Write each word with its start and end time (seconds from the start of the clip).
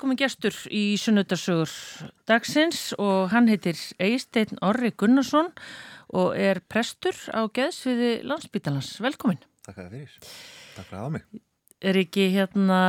er 0.00 0.06
komin 0.06 0.16
gestur 0.16 0.54
í 0.72 0.96
sunnudasögur 0.96 1.72
dagsins 2.28 2.94
og 2.96 3.28
hann 3.34 3.50
heitir 3.50 3.76
Eisteinn 4.00 4.56
Orri 4.64 4.94
Gunnarsson 4.96 5.50
og 6.16 6.32
er 6.40 6.62
prestur 6.72 7.12
á 7.28 7.44
geðsviði 7.52 8.22
landsbítalans. 8.24 8.94
Velkomin. 9.04 9.42
Takk 9.66 9.76
fyrir. 9.76 10.08
Takk 10.72 10.88
fyrir 10.88 10.96
að 10.96 11.02
hafa 11.02 11.12
mig. 11.18 11.26
Er 11.80 11.98
ekki 12.00 12.30
hérna, 12.32 12.80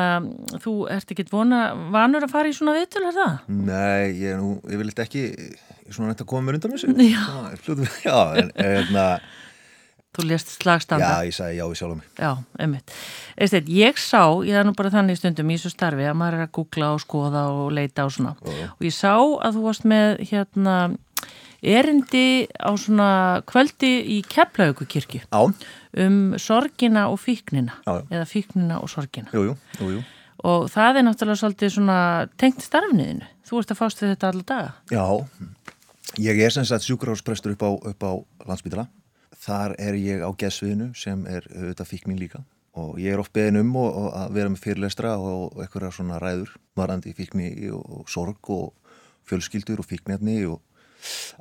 þú 0.64 0.74
ert 0.92 1.12
ekki 1.12 1.28
vona, 1.32 1.60
vanur 1.92 2.24
að 2.28 2.32
fara 2.32 2.52
í 2.52 2.56
svona 2.56 2.78
viðtölu, 2.80 3.12
er 3.12 3.20
það? 3.20 3.38
Nei, 3.60 4.08
ég 4.22 4.32
er 4.32 4.40
nú, 4.40 4.56
ég 4.72 4.80
vil 4.80 4.88
eitthvað 4.88 5.06
ekki, 5.10 5.28
ég 5.36 5.86
er 5.92 5.96
svona 5.96 6.12
nætt 6.12 6.24
að 6.24 6.32
koma 6.32 6.48
mér 6.48 6.60
undan 6.60 6.76
þessu. 6.78 6.96
Já. 7.12 7.92
Já, 8.08 8.18
en, 8.40 8.56
en, 8.56 9.00
Þú 10.12 10.26
lést 10.28 10.50
slagstanda. 10.58 11.08
Já, 11.08 11.28
ég 11.30 11.36
sagði 11.38 11.56
já 11.56 11.66
við 11.70 11.78
sjálf 11.80 11.94
á 11.94 11.98
mig. 12.02 12.08
Já, 12.20 12.32
einmitt. 12.60 12.96
Eistedd, 13.40 13.70
ég 13.72 14.02
sá, 14.02 14.24
ég 14.44 14.58
er 14.60 14.66
nú 14.68 14.74
bara 14.76 14.92
þannig 14.92 15.20
stundum 15.22 15.54
í 15.54 15.56
þessu 15.56 15.72
starfi 15.72 16.04
að 16.10 16.18
maður 16.20 16.40
er 16.40 16.48
að 16.48 16.52
googla 16.58 16.90
og 16.98 17.00
skoða 17.04 17.46
og 17.56 17.72
leita 17.78 18.04
og 18.10 18.12
svona. 18.12 18.34
Já. 18.44 18.68
Og 18.76 18.84
ég 18.90 18.96
sá 18.98 19.14
að 19.16 19.56
þú 19.56 19.64
varst 19.70 19.88
með 19.88 20.20
hérna 20.28 20.76
erindi 21.62 22.50
á 22.58 22.72
svona 22.76 23.10
kvöldi 23.48 23.92
í 24.18 24.22
Keflaugukirkju 24.26 25.22
Já, 25.30 25.42
um 26.04 26.18
sorgina 26.42 27.08
og 27.08 27.20
fíknina. 27.22 27.78
Já, 27.86 28.02
já. 28.02 28.06
Eða 28.10 28.28
fíknina 28.28 28.82
og 28.82 28.90
sorgina. 28.92 29.30
jú, 29.32 29.52
jú, 29.52 29.58
jú, 29.80 29.92
jú. 29.96 30.04
Og 30.44 30.72
það 30.74 30.98
er 30.98 31.06
náttúrulega 31.06 31.38
svolítið 31.38 31.76
svona 31.76 31.98
tengt 32.42 32.64
starfniðinu. 32.66 33.28
Þú 33.46 33.60
ert 33.62 33.72
að 33.72 33.78
fást 33.78 34.02
við 34.02 34.16
þetta 34.16 34.32
alla 34.32 34.48
daga. 34.52 34.72
Já, 34.90 35.06
ég 36.18 36.42
er 36.42 36.50
sem 36.52 36.66
sagt 36.66 36.84
sjúkurásprestur 36.88 37.54
upp 37.54 37.62
á, 37.62 37.70
upp 37.94 38.04
á 38.04 38.12
landsbytala. 38.50 38.88
Þar 39.42 39.76
er 39.82 39.98
ég 39.98 40.22
á 40.22 40.30
geðsviðinu 40.38 40.92
sem 40.98 41.24
er 41.30 41.48
auðvitað 41.50 41.90
fíknin 41.90 42.20
líka 42.22 42.44
og 42.78 43.00
ég 43.02 43.12
er 43.12 43.20
oft 43.20 43.34
beðin 43.36 43.60
um 43.64 43.72
og, 43.82 43.90
og 43.90 44.12
að 44.16 44.36
vera 44.38 44.52
með 44.52 44.62
fyrirlestra 44.64 45.16
og, 45.20 45.58
eitthvað 45.60 45.90
svona 45.96 46.20
ræður 46.22 46.54
varandi 46.78 47.14
fíkni 47.18 47.50
og, 47.74 47.82
og 47.82 48.12
sorg 48.12 48.52
og 48.54 48.70
fjölskyldur 49.28 49.82
og 49.82 49.90
fíknefni 49.90 50.38
og 50.48 50.62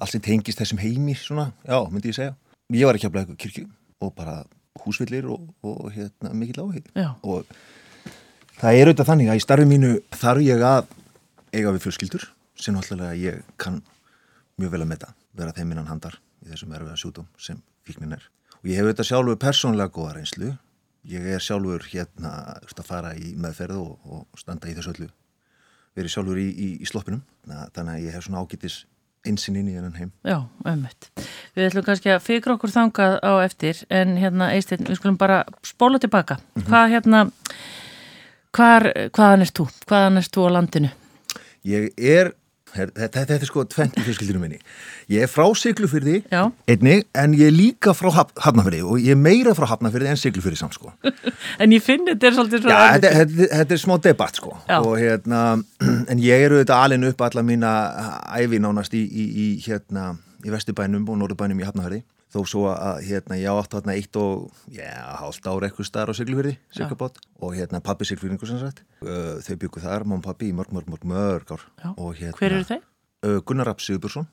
allt 0.01 0.15
sem 0.15 0.25
tengist 0.25 0.59
þessum 0.59 0.81
heimi 0.81 1.15
svona, 1.19 1.51
já, 1.69 1.77
myndi 1.93 2.11
ég 2.11 2.17
segja. 2.17 2.35
Ég 2.73 2.89
var 2.89 2.97
ekki 2.97 3.11
að 3.11 3.15
blæða 3.19 3.37
kirkju 3.39 3.69
og 4.01 4.15
bara 4.17 4.41
húsvillir 4.81 5.29
og, 5.31 5.49
og 5.63 5.91
hérna 5.93 6.33
mikill 6.33 6.83
Já. 6.95 7.15
og 7.23 7.47
það 8.61 8.77
er 8.77 8.91
auðvitað 8.91 9.11
þannig 9.11 9.31
að 9.31 9.41
í 9.41 9.45
starfi 9.45 9.69
mínu 9.69 9.93
þarf 10.15 10.45
ég 10.45 10.65
að 10.65 10.93
eiga 11.53 11.75
við 11.75 11.85
fjölskyldur 11.87 12.29
sem 12.61 12.77
náttúrulega 12.77 13.17
ég 13.19 13.43
kann 13.61 13.81
mjög 14.61 14.75
vel 14.75 14.85
að 14.85 14.91
metta, 14.93 15.13
vera 15.37 15.55
þeim 15.57 15.75
innan 15.75 15.91
handar 15.91 16.21
í 16.45 16.51
þessum 16.53 16.75
erfiða 16.77 16.99
sjútum 17.01 17.29
sem 17.41 17.61
fíknin 17.87 18.17
er. 18.17 18.27
Og 18.61 18.69
ég 18.69 18.81
hef 18.81 18.89
auðvitað 18.89 19.09
sjálfur 19.11 19.41
persónlega 19.41 19.95
góða 19.95 20.19
reynslu. 20.19 20.53
Ég 21.09 21.27
er 21.33 21.41
sjálfur 21.41 21.87
hérna 21.89 22.35
að 22.61 22.85
fara 22.85 23.15
í 23.17 23.33
meðferð 23.41 23.81
og, 23.81 23.97
og 24.05 24.41
standa 24.41 24.69
í 24.69 24.77
þessu 24.77 24.93
öllu. 24.95 25.11
Verið 25.97 26.15
sjálfur 26.15 26.41
í, 26.41 26.49
í, 26.51 26.71
í 26.81 26.89
sloppinum. 26.89 27.23
Þannig 27.49 27.95
að 27.95 28.05
ég 28.05 28.17
hef 28.17 28.27
svona 28.27 28.45
ágætis 28.45 28.83
einsinn 29.27 29.59
inn 29.61 29.69
í 29.69 29.77
hennan 29.77 29.97
heim. 29.99 30.13
Já, 30.25 30.39
einmitt. 30.65 31.11
Við 31.57 31.67
ætlum 31.67 31.87
kannski 31.87 32.13
að 32.15 32.23
fikra 32.25 32.57
okkur 32.57 32.73
þangað 32.73 33.17
á 33.21 33.33
eftir 33.45 33.83
en 33.93 34.17
hérna 34.21 34.51
Eisteinn, 34.55 34.87
við 34.89 35.01
skulum 35.01 35.19
bara 35.21 35.43
spóla 35.67 36.01
tilbaka. 36.01 36.39
Hvað 36.69 36.95
hérna, 36.95 37.23
hvar, 38.57 38.89
hvaðan 39.17 39.45
erst 39.45 39.61
þú? 39.61 39.69
Hvaðan 39.91 40.23
erst 40.23 40.37
þú 40.37 40.47
á 40.49 40.51
landinu? 40.57 40.93
Ég 41.69 41.91
er, 41.97 42.33
þetta, 42.75 43.25
er 43.37 43.47
sko 43.49 43.65
tvent 43.71 43.99
í 43.99 44.05
fjölskyldinu 44.07 44.41
minni. 44.43 44.61
Ég 45.11 45.25
er 45.27 45.31
frá 45.31 45.47
Siglufyrði 45.59 46.21
Já, 46.31 46.43
einnig 46.71 47.07
en 47.19 47.35
ég 47.39 47.51
er 47.51 47.55
líka 47.57 47.95
frá 47.97 48.11
Haf- 48.15 48.35
Hafnarfirði 48.45 48.83
og 48.87 49.01
ég 49.03 49.17
er 49.17 49.21
meira 49.21 49.55
frá 49.59 49.67
Hafnarfirði 49.73 50.13
en 50.13 50.21
Siglufyrði 50.21 50.61
samt 50.61 50.79
sko. 50.79 50.93
en 51.63 51.75
ég 51.75 51.85
finn 51.85 52.07
þetta 52.09 52.31
er 52.31 52.39
svolítið 52.39 52.63
Já, 52.63 52.69
svona 52.69 52.93
þetta, 52.95 53.13
þetta, 53.19 53.51
þetta 53.57 53.77
er 53.79 53.83
smá 53.85 53.97
debatt 54.07 54.41
sko 54.43 54.55
Já. 54.69 54.79
og 54.79 54.95
hérna, 55.01 55.43
en 56.13 56.23
ég 56.23 56.47
eru 56.47 56.63
þetta 56.63 56.81
alin 56.87 57.09
upp 57.11 57.27
alla 57.27 57.45
mína 57.47 57.75
ævi 58.39 58.63
nánast 58.63 58.95
í, 58.99 59.03
í, 59.05 59.27
í 59.45 59.51
hérna, 59.67 60.13
í 60.47 60.55
Vesturbænum 60.55 61.09
og 61.11 61.21
Norðurbænum 61.21 61.61
í 61.61 61.69
Hafnahörði 61.69 62.03
þó 62.31 62.41
svo 62.47 62.65
að 62.71 63.01
hérna, 63.09 63.39
ég 63.41 63.51
átti 63.51 63.79
hérna 63.79 63.97
eitt 63.99 64.19
og 64.21 64.51
hálft 65.21 65.49
ára 65.51 65.69
eitthvað 65.69 65.89
starf 65.89 66.15
á 66.15 66.19
Siglufyrði, 66.19 66.57
og 67.41 67.57
hérna 67.59 67.81
pappi 67.85 68.07
Siglufyrðingu 68.09 68.47
sem 68.51 68.61
sagt. 68.63 68.85
Uh, 69.03 69.41
þau 69.45 69.57
byggu 69.65 69.83
þar, 69.83 70.07
og 70.07 70.23
pappi 70.27 70.51
í 70.51 70.55
mörg, 70.57 70.71
mörg, 70.77 70.91
mörg, 70.93 71.09
mörg 71.11 71.55
ár. 71.57 71.67
Og 71.97 72.15
hérna 72.21 72.39
Hver 72.39 72.57
eru 72.61 72.69
þeir? 72.69 72.87
uh, 73.27 73.41
Gunnar 73.47 73.67
Rapp 73.71 73.83
Sigurbjörnsson 73.85 74.29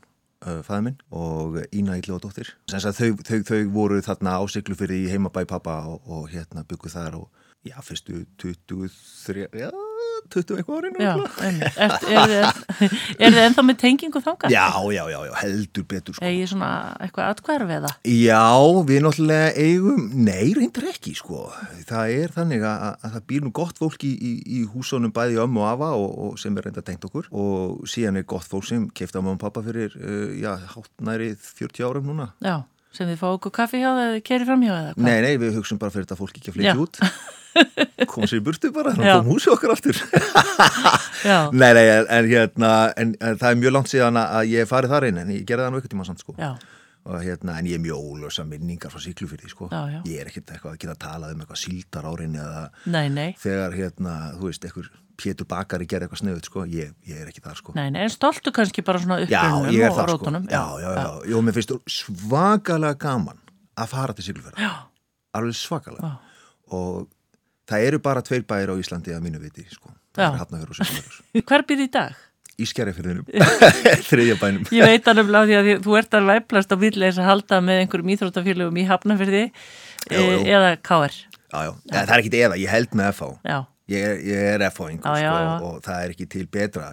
uh, 0.45 0.61
fæði 0.65 0.83
minn 0.89 0.99
og 1.15 1.57
Ína 1.75 1.97
Íllóðdóttir 2.01 2.53
þau, 2.69 3.17
þau, 3.25 3.41
þau 3.49 3.59
voru 3.73 3.99
þarna 4.05 4.37
á 4.37 4.43
Siglufyrði 4.51 5.03
í 5.05 5.11
heimabæ 5.13 5.45
pappa 5.49 5.79
og, 5.89 6.05
og 6.05 6.29
hérna 6.33 6.65
byggu 6.67 6.91
þar 6.93 7.19
og 7.23 7.45
já, 7.67 7.77
fyrstu 7.83 8.25
23, 8.39 9.47
já, 9.57 9.71
20 10.33 10.59
eitthvað 10.61 10.87
einmitt. 10.87 12.17
Er, 13.17 13.31
þið 13.33 13.39
ennþá 13.43 13.63
með 13.67 13.79
tengingu 13.81 14.21
þangað? 14.23 14.53
já, 14.53 14.65
já, 14.93 15.01
já, 15.11 15.17
já, 15.27 15.33
heldur 15.41 15.85
betur 15.89 16.17
sko. 16.17 16.25
Egið 16.27 16.51
svona 16.51 16.71
eitthvað 17.03 17.33
atkvæður 17.33 17.65
við 17.71 17.87
það? 17.87 17.95
Já, 18.17 18.45
við 18.91 19.03
náttúrulega 19.05 19.49
eigum, 19.65 20.05
nei, 20.27 20.45
reyndar 20.57 20.89
ekki, 20.91 21.15
sko. 21.17 21.43
Það 21.89 22.15
er 22.21 22.35
þannig 22.37 22.65
að, 22.67 22.87
að 22.93 23.17
það 23.17 23.27
býr 23.33 23.45
nú 23.47 23.53
gott 23.61 23.81
fólk 23.81 24.07
í, 24.07 24.13
í, 24.13 24.33
í 24.59 24.63
húsónum 24.73 25.13
bæði 25.15 25.41
ömmu 25.43 25.63
og 25.63 25.69
afa 25.73 25.91
og, 25.97 26.09
og 26.27 26.39
sem 26.41 26.57
er 26.57 26.69
reyndar 26.69 26.87
tengt 26.87 27.05
okkur 27.07 27.29
og 27.31 27.85
síðan 27.89 28.21
er 28.21 28.27
gott 28.29 28.47
fólk 28.49 28.67
sem 28.67 28.87
keifta 28.95 29.21
mamma 29.21 29.37
og 29.37 29.43
pappa 29.45 29.63
fyrir, 29.65 29.95
uh, 30.01 30.33
já, 30.37 30.53
hátt 30.73 30.91
næri 31.03 31.33
40 31.39 31.87
árum 31.87 32.11
núna. 32.11 32.31
Já, 32.43 32.61
sem 32.95 33.09
þið 33.09 33.19
fá 33.21 33.27
okkur 33.31 33.53
kaffi 33.61 33.81
hjá 33.81 33.89
það 33.91 34.05
eða 34.11 34.21
kerir 34.29 34.49
fram 34.49 34.63
hjá 34.65 34.73
það? 34.73 34.91
eða? 34.91 35.07
Nei, 35.07 35.17
nei, 35.25 35.33
við 35.41 35.59
hugsun 35.59 35.81
bara 35.81 35.93
fyrir 35.93 36.07
þetta 36.07 36.19
fólk 36.19 36.39
ekki 36.39 36.53
að 36.53 36.57
flytja 36.59 36.79
út. 36.83 37.01
Kom 38.07 38.23
sér 38.29 38.39
í 38.39 38.43
burtu 38.45 38.71
bara, 38.75 38.91
Já. 38.93 38.97
þannig 38.97 39.11
að 39.11 39.19
kom 39.21 39.31
húsi 39.33 39.51
okkar 39.53 39.73
aftur. 39.75 39.99
Já, 41.27 41.37
nei, 41.61 41.69
nei, 41.77 41.85
en, 42.05 42.27
hérna, 42.29 42.71
en, 42.97 43.13
en 43.21 43.37
það 43.39 43.49
er 43.53 43.61
mjög 43.61 43.73
langt 43.77 43.91
síðan 43.91 44.19
að 44.21 44.51
ég 44.53 44.69
farið 44.69 44.93
þar 44.95 45.07
inn, 45.09 45.21
en 45.23 45.31
ég 45.35 45.45
gerði 45.49 45.65
það 45.67 45.73
nú 45.73 45.81
ekkert 45.81 45.93
tíma 45.95 46.05
samt, 46.07 46.21
sko. 46.23 46.35
já, 46.39 46.51
og 47.07 47.21
hérna, 47.23 47.55
en 47.61 47.67
ég 47.71 47.77
er 47.79 47.83
mjög 47.83 48.03
ólösa 48.03 48.43
minningar 48.47 48.91
frá 48.93 48.99
Siglufyrði, 49.03 49.49
sko. 49.53 49.69
Já, 49.71 49.81
já. 49.95 49.99
Ég 50.11 50.21
er 50.23 50.29
ekkert 50.31 50.53
eitthvað 50.55 50.73
að 50.75 50.79
geta 50.83 50.95
að 50.95 51.01
tala 51.07 51.29
um 51.33 51.43
eitthvað 51.45 51.61
síldar 51.63 52.07
árinni 52.11 52.41
eða 52.43 52.63
nei, 52.93 53.05
nei, 53.15 53.27
þegar, 53.41 53.77
hérna, 53.79 54.15
þú 54.37 54.49
veist, 54.51 54.67
eitthvað 54.69 54.89
Pétur 55.17 55.47
Bakari 55.49 55.87
gerði 55.89 56.05
eitthvað 56.05 56.19
sniðut, 56.21 56.45
sko. 56.51 56.63
Ég, 56.69 56.91
ég 57.09 57.21
er 57.23 57.31
ekki 57.31 57.41
þar, 57.41 57.55
sko. 57.57 57.73
nei, 57.73 57.87
nei, 57.95 58.03
en 58.05 58.11
stoltu 58.13 58.51
kannski 58.53 58.83
bara 58.85 58.99
svona 59.01 59.21
Já, 59.25 59.39
er 59.71 59.87
og 59.89 59.95
þar, 59.97 60.03
sko. 60.03 60.07
rótunum? 60.11 60.43
Já, 60.51 60.61
já, 60.83 60.89
já. 60.99 61.07
Jó, 61.31 61.39
mér 61.47 61.55
finnst 61.57 61.73
svakalega 61.95 62.99
gaman 63.01 63.39
að 63.81 63.89
fara 63.95 64.13
til 64.17 64.27
Siglufyrði. 64.27 64.61
Já, 64.67 64.73
Alveg 65.39 65.57
svakalega. 65.57 66.11
já, 66.11 66.23
Og 66.75 67.07
það 67.69 67.85
eru 67.89 67.99
bara 68.03 68.23
tveir 68.25 68.45
bæir 68.47 68.71
á 68.71 68.75
Íslandi 68.79 69.15
að 69.15 69.25
mínu 69.27 69.41
viti, 69.43 69.67
sko. 69.71 69.93
Það 70.17 70.25
er 70.31 70.39
Hafnafjörður 70.41 70.73
og 70.73 70.79
Siglufjörður. 70.79 71.45
Hver 71.51 71.65
býr 71.69 71.83
í 71.83 71.89
dag? 71.93 72.23
Í 72.57 72.65
skerjafyrðinum. 72.65 73.27
Þriðja 74.09 74.35
bænum. 74.41 74.69
Ég 74.73 74.89
veit 74.89 75.07
hann 75.11 75.21
um 75.21 75.33
því 75.45 75.57
að 75.59 75.71
þú 75.85 75.97
ert 75.99 76.15
að 76.17 76.29
væplast 76.31 76.73
á 76.73 76.77
villis 76.81 77.19
að 77.21 77.27
halda 77.29 77.59
með 77.61 77.81
einhverjum 77.83 78.13
íþróttafélögum 78.15 78.79
í 78.81 78.85
jú. 80.09 80.23
e, 80.23 80.39
eða 80.55 80.71
KR. 80.81 81.17
Já, 81.47 81.59
já. 81.67 81.73
Það 81.91 82.13
er 82.15 82.23
ekkit 82.23 82.37
eða, 82.41 82.57
ég 82.63 82.73
held 82.73 82.97
með. 82.97 83.21
Já, 83.45 83.59
Ég 83.87 84.03
er, 84.03 84.17
ég 84.19 84.41
er 84.51 84.63
Já, 84.99 85.13
já, 85.15 85.29
sko, 85.31 85.43
já. 85.43 85.51
og 85.63 85.77
það 85.85 86.01
er 86.03 86.13
ekki 86.13 86.25
til 86.27 86.47
betra 86.51 86.89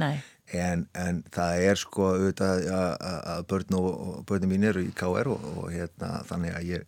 nei, 0.00 0.14
En, 0.54 0.86
en 0.96 1.18
það 1.34 1.64
er 1.66 1.80
sko 1.80 2.06
auðvitað 2.14 2.62
að, 2.72 2.94
börn 3.50 3.76
og, 3.76 3.88
og 3.92 4.22
börnum 4.28 4.54
mín 4.54 4.64
eru 4.68 4.84
í 4.84 4.92
KR 4.96 5.28
og, 5.34 5.44
og 5.58 5.68
hérna 5.72 6.22
þannig 6.28 6.56
að 6.56 6.70
ég 6.70 6.86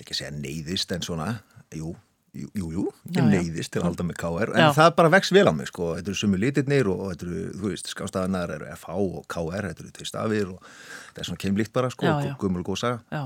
ekki 0.00 0.14
að 0.14 0.20
segja 0.22 0.32
neyðist 0.38 0.94
en 0.96 1.04
svona, 1.04 1.28
jú, 1.76 1.92
jú, 2.32 2.68
jú, 2.72 2.84
ég 3.12 3.26
neyðist 3.28 3.74
til 3.74 3.82
að 3.82 3.90
halda 3.90 4.06
með 4.08 4.16
KR 4.22 4.52
en 4.54 4.64
Já. 4.64 4.70
það 4.76 4.90
bara 4.96 5.10
vex 5.12 5.32
vel 5.36 5.44
á 5.44 5.52
mig 5.52 5.68
sko, 5.68 5.90
þetta 5.98 6.12
eru 6.12 6.20
sumi 6.22 6.40
litirnir 6.40 6.88
og, 6.88 7.02
og 7.04 7.12
þetta 7.12 7.26
eru, 7.28 7.42
þú 7.58 7.72
veist, 7.72 7.90
skástaðanar 7.92 8.54
eru 8.56 8.68
FH 8.72 8.96
og 9.02 9.26
KR, 9.32 9.68
þetta 9.68 9.84
eru 9.84 9.92
tveir 9.98 10.08
stafir 10.08 10.54
og 10.54 10.62
þetta 10.62 11.22
er 11.22 11.28
svona 11.28 11.42
keimlíkt 11.44 11.74
bara 11.76 11.90
sko, 11.92 12.08
saga. 12.80 13.02
já. 13.12 13.24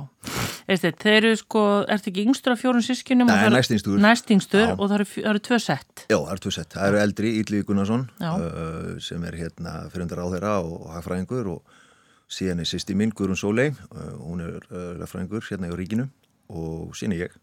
Eða 0.66 0.90
þeir 1.04 1.16
eru 1.20 1.38
sko, 1.38 1.62
ertu 1.94 2.10
ekki 2.10 2.26
yngstur 2.26 2.56
af 2.56 2.62
fjórun 2.64 2.82
sískinum? 2.82 3.30
Nei, 3.30 3.46
og. 3.46 4.00
Næstyngstur 4.02 4.64
Já. 4.64 4.74
og 4.74 4.90
það 4.90 4.96
eru, 4.98 5.08
eru 5.30 5.42
tvö 5.46 5.58
sett. 5.62 6.06
Já, 6.10 6.16
það 6.18 6.32
eru 6.34 6.42
tvö 6.42 6.54
sett. 6.58 6.70
Það 6.74 6.90
eru 6.90 7.02
eldri 7.04 7.32
Ítli 7.38 7.62
Gunnarsson 7.68 8.08
uh, 8.18 8.96
sem 9.06 9.22
er 9.30 9.38
hérna 9.38 9.76
fyrirundar 9.92 10.24
á 10.26 10.26
þeirra 10.34 10.56
og 10.66 10.90
hagfræðingur 10.96 11.52
og 11.54 11.78
síðan 12.26 12.64
er 12.64 12.66
sýsti 12.66 12.98
mín 12.98 13.14
Guðrún 13.14 13.38
Sólei, 13.38 13.70
uh, 13.70 14.12
hún 14.26 14.42
er 14.42 14.58
uh, 14.66 14.96
lagfræðingur 14.98 15.46
hérna 15.46 15.70
og 16.50 16.94
síðan 16.98 17.14
er 17.14 17.28
ég 17.28 17.38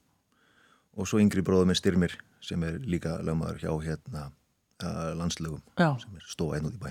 og 0.98 1.10
svo 1.10 1.20
yngri 1.24 1.44
bróðum 1.46 1.72
með 1.72 1.80
Styrmir 1.82 2.16
sem 2.44 2.64
er 2.68 2.80
líka 2.86 3.18
lögmaður 3.26 3.62
hjá 3.64 3.72
hérna 3.88 4.28
uh, 4.84 5.14
landslögum 5.18 5.62
Já, 5.80 5.90
sem 6.02 6.20
er 6.20 6.28
stóð 6.30 6.56
einn 6.58 6.68
út 6.70 6.76
í 6.78 6.82
bæ. 6.84 6.90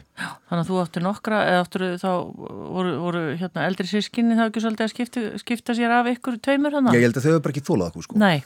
þannig 0.49 0.63
að 0.63 0.71
þú 0.71 0.81
áttu 0.83 1.03
nokkra, 1.05 1.41
eða 1.51 1.63
áttu 1.67 1.91
þá 2.03 2.11
voru, 2.73 2.95
voru 3.03 3.23
hérna 3.41 3.67
eldri 3.69 3.89
sískinni 3.91 4.39
þá 4.39 4.47
ekki 4.49 4.65
svolítið 4.65 4.87
að 4.89 4.93
skipta, 4.95 5.25
skipta 5.45 5.77
sér 5.79 5.95
af 6.01 6.11
ykkur 6.15 6.41
tveimur 6.43 6.75
hann? 6.79 6.91
Ég 6.97 7.07
held 7.07 7.17
að 7.21 7.27
þau 7.27 7.33
hefur 7.35 7.45
bara 7.47 7.55
ekki 7.57 7.67
þólað 7.69 7.91
okkur 7.93 8.09
sko. 8.09 8.21
Nei, 8.23 8.39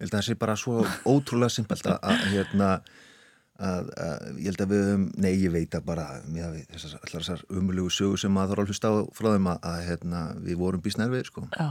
Ég 0.00 0.06
held 0.06 0.14
að 0.14 0.18
það 0.20 0.26
sé 0.30 0.34
bara 0.40 0.56
svo 0.56 0.74
ótrúlega 1.04 1.52
simpelt 1.52 1.88
að, 1.90 2.20
hérna 2.32 2.68
að, 3.60 3.90
að 4.00 4.38
ég 4.40 4.46
held 4.48 4.62
að 4.64 4.70
við 4.72 4.86
höfum, 4.86 5.02
nei 5.20 5.32
ég 5.34 5.52
veit 5.52 5.74
að 5.76 5.82
bara 5.90 6.06
með 6.24 6.54
þessar, 6.70 6.94
allar 7.04 7.26
þessar 7.26 7.42
umulugu 7.52 7.92
sögur 7.92 8.22
sem 8.22 8.32
maður 8.32 8.54
þarf 8.54 8.62
að 8.64 8.70
hlusta 8.72 8.92
á 8.92 8.94
frá 9.18 9.28
þeim 9.34 9.50
að, 9.52 9.58
að 9.72 9.82
hérna, 9.90 10.22
við 10.46 10.56
vorum 10.62 10.84
býsnærfið 10.86 11.26
sko. 11.28 11.44
já. 11.52 11.68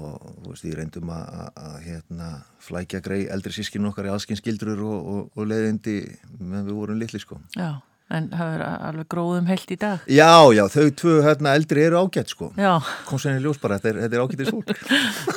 Og 0.00 0.34
þú 0.40 0.50
veist, 0.50 0.66
ég 0.66 0.76
reyndum 0.78 1.12
að, 1.12 1.24
að, 1.36 1.48
að 1.68 1.78
hérna, 1.86 2.28
flækja 2.64 3.00
grei 3.04 3.22
eldri 3.32 3.52
sískinu 3.56 3.90
okkar 3.90 4.08
í 4.08 4.12
aðskynskildrur 4.14 4.84
og, 4.88 5.08
og, 5.14 5.24
og 5.36 5.48
leiðindi 5.50 5.96
meðan 6.38 6.68
við 6.70 6.78
vorum 6.78 7.02
litli 7.02 7.20
sko. 7.20 7.36
Já, 7.58 7.68
en 8.16 8.30
það 8.32 8.54
er 8.54 8.64
alveg 8.70 9.10
gróðum 9.12 9.50
held 9.50 9.74
í 9.74 9.78
dag. 9.82 10.06
Já, 10.08 10.32
já, 10.56 10.62
þau 10.72 10.86
tvö 11.02 11.18
hérna, 11.26 11.52
eldri 11.58 11.84
eru 11.84 12.00
ágætt 12.00 12.32
sko. 12.32 12.48
Í 12.56 13.34
ljós 13.44 13.60
bara, 13.60 13.78
þetta 13.82 13.92
er, 13.92 14.00
þetta 14.06 14.18
er 14.18 14.24
ágættis 14.24 14.54
fólk. 14.54 14.72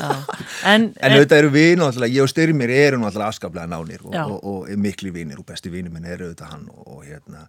en, 0.71 0.87
en 0.95 1.17
auðvitað 1.17 1.43
eru 1.43 1.51
við 1.57 1.75
náttúrulega, 1.81 2.15
ég 2.15 2.23
og 2.23 2.31
Styrmir 2.31 2.75
eru 2.77 3.01
náttúrulega 3.03 3.35
afskaplega 3.35 3.71
nánir 3.75 4.07
og, 4.07 4.39
og, 4.39 4.71
mikli 4.79 5.11
vinir 5.15 5.43
og 5.43 5.49
besti 5.51 5.73
vinir 5.73 5.91
minn 5.91 6.07
eru 6.07 6.29
auðvitað 6.29 6.55
hann 6.55 6.65
og, 6.71 6.87
og 6.95 7.05
hérna, 7.09 7.43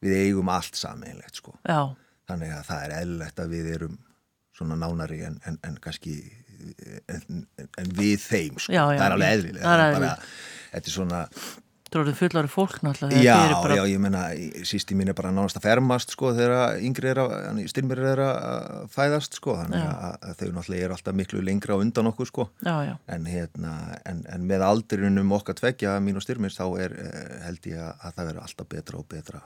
við 0.00 0.18
eigum 0.24 0.52
allt 0.56 0.80
saminlegt 0.80 1.42
sko. 1.42 1.58
Já, 1.68 1.92
Þannig 2.26 2.56
að 2.56 2.62
það 2.66 2.84
er 2.84 2.92
eðlilegt 2.96 3.38
að 3.38 3.52
við 3.54 3.66
erum 3.76 3.98
svona 4.56 4.78
nánari 4.80 5.20
en, 5.26 5.36
en, 5.46 5.58
en 5.66 5.76
kannski 5.82 6.16
en, 7.12 7.44
en, 7.66 7.94
við 7.98 8.18
þeim 8.24 8.58
sko. 8.58 8.72
Já, 8.72 8.82
já, 8.82 8.98
það 8.98 9.06
er 9.06 9.16
alveg 9.18 9.38
eðlilega 9.38 9.76
er 9.86 10.26
þetta 10.72 10.90
er 10.90 10.96
svona 10.96 11.22
þú 11.86 12.02
eru 12.02 12.12
fullari 12.18 12.50
fólk 12.50 12.80
náttúrulega. 12.84 13.22
já, 13.22 13.36
bara, 13.62 13.76
já, 13.78 13.84
ég 13.88 14.00
meina 14.02 14.22
sísti 14.66 14.96
mín 14.98 15.10
er 15.10 15.16
bara 15.16 15.30
nánast 15.32 15.58
að 15.60 15.68
fermast 15.68 16.12
sko 16.12 16.32
þegar 16.36 16.80
yngri 16.84 17.12
er 17.12 17.20
að 17.22 17.60
styrmir 17.70 18.02
er 18.10 18.22
að 18.24 18.88
fæðast 18.92 19.38
sko 19.38 19.54
þannig 19.60 19.84
Já. 19.84 19.92
að, 20.18 20.32
þau 20.40 20.48
náttúrulega 20.58 20.88
eru 20.88 20.96
alltaf 20.98 21.16
miklu 21.22 21.44
lengra 21.46 21.78
undan 21.80 22.10
okkur 22.10 22.30
sko 22.30 22.48
Já, 22.66 22.74
já, 22.90 22.94
en, 23.16 23.28
hérna, 23.30 23.76
en, 24.04 24.24
en 24.34 24.48
með 24.50 24.66
aldrinum 24.66 25.36
okkar 25.38 25.58
tveggja 25.60 25.96
mín 26.02 26.18
og 26.18 26.26
styrmins 26.26 26.58
þá 26.58 26.66
er 26.84 26.98
eh, 27.06 27.38
held 27.46 27.70
ég 27.70 27.80
að, 27.80 27.94
að 28.02 28.18
það 28.18 28.30
verður 28.32 28.48
alltaf 28.48 28.70
betra 28.74 29.00
og 29.00 29.08
betra 29.14 29.44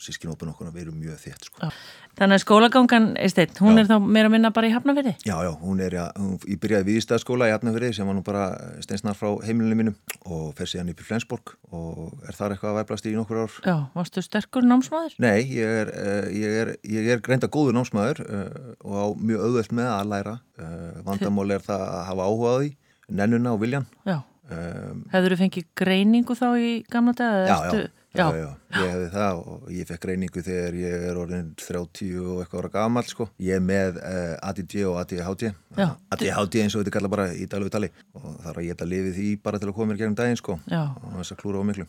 sískinópin 0.00 0.50
okkur 0.52 0.70
að 0.70 0.78
vera 0.80 0.92
mjög 0.94 1.18
þétt 1.22 1.48
sko. 1.50 1.70
Þannig 2.18 2.36
að 2.36 2.42
skólagangan, 2.42 3.06
Eisteinn, 3.22 3.52
hún 3.62 3.78
Já. 3.78 3.80
er 3.82 3.88
þá 3.88 3.94
meira 4.02 4.28
að 4.28 4.32
minna 4.34 4.50
bara 4.52 4.68
í 4.68 4.72
hafnafyrði? 4.74 5.12
Já, 5.24 5.34
já, 5.46 5.50
hún 5.60 5.80
er, 5.84 5.94
já, 5.94 6.02
hún, 6.18 6.32
ég 6.50 6.58
byrjaði 6.60 6.86
viðstæðskóla 6.88 7.48
í 7.48 7.52
Hafnafjörði 7.54 7.90
sem 7.96 8.08
var 8.10 8.16
nú 8.18 8.24
bara 8.26 8.46
steinsnar 8.84 9.16
frá 9.16 9.30
heimilinu 9.46 9.78
mínum 9.78 9.96
og 10.26 10.50
fer 10.58 10.68
síðan 10.72 10.90
upp 10.92 11.00
í 11.00 11.06
Flensborg 11.06 11.52
og 11.70 12.26
er 12.28 12.36
þar 12.36 12.56
eitthvað 12.56 12.72
að 12.72 12.80
væplast 12.80 13.06
í 13.08 13.14
nokkur 13.16 13.42
ár. 13.44 13.54
Já, 13.64 13.76
varstu 13.94 14.24
sterkur 14.26 14.66
námsmaður? 14.66 15.14
Nei, 15.22 15.38
ég 15.54 15.76
er, 15.84 15.92
uh, 15.94 16.26
ég 16.34 16.58
er, 16.64 16.72
ég 16.96 17.12
er 17.14 17.22
greinda 17.24 17.48
góður 17.52 17.78
námsmaður 17.78 18.24
uh, 18.26 18.74
og 18.84 18.98
á 19.00 19.06
mjög 19.20 19.46
auðvelt 19.46 19.76
með 19.80 19.92
að 19.94 20.10
læra. 20.16 20.34
Uh, 20.60 21.00
vandamál 21.06 21.46
er 21.56 21.64
það 21.64 21.86
að 21.86 22.02
hafa 22.10 22.26
áhuga 22.28 22.50
á 22.50 22.56
því, 22.60 22.74
nennuna 23.22 23.54
og 23.54 23.62
viljan. 23.62 23.88
Já. 24.08 24.18
Um, 24.50 25.04
Hefur 25.12 25.30
þú 25.30 25.36
fengið 25.44 25.66
greiningu 25.78 26.34
þá 26.34 26.46
í 26.58 26.70
gamla 26.90 27.12
dag? 27.14 27.46
já, 27.46 27.56
já, 27.70 27.88
já, 28.16 28.24
já, 28.34 28.46
ég 28.80 28.90
hefði 28.90 29.08
það 29.14 29.40
og 29.52 29.68
ég 29.74 29.88
fekk 29.90 30.02
greiningu 30.04 30.42
þegar 30.46 30.78
ég 30.80 31.04
er 31.10 31.20
orðin 31.20 31.50
30 31.60 32.16
og 32.24 32.40
eitthvað 32.42 32.62
ára 32.64 32.70
gamal 32.74 33.04
sko. 33.06 33.28
Ég 33.42 33.60
er 33.60 33.62
með 33.64 34.00
uh, 34.00 34.48
ADD 34.50 34.74
og 34.90 34.98
ADHD. 35.04 35.44
Já. 35.78 35.86
ADHD 36.16 36.58
eins 36.64 36.74
og 36.76 36.82
þetta 36.82 36.94
kalla 36.96 37.12
bara 37.12 37.28
í 37.34 37.46
dalu 37.50 37.70
tali 37.70 37.92
og 38.18 38.26
þar 38.42 38.58
að 38.58 38.66
ég 38.66 38.74
geta 38.74 38.88
lifið 38.90 39.14
því 39.20 39.28
bara 39.46 39.62
til 39.62 39.70
að 39.70 39.76
koma 39.78 39.92
mér 39.92 40.00
gegnum 40.02 40.18
daginn 40.18 40.40
sko. 40.40 40.58
Já. 40.70 40.82
Og 40.98 41.16
þess 41.20 41.36
að 41.36 41.40
klúra 41.44 41.62
á 41.62 41.64
miklu. 41.70 41.86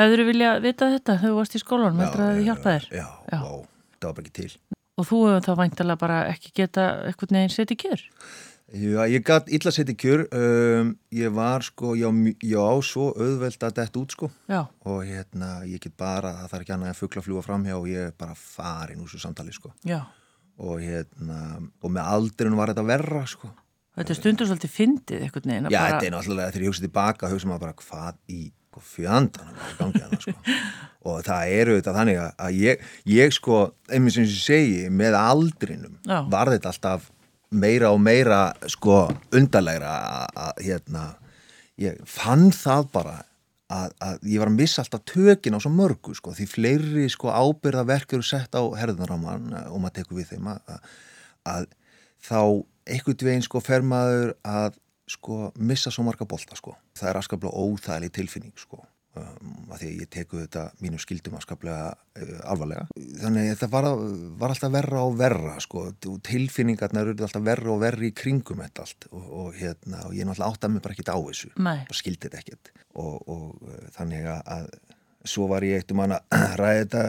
Hefur 0.00 0.24
þú 0.24 0.28
viljað 0.32 0.60
vita 0.66 0.90
þetta 0.96 1.16
þegar 1.20 1.30
þú 1.30 1.38
varst 1.38 1.56
í 1.56 1.62
skólanum? 1.62 2.02
Heldur 2.04 2.26
að 2.26 2.30
já, 2.30 2.36
þið 2.40 2.50
hjálpa 2.50 2.74
þér? 2.76 2.90
Já, 2.90 3.06
Já. 3.06 3.38
já, 3.38 3.40
það 4.00 4.10
var 4.10 4.14
bara 4.20 4.26
ekki 4.26 4.36
til. 4.42 4.52
Og 5.00 5.06
þú 5.08 5.18
hefur 5.30 5.44
þá 5.46 5.52
væntalega 5.62 6.00
bara 6.02 6.16
ekki 6.28 6.50
geta 6.60 6.86
eitthvað 7.08 7.30
neginn 7.38 7.54
setið 7.54 7.78
kjör? 7.86 8.02
Já, 8.70 9.00
ég 9.10 9.24
gætt 9.26 9.48
illa 9.50 9.70
sett 9.74 9.88
í 9.90 9.96
kjör, 9.98 10.20
um, 10.30 10.92
ég 11.10 11.32
var 11.34 11.64
sko, 11.66 11.96
já, 11.98 12.06
já, 12.46 12.62
svo 12.86 13.08
auðvelt 13.18 13.64
að 13.66 13.74
detta 13.80 13.98
út 13.98 14.14
sko 14.14 14.28
Já, 14.46 14.60
og 14.86 15.00
hérna, 15.08 15.48
ég 15.66 15.82
get 15.82 15.96
bara, 15.98 16.30
það 16.44 16.52
þarf 16.52 16.62
ekki 16.66 16.74
annað 16.76 16.92
að 16.92 17.00
fuggla 17.00 17.24
fljúa 17.26 17.42
framhjá 17.42 17.80
og 17.80 17.88
ég 17.90 18.06
er 18.12 18.14
bara 18.20 18.36
farin 18.38 19.02
úr 19.02 19.10
þessu 19.10 19.24
samtali 19.24 19.56
sko 19.56 19.72
já. 19.82 20.04
og 20.62 20.78
hérna, 20.84 21.40
og 21.82 21.90
með 21.96 22.12
aldrinum 22.14 22.60
var 22.62 22.70
þetta 22.70 22.86
verra 22.86 23.24
sko. 23.26 23.50
Þetta 23.98 24.14
stundur 24.20 24.46
svolítið 24.46 24.70
fyndið 24.76 25.24
eitthvað 25.26 25.50
neginn. 25.50 25.70
Já, 25.74 25.80
þetta 25.88 26.06
er 26.06 26.14
náttúrulega, 26.14 26.52
þegar 26.54 26.62
ég 26.68 26.70
hugsa 26.70 26.86
tilbaka, 26.86 27.30
hugsa 27.34 27.50
maður 27.50 27.64
bara 27.66 27.78
hvað 27.82 28.20
í 28.30 28.40
gangi 29.80 30.02
hana 30.04 30.18
sko 30.20 30.34
og 31.10 31.22
það 31.26 31.54
eru 31.58 31.74
þetta 31.80 31.94
þannig 31.96 32.18
að- 32.22 32.54
ég, 32.54 32.84
ég 33.10 33.32
sko, 33.34 33.62
einmitt 33.90 34.14
sem 34.14 34.28
ég 34.28 34.36
segi, 34.44 34.84
með 34.94 35.16
aldrinum 35.18 35.96
var 36.30 36.52
þetta 36.54 36.70
alltaf 36.70 37.10
meira 37.50 37.90
og 37.94 38.00
meira 38.02 38.52
sko 38.70 39.08
undarlegra 39.34 39.94
að- 40.30 40.62
hérna, 40.64 41.04
ég 41.80 41.98
fann 42.06 42.50
það 42.54 42.90
bara 42.92 43.16
að, 43.70 43.92
að 44.02 44.18
ég 44.26 44.38
var 44.42 44.50
að 44.50 44.58
missa 44.58 44.82
alltaf 44.82 45.04
tökin 45.06 45.54
á 45.54 45.60
svo 45.62 45.70
mörgu 45.74 46.14
sko, 46.14 46.32
því 46.34 46.46
fleiri 46.50 47.08
sko 47.10 47.30
ábyrða 47.30 47.84
verk 47.86 48.12
eru 48.12 48.22
sett 48.26 48.54
á 48.54 48.62
herðunar 48.78 49.14
á 49.14 49.18
mann 49.18 49.50
og 49.70 49.78
maður 49.80 50.00
tekur 50.00 50.18
við 50.18 50.32
þeim 50.34 50.48
að, 50.54 50.78
að, 51.46 51.66
þá 52.26 52.40
einhvern 52.90 53.26
veginn 53.30 53.46
sko 53.46 53.60
fer 53.62 53.82
maður 53.86 54.34
að 54.44 54.78
sko 55.10 55.52
missa 55.58 55.90
svo 55.90 56.04
marga 56.06 56.26
bolta 56.26 56.54
sko. 56.58 56.76
Það 56.94 57.08
er 57.10 57.18
askaplega 57.18 57.62
óþægileg 57.66 58.12
tilfinning 58.14 58.52
sko. 58.58 58.84
Um, 59.18 59.64
að 59.74 59.80
því 59.80 59.86
að 59.88 60.02
ég 60.04 60.08
teku 60.14 60.36
þetta 60.38 60.60
mínum 60.78 61.00
skildum 61.02 61.34
askaplega 61.34 61.88
uh, 61.90 62.28
alvarlega. 62.46 62.84
Þannig 63.18 63.48
að 63.48 63.48
þetta 63.56 63.68
var, 63.72 63.88
var 64.38 64.52
alltaf 64.54 64.70
verra 64.70 65.00
og 65.02 65.16
verra 65.18 65.54
sko. 65.64 65.82
Tilfinningarnar 66.28 67.10
eru 67.10 67.26
alltaf 67.26 67.42
verra 67.42 67.72
og 67.72 67.80
verri 67.82 68.12
í 68.12 68.14
kringum 68.14 68.62
þetta 68.62 68.84
allt 68.84 69.08
og, 69.10 69.24
og, 69.26 69.48
hérna, 69.58 70.04
og 70.06 70.14
ég 70.14 70.28
náttúrulega 70.28 70.54
áttaði 70.54 70.76
mig 70.76 70.84
bara 70.84 70.94
ekkit 70.94 71.10
á 71.10 71.18
þessu. 71.18 71.50
Bara 71.58 71.98
skildi 71.98 72.28
þetta 72.28 72.42
ekkit. 72.44 72.70
Og, 73.02 73.16
og 73.34 73.66
uh, 73.66 73.82
þannig 73.96 74.30
að, 74.30 74.54
að 74.54 74.70
svo 75.34 75.50
var 75.50 75.66
ég 75.66 75.82
eitt 75.82 75.90
um 75.90 76.04
hann 76.04 76.14
að 76.14 76.38
ræða 76.62 76.78
þetta 76.84 77.04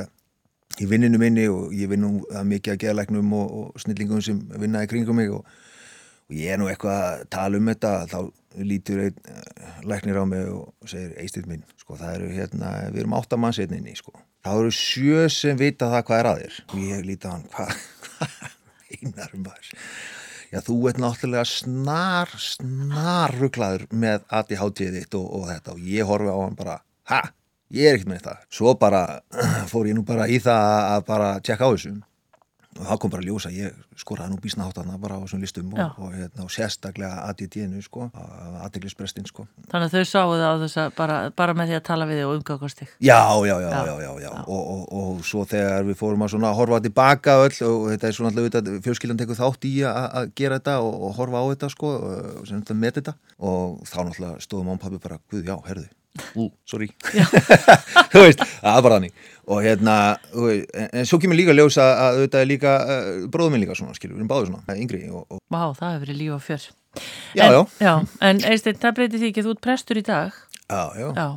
í 0.81 0.89
vinninu 0.89 1.21
minni 1.21 1.45
og 1.53 1.75
ég 1.77 1.91
vinn 1.91 2.01
nú 2.01 2.15
að 2.33 2.49
mikið 2.55 2.73
að 2.73 2.81
geðalegnum 2.87 3.37
og, 3.37 3.57
og 3.59 3.85
snillingum 3.85 4.25
sem 4.25 4.41
vinna 4.57 4.81
í 4.81 4.89
kringum 4.89 5.21
mig 5.21 5.29
og, 5.37 5.45
og 6.31 6.37
ég 6.39 6.53
er 6.53 6.61
nú 6.61 6.69
eitthvað 6.71 7.01
að 7.03 7.23
tala 7.35 7.59
um 7.59 7.67
þetta 7.67 7.89
þá 8.07 8.19
lítur 8.63 9.01
einn 9.03 9.17
uh, 9.31 9.81
læknir 9.87 10.19
á 10.19 10.25
mig 10.27 10.47
og 10.47 10.87
segir 10.87 11.11
eistið 11.19 11.49
minn 11.51 11.65
sko 11.75 11.97
það 11.99 12.13
eru 12.15 12.29
hérna, 12.31 12.69
við 12.93 13.03
erum 13.03 13.15
áttamanns 13.19 13.59
einninni 13.59 13.95
sko. 13.99 14.15
Þá 14.41 14.51
eru 14.53 14.71
sjö 14.73 15.25
sem 15.31 15.59
vita 15.59 15.91
það 15.91 16.05
hvað 16.07 16.21
er 16.21 16.29
að 16.29 16.41
þér. 16.41 16.57
Og 16.69 16.85
ég 16.87 17.03
líti 17.05 17.27
á 17.27 17.31
hann 17.35 17.43
hvað 17.51 17.73
hva, 17.75 18.29
einar 18.95 19.35
maður? 19.35 19.73
Já, 20.51 20.59
þú 20.67 20.77
ert 20.91 21.01
náttúrulega 21.03 21.43
snar, 21.47 22.31
snar 22.43 23.35
rugglaður 23.39 23.85
með 23.91 24.25
ADHD 24.39 24.87
þitt 24.95 25.19
og, 25.19 25.27
og 25.37 25.45
þetta. 25.51 25.75
Og 25.75 25.91
ég 25.91 26.07
horfi 26.07 26.31
á 26.31 26.39
hann 26.39 26.57
bara, 26.59 26.77
ha, 27.11 27.21
ég 27.71 27.87
er 27.87 27.99
ekkert 27.99 28.11
með 28.11 28.23
þetta. 28.23 28.49
Svo 28.55 28.75
bara 28.79 29.03
fór 29.71 29.91
ég 29.91 29.99
nú 29.99 30.07
bara 30.07 30.27
í 30.31 30.39
það 30.43 30.71
að 30.95 31.05
bara 31.11 31.35
tjekka 31.43 31.67
á 31.67 31.71
þessu 31.71 31.93
og 32.81 32.87
þá 32.89 32.95
kom 33.03 33.11
bara 33.13 33.21
að 33.21 33.27
ljósa, 33.29 33.51
ég 33.53 33.75
skoraði 34.01 34.33
nú 34.33 34.39
bísna 34.41 34.65
háttana 34.65 34.95
bara 35.01 35.19
á 35.21 35.21
þessum 35.21 35.41
listum 35.43 35.69
Já. 35.77 35.85
og, 35.85 35.99
og, 36.07 36.15
hérna, 36.17 36.45
og 36.47 36.51
sérstaklega 36.53 37.19
ADD-nu 37.29 37.81
sko, 37.85 38.07
aðdeglisbrestinn 38.65 39.27
sko. 39.29 39.45
Þannig 39.71 39.91
að 39.91 39.95
þau 39.95 40.09
sáu 40.11 40.33
það 40.33 40.45
á 40.49 40.55
þess 40.63 40.79
að 40.81 40.89
bara, 40.97 41.17
bara 41.37 41.55
með 41.57 41.71
því 41.71 41.77
að 41.77 41.83
tala 41.91 42.07
við 42.09 42.19
þig 42.21 42.27
og 42.31 42.35
umgangast 42.39 42.81
þig. 42.81 42.91
Já, 43.05 43.19
já, 43.47 43.55
já, 43.61 43.69
Já. 43.71 43.93
já, 44.01 44.11
já. 44.25 44.31
Og, 44.47 44.61
og, 44.73 44.83
og 45.01 45.23
svo 45.29 45.45
þegar 45.53 45.87
við 45.87 45.99
fórum 46.01 46.25
að 46.25 46.33
svona 46.35 46.53
horfa 46.57 46.81
tilbaka 46.87 47.37
öll 47.45 47.55
og 47.69 47.87
þetta 47.93 48.09
er 48.11 48.17
svona 48.17 48.33
alltaf 48.33 48.83
fjölskyldan 48.87 49.21
tekur 49.21 49.39
þátt 49.39 49.69
í 49.69 49.73
að, 49.85 50.01
að 50.21 50.33
gera 50.41 50.59
þetta 50.59 50.77
og, 50.81 50.99
og 51.07 51.15
horfa 51.21 51.41
á 51.41 51.45
þetta 51.53 51.71
sko 51.75 51.93
og 52.01 52.45
sem 52.49 52.61
þetta 52.63 52.79
með 52.81 52.99
þetta 52.99 53.15
og 53.41 53.81
þá 53.89 53.97
náttúrulega 54.07 54.45
stóðum 54.47 54.73
án 54.73 54.81
pabbi 54.81 55.01
bara, 55.03 55.19
guð, 55.31 55.45
já, 55.47 55.55
herðu, 55.69 55.87
ú, 56.35 56.47
sorry, 56.67 56.89
þú 58.11 58.23
veist, 58.25 58.41
það 58.43 58.77
er 58.77 58.85
bara 58.87 58.97
þannig 58.99 59.27
og 59.51 59.63
hérna, 59.65 59.95
veist, 60.35 60.71
en, 60.91 61.07
svo 61.09 61.19
kemur 61.21 61.39
líka 61.39 61.55
ljós 61.55 61.77
að, 61.81 61.91
að 61.91 62.19
auðvitað 62.19 62.43
er 62.45 62.49
líka, 62.51 62.75
uh, 62.83 63.09
bróðum 63.33 63.55
minn 63.57 63.63
líka 63.65 63.75
svona, 63.79 63.95
skilur, 63.97 64.15
við 64.15 64.23
erum 64.23 64.31
báður 64.31 64.51
svona, 64.51 64.77
yngri 64.79 65.01
og, 65.09 65.25
og 65.27 65.41
Vá, 65.51 65.63
það 65.75 65.95
hefur 65.95 66.03
verið 66.05 66.19
líf 66.21 66.35
og 66.37 66.43
fjör. 66.45 66.67
Já, 67.35 67.43
en, 67.45 67.53
já. 67.55 67.61
Já, 67.87 67.93
en 68.29 68.41
Eisteinn, 68.51 68.79
það 68.83 68.97
breytir 68.99 69.21
því 69.23 69.31
ekki 69.31 69.43
að 69.43 69.47
þú 69.49 69.55
ert 69.55 69.63
prestur 69.67 69.99
í 70.01 70.05
dag. 70.07 70.41
já, 70.67 70.81
já, 70.99 71.07
Já. 71.15 71.27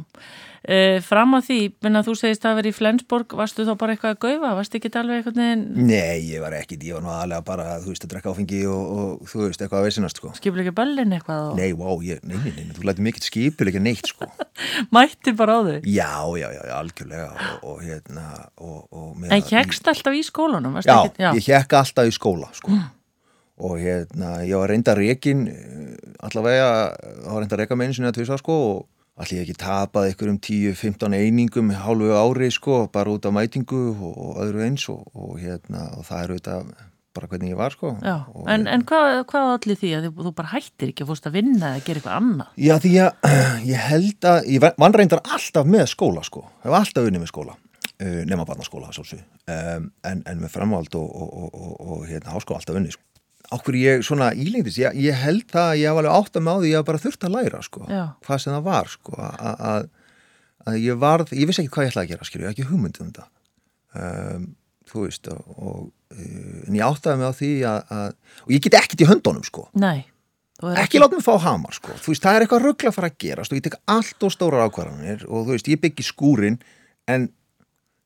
E, 0.64 0.76
fram 1.04 1.34
að 1.36 1.42
því, 1.44 1.56
menn 1.84 1.98
að 2.00 2.06
þú 2.08 2.12
segist 2.16 2.44
að 2.48 2.54
vera 2.56 2.70
í 2.70 2.72
Flensborg, 2.72 3.34
varstu 3.36 3.66
þá 3.68 3.74
bara 3.76 3.92
eitthvað 3.92 4.14
að 4.14 4.20
gaufa? 4.24 4.52
Varstu 4.56 4.78
ekki 4.78 4.90
alveg 4.96 5.18
eitthvað 5.20 5.36
neginn 5.42 5.64
Nei, 5.90 6.22
ég 6.30 6.40
var 6.40 6.54
ekkit, 6.56 6.86
ég 6.88 6.96
var 6.96 7.02
nú 7.04 7.10
aðlega 7.12 7.44
bara, 7.44 7.66
þú 7.84 7.90
veist, 7.92 8.06
að 8.06 8.12
drekka 8.14 8.32
áfengi 8.32 8.60
og, 8.72 8.94
og 8.94 9.26
þú 9.28 9.42
veist, 9.42 9.60
eitthvað 9.60 9.82
að 9.82 9.88
veisinast, 9.90 10.20
sko. 10.22 10.32
skipulegja 10.38 10.72
böllin 10.78 11.12
eitthvað 11.18 11.50
og 11.50 11.58
Nei, 11.60 11.68
vá, 11.76 11.90
ég, 12.08 12.22
nei, 12.24 12.38
nei, 12.40 12.54
nei, 12.62 12.72
þú 12.78 12.86
lætur 12.88 13.04
mikill 13.10 13.26
skipilegja 13.28 13.82
neitt, 13.84 14.08
sko. 14.14 14.30
mættir 14.96 15.36
bara 15.36 15.58
á 15.58 15.60
þau? 15.68 15.76
Já, 15.84 16.10
já, 16.40 16.48
já, 16.56 16.62
algjörlega 16.78 17.28
og, 17.28 17.68
og 17.74 17.84
hérna 17.84 18.26
og, 18.56 18.80
og 18.88 19.28
En 19.28 19.36
að- 19.36 19.52
hjekst 19.52 19.92
alltaf 19.92 20.16
í 20.16 20.24
skólanum? 20.24 20.78
varstu 20.80 20.88
Já, 20.96 21.02
ekki- 21.10 21.26
já. 21.26 21.30
ég 21.36 21.48
hjekka 21.52 21.82
alltaf 21.84 22.08
í 22.08 22.16
skóla, 22.16 22.48
sko 22.56 22.72
og 23.64 23.76
hérna, 23.78 24.40
ég 24.48 24.56
var 24.58 24.72
reynda 24.72 24.96
reikin 24.98 25.44
allavega, 26.24 26.72
það 26.96 27.30
var 27.36 27.44
reynda 27.44 27.58
reika 27.60 27.76
með 27.78 27.86
einu 27.90 27.96
sinni 28.00 28.08
að 28.10 28.16
tvisa, 28.18 28.38
sko 28.40 28.56
og 28.72 28.80
allir 29.20 29.44
ekki 29.44 29.54
tapað 29.60 30.10
ykkur 30.12 30.32
um 30.32 30.40
10-15 30.42 31.14
einingum 31.14 31.70
hálfu 31.84 32.10
ári, 32.18 32.50
sko, 32.54 32.84
bara 32.92 33.14
út 33.14 33.28
af 33.28 33.34
mætingu 33.36 33.84
og, 33.94 34.16
og 34.26 34.42
öðru 34.42 34.64
eins 34.66 34.88
og, 34.90 35.04
og 35.14 35.38
hérna, 35.42 35.86
og 35.98 36.06
það 36.08 36.22
er 36.22 36.34
auðvitað 36.34 36.74
bara 37.14 37.28
hvernig 37.30 37.52
ég 37.52 37.58
var, 37.58 37.74
sko 37.76 37.92
Já, 38.02 38.16
en, 38.50 38.66
en 38.66 38.84
hvað, 38.88 39.20
hvað 39.30 39.50
allir 39.52 39.78
því 39.78 39.92
að 39.98 40.08
þú, 40.18 40.32
bara 40.34 40.50
hættir 40.50 40.90
ekki 40.90 41.04
að 41.04 41.12
fórst 41.12 41.28
að 41.30 41.36
vinna 41.38 41.70
eða 41.70 41.84
gera 41.86 42.00
eitthvað 42.00 42.18
annað? 42.18 42.48
Já, 42.58 42.74
því 42.82 42.94
að 43.04 43.36
ég 43.70 43.86
held 43.92 44.28
að, 44.32 44.50
ég 44.50 44.66
vann 44.82 44.98
reyndar 44.98 45.22
alltaf 45.22 45.70
með 45.70 45.86
skóla, 45.94 46.26
sko. 46.26 46.42
Ég 46.64 46.74
var 46.74 46.82
alltaf 46.82 47.06
unni 47.06 47.22
með 47.22 47.30
skóla, 47.30 47.54
uh, 47.54 48.20
nema 48.26 48.48
barnaskóla, 48.48 48.90
um, 48.90 49.88
en, 50.10 50.26
en 50.26 50.42
með 50.42 50.54
framvald 50.56 50.98
og, 50.98 51.06
og, 51.06 51.34
og, 51.38 51.54
og, 51.54 51.74
og 51.86 52.06
hérna, 52.10 52.34
háskóla 52.34 52.58
alltaf 52.58 52.82
unni, 52.82 52.94
sko. 52.96 53.06
Okkur 53.52 53.76
ég 53.76 54.04
svona 54.06 54.30
ílengdist, 54.32 54.78
ég, 54.80 54.96
ég 55.04 55.18
held 55.20 55.44
það 55.52 55.68
að 55.72 55.78
ég 55.80 55.90
hef 55.90 56.00
alveg 56.00 56.16
átt 56.16 56.38
að 56.40 56.48
því 56.62 56.70
ég 56.70 56.78
hef 56.80 56.86
bara 56.88 57.02
þurft 57.02 57.26
að 57.26 57.34
læra 57.34 57.60
sko, 57.62 57.84
Já. 57.90 58.04
hvað 58.24 58.42
sem 58.42 58.54
það 58.54 58.64
var 58.70 58.92
sko, 58.92 59.16
að, 59.20 59.88
ég 60.80 61.00
varð, 61.00 61.34
ég 61.36 61.48
vissi 61.50 61.64
ekki 61.64 61.74
hvað 61.74 61.84
ég 61.86 61.92
ætlaði 61.92 62.06
að 62.06 62.12
gera, 62.14 62.28
skilju, 62.28 62.48
ekki 62.50 62.68
hugmyndið 62.70 63.04
um 63.04 63.12
þetta 63.12 63.26
um, 64.00 64.48
þú 64.90 65.04
veist 65.04 65.30
og, 65.32 65.44
og 65.58 65.78
uh, 66.16 66.64
en 66.68 66.78
ég 66.78 66.86
áttaði 66.86 67.20
mig 67.20 67.30
á 67.30 67.34
því 67.38 67.52
að, 67.68 67.78
að 67.98 68.08
og 68.46 68.54
ég 68.56 68.64
get 68.66 68.78
ekkert 68.80 69.04
í 69.04 69.08
höndunum 69.08 69.46
sko 69.46 69.66
Nei. 69.80 70.04
ekki 70.80 71.02
láta 71.02 71.18
mig 71.18 71.26
fá 71.26 71.34
hamar 71.44 71.76
sko 71.76 71.94
þú 71.98 72.14
veist, 72.14 72.24
það 72.24 72.38
er 72.38 72.46
eitthvað 72.46 72.66
ruggla 72.68 72.92
að 72.92 72.98
fara 72.98 73.12
að 73.12 73.20
gerast 73.26 73.52
og 73.54 73.60
ég 73.60 73.66
tek 73.68 73.78
allt 73.96 74.26
og 74.26 74.34
stórar 74.34 74.66
ákvarðanir 74.68 75.26
og 75.28 75.46
þú 75.48 75.56
veist, 75.56 75.70
ég 75.72 75.82
byggi 75.84 76.06
skúrin 76.06 76.58
en 77.10 77.28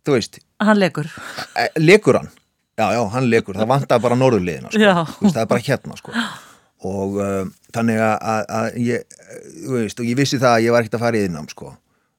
þú 0.07 0.17
veist, 0.19 0.41
Hann 0.59 0.81
legur. 0.81 1.07
e, 1.55 1.69
lekur 1.79 2.19
hann 2.19 2.31
já, 2.79 2.85
já, 2.95 3.01
hann 3.15 3.29
lekur, 3.33 3.59
það 3.59 3.71
vantar 3.73 4.01
bara 4.05 4.19
norðurliðina 4.19 4.71
sko. 4.73 4.81
Það 5.27 5.43
er 5.43 5.51
bara 5.51 5.67
hérna 5.67 5.99
sko. 5.99 6.15
Og 6.89 7.19
um, 7.25 7.53
þannig 7.75 8.01
að, 8.07 8.17
að, 8.33 8.43
að 8.61 8.81
ég, 8.87 9.21
þú 9.65 9.77
veist, 9.77 10.03
og 10.03 10.09
ég 10.09 10.19
vissi 10.21 10.39
það 10.39 10.57
að 10.57 10.65
ég 10.67 10.75
var 10.75 10.85
ekkert 10.85 10.99
að 11.01 11.07
fara 11.07 11.19
í 11.19 11.29
innám 11.29 11.49
sko. 11.51 11.73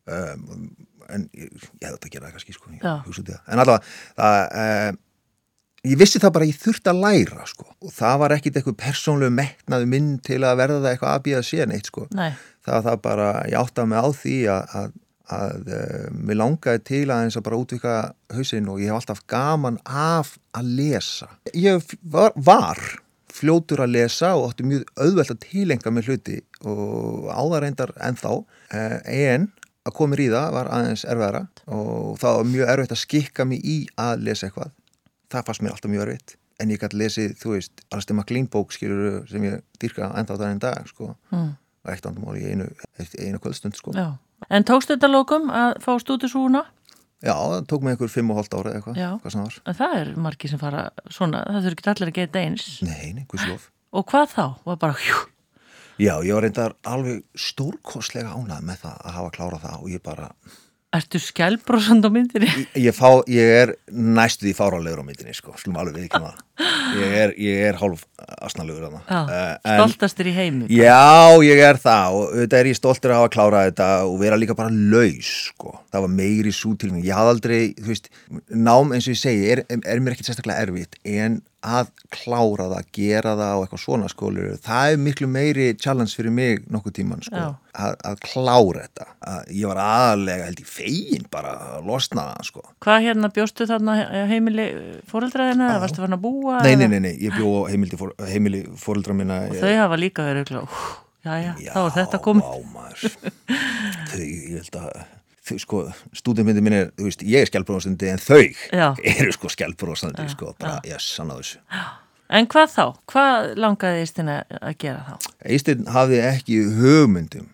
Um, 0.10 0.72
en 1.10 1.28
ég, 1.34 1.48
ég 1.48 1.86
hefði 1.86 1.94
þetta 1.94 2.10
að 2.10 2.16
gera 2.18 2.34
kannski 2.34 2.56
sko, 2.58 2.74
ég 2.74 2.82
en 3.50 3.64
allavega 3.64 4.90
um, 4.90 5.00
ég 5.88 6.00
vissi 6.00 6.20
það 6.20 6.34
bara 6.36 6.48
að 6.48 6.52
ég 6.52 6.60
þurfti 6.60 6.92
að 6.92 7.02
læra 7.06 7.46
sko. 7.48 7.68
Og 7.86 7.94
það 7.96 8.16
var 8.24 8.36
ekkit 8.36 8.60
eitthvað 8.60 8.80
persónlegu 8.84 9.36
metnaðu 9.36 9.90
minn 9.94 10.10
til 10.26 10.42
að 10.44 10.58
verða 10.60 10.82
það 10.84 10.90
eitthvað 10.94 11.14
að 11.14 11.26
býða 11.28 11.44
sér 11.48 11.70
neitt 11.72 11.92
sko. 11.92 12.08
Nei. 12.18 12.32
það 12.66 12.74
var 12.76 12.86
það 12.90 13.04
bara, 13.06 13.30
ég 13.48 13.62
áttaði 13.64 13.92
mig 13.94 14.04
á 14.04 14.08
því 14.20 14.38
að, 14.56 14.76
að, 14.82 14.90
að 15.30 15.68
uh, 15.74 16.08
mér 16.16 16.40
langaði 16.40 16.82
til 16.90 17.04
að 17.12 17.26
eins 17.26 17.38
að 17.40 17.46
bara 17.46 17.60
útvika 17.62 17.94
hausinn 18.34 18.70
og 18.72 18.80
ég 18.82 18.90
hef 18.90 19.00
alltaf 19.02 19.22
gaman 19.30 19.78
af 19.86 20.34
að 20.58 20.72
lesa. 20.80 21.28
Ég 21.54 21.84
var, 22.02 22.34
var 22.36 22.82
fljótur 23.30 23.84
að 23.86 23.94
lesa 23.94 24.34
og 24.36 24.50
átti 24.50 24.66
mjög 24.68 24.90
auðvelt 25.00 25.32
að 25.36 25.42
tilenga 25.46 25.94
með 25.94 26.10
hluti 26.10 26.40
og 26.68 27.30
áða 27.30 27.62
reyndar 27.64 27.94
ennþá 28.10 28.34
uh, 28.40 28.98
en 29.06 29.48
að 29.88 29.96
koma 29.96 30.12
mér 30.16 30.26
í 30.26 30.32
það 30.34 30.50
var 30.58 30.68
aðeins 30.76 31.06
erfiðara 31.08 31.44
og 31.72 32.18
það 32.20 32.36
var 32.42 32.50
mjög 32.52 32.74
erfitt 32.74 32.92
að 32.98 33.02
skikka 33.06 33.46
mig 33.48 33.62
í 33.64 33.78
að 34.02 34.26
lesa 34.28 34.50
eitthvað. 34.50 34.74
Það 35.30 35.46
fannst 35.48 35.64
mér 35.64 35.76
alltaf 35.78 35.94
mjög 35.94 36.06
erfitt 36.08 36.36
en 36.60 36.74
ég 36.74 36.82
gæti 36.82 36.98
lesið, 37.00 37.36
þú 37.40 37.54
veist, 37.54 37.86
Alistair 37.96 38.18
MacLean 38.18 38.50
bók 38.52 38.74
skilur 38.76 39.22
sem 39.30 39.46
ég 39.48 39.62
dýrka 39.80 40.10
ennþá 40.20 40.36
það 40.42 40.50
en 40.52 40.60
dag 40.66 40.90
sko 40.90 41.14
Mm. 41.32 41.54
og 41.86 41.92
eitt 41.94 42.06
andamál 42.10 42.36
í 42.36 42.50
einu, 42.52 42.66
einu 43.00 43.40
kvöldstund 43.40 43.78
sko. 43.80 43.94
Já. 43.96 44.18
En 44.50 44.66
tókst 44.68 44.94
þetta 44.94 45.10
lókum 45.12 45.50
að 45.52 45.80
fá 45.84 45.92
stúdisúna? 46.02 46.64
Já, 47.20 47.34
það 47.36 47.66
tók 47.68 47.84
mig 47.84 47.96
einhver 47.98 48.12
fimm 48.14 48.30
og 48.32 48.40
hóllt 48.40 48.54
ára 48.56 48.78
eitthvað, 48.78 49.02
hvað 49.20 49.34
sem 49.34 49.42
það 49.42 49.50
var. 49.50 49.58
En 49.68 49.78
það 49.82 49.98
er 49.98 50.14
margir 50.28 50.54
sem 50.54 50.62
fara 50.62 50.86
svona, 51.12 51.42
það 51.50 51.66
þurfi 51.68 51.80
ekki 51.82 51.92
allir 51.94 52.12
að 52.14 52.20
geta 52.22 52.46
eins. 52.46 52.70
Nei, 52.88 53.10
nei, 53.18 53.26
hvað 53.28 53.44
slof. 53.44 53.68
Og 53.92 54.08
hvað 54.08 54.32
þá? 54.38 54.46
Var 54.70 54.80
bara, 54.80 54.96
hjú, 55.04 55.18
Já, 56.00 56.14
ég 56.24 56.32
var 56.32 56.46
reyndar 56.46 56.74
alveg 56.88 57.26
stórkostlega 57.36 58.32
ánað 58.32 58.64
með 58.70 58.78
það 58.86 59.00
að 59.04 59.16
hafa 59.18 59.32
klárað 59.36 59.64
það 59.66 59.82
og 59.84 59.90
ég 59.92 60.04
bara, 60.06 60.30
ertu 60.96 61.20
skjálbrósand 61.22 62.06
á 62.06 62.10
myndinni? 62.10 62.50
ég, 62.50 62.70
ég, 62.90 62.96
fá, 62.98 63.22
ég 63.30 63.52
er 63.62 63.74
næstu 63.94 64.48
því 64.48 64.54
fáránlegur 64.58 65.04
á 65.04 65.06
myndinni, 65.06 65.36
sko, 65.38 65.54
slum 65.62 65.78
alveg 65.78 66.00
við 66.00 66.08
ekki 66.08 66.22
maður. 66.24 66.46
Ég 67.00 67.14
er, 67.22 67.34
ég 67.40 67.60
er 67.70 67.78
hálf 67.80 68.02
asnalegur 68.42 68.88
Já, 68.90 69.00
það. 69.06 69.52
stoltastur 69.64 70.30
í 70.32 70.34
heimi. 70.34 70.70
Já, 70.74 71.38
ég 71.46 71.62
er 71.68 71.78
það 71.82 72.18
og 72.18 72.34
auðvitað 72.34 72.64
er 72.64 72.72
ég 72.72 72.80
stoltur 72.80 73.14
að 73.14 73.22
hafa 73.22 73.34
klárað 73.36 73.70
þetta 73.70 73.90
og 74.08 74.18
vera 74.24 74.40
líka 74.42 74.58
bara 74.58 74.74
laus, 74.74 75.30
sko. 75.52 75.76
Það 75.94 76.08
var 76.08 76.16
meiri 76.18 76.56
sútilning. 76.56 77.06
Ég 77.06 77.16
hafði 77.20 77.36
aldrei, 77.36 77.62
þú 77.78 77.94
veist, 77.94 78.10
nám 78.50 78.96
eins 78.98 79.06
og 79.06 79.14
ég 79.14 79.22
segi, 79.22 79.46
er, 79.54 79.64
er 79.78 80.02
mér 80.02 80.18
ekkert 80.18 80.32
sérstaklega 80.32 80.66
erfitt 80.66 80.98
en 81.06 81.40
að 81.60 81.90
klára 82.14 82.70
það, 82.72 82.86
gera 82.96 83.34
það 83.36 83.58
og 83.58 83.64
eitthvað 83.66 83.82
svona 83.84 84.10
skólur, 84.12 84.54
það 84.64 84.94
er 84.94 85.02
miklu 85.04 85.28
meiri 85.32 85.66
challenge 85.76 86.16
fyrir 86.16 86.32
mig 86.32 86.64
nokkuð 86.72 86.96
tíman, 86.96 87.24
sko. 87.26 87.36
Já. 87.36 87.50
Að, 87.80 87.98
að 88.08 88.22
klára 88.24 88.86
þetta. 88.86 89.08
Að 89.32 89.52
ég 89.58 89.72
var 89.72 89.82
aðalega, 89.84 90.48
held 90.48 90.64
ég, 90.64 90.72
fegin 90.72 91.28
bara 91.32 91.54
að 91.76 91.92
losna 91.92 92.26
það, 92.32 92.48
sko. 92.50 92.66
Hvað 92.86 93.06
hérna 93.10 93.32
bjóstu 93.36 93.70
þarna 93.70 93.98
heimili 94.32 94.70
fóreldraðina 95.12 95.70
eða 95.74 95.84
varstu 95.84 96.06
fann 96.06 96.16
að 96.18 96.26
búa? 96.26 96.64
Nei, 96.64 96.74
nei, 96.80 96.88
nei, 96.96 97.00
nei, 97.10 97.14
ég 97.20 97.36
bjó 97.36 97.54
heimili, 97.68 98.00
fór, 98.00 98.16
heimili 98.32 98.64
fóreldra 98.80 99.20
minna. 99.20 99.44
Og 99.52 99.60
þau 99.60 99.76
hafa 99.84 100.00
líka 100.00 100.28
verið 100.32 100.52
glá, 100.54 100.64
já, 101.28 101.38
já, 101.60 101.72
þá 101.76 101.80
er 101.84 101.96
þetta 102.00 102.24
komið. 102.30 102.52
Já, 102.52 102.76
maður. 102.76 103.18
þau, 104.16 104.24
ég 104.24 104.60
held 104.62 104.84
að 104.86 104.92
sko, 105.62 105.82
stúdinmyndi 106.16 106.62
minn 106.66 106.78
er, 106.78 106.92
þú 107.00 107.08
veist, 107.08 107.24
ég 107.26 107.46
er 107.46 107.50
skjálbróðastandi 107.50 108.12
en 108.12 108.22
þau 108.22 108.44
Já. 108.44 108.86
eru 109.16 109.34
sko 109.36 109.52
skjálbróðastandi, 109.56 110.28
Já, 110.28 110.34
sko, 110.36 110.54
bara, 110.60 110.78
ég 110.88 111.02
sanna 111.04 111.40
þessu. 111.40 111.60
En 112.30 112.46
hvað 112.46 112.74
þá? 112.76 112.84
Hvað 113.10 113.50
langaði 113.58 114.06
Ístina 114.06 114.38
að 114.60 114.76
gera 114.84 115.02
þá? 115.08 115.30
Eistinn 115.50 115.88
hafði 115.90 116.22
ekki 116.28 116.60
hugmyndum. 116.78 117.48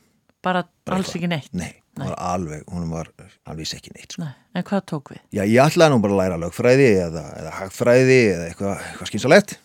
Bara, 0.44 0.66
bara 0.86 1.00
alls 1.00 1.14
ekki 1.16 1.30
neitt? 1.32 1.48
Nei, 1.56 1.72
hann 1.96 2.12
var 2.12 2.18
alveg, 2.36 2.66
hún 2.68 2.90
var, 2.92 3.10
hann 3.48 3.58
vissi 3.58 3.80
ekki 3.80 3.94
neitt, 3.96 4.18
sko. 4.18 4.26
Nei. 4.28 4.34
En 4.56 4.66
hvað 4.68 4.84
tók 4.92 5.14
við? 5.14 5.22
Já, 5.32 5.46
ég 5.48 5.62
ætlaði 5.64 5.96
nú 5.96 6.02
bara 6.04 6.18
að 6.18 6.22
læra 6.24 6.42
lögfræði 6.44 6.90
eða, 7.06 7.24
eða 7.40 7.54
hagfræði 7.62 8.20
eða 8.34 8.50
eitthvað, 8.50 8.84
eitthvað 8.90 9.12
skynsalegt 9.14 9.56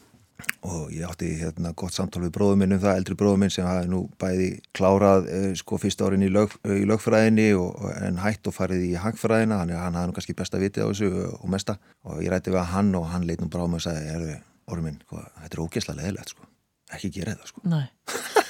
og 0.67 0.90
ég 0.93 1.07
átti 1.09 1.29
hérna 1.40 1.73
gott 1.79 1.95
samtal 1.97 2.23
við 2.26 2.33
bróðum 2.35 2.61
minn 2.61 2.75
um 2.76 2.81
það, 2.83 2.99
eldri 3.00 3.17
bróðum 3.17 3.45
minn 3.45 3.52
sem 3.55 3.64
hafi 3.64 3.88
nú 3.88 4.02
bæði 4.21 4.49
klárað 4.76 5.29
eh, 5.33 5.47
sko 5.57 5.79
fyrsta 5.81 6.09
árin 6.09 6.25
í, 6.26 6.29
lög, 6.33 6.52
í 6.69 6.83
lögfræðinni 6.88 7.47
og, 7.57 7.79
en 8.05 8.21
hætt 8.21 8.50
og 8.50 8.57
farið 8.57 8.85
í 8.90 8.93
hagfræðina 9.00 9.62
þannig 9.62 9.79
að 9.79 9.85
hann 9.87 9.97
hafði 9.99 10.11
nú 10.11 10.17
kannski 10.19 10.37
besta 10.37 10.61
vitið 10.61 10.85
á 10.85 10.88
þessu 10.90 11.11
og 11.31 11.47
mesta 11.55 11.76
og 12.05 12.21
ég 12.25 12.33
rætti 12.35 12.52
við 12.52 12.69
hann 12.75 12.90
og 12.99 13.07
hann 13.12 13.25
leit 13.29 13.40
nú 13.40 13.49
bara 13.52 13.64
á 13.64 13.69
mig 13.73 13.81
og 13.81 13.87
sagði, 13.87 14.11
erðu, 14.17 14.35
orðum 14.71 14.88
minn, 14.90 14.99
hvað, 15.09 15.31
þetta 15.45 15.57
er 15.59 15.64
ógeðslega 15.64 16.02
leðilegt 16.02 16.35
sko, 16.35 16.50
ekki 16.99 17.12
gera 17.17 17.37
þetta 17.37 17.50
sko. 17.55 17.64
Nei, 17.71 17.87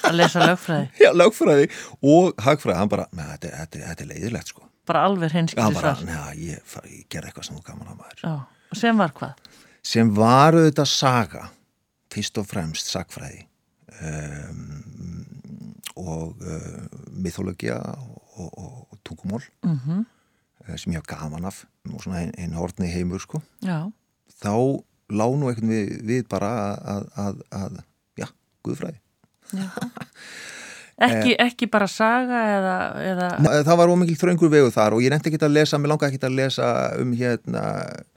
að 0.09 0.19
lesa 0.19 0.43
lögfræði. 0.51 0.89
Já, 1.05 1.09
lögfræði 1.15 1.69
og 2.11 2.43
hagfræði, 2.43 2.79
hann 2.81 2.91
bara, 2.91 3.07
"Nei, 3.15 3.23
þetta, 3.35 3.53
þetta, 3.61 3.85
þetta 3.87 4.05
er 4.05 4.11
leiðilegt 4.11 4.51
sko. 4.51 4.67
Bara 4.91 5.05
alveg 5.07 5.31
hinskildi 5.37 5.77
bara, 5.77 5.95
svar. 5.95 6.03
að 6.03 6.11
sem 9.81 10.11
var 10.13 10.57
auðvitað 10.57 10.89
saga 10.89 11.47
fyrst 12.11 12.37
og 12.41 12.47
fremst 12.49 12.91
sagfræði 12.91 13.45
um, 14.01 15.25
og 15.99 16.35
uh, 16.41 16.81
mythologia 17.11 17.77
og, 17.77 18.49
og, 18.49 18.87
og 18.91 18.99
tungumól 19.05 19.43
Mm 19.63 20.05
uh, 20.67 20.77
sem 20.77 20.93
ég 20.93 21.01
haf 21.01 21.07
gaman 21.09 21.45
af. 21.45 21.65
Og 21.89 22.03
svona 22.03 22.21
einn 22.21 22.35
ein 22.37 22.53
hortni 22.53 22.89
heimur 22.91 23.21
sko. 23.21 23.41
Já, 23.65 23.89
þá 24.43 24.53
lá 25.11 25.25
nú 25.35 25.49
einhvern 25.49 25.71
við, 25.71 25.93
við 26.07 26.27
bara 26.29 26.51
að, 26.77 27.07
að, 27.17 27.43
að 27.51 27.79
já, 28.21 28.27
guðfræði. 28.63 29.01
Ekki, 31.01 31.31
ekki 31.41 31.65
bara 31.71 31.87
saga 31.89 32.39
eða, 32.45 32.73
eða 33.01 33.27
Ná, 33.41 33.47
það 33.65 33.77
var 33.79 33.89
ómikil 33.89 34.17
þröngur 34.19 34.51
vegu 34.53 34.69
þar 34.69 34.93
og 34.93 35.01
ég 35.01 35.09
nefndi 35.09 35.31
ekki 35.31 35.39
að 35.47 35.55
lesa, 35.55 35.79
mér 35.81 35.95
langaði 35.95 36.13
ekki 36.13 36.27
að 36.27 36.35
lesa 36.37 36.67
um 37.01 37.15
hérna, 37.17 37.63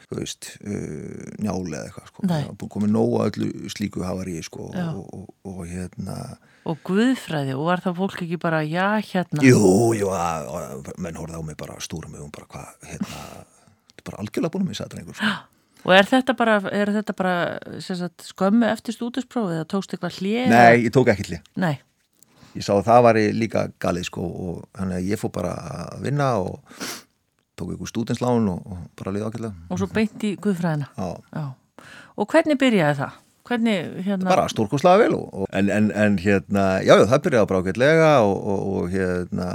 þú 0.08 0.18
veist 0.20 0.50
uh, 0.60 1.28
njáli 1.42 1.76
eða 1.76 1.84
eitthvað 1.88 2.10
sko 2.10 2.26
það 2.30 2.50
búin 2.60 2.74
komið 2.74 2.92
nóg 2.94 3.14
að 3.20 3.30
öllu 3.30 3.72
slíku 3.74 4.04
hafarí 4.06 4.36
sko 4.44 4.68
Já. 4.74 4.88
og, 4.90 5.06
og, 5.14 5.30
og 5.50 5.62
hérna 5.70 6.18
og 6.64 6.80
guðfræði 6.88 7.56
og 7.56 7.66
var 7.68 7.82
það 7.84 7.98
fólk 7.98 8.22
ekki 8.24 8.38
bara, 8.40 8.62
já, 8.64 8.86
hérna 9.04 9.44
Jú, 9.44 9.58
jú, 9.98 10.12
að, 10.16 10.92
menn 10.96 11.18
horfði 11.20 11.40
á 11.40 11.42
mig 11.44 11.58
bara 11.60 11.80
stúra 11.84 12.08
mig 12.08 12.22
um 12.24 12.30
bara 12.32 12.48
hvað, 12.48 12.70
hérna, 12.88 13.24
þetta 13.90 14.00
er 14.00 14.06
bara 14.08 14.22
algjörlega 14.22 14.54
búin 14.54 14.64
að 14.64 14.70
missa 14.72 14.86
þetta 14.86 15.02
einhver. 15.02 15.18
Sko. 15.18 15.32
og 15.84 15.96
er 15.98 16.08
þetta 16.08 16.36
bara, 16.40 16.54
er 16.72 16.92
þetta 16.94 17.16
bara 17.18 17.34
sagt, 17.84 18.28
skömmu 18.30 18.70
eftir 18.70 18.96
stúdisprófið 18.96 19.58
eða 19.58 19.68
tókst 19.74 19.92
eitthvað 19.92 20.22
hlið? 20.22 20.54
Nei, 20.54 20.86
ég 20.86 20.94
tók 20.96 21.12
ekki 21.12 21.28
hlið. 21.28 21.50
Nei, 21.60 21.74
Ég 22.54 22.62
sá 22.62 22.76
að 22.76 22.84
það 22.86 23.00
var 23.02 23.16
líka 23.34 23.62
galið 23.82 24.04
sko 24.06 24.24
og 24.24 24.58
þannig 24.78 25.00
að 25.00 25.08
ég 25.10 25.18
fór 25.18 25.32
bara 25.34 25.54
að 25.88 26.04
vinna 26.04 26.28
og 26.38 26.84
tók 27.58 27.74
ykkur 27.76 27.90
stúdenslán 27.90 28.48
og, 28.50 28.62
og 28.66 28.86
bara 28.98 29.12
liði 29.14 29.28
ákveðlega. 29.28 29.68
og 29.70 29.78
svo 29.82 29.88
beint 29.94 30.24
í 30.26 30.32
guðfræðina 30.42 30.88
Já, 30.96 31.08
Já, 31.34 31.44
og 32.18 32.30
hvernig 32.32 32.58
byrjaði 32.62 32.98
það? 33.02 33.20
Hvernig, 33.44 33.90
hérna 34.06 34.30
bara 34.30 34.46
stórkostlega 34.48 35.02
vel 35.02 35.14
og, 35.18 35.26
og, 35.42 35.48
en, 35.52 35.68
en, 35.68 35.90
en 35.92 36.14
hérna, 36.22 36.62
já, 36.80 36.94
já, 36.96 37.04
það 37.10 37.22
byrjaði 37.26 37.48
bara 37.50 37.60
ákveðlega 37.64 38.10
og, 38.24 38.36
og, 38.54 38.62
og 38.78 38.94
hérna 38.94 39.48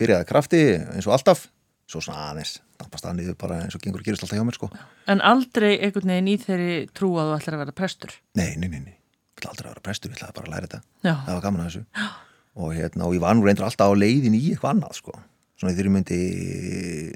byrjaði 0.00 0.26
krafti 0.28 0.60
eins 0.76 1.08
og 1.08 1.14
alltaf 1.16 1.46
svo 1.88 2.00
svona 2.04 2.30
aðeins, 2.32 2.58
dampast 2.80 3.04
það 3.06 3.16
niður 3.20 3.38
bara 3.40 3.62
eins 3.64 3.76
og 3.76 3.80
gengur 3.84 4.00
að 4.02 4.06
gerist 4.10 4.24
alltaf 4.24 4.38
hjá 4.40 4.44
mér 4.48 4.56
sko. 4.56 4.68
En 5.12 5.20
aldrei 5.24 5.70
einhvern 5.84 6.12
veginn 6.14 6.30
í 6.32 6.36
þeirri 6.40 6.76
trú 6.96 7.10
að 7.20 7.30
þú 7.32 7.34
ætlar 7.38 7.56
að 7.58 7.62
vera 7.64 7.74
prestur 7.80 8.14
Nei, 8.40 8.50
nei, 8.60 8.68
nei, 8.72 8.80
nei, 8.86 8.94
ég 8.96 9.40
ætla 9.40 9.52
aldrei 9.52 9.68
að 9.68 9.72
vera 9.74 9.84
prestur, 9.88 10.12
ég 10.14 10.20
ætla 10.20 10.32
bara 10.38 10.48
að 10.48 10.54
læra 10.54 10.68
þetta. 10.68 10.80
Já, 11.04 11.12
það 11.26 11.34
var 11.38 11.44
gaman 11.44 11.64
að 11.64 11.68
þessu 11.70 11.84
og, 12.54 12.68
hérna, 12.76 13.06
og 13.08 13.16
ég 13.16 13.22
var 13.24 13.36
nú 13.36 13.44
reyndur 13.48 13.66
alltaf 13.68 13.92
á 13.92 13.94
leiðin 14.00 14.36
í 14.36 14.42
eitthvað 14.52 14.72
annað 14.76 14.98
sko. 15.00 15.16
Svona 15.64 15.74
þegar 15.74 15.88
ég 15.88 15.94
myndi 15.96 16.20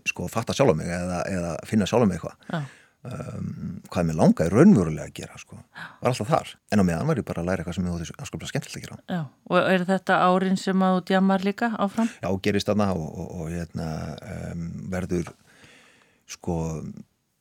sko 0.09 0.29
fatta 0.33 0.57
sjálf 0.57 0.77
mig 0.79 0.89
eða, 0.89 1.23
eða 1.29 1.55
finna 1.69 1.87
sjálf 1.89 2.09
mig 2.09 2.17
eitthvað 2.19 2.65
um, 3.09 3.83
hvað 3.93 4.07
mér 4.09 4.17
langaði 4.19 4.53
raunverulega 4.53 5.07
að 5.09 5.13
gera 5.21 5.37
sko. 5.41 5.59
var 6.01 6.11
alltaf 6.11 6.29
þar, 6.33 6.49
en 6.75 6.83
á 6.83 6.85
meðan 6.89 7.07
var 7.13 7.21
ég 7.21 7.27
bara 7.29 7.43
að 7.45 7.51
læra 7.51 7.63
eitthvað 7.63 7.77
sem 7.79 7.87
ég 7.87 7.95
þótti 7.95 8.17
afskaplega 8.25 8.51
skemmtilegt 8.53 8.79
að 8.79 8.87
gera 8.87 8.99
já 9.15 9.21
Og 9.53 9.69
er 9.75 9.85
þetta 9.89 10.17
árin 10.29 10.59
sem 10.61 10.83
að 10.85 10.97
þú 10.99 11.05
djammar 11.13 11.45
líka 11.47 11.69
áfram? 11.79 12.11
já, 12.23 12.29
gerist 12.49 12.69
þarna 12.73 12.89
og, 12.97 13.07
og, 13.07 13.29
og 13.43 13.53
hérna, 13.55 13.91
um, 14.51 14.65
verður 14.93 15.31
sko 16.29 16.57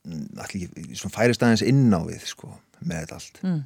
allir, 0.07 0.69
svona 0.95 1.15
færist 1.17 1.43
aðeins 1.43 1.65
inn 1.67 1.89
á 1.91 1.99
við 2.05 2.27
sko, 2.29 2.53
með 2.83 3.01
þetta 3.05 3.17
allt 3.21 3.41
Mm. 3.43 3.63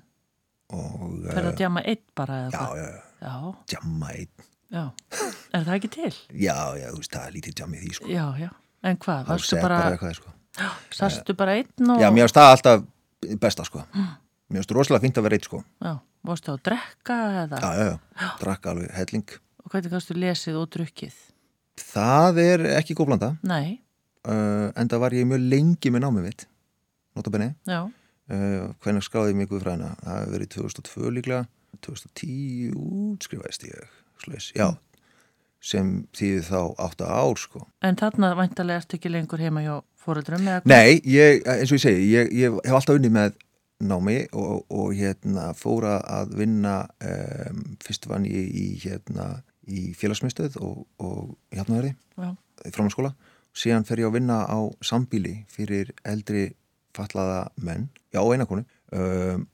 og 0.72 1.02
Fyrir 1.28 1.46
að 1.50 1.52
uh, 1.52 1.58
djama 1.60 1.82
einn 1.84 2.02
bara 2.16 2.36
eða 2.48 2.52
hvað? 2.56 2.78
já, 2.80 2.86
já, 2.88 3.08
Já, 3.22 3.34
jamma 3.76 4.14
einn 4.16 4.48
já. 4.72 4.84
Er 5.52 5.66
það 5.68 5.74
ekki 5.78 5.92
til? 5.98 6.14
já, 6.32 6.58
já, 6.80 6.88
þú 6.88 7.02
veist, 7.02 7.14
það 7.16 7.28
er 7.28 7.36
lítið 7.38 7.64
í 7.64 7.82
því 7.82 7.94
sko. 7.98 8.12
Já, 8.12 8.26
já. 8.40 8.50
En 8.82 8.98
hvað? 8.98 9.26
Varstu 9.28 9.60
bara, 9.62 9.82
bara 9.84 9.98
eitthvað, 9.98 10.16
sko. 10.18 10.32
sastu 10.96 11.36
bara 11.38 11.58
einn 11.60 11.92
og... 11.92 12.02
já, 12.02 12.08
mér 12.10 12.26
finnst 12.26 12.40
það 12.40 12.54
alltaf 12.56 12.88
besta 13.44 13.68
sko. 13.68 13.84
mér 13.92 14.62
finnst 14.62 14.74
rosalega 14.78 15.06
fínt 15.06 15.20
að 15.20 15.28
vera 15.28 15.38
eitt 15.38 15.50
sko. 15.50 15.62
Já, 15.84 15.94
varstu 16.32 16.56
að 16.56 16.64
drekka 16.72 17.20
eða? 17.44 17.62
já, 17.62 17.72
já, 17.78 17.92
já, 18.24 18.32
drakka 18.42 18.74
alveg 18.74 18.96
helling 18.98 19.38
Og 19.62 19.70
hvernig 19.70 19.94
kannstu 19.94 20.16
lesið 20.18 20.58
og 20.58 20.72
drukkið? 20.74 21.20
það 21.80 22.42
er 22.42 22.66
ekki 22.78 22.96
góð 22.98 23.12
blanda 23.12 23.32
Nei, 23.48 23.80
uh, 24.28 24.70
en 24.76 24.92
það 24.92 25.04
var 25.04 25.16
ég 25.16 25.28
mjög 25.30 25.48
lengi 25.54 25.94
með 25.94 26.06
námið 26.06 26.28
mitt 26.28 26.46
notabenni 27.18 27.50
já, 27.68 27.82
uh, 27.86 28.68
hvernig 28.84 29.06
skráði 29.06 29.34
ég 29.34 29.40
mig 29.40 29.50
guðfræðina 29.52 29.94
það 30.02 30.20
hefur 30.20 30.36
verið 30.36 30.54
2002 30.58 31.14
líklega 31.18 31.46
2010 31.82 32.76
útskrifaðist 32.76 33.68
ég 33.70 34.01
slags, 34.26 34.52
já 34.58 34.70
sem 35.62 35.90
þýði 36.18 36.42
þá 36.48 36.60
8 36.88 37.06
ár 37.06 37.38
sko. 37.38 37.60
En 37.86 37.98
þarna 38.00 38.32
væntalega 38.40 38.82
ertu 38.82 38.98
ekki 38.98 39.12
lengur 39.14 39.42
heima 39.44 39.62
hjá 39.62 39.76
hvað? 40.02 40.70
Nei, 40.72 40.98
ég, 41.06 41.44
eins 41.46 41.70
og 41.70 41.78
ég 41.78 41.84
segi 41.84 42.08
ég, 42.10 42.32
ég 42.34 42.56
hef 42.66 42.78
alltaf 42.78 42.98
unnið 42.98 43.14
með 43.14 43.36
námi 43.86 44.18
og, 44.38 44.64
og 44.74 44.94
hérna 44.98 45.52
fóra 45.58 46.00
að 46.06 46.36
vinna 46.42 46.76
um, 47.06 47.62
fyrst 47.82 48.08
vann 48.10 48.26
ég 48.30 48.50
í 48.50 48.66
hérna 48.82 49.30
í 49.70 49.92
félagsmyndstöð 49.98 50.58
og, 50.62 50.84
og 51.02 51.36
hjálpnaðari 51.54 51.94
framhanskóla 52.18 53.14
síðan 53.58 53.86
fer 53.88 54.02
ég 54.02 54.10
að 54.10 54.18
vinna 54.20 54.42
á 54.50 54.60
sambíli 54.86 55.42
fyrir 55.52 55.94
eldri 56.08 56.52
fatlaða 56.96 57.46
menn, 57.62 57.90
já 58.14 58.22
einakonu 58.22 58.66
um, 58.94 59.46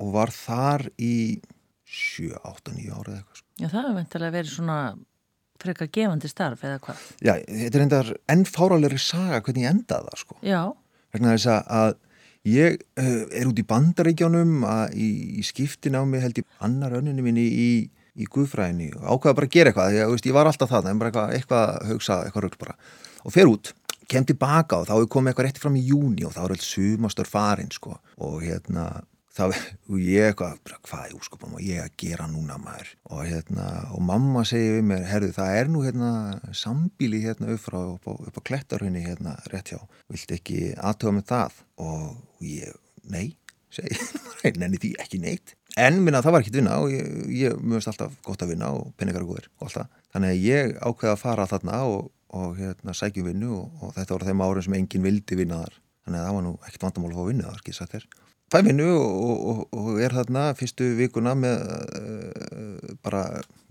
og 0.00 0.12
var 0.14 0.32
þar 0.32 0.86
í 1.00 1.40
7, 1.86 2.32
8, 2.42 2.72
9 2.74 2.90
ára 2.96 3.12
eða 3.12 3.20
eitthvað 3.20 3.38
sko. 3.40 3.46
já 3.62 3.68
það 3.70 3.82
hefur 3.86 3.96
væntalega 4.00 4.34
verið 4.36 4.50
svona 4.56 4.78
frekar 5.62 5.88
gefandi 5.94 6.28
starf 6.28 6.64
eða 6.66 6.80
hvað? 6.84 7.04
Já, 7.24 7.32
þetta 7.46 7.78
er 7.78 7.84
endar 7.86 8.10
enn 8.34 8.42
fáralegri 8.44 8.98
saga 9.00 9.38
hvernig 9.40 9.64
ég 9.64 9.70
endaði 9.72 10.10
það 10.10 10.20
sko. 10.24 10.36
Já, 10.44 10.60
vegna 11.14 11.32
þess 11.36 11.46
að- 11.54 11.70
að 11.78 11.94
ég 12.46 12.76
uh, 13.00 13.24
er 13.40 13.48
út 13.50 13.58
í 13.62 13.66
bandaríkjónum 13.70 14.66
að 14.68 14.96
í, 15.00 15.08
í 15.40 15.42
skiptin 15.46 15.96
á 15.96 16.02
mig 16.04 16.20
held 16.22 16.38
ég 16.42 16.44
annar 16.60 16.98
önninu 17.00 17.22
minni 17.24 17.46
í, 17.48 17.70
í 18.16 18.28
guðfræðinni. 18.30 18.90
Og 19.00 19.06
ákvaða 19.16 19.38
bara 19.40 19.46
að 19.48 19.56
gera 19.56 19.70
eitthvað 19.72 19.96
að 19.96 20.04
þú 20.04 20.12
veist, 20.18 20.28
ég 20.30 20.36
var 20.36 20.46
alltaf 20.52 20.70
það, 20.70 20.90
en 20.92 20.98
bara 21.00 21.10
eitthvað, 21.10 21.34
eitthvað 21.40 21.64
að 21.72 21.90
hugsa 21.94 22.18
eitthvað 22.26 22.46
rögl 22.46 22.60
bara. 22.66 22.76
Og 23.24 23.32
fer 23.34 23.50
út 23.50 23.72
kem 24.06 24.24
tilbaka 24.28 24.78
og 24.78 24.86
þá 24.86 24.94
er 25.00 25.08
komið 25.10 25.32
eitthvað 25.32 25.46
rétti 25.48 25.62
fram 25.64 25.76
í 25.80 25.86
júni 25.88 26.22
og 26.28 26.36
þá 26.36 26.42
er 26.44 26.54
alls 26.54 26.68
sumastur 26.76 27.26
farin 27.26 27.72
sko. 27.74 27.96
Og 28.22 28.36
hérna 28.44 28.84
þá 29.36 29.44
og 29.46 29.98
ég 30.00 30.30
eitthvað, 30.30 30.58
hvað 30.86 31.02
er 31.04 31.16
úskupum 31.16 31.56
og 31.58 31.64
ég 31.64 31.82
að 31.82 31.96
gera 32.00 32.28
núna 32.30 32.56
maður? 32.60 32.92
Og 33.10 33.22
hérna 33.28 33.66
og 33.94 34.04
mamma 34.08 34.44
segir 34.48 34.78
við 34.78 34.88
mér, 34.90 35.04
herðu 35.10 35.32
það 35.36 35.58
er 35.60 35.72
nú 35.72 35.82
hérna 35.84 36.12
sambíli 36.56 37.20
hérna 37.24 37.52
upp 37.54 37.64
frá 37.66 37.78
upp 37.82 38.08
á, 38.08 38.12
á 38.16 38.40
klettarhunni 38.40 39.04
hérna 39.04 39.36
rétt 39.52 39.74
hjá. 39.74 39.80
Viltu 40.12 40.38
ekki 40.38 40.60
aðtöfa 40.76 41.18
með 41.18 41.28
það? 41.32 41.60
Og 41.84 42.46
ég, 42.48 42.74
nei 43.12 43.36
segi, 43.76 43.96
nenni 44.60 44.80
því 44.80 44.94
ekki 45.04 45.22
neitt. 45.22 45.56
En 45.76 46.00
minna 46.00 46.22
það 46.24 46.36
var 46.36 46.44
ekkit 46.44 46.60
vinna 46.62 46.76
og 46.80 46.92
ég, 46.94 47.08
ég 47.36 47.56
mjögst 47.60 47.90
alltaf 47.92 48.14
gott 48.24 48.44
að 48.44 48.54
vinna 48.54 48.72
og 48.72 48.92
peningar 48.96 49.26
og 49.26 49.34
góðir 49.34 49.50
og 49.58 49.66
allt 49.66 49.80
það, 49.82 49.96
þannig 50.14 50.32
að 50.32 50.44
ég 50.46 50.76
ákveða 50.80 51.16
að 51.16 51.20
fara 51.20 51.48
þarna 51.50 51.80
og, 51.90 52.06
og 52.40 52.54
hérna 52.56 52.94
sækjum 52.96 53.28
vinnu 53.28 53.50
og, 53.58 53.82
og 53.82 53.96
þetta 53.98 54.16
voru 54.16 54.30
þeim 54.30 54.46
árum 54.46 54.64
sem 54.64 54.78
enginn 54.78 55.04
vildi 55.04 55.38
vinna 55.42 55.60
þar. 55.66 55.82
Þannig 56.06 56.22
að 56.22 56.28
það 56.28 56.38
var 56.38 56.46
nú 56.46 56.54
ekkit 56.68 56.86
vandamál 56.86 57.10
að 57.10 57.18
fá 57.18 57.28
vinnu 57.28 57.46
þar, 57.50 57.60
ekki 57.60 57.76
sagt 57.76 57.96
þér 57.96 58.08
fæ 58.52 58.60
vinnu 58.66 58.88
og, 58.94 59.36
og, 59.50 59.60
og 59.74 60.00
er 60.02 60.14
þarna 60.14 60.48
fyrstu 60.58 60.92
vikuna 60.98 61.34
með 61.38 61.64
uh, 61.66 62.94
bara 63.04 63.24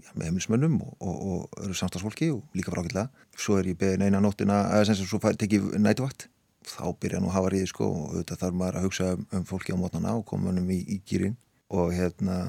já, 0.03 0.11
með 0.13 0.29
heimilsmönnum 0.29 0.77
og, 0.83 1.15
og 1.15 1.63
eru 1.63 1.77
samstagsfólki 1.77 2.31
og 2.35 2.43
líka 2.57 2.73
frákillega 2.73 3.09
svo 3.39 3.59
er 3.59 3.71
ég 3.71 3.79
beðin 3.79 4.07
eina 4.07 4.23
nóttina 4.23 4.65
eða 4.75 4.91
sem 4.91 4.99
sem 4.99 5.09
svo 5.09 5.21
tekið 5.23 5.75
nætuvakt 5.79 6.29
þá 6.65 6.85
byrja 6.99 7.21
nú 7.21 7.29
að 7.29 7.37
hafa 7.37 7.51
ríði 7.53 7.71
sko 7.71 7.87
og 7.87 8.05
auðvitað 8.13 8.43
þarf 8.43 8.61
maður 8.61 8.79
að 8.79 8.87
hugsa 8.87 9.09
um, 9.15 9.25
um 9.37 9.43
fólki 9.47 9.75
á 9.75 9.77
mótnana 9.79 10.15
og 10.17 10.25
koma 10.29 10.49
hennum 10.51 10.71
í, 10.73 10.79
í 10.81 11.01
gýrin 11.05 11.35
og 11.73 11.93
hérna 11.93 12.39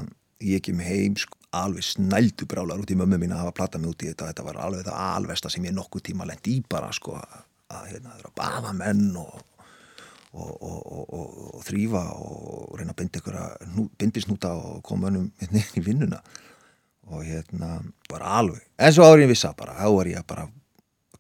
ég 0.42 0.64
kem 0.64 0.80
heim 0.84 1.16
sko 1.20 1.38
alveg 1.56 1.84
snældu 1.84 2.46
brálar 2.48 2.80
út 2.82 2.90
í 2.92 2.96
mömmu 2.98 3.18
mín 3.20 3.34
að 3.34 3.44
hafa 3.44 3.56
plata 3.56 3.80
mig 3.80 3.92
út 3.92 4.04
í 4.04 4.10
þetta. 4.10 4.30
Þetta 4.30 4.46
var 4.46 4.58
alveg 4.60 4.86
það 4.88 5.02
alvesta 5.06 5.52
sem 5.52 5.64
ég 5.64 5.76
nokkuð 5.76 6.08
tíma 6.10 6.26
lent 6.28 6.50
í 6.50 6.58
bara 6.68 6.90
sko 6.92 7.16
að 7.16 7.86
hérna 7.90 8.12
það 8.12 8.18
er 8.18 8.28
að 8.28 8.34
bafa 8.40 8.72
menn 8.76 9.06
og 9.20 9.38
og, 10.36 10.52
og, 10.62 10.80
og, 10.92 11.38
og, 11.54 11.62
þrýfa 11.66 12.02
og 12.20 12.76
reyna 12.78 12.92
að 12.92 13.00
binda 13.00 13.22
ykkur 13.22 13.38
að 13.40 13.80
bindisnúta 14.00 14.52
og 14.56 14.82
koma 14.86 15.10
önum 15.10 15.30
hérna 15.40 15.64
í 15.64 15.84
vinnuna 15.84 16.20
og 17.06 17.22
hérna 17.22 17.78
bara 18.10 18.38
alveg, 18.40 18.62
en 18.82 18.94
svo 18.94 19.06
árið 19.06 19.26
ég 19.28 19.32
vissa 19.32 19.52
bara, 19.58 19.76
þá 19.78 19.88
var 19.94 20.10
ég 20.10 20.20
að 20.20 20.30
bara 20.32 20.48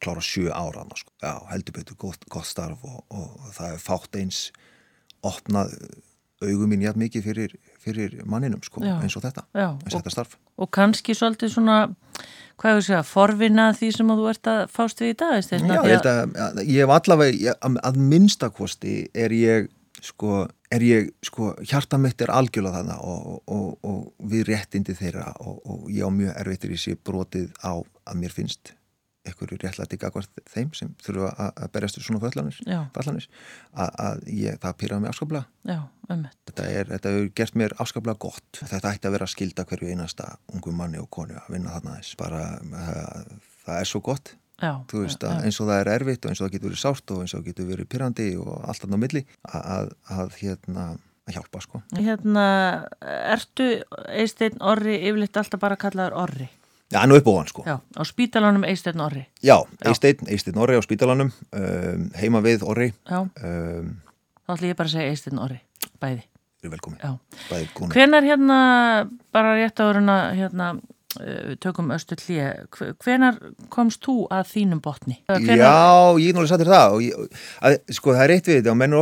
klára 0.02 0.22
sjö 0.24 0.50
ára 0.52 0.84
sko. 0.98 1.12
já, 1.22 1.34
heldur 1.52 1.76
betur 1.78 1.96
gott, 1.96 2.26
gott 2.28 2.46
starf 2.46 2.82
og, 2.84 3.04
það 3.54 3.72
er 3.72 3.80
fátt 3.80 4.18
eins 4.20 4.40
opnað 5.24 5.72
augum 6.42 6.68
mín 6.70 6.84
jætt 6.84 6.98
mikið 7.00 7.24
fyrir, 7.24 7.54
fyrir 7.86 8.18
manninum, 8.28 8.60
sko, 8.66 8.82
Já. 8.84 8.96
eins 9.00 9.16
og 9.18 9.24
þetta 9.24 9.46
já. 9.54 9.68
eins 9.70 9.94
og 9.94 9.94
Og, 9.94 10.02
þetta 10.02 10.14
starf. 10.16 10.36
og 10.58 10.70
kannski 10.74 11.14
svolítið 11.16 11.54
svona, 11.54 11.78
hvað 12.60 12.80
er 12.80 12.86
það, 12.90 13.08
forvinna 13.12 13.70
því 13.78 13.90
sem 13.96 14.12
að 14.12 14.20
þú 14.22 14.28
ert 14.34 14.50
að 14.52 14.60
fást 14.76 15.00
við 15.04 15.14
í 15.14 15.16
dag? 15.22 15.40
Já, 15.46 15.80
ég 15.86 16.10
að, 16.12 16.36
að 16.46 16.62
ég 16.66 16.78
hef 16.84 16.94
allavega, 16.98 17.40
ég, 17.46 17.58
að, 17.70 17.80
að 17.90 18.00
minnstakosti 18.12 18.94
er 19.14 19.34
ég, 19.36 19.68
sko, 20.04 20.46
er 20.70 20.82
ég, 20.86 21.12
sko, 21.24 21.52
hjarta 21.66 21.98
mitt 22.00 22.20
er 22.24 22.32
algjörlega 22.34 22.80
þarna 22.82 22.98
og, 23.02 23.42
og, 23.46 23.68
og 23.86 24.30
við 24.32 24.48
réttindi 24.50 24.96
þeirra 24.98 25.30
og, 25.40 25.60
og 25.64 25.86
ég 25.92 26.04
á 26.06 26.10
mjög 26.12 26.34
erfittir 26.42 26.74
í 26.76 26.80
sér 26.80 26.98
brotið 27.06 27.52
á 27.64 27.72
að 27.80 28.18
mér 28.22 28.34
finnst 28.34 28.74
einhverju 29.26 29.58
réttlæti 29.62 29.98
gagvart 30.00 30.40
þeim 30.52 30.72
sem 30.76 30.94
þurfa 31.04 31.32
að, 31.46 31.66
berjast 31.74 32.00
svona 32.04 32.22
fallanir, 32.22 32.60
Já. 32.66 32.80
að, 33.74 34.24
ég, 34.30 34.58
það 34.62 34.78
pyrraði 34.82 35.04
mig 35.04 35.12
afskaplega. 35.12 35.44
Já, 35.66 35.80
ömmett. 36.14 36.38
Þetta 36.50 36.70
er, 36.70 36.94
hefur 36.96 37.28
gert 37.40 37.60
mér 37.60 37.76
afskaplega 37.82 38.22
gott. 38.26 38.62
Þetta 38.62 38.94
ætti 38.94 39.10
að 39.10 39.18
vera 39.18 39.28
að 39.28 39.34
skilda 39.34 39.66
hverju 39.68 39.92
einasta 39.92 40.32
ungum 40.54 40.80
manni 40.80 41.02
og 41.02 41.10
konu 41.12 41.38
að 41.42 41.54
vinna 41.56 41.76
þarna 41.76 42.00
þess. 42.00 42.18
Bara, 42.20 42.42
það, 42.72 43.38
það 43.66 43.80
er 43.82 43.92
svo 43.92 44.04
gott 44.06 44.36
Já, 44.56 44.72
þú 44.88 45.02
veist 45.02 45.20
já, 45.20 45.28
að 45.28 45.42
eins 45.44 45.58
og 45.60 45.66
það 45.68 45.80
er 45.82 45.90
erfitt 45.92 46.24
og 46.24 46.32
eins 46.32 46.40
og 46.40 46.46
það 46.46 46.54
getur 46.54 46.70
verið 46.70 46.80
sárt 46.80 47.12
og 47.12 47.18
eins 47.20 47.34
og 47.34 47.42
það 47.42 47.48
getur 47.50 47.66
verið 47.68 47.88
pyrrandi 47.92 48.28
og 48.40 48.54
allt 48.64 48.80
þarna 48.82 48.96
á 48.96 49.02
milli 49.02 49.22
að, 49.42 49.66
að, 49.74 49.90
að 50.16 50.38
hérna 50.40 50.84
að 51.26 51.36
hjálpa 51.36 51.62
sko. 51.64 51.80
Hérna, 51.98 52.44
ertu 53.34 53.66
Eisteinn 54.14 54.62
Orri 54.64 54.96
yfirleitt 55.00 55.36
alltaf 55.40 55.60
bara 55.60 55.78
kallaður 55.80 56.16
Orri? 56.22 56.48
Já, 56.92 57.02
nú 57.06 57.16
upp 57.18 57.26
á 57.26 57.32
hann 57.34 57.48
sko. 57.50 57.62
Já, 57.66 57.76
á 57.82 58.02
spítalanum 58.06 58.62
Eisteinn 58.64 59.00
Orri. 59.02 59.24
Já, 59.42 59.58
Já. 59.58 59.90
Eisteinn, 59.90 60.28
Eisteinn 60.30 60.58
Orri 60.62 60.78
á 60.78 60.82
spítalanum, 60.86 61.32
um, 61.50 62.04
heima 62.14 62.42
við 62.44 62.62
Orri, 62.62 62.92
Já, 63.10 63.24
um, 63.26 63.88
þá 64.46 64.52
ætlum 64.54 64.70
ég 64.70 64.78
bara 64.78 64.86
að 64.88 64.94
segja 64.94 65.14
Eisteinn 65.14 65.40
Orri, 65.42 65.58
bæði. 65.98 66.22
er 66.62 66.70
velkomin, 66.70 67.00
Já. 67.02 67.16
bæði 67.50 67.66
konu. 67.74 67.90
Hvenar 67.94 68.22
hérna, 68.22 68.58
bara 69.34 69.56
rétt 69.58 69.82
að 69.82 69.98
hérna, 70.38 70.68
uh, 71.18 71.56
tökum 71.58 71.90
östu 71.90 72.14
hlýja, 72.22 72.52
hvenar 73.02 73.42
komst 73.68 74.06
þú 74.06 74.28
að 74.30 74.46
þínum 74.54 74.80
botni? 74.80 75.18
Hvenar, 75.26 75.58
Já, 75.58 76.14
ég 76.22 76.34
náttúrulega 76.38 76.54
sattir 76.54 76.70
það 76.70 76.94
og 76.94 77.02
ég, 77.02 77.36
að, 77.66 77.78
sko 77.98 78.14
það 78.14 78.24
er 78.28 78.36
eitt 78.36 78.46
við 78.46 78.60
þetta 78.62 78.70
og 78.70 78.80
menn 78.84 78.96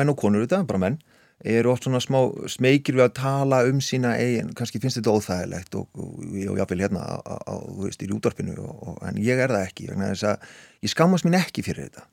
menn 0.00 0.08
og 0.14 0.16
konur 0.16 0.46
þetta, 0.46 0.64
bara 0.64 0.78
menn 0.88 0.98
eru 1.44 1.70
oft 1.72 1.86
svona 1.86 2.00
smá 2.04 2.18
smekir 2.52 2.98
við 2.98 3.06
að 3.06 3.14
tala 3.16 3.62
um 3.68 3.80
sína 3.84 4.12
eigin, 4.20 4.50
kannski 4.56 4.80
finnst 4.82 4.98
þetta 4.98 5.14
óþægilegt 5.16 5.76
og, 5.80 5.86
og, 5.96 6.18
og 6.20 6.58
jáfnvel 6.60 6.82
hérna 6.84 7.04
þú 7.48 7.86
veist, 7.86 8.02
í 8.04 8.10
útvarpinu 8.12 8.56
og, 8.60 8.74
og, 8.76 8.98
en 9.08 9.20
ég 9.24 9.40
er 9.40 9.52
það 9.54 9.64
ekki, 9.68 9.88
vegna 9.88 10.10
þess 10.12 10.28
að 10.34 10.50
ég 10.84 10.92
skammast 10.92 11.26
mín 11.26 11.38
ekki 11.40 11.64
fyrir 11.64 11.88
þetta. 11.88 12.04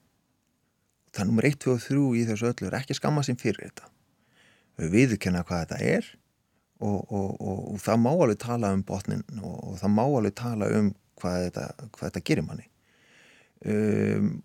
Það 1.12 1.24
er 1.24 1.30
nummer 1.32 1.50
1, 1.50 1.60
2 1.66 1.74
og 1.74 1.84
3 1.84 2.06
í 2.22 2.24
þessu 2.30 2.50
öllu 2.52 2.70
er 2.70 2.80
ekki 2.80 2.98
skammast 2.98 3.32
sín 3.32 3.42
fyrir 3.42 3.68
þetta. 3.68 3.92
Við 4.78 4.96
viðurkenna 4.96 5.44
hvað 5.48 5.64
þetta 5.66 5.92
er 5.98 6.10
og, 6.80 7.12
og, 7.12 7.78
það 7.82 8.02
má 8.04 8.12
alveg 8.14 8.42
tala 8.42 8.74
um 8.76 8.84
botnin 8.86 9.24
og 9.42 9.78
það 9.82 9.96
má 9.98 10.04
alveg 10.06 10.36
tala 10.38 10.72
um 10.78 10.92
hvað 11.18 11.48
þetta, 11.48 11.70
hvað 11.96 12.10
þetta 12.12 12.26
gerir 12.30 12.46
manni. 12.46 12.68
Um, 13.66 14.36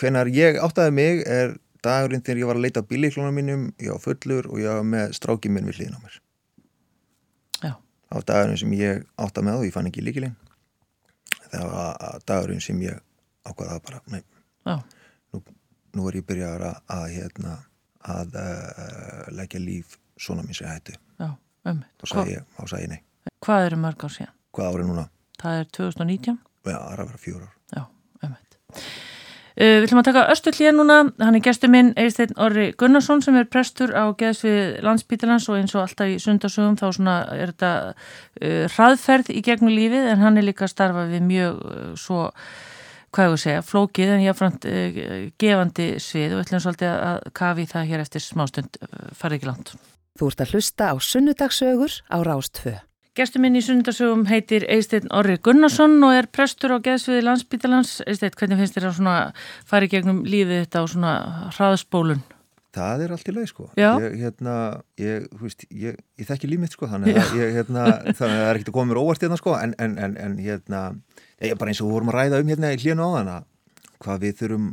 hvenar 0.00 0.30
ég 0.32 0.56
áttaði 0.64 0.94
mig 0.96 1.20
er 1.28 1.52
dagurinn 1.86 2.22
þegar 2.24 2.40
ég 2.42 2.50
var 2.50 2.58
að 2.58 2.64
leita 2.66 2.82
á 2.82 2.88
bílíklunum 2.90 3.38
mínum 3.38 3.64
ég 3.82 3.90
var 3.94 4.02
fullur 4.02 4.48
og 4.50 4.60
ég 4.62 4.70
var 4.70 4.86
með 4.86 5.14
strákið 5.18 5.54
minn 5.54 5.68
við 5.70 5.80
hliðin 5.80 5.98
á 5.98 6.00
mér 6.04 6.18
Já. 7.62 7.72
var 8.16 8.26
dagurinn 8.30 8.60
sem 8.62 8.74
ég 8.78 9.04
áttaði 9.16 9.46
með 9.48 9.60
og 9.60 9.66
ég 9.68 9.74
fann 9.76 9.90
ekki 9.90 10.04
líkilinn 10.06 10.36
það 11.52 11.68
var 11.74 12.20
dagurinn 12.28 12.64
sem 12.64 12.82
ég 12.84 13.00
ákvaða 13.48 13.80
bara, 13.84 14.02
nei, 14.12 14.22
Já, 14.66 14.76
nú 15.92 16.08
er 16.08 16.20
ég 16.20 16.26
byrjaður 16.28 16.66
að, 16.68 16.76
að 16.94 17.06
hérna 17.16 17.56
að 18.02 18.36
uh, 18.38 19.24
leggja 19.34 19.60
líf 19.62 19.96
svona 20.18 20.44
mín 20.46 20.56
sem 20.56 20.70
hættu 20.70 20.94
já, 20.94 21.32
ömmett. 21.68 21.90
þá 22.02 22.06
sagði 22.12 22.38
ég, 22.38 22.46
ég 22.84 22.92
nei 22.94 23.02
Hvað 23.42 23.66
eru 23.66 23.78
mörg 23.82 24.04
ár 24.06 24.14
síðan? 24.14 24.34
hvað 24.54 24.76
árið 24.76 24.88
núna? 24.90 25.04
Það 25.42 25.58
er 25.58 25.68
2019? 25.78 26.38
Já, 26.62 26.76
það 26.76 26.92
er 26.92 27.02
að 27.02 27.10
vera 27.10 27.22
fjórar 27.22 27.52
Já, 27.72 27.82
ömmett. 28.22 28.58
Uh, 28.70 29.11
við 29.56 29.86
ætlum 29.86 30.00
að 30.00 30.08
taka 30.08 30.24
Östull 30.32 30.54
hér 30.56 30.74
núna, 30.76 30.98
hann 31.20 31.36
er 31.36 31.44
gestur 31.44 31.72
minn 31.72 31.92
Eisteinn 32.00 32.34
Orri 32.40 32.70
Gunnarsson 32.78 33.22
sem 33.24 33.36
er 33.36 33.48
prestur 33.52 33.92
á 33.92 34.08
geðsvið 34.18 34.82
landsbítalans 34.86 35.48
og 35.50 35.58
eins 35.60 35.74
og 35.76 35.84
alltaf 35.84 36.12
í 36.12 36.18
sundarsögum 36.22 36.78
þá 36.80 36.86
svona 36.96 37.16
er 37.36 37.52
þetta 37.52 37.72
uh, 37.92 38.66
hraðferð 38.76 39.32
í 39.34 39.42
gegnum 39.44 39.74
lífið 39.74 40.12
en 40.12 40.22
hann 40.24 40.40
er 40.40 40.48
líka 40.48 40.66
að 40.68 40.74
starfa 40.74 41.06
við 41.10 41.26
mjög 41.28 41.64
uh, 41.64 41.80
svo, 42.00 42.20
hvað 43.12 43.34
ég 43.34 43.42
segja, 43.44 43.64
flókið 43.68 44.14
en 44.14 44.24
jáfnframt 44.26 44.68
gefandi 45.42 45.88
svið 46.00 46.30
og 46.30 46.38
við 46.38 46.46
ætlum 46.46 46.64
svolítið 46.64 46.94
að 46.94 47.26
kafi 47.36 47.66
það 47.74 47.90
hér 47.90 48.06
eftir 48.06 48.24
smástund, 48.24 48.80
farið 49.18 49.40
ekki 49.40 49.50
langt. 49.50 49.74
Þú 50.16 50.30
ert 50.32 50.46
að 50.46 50.56
hlusta 50.56 50.88
á 50.92 50.94
sunnudagsögur 50.96 52.00
á 52.08 52.16
Rástföð. 52.24 52.80
Gestur 53.12 53.42
minn 53.44 53.58
í 53.58 53.60
sundarsögum 53.60 54.22
heitir 54.24 54.64
Eisteinn 54.72 55.10
Orri 55.12 55.34
Gunnarsson 55.44 55.98
og 56.06 56.14
er 56.16 56.30
prestur 56.32 56.72
á 56.72 56.80
geðsviði 56.80 57.26
landsbítalans. 57.26 57.98
Eisteinn, 58.08 58.32
hvernig 58.40 58.62
finnst 58.62 58.78
þér 58.78 58.86
að 58.88 58.94
svona 58.96 59.16
fara 59.68 59.84
í 59.84 59.90
gegnum 59.92 60.22
lífið 60.24 60.62
þetta 60.62 60.80
á 60.80 60.84
svona 60.88 61.10
hraðspólun? 61.52 62.22
Það 62.72 63.04
er 63.04 63.12
allt 63.12 63.28
í 63.28 63.34
leið 63.36 63.50
sko. 63.50 63.66
Já. 63.76 63.90
Ég, 64.00 64.16
hérna, 64.22 64.54
ég, 64.96 65.26
þú 65.28 65.44
veist, 65.44 65.66
ég, 65.76 65.98
ég 66.22 66.30
þekki 66.30 66.48
límið 66.54 66.72
sko, 66.72 66.88
þannig 66.88 67.18
að, 67.20 67.34
ég, 67.36 67.52
hérna, 67.58 67.84
það 68.16 68.32
er 68.38 68.54
ekkert 68.54 68.72
að 68.72 68.78
koma 68.78 68.88
mér 68.94 69.02
óvart 69.02 69.26
hérna 69.26 69.38
sko, 69.42 69.58
en, 69.60 69.76
en, 69.76 69.98
en, 70.00 70.16
en 70.24 70.38
hérna, 70.40 70.80
ég, 71.36 71.52
bara 71.60 71.74
eins 71.74 71.82
og 71.84 71.92
vorum 71.92 72.14
að 72.14 72.16
ræða 72.16 72.40
um 72.40 72.54
hérna 72.54 72.72
í 72.72 72.80
hljónu 72.80 73.10
á 73.12 73.16
þann 73.18 73.30
að 73.34 73.44
hvað 74.06 74.24
við 74.24 74.40
þurfum, 74.40 74.72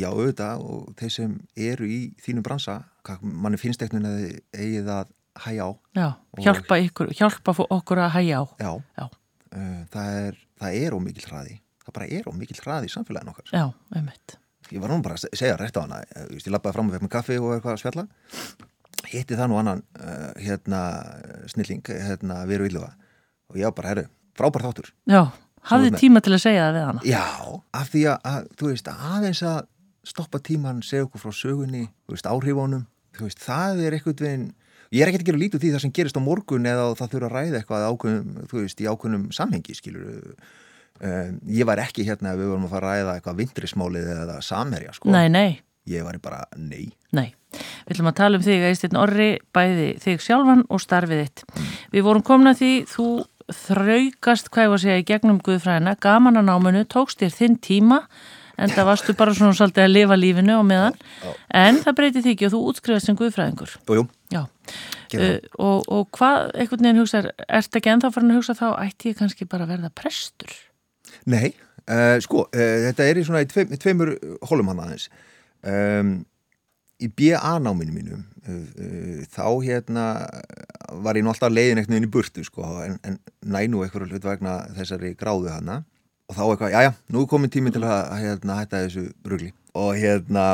já 0.00 0.08
auðvitað 0.08 0.64
og 0.64 0.88
þeir 0.96 1.12
sem 1.12 1.36
eru 1.68 1.92
í 1.92 2.00
þínum 2.24 2.48
bransa, 2.48 2.78
manni 3.20 3.60
finnst 3.60 3.84
ekkert 3.84 4.08
að 4.08 4.24
eigið 4.56 4.90
að 4.96 5.12
hæja 5.44 5.68
á. 5.68 5.70
Já, 5.96 6.08
hjálpa, 6.44 6.78
ykkur, 6.86 7.12
hjálpa 7.16 7.54
okkur 7.66 8.02
að 8.06 8.14
hæja 8.16 8.42
á. 8.42 8.44
Já, 8.62 8.72
Já. 8.96 9.06
Uh, 9.56 9.82
það 9.92 10.18
er, 10.22 10.40
það 10.60 10.78
er 10.82 10.96
ómikil 10.96 11.26
hraði. 11.30 11.54
Það 11.86 11.94
bara 11.98 12.08
er 12.18 12.26
ómikil 12.28 12.58
hraði 12.60 12.88
í 12.88 12.92
samfélaginu 12.92 13.32
okkar. 13.32 13.52
Já, 13.54 13.66
einmitt. 13.94 14.36
Ég 14.74 14.82
var 14.82 14.90
nú 14.90 14.98
bara 15.04 15.16
að 15.16 15.28
segja 15.38 15.58
rétt 15.60 15.78
á 15.78 15.84
hana. 15.84 16.00
Ég, 16.02 16.40
ég 16.40 16.48
lappaði 16.50 16.76
fram 16.76 16.90
og 16.90 16.96
fekk 16.96 17.06
með 17.06 17.12
kaffi 17.14 17.38
og 17.38 17.52
eitthvað 17.54 17.76
að 17.76 17.82
spjalla. 17.84 18.06
Hitti 19.06 19.38
það 19.38 19.50
nú 19.52 19.58
annan 19.60 19.82
uh, 20.02 20.32
hérna 20.42 20.80
snilling, 21.52 21.86
hérna 21.86 22.40
Veru 22.50 22.66
Ílluga. 22.66 22.90
Og 23.52 23.60
ég 23.60 23.68
var 23.68 23.76
bara, 23.78 23.92
herru, 23.94 24.06
frábær 24.36 24.66
þáttur. 24.66 24.90
Já, 25.06 25.22
hafði 25.70 25.94
tíma 26.00 26.22
til 26.26 26.34
að 26.34 26.42
segja 26.42 26.66
það 26.66 26.76
við 26.76 26.86
hana. 26.88 27.06
Já, 27.06 27.24
af 27.78 27.92
því 27.92 28.04
að, 28.10 28.28
að 28.32 28.50
þú 28.58 28.70
veist, 28.72 28.92
aðeins 29.12 29.42
að 29.46 29.60
stoppa 30.06 30.42
tíman, 30.42 30.82
segja 30.86 31.06
okkur 31.06 31.22
frá 31.22 31.34
sögunni, 31.34 31.86
þú 32.06 32.16
veist, 32.16 32.28
áhrifunum, 32.30 32.86
þú 33.16 33.28
veist, 33.28 33.42
það 33.42 33.84
er 33.86 33.96
eitthvað 33.96 34.26
veginn, 34.26 34.48
ég 34.94 35.02
er 35.02 35.10
ekkert 35.10 35.24
að 35.24 35.30
gera 35.30 35.42
lítið 35.42 35.64
því 35.64 35.72
það 35.74 35.84
sem 35.84 35.94
gerist 35.98 36.20
á 36.20 36.22
morgun 36.22 36.68
eða 36.70 36.86
það 36.98 37.12
þurfa 37.14 37.28
að 37.30 37.36
ræða 37.36 37.60
eitthvað 37.60 37.86
ákveðum, 37.90 38.46
þú 38.50 38.62
veist, 38.62 38.82
í 38.82 38.88
ákveðnum 38.90 39.24
samhengi, 39.36 39.76
skilur 39.78 40.08
um, 41.00 41.38
ég 41.58 41.68
var 41.68 41.82
ekki 41.82 42.06
hérna 42.06 42.34
ef 42.34 42.40
við 42.42 42.52
vorum 42.52 42.68
að 42.68 42.76
fara 42.76 42.90
að 42.92 43.00
ræða 43.00 43.16
eitthvað 43.16 43.40
vindrismálið 43.42 44.12
eða 44.16 44.36
samherja, 44.44 44.96
sko. 44.96 45.12
Nei, 45.14 45.26
nei, 45.32 45.58
ég 45.90 46.06
var 46.06 46.20
bara, 46.22 46.44
nei. 46.58 46.90
Nei. 47.16 47.30
Við 47.56 47.94
ætlum 47.94 48.10
að 48.10 48.18
tala 48.18 48.38
um 48.38 48.44
þig, 48.44 48.66
Eisteinn 48.68 48.98
Orri, 49.00 49.30
bæði 49.56 49.88
þig 50.02 50.24
sjálfan 50.24 50.66
og 50.68 50.82
starfið 50.82 51.22
þitt. 51.22 51.44
Við 51.94 52.04
vorum 52.04 52.24
komin 52.26 52.50
að 52.50 52.60
því, 52.60 52.72
þú 52.90 53.06
þraugast, 53.54 54.50
hvað 54.50 54.66
ég 54.66 54.72
var 54.72 54.80
að 54.80 54.84
segja, 54.84 55.02
í 55.02 55.06
gegnum 55.06 55.38
Guðfræðina, 55.46 55.94
gaman 56.02 56.40
að 56.40 56.48
náminu, 56.50 56.82
tókst 56.90 57.22
þér 57.22 57.36
þinn 57.36 57.56
tíma, 57.62 58.00
en 58.56 58.72
það 58.72 58.88
varstu 58.90 59.14
bara 59.18 59.34
svona 59.36 59.56
svolítið 59.56 59.84
að 59.84 59.92
lifa 59.92 60.18
lífinu 60.18 60.58
á 60.58 60.62
meðan, 60.66 60.98
já. 61.22 61.32
en 61.60 61.80
það 61.82 61.96
breyti 62.00 62.22
því 62.24 62.34
ekki 62.34 62.48
og 62.48 62.54
þú 62.54 62.60
útskrifast 62.70 63.10
sem 63.10 63.18
Guðfræðingur. 63.18 63.74
og 63.86 63.98
jú, 64.00 64.04
Já, 64.32 64.42
gerði 65.12 65.32
uh, 65.32 65.58
og, 65.66 65.90
og 65.92 66.06
hvað, 66.16 66.38
einhvern 66.54 66.88
veginn 66.88 67.02
hugsa, 67.02 67.22
ert 67.46 67.80
ekki 67.80 67.92
ennþá 67.92 68.12
farin 68.14 68.34
að 68.34 68.40
hugsa 68.40 68.56
þá, 68.58 68.68
ætti 68.82 69.12
ég 69.12 69.18
kannski 69.20 69.48
bara 69.50 69.66
að 69.66 69.74
verða 69.74 69.92
prestur? 69.94 70.54
Nei, 71.28 71.52
uh, 71.86 72.16
sko, 72.24 72.46
uh, 72.48 72.78
þetta 72.88 73.10
er 73.10 73.20
í 73.20 73.26
svona 73.26 73.44
í 73.44 73.50
tveim, 73.50 73.74
í 73.74 73.82
tveimur 73.82 74.14
hólum 74.48 74.72
hann 74.72 74.86
aðeins. 74.86 75.10
Um, 75.66 76.16
í 77.02 77.10
BA-náminu 77.12 77.92
mínum, 77.92 78.22
þá 79.28 79.44
hérna 79.60 80.04
var 81.04 81.18
ég 81.18 81.26
nú 81.26 81.28
alltaf 81.32 81.50
leiðin 81.52 81.82
eitthvað 81.82 81.98
inn 81.98 82.06
í 82.06 82.12
burtu, 82.14 82.44
sko, 82.46 82.70
en, 82.86 82.94
en 83.04 83.18
næ 83.44 83.66
nú 83.68 83.82
eitthvað 83.84 84.14
hlut 84.14 84.24
vegna 84.24 84.54
þessari 84.78 85.10
gráðu 85.18 85.50
hana 85.52 85.82
og 86.26 86.36
þá 86.36 86.42
eitthvað, 86.46 86.72
já, 86.74 86.80
já, 86.86 86.92
nú 87.14 87.22
er 87.22 87.30
komin 87.30 87.52
tími 87.52 87.72
til 87.74 87.84
að, 87.86 88.00
hérna, 88.22 88.58
hætta 88.60 88.82
þessu 88.86 89.04
rugli 89.30 89.52
og 89.76 89.92
hérna, 90.00 90.46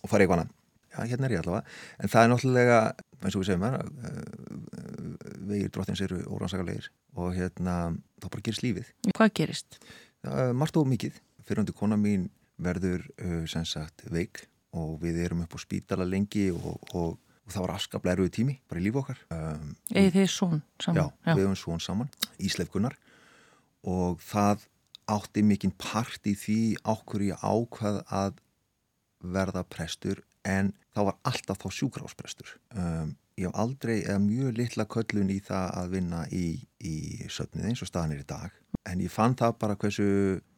og 0.00 0.10
fara 0.10 0.24
eitthvað 0.24 0.40
annað. 0.40 0.54
Já, 0.96 0.98
hérna 1.10 1.28
er 1.28 1.34
ég 1.36 1.42
allavega, 1.42 1.76
en 2.00 2.12
það 2.12 2.24
er 2.24 2.32
náttúrulega, 2.32 2.80
eins 3.20 3.36
og 3.36 3.42
við 3.42 3.50
segjum 3.50 3.66
hér, 3.66 3.78
uh, 3.84 5.28
vegir 5.50 5.72
drottins 5.74 6.02
eru 6.06 6.22
órannsakalegir 6.32 6.88
og 7.20 7.36
hérna, 7.36 7.76
þá 8.22 8.28
bara 8.30 8.46
gerist 8.48 8.64
lífið. 8.64 8.90
Hvað 9.12 9.32
gerist? 9.40 9.78
Uh, 10.24 10.50
margt 10.56 10.78
og 10.80 10.88
mikið. 10.88 11.20
Fyrirhundi 11.46 11.76
kona 11.76 11.98
mín 12.00 12.30
verður 12.58 13.04
sem 13.46 13.66
sagt 13.68 14.06
veik 14.10 14.46
og 14.76 14.96
við 15.02 15.20
erum 15.26 15.42
upp 15.44 15.56
á 15.56 15.58
spítala 15.60 16.06
lengi 16.08 16.48
og, 16.54 16.76
og, 16.96 17.16
og 17.44 17.52
það 17.52 17.64
var 17.66 17.74
afskaplega 17.76 18.16
erfið 18.16 18.32
tími 18.38 18.56
bara 18.68 18.80
í 18.80 18.86
lífu 18.86 19.02
okkar. 19.02 19.20
Um, 19.32 19.74
Egið 19.92 20.16
þið 20.16 20.30
svon 20.32 20.62
já, 20.62 20.86
saman? 20.86 21.12
við 21.28 21.42
hefum 21.44 21.58
svon 21.60 21.84
saman, 21.84 22.10
Ísleif 22.42 22.72
Gunnar 22.72 22.96
og 23.86 24.22
það 24.24 24.66
átti 25.10 25.44
mikinn 25.46 25.74
part 25.78 26.26
í 26.26 26.34
því 26.38 26.60
ákvör 26.82 27.26
ég 27.28 27.44
ákvað 27.44 28.00
að 28.10 28.40
verða 29.22 29.62
prestur 29.70 30.22
en 30.46 30.72
þá 30.94 31.00
var 31.10 31.16
alltaf 31.26 31.62
þá 31.62 31.68
sjúkrásprestur. 31.74 32.50
Um, 32.74 33.16
ég 33.36 33.48
hef 33.48 33.58
aldrei 33.60 33.96
eða 33.98 34.20
mjög 34.22 34.56
litla 34.56 34.86
köllun 34.88 35.32
í 35.32 35.40
það 35.44 35.72
að 35.80 35.90
vinna 35.96 36.22
í, 36.32 36.46
í 36.80 36.96
söfnið 37.32 37.68
eins 37.70 37.82
og 37.84 37.90
staðan 37.90 38.16
er 38.16 38.22
í 38.22 38.28
dag 38.28 38.54
en 38.86 39.02
ég 39.02 39.12
fann 39.12 39.36
það 39.36 39.58
bara 39.60 39.76
hversu, 39.80 40.06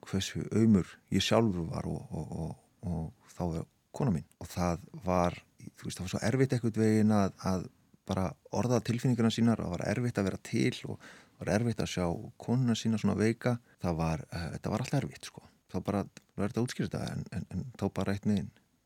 hversu 0.06 0.44
auðmur 0.52 0.90
ég 1.14 1.24
sjálfur 1.24 1.68
var 1.72 1.88
og, 1.90 2.04
og, 2.12 2.32
og, 2.42 2.52
og 2.86 3.34
þá 3.34 3.42
var 3.42 3.66
kona 3.96 4.14
mín 4.14 4.28
og 4.38 4.50
það 4.52 4.84
var, 5.04 5.38
þú 5.78 5.88
veist, 5.88 5.98
það 5.98 6.04
var 6.04 6.12
svo 6.14 6.22
erfitt 6.30 6.54
eitthvað 6.54 6.82
veginn 6.84 7.14
að, 7.16 7.32
að 7.50 7.66
bara 8.08 8.28
orða 8.56 8.80
tilfinninguna 8.84 9.32
sínar, 9.32 9.60
það 9.60 9.74
var 9.74 9.86
erfitt 9.90 10.20
að 10.20 10.30
vera 10.30 10.42
til 10.48 10.74
og 10.88 11.08
var 11.40 11.52
erfitt 11.54 11.82
að 11.84 11.92
sjá 11.94 12.06
konuna 12.40 12.76
sína 12.78 13.00
svona 13.00 13.18
veika, 13.18 13.58
það 13.82 14.00
var, 14.00 14.24
uh, 14.32 14.48
þetta 14.56 14.72
var 14.72 14.84
alltaf 14.84 15.02
erfitt 15.02 15.28
sko, 15.30 15.44
þá 15.72 15.78
bara 15.84 16.04
verður 16.38 16.54
þetta 16.54 16.64
útskýrt 16.66 16.94
þetta 16.94 17.12
en, 17.14 17.26
en, 17.32 17.46
en 17.54 17.66
þá 17.78 17.86
bara 17.94 18.16
eitt 18.16 18.26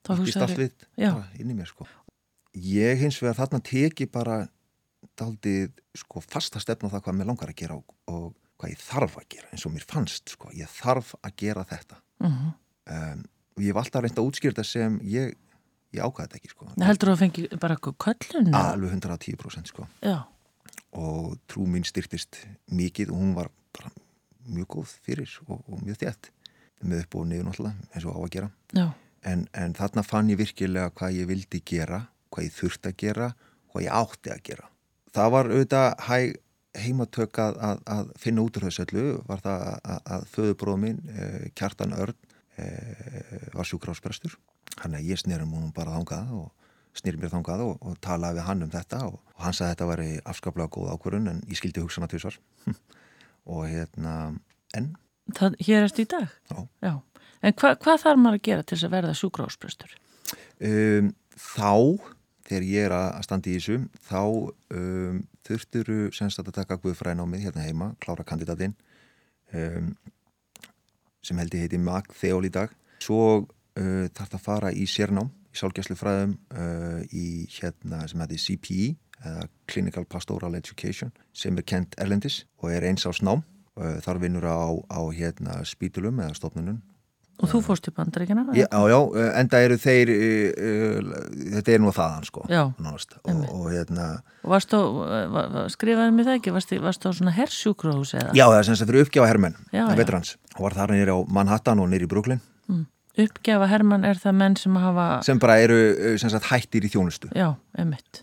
Ég 0.03 0.23
býst 0.27 0.43
allt 0.43 0.59
við 0.59 0.73
inn 1.39 1.53
í 1.53 1.55
mér 1.55 1.69
sko. 1.71 1.87
Ég 2.59 2.99
hins 3.01 3.21
vegar 3.23 3.39
þarna 3.39 3.61
teki 3.65 4.09
bara 4.11 4.41
daldið 5.19 5.71
sko 5.99 6.23
fasta 6.25 6.61
stefn 6.63 6.89
á 6.91 6.93
það 6.95 7.05
hvað 7.07 7.19
mér 7.19 7.29
langar 7.31 7.53
að 7.53 7.61
gera 7.63 7.77
og, 7.79 7.95
og 8.11 8.33
hvað 8.59 8.75
ég 8.75 8.83
þarf 8.83 9.17
að 9.21 9.29
gera 9.37 9.53
eins 9.53 9.67
og 9.67 9.75
mér 9.75 9.87
fannst 9.89 10.35
sko, 10.35 10.51
ég 10.57 10.71
þarf 10.71 11.15
að 11.23 11.37
gera 11.45 11.65
þetta. 11.71 12.01
Mhm. 12.23 12.51
Um, 12.93 13.23
og 13.53 13.63
ég 13.63 13.71
hef 13.71 13.79
alltaf 13.83 14.03
reynd 14.03 14.19
að 14.19 14.29
útskýrta 14.29 14.65
sem 14.67 14.99
ég, 15.07 15.37
ég 15.95 16.03
ákvaði 16.03 16.25
þetta 16.27 16.39
ekki 16.41 16.51
sko. 16.51 16.69
Heldur 16.83 17.11
þú 17.11 17.15
að 17.15 17.21
fengi 17.23 17.45
bara 17.63 17.77
köllun? 17.79 18.55
Alveg 18.59 18.95
110% 18.97 19.71
sko. 19.71 19.87
Já, 20.03 20.17
Og 20.93 21.39
trú 21.49 21.65
mín 21.69 21.87
styrtist 21.89 22.43
mikið 22.69 23.15
og 23.15 23.21
hún 23.23 23.37
var 23.37 23.49
bara 23.73 23.93
mjög 24.49 24.69
góð 24.77 24.97
fyrir 25.07 25.39
og, 25.47 25.63
og 25.65 25.81
mjög 25.87 26.03
þétt. 26.03 26.33
Með 26.83 27.05
upp 27.05 27.15
og 27.17 27.29
niður 27.31 27.49
náttúrulega 27.49 27.95
eins 27.95 28.07
og 28.11 28.19
á 28.19 28.21
að 28.21 28.33
gera. 28.35 28.51
en, 29.29 29.47
en 29.55 29.75
þarna 29.77 30.05
fann 30.07 30.31
ég 30.33 30.41
virkilega 30.41 30.93
hvað 30.97 31.19
ég 31.21 31.29
vildi 31.31 31.63
gera, 31.67 32.07
hvað 32.33 32.49
ég 32.49 32.57
þurfti 32.57 32.91
að 32.91 32.99
gera 33.05 33.29
hvað 33.73 33.87
ég 33.87 33.99
átti 33.99 34.33
að 34.33 34.43
gera 34.49 34.71
það 35.17 35.35
var 35.37 35.51
auðvitað 35.53 35.89
hæg 36.09 36.39
heimatök 36.83 37.39
að, 37.43 37.59
að, 37.69 37.81
að 37.95 38.13
finna 38.21 38.45
út 38.47 38.57
úr 38.57 38.67
þessu 38.69 38.87
öllu 38.87 39.07
var 39.29 39.43
það 39.45 39.65
að, 39.69 39.99
að 40.17 40.23
föðubróð 40.33 40.79
minn 40.81 41.01
eh, 41.13 41.43
Kjartan 41.59 41.93
Örn 41.99 42.17
eh, 42.57 43.49
var 43.53 43.69
sjúkrásprestur 43.69 44.39
hann 44.81 44.97
að 44.97 45.11
ég 45.13 45.21
snýrum 45.21 45.53
hún 45.53 45.75
bara 45.77 45.99
þangað 45.99 46.33
og 46.39 46.62
snýrum 46.99 47.23
mér 47.25 47.33
þangað 47.33 47.65
og, 47.67 47.77
og 47.81 48.01
talaði 48.05 48.41
við 48.41 48.49
hann 48.49 48.67
um 48.67 48.73
þetta 48.73 49.01
og, 49.09 49.19
og 49.37 49.47
hann 49.47 49.57
sagði 49.57 49.69
að 49.69 49.75
þetta 49.75 49.91
væri 49.93 50.11
afskaplega 50.33 50.73
góð 50.77 50.93
ákvörun 50.93 51.31
en 51.33 51.41
ég 51.49 51.61
skildi 51.61 51.85
hugsana 51.85 52.11
tvisvar 52.11 52.39
og 53.53 53.65
hérna 53.71 54.15
en 54.77 54.93
það, 55.37 55.59
hér 55.65 55.89
ertu 55.89 56.05
í 56.05 56.11
dag? 56.11 56.29
Já. 56.83 56.95
En 57.43 57.57
hva, 57.59 57.75
hvað 57.75 58.03
þarf 58.05 58.21
maður 58.23 58.39
að 58.39 58.49
gera 58.49 58.65
til 58.67 58.77
þess 58.77 58.89
að 58.89 58.97
verða 58.97 59.19
sjúkrásprestur? 59.19 59.97
um, 60.63 61.13
þá 61.37 61.73
þegar 62.47 62.67
ég 62.69 62.87
er 62.87 62.95
að 62.97 63.21
standa 63.27 63.51
í 63.51 63.57
þessu 63.57 63.79
þá 64.09 64.23
um, 64.77 65.21
þurfturu 65.47 65.99
semst 66.15 66.41
að 66.43 66.53
taka 66.55 66.79
guðfræðinámið 66.83 67.47
hérna 67.47 67.67
heima 67.67 67.93
klára 68.03 68.27
kandidatinn 68.27 68.75
um, 69.55 69.93
sem 71.23 71.39
held 71.39 71.55
ég 71.55 71.67
heiti 71.67 71.81
Mag 71.83 72.11
Þeól 72.19 72.45
í 72.49 72.53
dag 72.53 72.73
svo 73.03 73.23
uh, 73.43 74.07
þarf 74.15 74.29
það 74.29 74.39
að 74.39 74.47
fara 74.47 74.75
í 74.75 74.87
sérnám 74.91 75.31
í 75.53 75.59
sálgæslu 75.61 75.97
fræðum 76.01 76.37
uh, 76.57 77.01
í 77.13 77.47
hérna 77.61 78.07
sem 78.09 78.21
heiti 78.25 78.41
CPE 78.41 78.87
eða 79.23 79.45
Clinical 79.71 80.05
Pastoral 80.11 80.57
Education 80.59 81.13
sem 81.37 81.57
er 81.61 81.67
kent 81.69 81.95
erlendis 82.03 82.43
og 82.63 82.73
er 82.75 82.89
eins 82.89 83.05
ás 83.07 83.21
nám 83.23 83.43
uh, 83.79 83.99
þar 84.03 84.19
vinnur 84.25 84.49
á, 84.49 84.59
á 84.91 85.01
hérna 85.15 85.61
spítulum 85.69 86.19
eða 86.25 86.35
stofnunum 86.41 86.81
Og 87.43 87.49
þú 87.49 87.59
fórst 87.65 87.87
í 87.89 87.93
bandaríkina? 87.97 88.43
Já, 88.55 88.67
já, 88.71 88.97
enda 89.41 89.59
eru 89.65 89.75
þeir 89.81 90.11
uh, 90.13 91.15
þetta 91.57 91.73
er 91.75 91.81
nú 91.83 91.91
þaðan 91.95 92.27
sko 92.29 92.45
Já, 92.51 92.61
og, 93.25 93.41
og 93.57 93.65
hérna 93.73 94.09
varstu, 94.47 94.79
va- 95.33 95.47
va- 95.51 95.65
skrifaði 95.73 96.13
mig 96.15 96.29
það 96.29 96.39
ekki, 96.39 96.53
varstu, 96.55 96.79
varstu 96.85 97.11
á 97.11 97.13
svona 97.17 97.35
hersjúkrahús 97.35 98.15
eða? 98.21 98.35
já, 98.37 98.45
það 98.47 98.59
er 98.61 98.69
sem 98.69 98.79
sagt 98.79 98.93
fyrir 98.93 99.07
uppgjáða 99.09 99.31
já. 99.75 99.83
vetrans, 99.99 100.35
og 100.55 100.67
var 100.69 100.77
þar 100.77 100.95
nýri 100.95 101.15
á 101.15 101.19
Manhattan 101.35 101.83
og 101.83 101.91
nýri 101.93 102.07
í 102.07 102.13
Brooklyn 102.15 102.43
Mm. 102.71 102.85
Uppgjafa 103.13 103.67
herman 103.69 104.07
er 104.09 104.17
það 104.17 104.37
menn 104.39 104.55
sem 104.57 104.77
hafa... 104.81 105.07
Sem 105.27 105.41
bara 105.41 105.59
eru 105.61 105.77
uh, 105.77 106.15
sem 106.21 106.31
sagt, 106.33 106.47
hættir 106.49 106.87
í 106.87 106.89
þjónustu. 106.89 107.29
Já. 107.37 107.51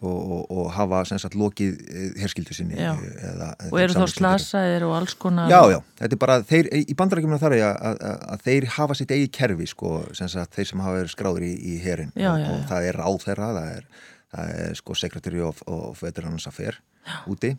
Og, 0.01 0.15
og, 0.17 0.39
og 0.49 0.71
hafa 0.73 1.03
sagt 1.11 1.37
lokið 1.37 1.75
uh, 1.83 2.07
herskildu 2.17 2.57
sinni. 2.57 2.73
Já. 2.73 2.95
Eða, 3.29 3.51
og 3.69 3.77
eru 3.83 3.97
þá 3.99 4.15
slasaðir 4.15 4.87
og 4.87 4.95
alls 4.97 5.13
konar... 5.21 5.51
Já, 5.53 5.61
já. 5.75 5.77
Þetta 6.01 6.17
er 6.17 6.21
bara, 6.25 6.39
þeir, 6.49 6.71
í 6.81 6.97
bandarækjumina 6.97 7.41
þar 7.43 7.57
að, 7.59 8.35
þeir 8.47 8.69
hafa 8.79 8.97
sitt 8.97 9.13
eigi 9.13 9.29
kerfi, 9.37 9.69
sko, 9.69 9.95
sem 10.17 10.31
sagt, 10.33 10.57
þeir 10.57 10.71
sem 10.71 10.81
hafa 10.87 10.97
verið 11.03 11.13
skráður 11.13 11.45
í, 11.45 11.53
í 11.53 11.77
herin. 11.85 12.09
Og, 12.17 12.47
og 12.49 12.67
það 12.73 12.89
er 12.89 13.01
ráð 13.03 13.21
þeirra, 13.27 13.53
það 13.59 13.73
er, 13.77 13.89
það 14.33 14.55
er 14.65 14.79
sko 14.81 14.97
Secretary 15.05 15.45
of, 15.45 15.61
of 15.69 16.01
Veterans 16.01 16.49
Affairs 16.49 16.81
úti. 17.29 17.53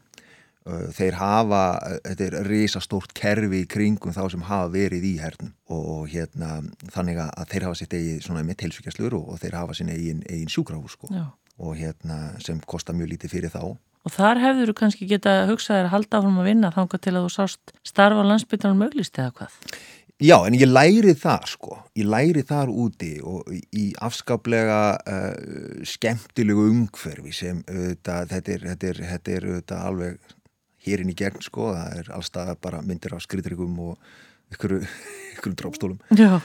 Uh, 0.68 0.90
Þeir 0.92 1.16
hafa, 1.16 1.60
þetta 2.04 2.26
er 2.26 2.48
risastórt 2.48 3.14
kerfi 3.16 3.62
í 3.62 3.68
kringum 3.70 4.12
þá 4.12 4.26
sem 4.32 4.42
hafa 4.44 4.68
verið 4.74 5.06
í 5.08 5.14
hernum 5.22 5.54
og 5.72 6.10
hérna 6.12 6.58
þannig 6.92 7.20
að 7.24 7.46
þeir 7.52 7.64
hafa 7.64 7.78
sitt 7.78 7.94
eigi 7.96 8.18
svona 8.20 8.42
með 8.44 8.58
tilsvíkjastlur 8.64 9.16
og, 9.16 9.30
og 9.32 9.40
þeir 9.40 9.56
hafa 9.56 9.76
sinni 9.78 9.94
eigin, 9.96 10.20
eigin 10.28 10.52
sjúkrahús 10.52 10.98
sko 10.98 11.08
Já. 11.14 11.30
og 11.56 11.78
hérna 11.78 12.18
sem 12.44 12.60
kostar 12.68 12.98
mjög 12.98 13.14
lítið 13.14 13.32
fyrir 13.36 13.54
þá. 13.54 13.62
Og 14.04 14.12
þar 14.12 14.40
hefur 14.40 14.70
þú 14.70 14.74
kannski 14.78 15.08
geta 15.08 15.32
hugsað 15.48 15.78
þér 15.78 15.88
að 15.88 15.94
halda 15.94 16.20
áfram 16.20 16.42
að 16.42 16.50
vinna 16.50 16.72
þanga 16.74 17.00
til 17.00 17.14
að 17.14 17.24
þú 17.24 17.32
sást 17.34 17.72
starfa 17.84 18.20
á 18.20 18.28
landsbytarnum 18.30 18.84
möglist 18.84 19.20
eða 19.20 19.32
hvað? 19.40 19.56
Já, 20.20 20.36
en 20.44 20.52
ég 20.52 20.68
læri 20.68 21.14
þar 21.16 21.46
sko, 21.48 21.78
ég 21.96 22.04
læri 22.04 22.42
þar 22.44 22.68
úti 22.68 23.14
og 23.24 23.46
í 23.48 23.86
afskaplega 24.04 24.80
uh, 25.00 25.80
skemmtilegu 25.88 26.66
umhverfi 26.68 27.32
sem 27.32 27.62
auðvitað, 27.64 28.28
þetta 28.34 28.52
er, 28.52 28.66
þetta 28.68 28.90
er, 28.90 29.00
þetta 29.14 29.32
er 29.38 29.46
auðvitað 29.48 29.86
alveg 29.88 30.34
hérinn 30.86 31.12
í 31.12 31.16
gegn 31.18 31.42
sko, 31.44 31.72
það 31.76 31.98
er 32.02 32.12
allstað 32.16 32.54
bara 32.62 32.82
myndir 32.84 33.16
af 33.16 33.24
skriðryggum 33.26 33.76
og 33.84 34.12
ykkur, 34.54 34.78
ykkur 35.36 36.40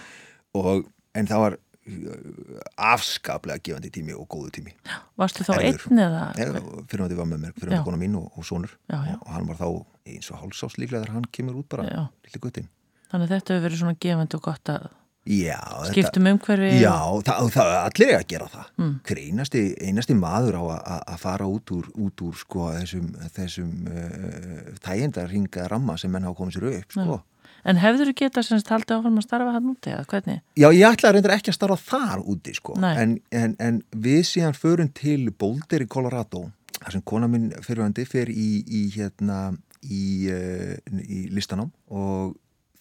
og 0.55 0.85
en 1.15 1.27
það 1.27 1.41
var 1.41 1.57
uh, 1.57 2.61
afskaplega 2.91 3.63
gefandi 3.63 3.91
tími 3.91 4.15
og 4.15 4.27
góðu 4.31 4.53
tími. 4.59 4.75
Varstu 5.19 5.43
þá 5.47 5.57
einn 5.57 5.99
eða? 6.05 6.29
Eða, 6.39 6.61
fyrir 6.91 7.05
að 7.05 7.11
þið 7.13 7.19
var 7.19 7.29
með 7.31 7.43
mér, 7.43 7.57
fyrir 7.59 7.75
að 7.79 7.85
kona 7.89 7.99
mín 7.99 8.15
og, 8.19 8.29
og 8.35 8.47
sonur. 8.47 8.77
Já, 8.91 8.99
já. 9.09 9.17
og 9.19 9.29
hann 9.33 9.49
var 9.51 9.59
þá 9.59 9.67
eins 10.05 10.29
og 10.31 10.41
hálsás 10.41 10.77
líklega 10.79 11.03
þegar 11.03 11.17
hann 11.17 11.27
kemur 11.33 11.61
út 11.61 11.69
bara 11.71 11.87
Já. 11.87 12.03
lítið 12.27 12.43
guttin 12.45 12.69
Þannig 13.09 13.25
að 13.25 13.33
þetta 13.33 13.53
hefur 13.53 13.65
verið 13.65 13.81
svona 13.81 13.99
gefandi 14.05 14.37
og 14.37 14.45
gott 14.45 14.71
að 14.73 14.87
Já, 15.25 15.57
þetta- 15.57 15.91
skiptum 15.91 16.27
umhverfi. 16.29 16.71
Já, 16.83 16.95
það, 17.25 17.47
það, 17.55 17.69
allir 17.81 18.09
er 18.13 18.19
að 18.19 18.27
gera 18.27 18.47
það 18.53 18.65
Mm. 18.77 18.91
hver 19.07 19.21
einasti, 19.25 19.61
einasti 19.81 20.13
maður 20.19 20.57
á 20.61 20.63
að- 20.77 21.17
fara 21.19 21.45
út 21.49 21.71
úr, 21.73 21.87
út 21.97 22.21
úr 22.21 22.35
sko, 22.37 22.67
þessum, 22.75 23.07
þessum 23.33 23.71
uh, 23.89 24.75
þægindar 24.85 25.29
ringa 25.31 25.67
ramma 25.71 25.97
sem 25.97 26.11
menn 26.11 26.23
hafa 26.23 26.37
komið 26.37 26.59
sér 26.59 26.67
upp 26.79 26.91
sko. 26.91 27.21
En 27.65 27.77
hefur 27.81 28.05
þú 28.05 28.13
getað 28.13 28.45
semst 28.45 28.67
haldið 28.69 28.99
áfram 28.99 29.17
að 29.17 29.23
starfa 29.25 29.51
hann 29.55 29.71
úti 29.71 29.89
eða 29.89 30.05
hvernig? 30.05 30.41
Já, 30.55 30.69
ég 30.69 30.85
ætla 30.93 31.11
reyndar 31.15 31.33
ekki 31.33 31.49
að 31.49 31.57
starfa 31.57 31.77
þar 31.81 32.21
úti 32.29 32.53
sko. 32.53 32.75
En, 32.77 33.19
en, 33.31 33.55
en 33.59 33.81
við 33.91 34.21
síðan 34.29 34.53
förum 34.53 34.91
til 34.93 35.31
Boulder 35.31 35.81
í 35.81 35.87
Colorado 35.89 36.51
þar 36.83 36.91
sem 36.91 37.01
kona 37.01 37.27
minn 37.27 37.49
fyrirvændi 37.65 38.05
fer 38.05 38.29
í, 38.29 38.61
í, 38.69 38.83
hérna, 38.93 39.57
í, 39.81 40.29
uh, 40.29 40.77
í 41.09 41.25
listanám 41.33 41.71
og 41.89 42.35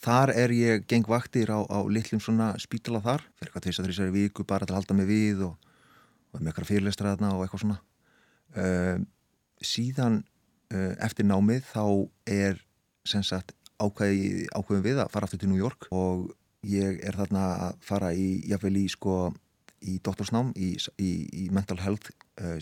þar 0.04 0.32
er 0.36 0.52
ég 0.54 0.84
geng 0.90 1.08
vaktir 1.08 1.50
á, 1.52 1.64
á 1.64 1.78
litlum 1.88 2.20
svona 2.22 2.52
spítala 2.60 3.00
þar 3.04 3.24
fyrir 3.38 3.48
eitthvað 3.48 3.66
tveist 3.66 3.80
að 3.80 3.88
þrýsari 3.88 4.14
viku 4.14 4.46
bara 4.48 4.68
til 4.68 4.74
að 4.74 4.82
halda 4.82 4.96
mig 4.98 5.08
við 5.08 5.44
og, 5.48 5.72
og 6.32 6.40
með 6.40 6.52
eitthvað 6.52 6.70
fyrirlestra 6.70 7.14
þarna 7.14 7.34
og 7.34 7.44
eitthvað 7.44 7.64
svona. 7.64 7.80
Uh, 8.54 8.98
síðan 9.64 10.20
uh, 10.74 10.92
eftir 11.02 11.26
námið 11.26 11.64
þá 11.72 11.84
er 12.30 12.60
sem 13.08 13.24
sagt 13.26 13.54
ákveði, 13.82 14.46
ákveðum 14.54 14.84
við 14.84 15.00
að 15.02 15.12
fara 15.14 15.28
aftur 15.28 15.42
til 15.42 15.50
New 15.50 15.60
York 15.60 15.88
og 15.94 16.28
ég 16.64 17.00
er 17.04 17.16
þarna 17.18 17.46
að 17.68 17.80
fara 17.84 18.12
í, 18.16 18.28
jáfnvel 18.48 18.76
í 18.80 18.86
sko 18.92 19.16
í 19.84 19.98
doktorsnám 20.04 20.52
í, 20.56 20.74
í, 21.00 21.10
í 21.44 21.48
mental 21.52 21.80
health 21.82 22.12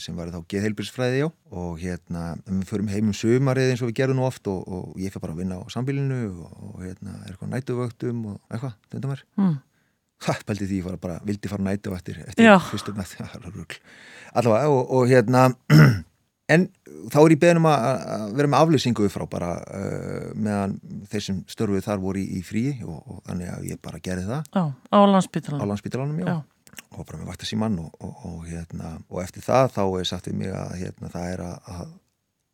sem 0.03 0.17
var 0.19 0.29
þá 0.35 0.41
geðheilbyrgsfræði 0.53 1.23
já 1.23 1.27
og 1.51 1.79
hérna 1.81 2.23
við 2.45 2.65
förum 2.69 2.91
heim 2.93 3.09
um 3.09 3.17
sömarið 3.17 3.71
eins 3.73 3.83
og 3.85 3.89
við 3.89 3.99
gerum 4.03 4.19
nú 4.21 4.27
oft 4.29 4.47
og, 4.53 4.63
og 4.69 5.01
ég 5.01 5.13
fyrir 5.15 5.25
bara 5.25 5.33
að 5.33 5.41
vinna 5.43 5.57
á 5.61 5.65
sambilinu 5.73 6.19
og, 6.45 6.55
og 6.69 6.83
hérna 6.85 7.15
er 7.25 7.33
eitthvað 7.33 7.53
nætuvöktum 7.55 8.25
og 8.35 8.41
eitthvað, 8.53 8.79
þetta 8.93 9.13
mér 9.13 9.25
Mm. 9.41 9.57
ha, 10.29 10.35
pældi 10.47 10.67
því 10.71 10.77
ég 10.83 10.85
var 10.87 10.97
bara, 11.03 11.17
vildi 11.27 11.49
fara 11.51 11.65
nætu 11.67 11.91
eftir, 11.97 12.21
Já. 12.37 12.59
fyrstum 12.71 12.95
það 13.03 13.49
rugl 13.49 13.79
allavega 14.35 14.69
og, 14.71 14.93
og 14.93 15.09
hérna 15.11 15.49
en 16.53 16.69
þá 17.11 17.17
er 17.25 17.33
ég 17.35 17.41
beðin 17.43 17.59
um 17.63 17.67
að, 17.71 18.29
vera 18.37 18.51
með 18.53 18.61
aflýsingu 18.67 19.09
frá 19.11 19.25
bara 19.31 19.51
uh, 19.63 20.31
meðan 20.37 20.77
þeir 21.11 21.25
sem 21.27 21.41
störfuð 21.51 21.85
þar 21.87 22.03
voru 22.03 22.21
í, 22.21 22.27
í 22.39 22.43
fríi 22.45 22.75
og, 22.85 22.99
og 23.09 23.23
þannig 23.27 23.51
að 23.57 23.67
ég 23.73 23.81
bara 23.83 24.01
gerði 24.05 24.29
það 24.29 24.43
Já, 24.53 24.65
á 24.69 24.97
á 25.01 25.01
landsbytarnum. 25.09 25.65
landsbítalanum, 25.73 26.19
já, 26.21 26.27
Já. 26.29 26.37
Og 26.97 27.07
bara 27.09 27.19
með 27.21 27.31
vaktasíman 27.33 27.79
og, 27.83 27.95
og, 28.05 28.15
og, 28.29 28.39
hérna, 28.49 28.95
og 29.09 29.23
eftir 29.23 29.45
það 29.47 29.71
þá 29.77 29.83
er 30.01 30.09
sagt 30.09 30.29
við 30.31 30.39
mig 30.43 30.55
að 30.57 30.73
hérna, 30.83 31.11
það 31.13 31.29
er 31.35 31.43
að, 31.47 31.71
að 31.75 31.93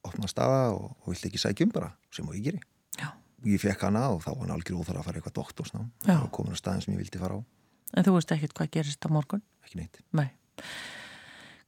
opna 0.09 0.31
staða 0.31 0.61
og, 0.77 0.90
vill 1.09 1.18
ekki 1.31 1.40
sækjum 1.42 1.72
bara 1.74 1.90
sem 2.14 2.29
og 2.29 2.37
ég 2.38 2.44
geri 2.48 2.61
Já. 3.01 3.09
og 3.12 3.48
ég 3.51 3.61
fekk 3.62 3.87
hana 3.88 4.05
og 4.14 4.22
þá 4.24 4.31
var 4.33 4.42
hann 4.44 4.55
algjör 4.57 4.79
óþar 4.83 5.01
að 5.01 5.09
fara 5.09 5.20
eitthvað 5.20 5.37
doktorsnám 5.40 5.88
Já. 6.07 6.16
og 6.22 6.31
komin 6.35 6.55
að 6.55 6.62
staðin 6.62 6.85
sem 6.87 6.94
ég 6.94 7.03
vildi 7.03 7.20
fara 7.22 7.38
á, 7.38 7.40
En 7.96 8.05
þú 8.05 8.14
veist 8.18 8.33
ekkert 8.37 8.53
hvað 8.59 8.70
gerist 8.77 9.05
á 9.05 9.09
morgun? 9.11 9.42
ekki 9.64 9.81
neitt 9.81 10.01
Nei. 10.12 10.29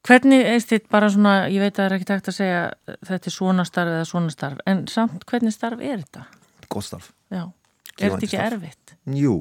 Hvernig, 0.06 0.46
eist 0.48 0.70
þitt 0.72 0.86
bara 0.92 1.10
svona, 1.12 1.32
ég 1.52 1.60
veit 1.60 1.74
að 1.74 1.82
það 1.82 1.86
er 1.90 1.94
ekki 1.98 2.08
takt 2.08 2.28
að 2.30 2.36
segja 2.38 2.60
þetta 3.08 3.28
er 3.28 3.34
svona 3.34 3.64
starf 3.68 3.90
eða 3.98 4.06
svona 4.08 4.32
starf, 4.32 4.60
en 4.70 4.86
samt 4.88 5.26
hvernig 5.28 5.52
starf 5.52 5.80
er 5.84 6.00
þetta? 6.04 6.24
gott 6.70 6.86
starf 6.86 7.10
Já. 7.34 7.44
Er 8.00 8.14
þetta 8.14 8.26
ekki 8.26 8.36
starf. 8.36 8.56
erfitt? 8.64 8.94
Jú, 9.20 9.34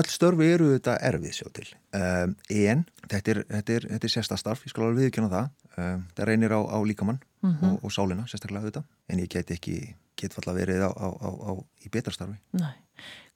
öll 0.00 0.10
störfi 0.10 0.48
eru 0.54 0.68
þetta 0.74 0.94
erfið 1.10 1.32
sjá 1.38 1.48
til 1.56 1.66
um, 1.96 2.34
en 2.50 2.84
þetta 3.10 3.32
er, 3.34 3.40
þetta 3.56 3.74
er, 3.78 3.86
þetta 3.94 4.08
er 4.10 4.14
sérstastarf, 4.14 4.62
ég 4.66 4.72
skal 4.74 4.84
alveg 4.88 5.06
viðkjöna 5.08 5.30
það 5.32 5.48
um, 5.80 6.04
það 6.18 6.28
reynir 6.32 6.54
á, 6.56 6.60
á 6.66 6.78
líkamann 6.86 7.20
Mhm. 7.40 7.64
og, 7.64 7.84
og 7.88 7.92
sálina, 7.94 8.26
sérstaklega 8.28 8.60
auðvitað 8.66 8.82
en 9.08 9.20
ég 9.22 9.28
get 9.32 9.48
ekki, 9.54 9.94
get 10.20 10.34
falla 10.36 10.52
verið 10.52 10.82
á, 10.84 10.90
á, 10.92 11.08
á, 11.08 11.28
á 11.32 11.52
í 11.80 11.88
betrastarfi 11.88 12.36
Nei. 12.52 12.74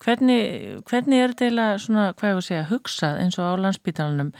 Hvernig, 0.05 0.83
hvernig 0.85 1.23
er 1.25 1.33
þetta 1.33 1.69
svona, 1.81 2.11
hvað 2.13 2.29
ég 2.29 2.37
var 2.37 2.43
að 2.43 2.49
segja, 2.51 2.67
hugsað 2.69 3.21
eins 3.23 3.39
og 3.41 3.49
á 3.49 3.53
landsbítalanum? 3.65 4.33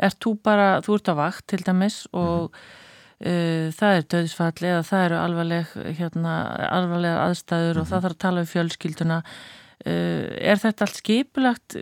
Er 0.00 0.14
þú 0.16 0.32
bara, 0.40 0.68
þú 0.80 0.96
ert 0.96 1.10
á 1.12 1.14
vakt 1.20 1.46
til 1.52 1.60
dæmis 1.66 1.98
og 2.16 2.54
uh, 2.56 3.66
það 3.76 3.98
er 3.98 4.06
döðsfall 4.14 4.64
eða 4.70 4.82
það 4.88 5.04
eru 5.10 5.18
alvarleg, 5.20 5.74
hérna, 6.00 6.34
alvarlega 6.72 7.26
aðstæður 7.28 7.82
og 7.82 7.90
það 7.90 8.06
þarf 8.06 8.16
að 8.16 8.22
tala 8.24 8.44
við 8.46 8.52
fjölskylduna. 8.54 9.18
Uh, 9.80 10.26
er 10.36 10.58
þetta 10.60 10.84
allt 10.84 10.98
skipulagt? 11.00 11.76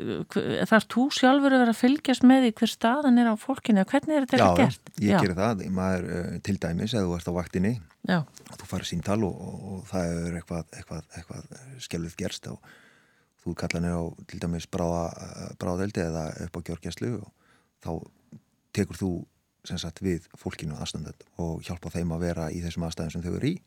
Þarf 0.70 0.84
þú 0.92 1.06
sjálfur 1.16 1.54
að 1.56 1.62
vera 1.64 1.72
að 1.74 1.80
fylgjast 1.80 2.26
með 2.26 2.44
því 2.44 2.50
hver 2.60 2.70
staðan 2.70 3.18
er 3.18 3.30
á 3.30 3.34
fólkinu? 3.34 3.82
Hvernig 3.90 4.14
er 4.20 4.26
þetta 4.28 4.38
Já, 4.38 4.44
ekki 4.48 4.66
gert? 4.66 4.92
ég 5.02 5.24
gerir 5.24 5.38
það, 5.38 5.64
maður 5.74 6.10
uh, 6.14 6.36
til 6.46 6.54
dæmis 6.62 6.94
eða 6.94 7.08
þú 7.08 7.16
ert 7.16 7.30
á 7.30 7.38
vaktinni 7.38 7.72
Já, 8.08 8.18
þú 8.54 8.68
farið 8.70 8.90
síntal 8.92 9.18
og, 9.26 9.40
og, 9.48 9.64
og 9.72 9.80
það 9.90 10.12
er 10.12 10.36
eitthvað, 10.38 10.70
eitthvað, 10.78 11.08
eitthvað 11.18 11.82
skelvið 11.88 12.14
gerst 12.22 12.46
og 12.52 12.70
þú 13.42 13.56
kallar 13.58 13.84
niður 13.84 13.98
á 13.98 14.06
til 14.30 14.40
dæmis 14.44 14.68
bráðeldi 14.70 16.04
eða 16.04 16.24
upp 16.46 16.60
á 16.62 16.66
gjörgjæslu 16.68 17.10
og 17.18 17.58
þá 17.82 17.90
tekur 18.78 19.00
þú 19.00 19.10
sem 19.66 19.80
sagt 19.80 20.02
við 20.04 20.28
fólkinu 20.38 20.78
aðstandend 20.78 21.26
og 21.42 21.64
hjálpa 21.66 21.92
þeim 21.92 22.14
að 22.14 22.24
vera 22.28 22.48
í 22.54 22.62
þessum 22.62 22.86
aðstæðum 22.86 23.14
sem 23.16 23.26
þau 23.26 23.34
eru 23.34 23.50
í 23.50 23.58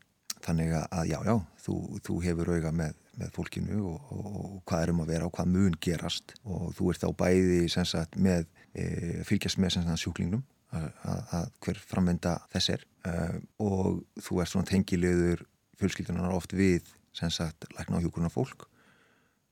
þannig 0.42 0.74
að 0.80 1.10
já, 1.10 1.18
já, 1.26 1.34
þú, 1.64 1.76
þú 2.02 2.18
hefur 2.24 2.52
auga 2.56 2.72
með, 2.74 2.96
með 3.20 3.34
fólkinu 3.36 3.82
og, 3.90 4.08
og, 4.14 4.26
og 4.42 4.56
hvað 4.68 4.84
er 4.84 4.92
um 4.94 5.02
að 5.04 5.12
vera 5.12 5.28
og 5.28 5.34
hvað 5.36 5.52
mun 5.52 5.76
gerast. 5.84 6.34
Og 6.44 6.72
þú 6.78 6.92
ert 6.92 7.04
þá 7.04 7.10
bæði 7.22 7.60
sagt 7.72 8.16
með 8.16 8.46
e, 8.72 8.86
fylgjast 9.28 9.60
með 9.60 9.76
sagt 9.76 10.00
sjúklingnum 10.00 10.44
að, 10.72 11.48
hver 11.64 11.80
framvenda 11.84 12.36
þess 12.52 12.74
er. 12.76 12.84
Uh, 13.02 13.38
og 13.60 14.02
þú 14.22 14.42
ert 14.42 14.52
svona 14.52 14.68
tengiliður 14.68 15.42
fjölskyldunar 15.80 16.34
oft 16.34 16.54
við 16.56 16.86
sagt 17.12 17.66
lækna 17.76 17.98
á 17.98 18.02
hjúkurna 18.02 18.30
fólk 18.32 18.68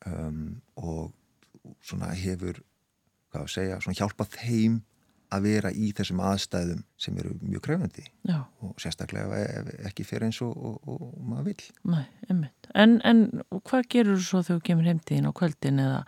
um, 0.06 0.60
og 0.80 1.10
svona 1.84 2.12
hefur 2.16 2.62
hvað 3.30 3.42
að 3.44 3.52
segja, 3.52 3.80
svona 3.82 3.98
hjálpa 3.98 4.26
þeim 4.32 4.80
að 5.30 5.44
vera 5.46 5.70
í 5.72 5.92
þessum 5.96 6.20
aðstæðum 6.26 6.82
sem 7.00 7.16
eru 7.22 7.32
mjög 7.40 7.62
krefandi 7.68 8.04
já, 8.26 8.38
og 8.66 8.74
sérstaklega 8.82 9.40
ekki 9.88 10.04
fyrir 10.08 10.26
eins 10.28 10.40
og, 10.42 10.52
og, 10.56 10.78
og, 10.90 11.02
maður 11.22 11.44
vill. 11.52 11.66
nei, 11.92 12.04
einmitt. 12.28 12.70
En, 12.74 12.96
en 13.06 13.20
hvað 13.66 13.86
gerur 13.94 14.18
þú 14.18 14.26
svo 14.26 14.42
þegar 14.46 14.60
þú 14.60 14.64
kemur 14.70 14.88
heimtíðin 14.90 15.28
á 15.30 15.32
kvöldin 15.40 15.82
eða, 15.86 16.00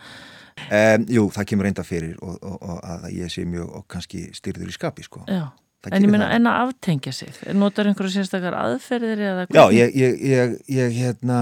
Um, 0.68 1.06
jú, 1.08 1.22
það 1.32 1.46
kemur 1.48 1.64
reynda 1.64 1.82
fyrir 1.82 2.18
og, 2.20 2.34
og, 2.44 2.56
og 2.60 2.80
að 2.84 3.06
ég 3.16 3.30
sé 3.32 3.42
mjög 3.48 3.70
og 3.78 3.86
kannski 3.90 4.26
styrður 4.36 4.68
í 4.68 4.74
skapi 4.76 5.02
sko. 5.06 5.22
já, 5.26 5.46
en 5.88 6.04
ég 6.04 6.10
meina 6.12 6.26
það. 6.28 6.34
en 6.36 6.50
að 6.50 6.58
aftengja 6.66 7.12
sig, 7.16 7.38
notar 7.56 7.88
einhverju 7.88 8.12
sérstakar 8.18 8.54
aðferðir 8.60 9.22
eða 9.30 9.46
Já, 9.48 9.62
ég, 9.72 9.96
ég, 9.96 10.20
ég, 10.28 10.52
ég 10.76 10.92
hérna, 11.00 11.38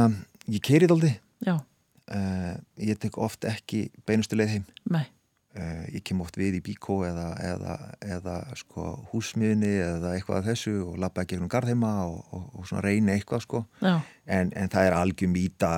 ég 0.46 0.62
keirið 0.62 0.94
aldrei. 0.94 1.16
Já, 1.46 1.56
Uh, 2.10 2.56
ég 2.82 2.98
tek 2.98 3.14
oft 3.22 3.44
ekki 3.46 3.84
beinustu 4.08 4.34
leið 4.34 4.48
heim. 4.56 4.62
nei, 4.90 5.04
ég 5.90 6.02
kem 6.06 6.20
oft 6.22 6.36
við 6.38 6.60
í 6.60 6.62
bíkó 6.62 7.00
eða, 7.08 7.26
eða, 7.42 7.76
eða 8.06 8.34
sko, 8.60 8.84
húsmiðni 9.10 9.72
eða 9.82 10.12
eitthvað 10.14 10.38
af 10.38 10.48
þessu 10.52 10.74
og 10.86 10.98
labba 11.02 11.24
ekki 11.24 11.40
um 11.40 11.48
garðheima 11.50 11.90
og, 12.06 12.20
og, 12.30 12.44
og 12.54 12.68
svona 12.70 12.84
reyna 12.86 13.16
eitthvað 13.16 13.42
sko. 13.46 13.64
en, 13.82 14.52
en 14.54 14.70
það 14.70 14.86
er 14.86 14.98
algjör 15.00 15.32
mýta 15.32 15.70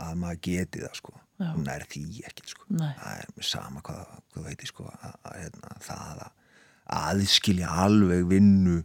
að 0.00 0.14
maður 0.22 0.40
geti 0.48 0.84
það 0.86 0.96
sko. 1.02 1.14
Hún 1.38 1.68
er 1.70 1.84
því 1.86 2.04
ekkert 2.26 2.50
sko 2.50 2.64
það 2.80 3.20
er 3.20 3.46
sama 3.46 3.82
hvað, 3.86 4.00
hvað 4.08 4.38
þú 4.38 4.46
veitir 4.48 4.72
sko 4.72 4.88
hérna, 5.28 5.76
það 5.84 6.22
að 6.24 6.32
aðskilja 6.98 7.68
alveg 7.84 8.24
vinnu 8.32 8.78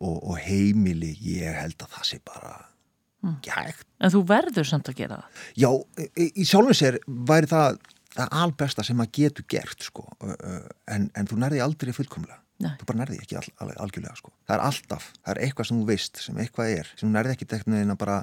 og, 0.00 0.16
og 0.16 0.38
heimili 0.42 1.12
ég 1.22 1.54
held 1.60 1.76
að 1.84 1.98
það 1.98 2.08
sé 2.14 2.22
bara 2.24 2.54
Mm. 3.24 3.38
hægt 3.48 3.86
En 4.04 4.10
þú 4.12 4.20
verður 4.28 4.66
samt 4.68 4.88
að 4.90 4.98
gera 4.98 5.16
það. 5.16 5.36
Já, 5.56 5.68
í, 6.20 6.24
í 6.42 6.44
sjálfum 6.44 6.76
sér 6.76 6.98
væri 7.08 7.48
það 7.48 7.78
albesta 8.30 8.84
sem 8.86 8.96
maður 8.96 9.12
getur 9.18 9.44
gert 9.50 9.82
sko, 9.82 10.04
en, 10.86 11.10
en 11.14 11.26
þú 11.30 11.38
nærði 11.42 11.60
aldrei 11.64 11.92
fullkomlega. 11.96 12.40
Nei. 12.62 12.70
Þú 12.78 12.86
bara 12.86 13.00
nærði 13.00 13.16
ekki 13.18 13.36
all, 13.40 13.48
all, 13.64 13.72
algjörlega 13.82 14.14
sko. 14.16 14.30
Það 14.46 14.54
er 14.56 14.62
alltaf, 14.68 15.08
það 15.24 15.32
er 15.34 15.40
eitthvað 15.42 15.66
sem 15.68 15.80
þú 15.80 15.86
veist, 15.88 16.20
sem 16.22 16.36
eitthvað 16.38 16.70
er, 16.78 16.90
sem 16.94 17.08
þú 17.08 17.12
nærði 17.16 17.32
ekki 17.34 17.48
teknið 17.50 17.82
inn 17.82 17.90
að 17.94 17.98
bara, 18.04 18.18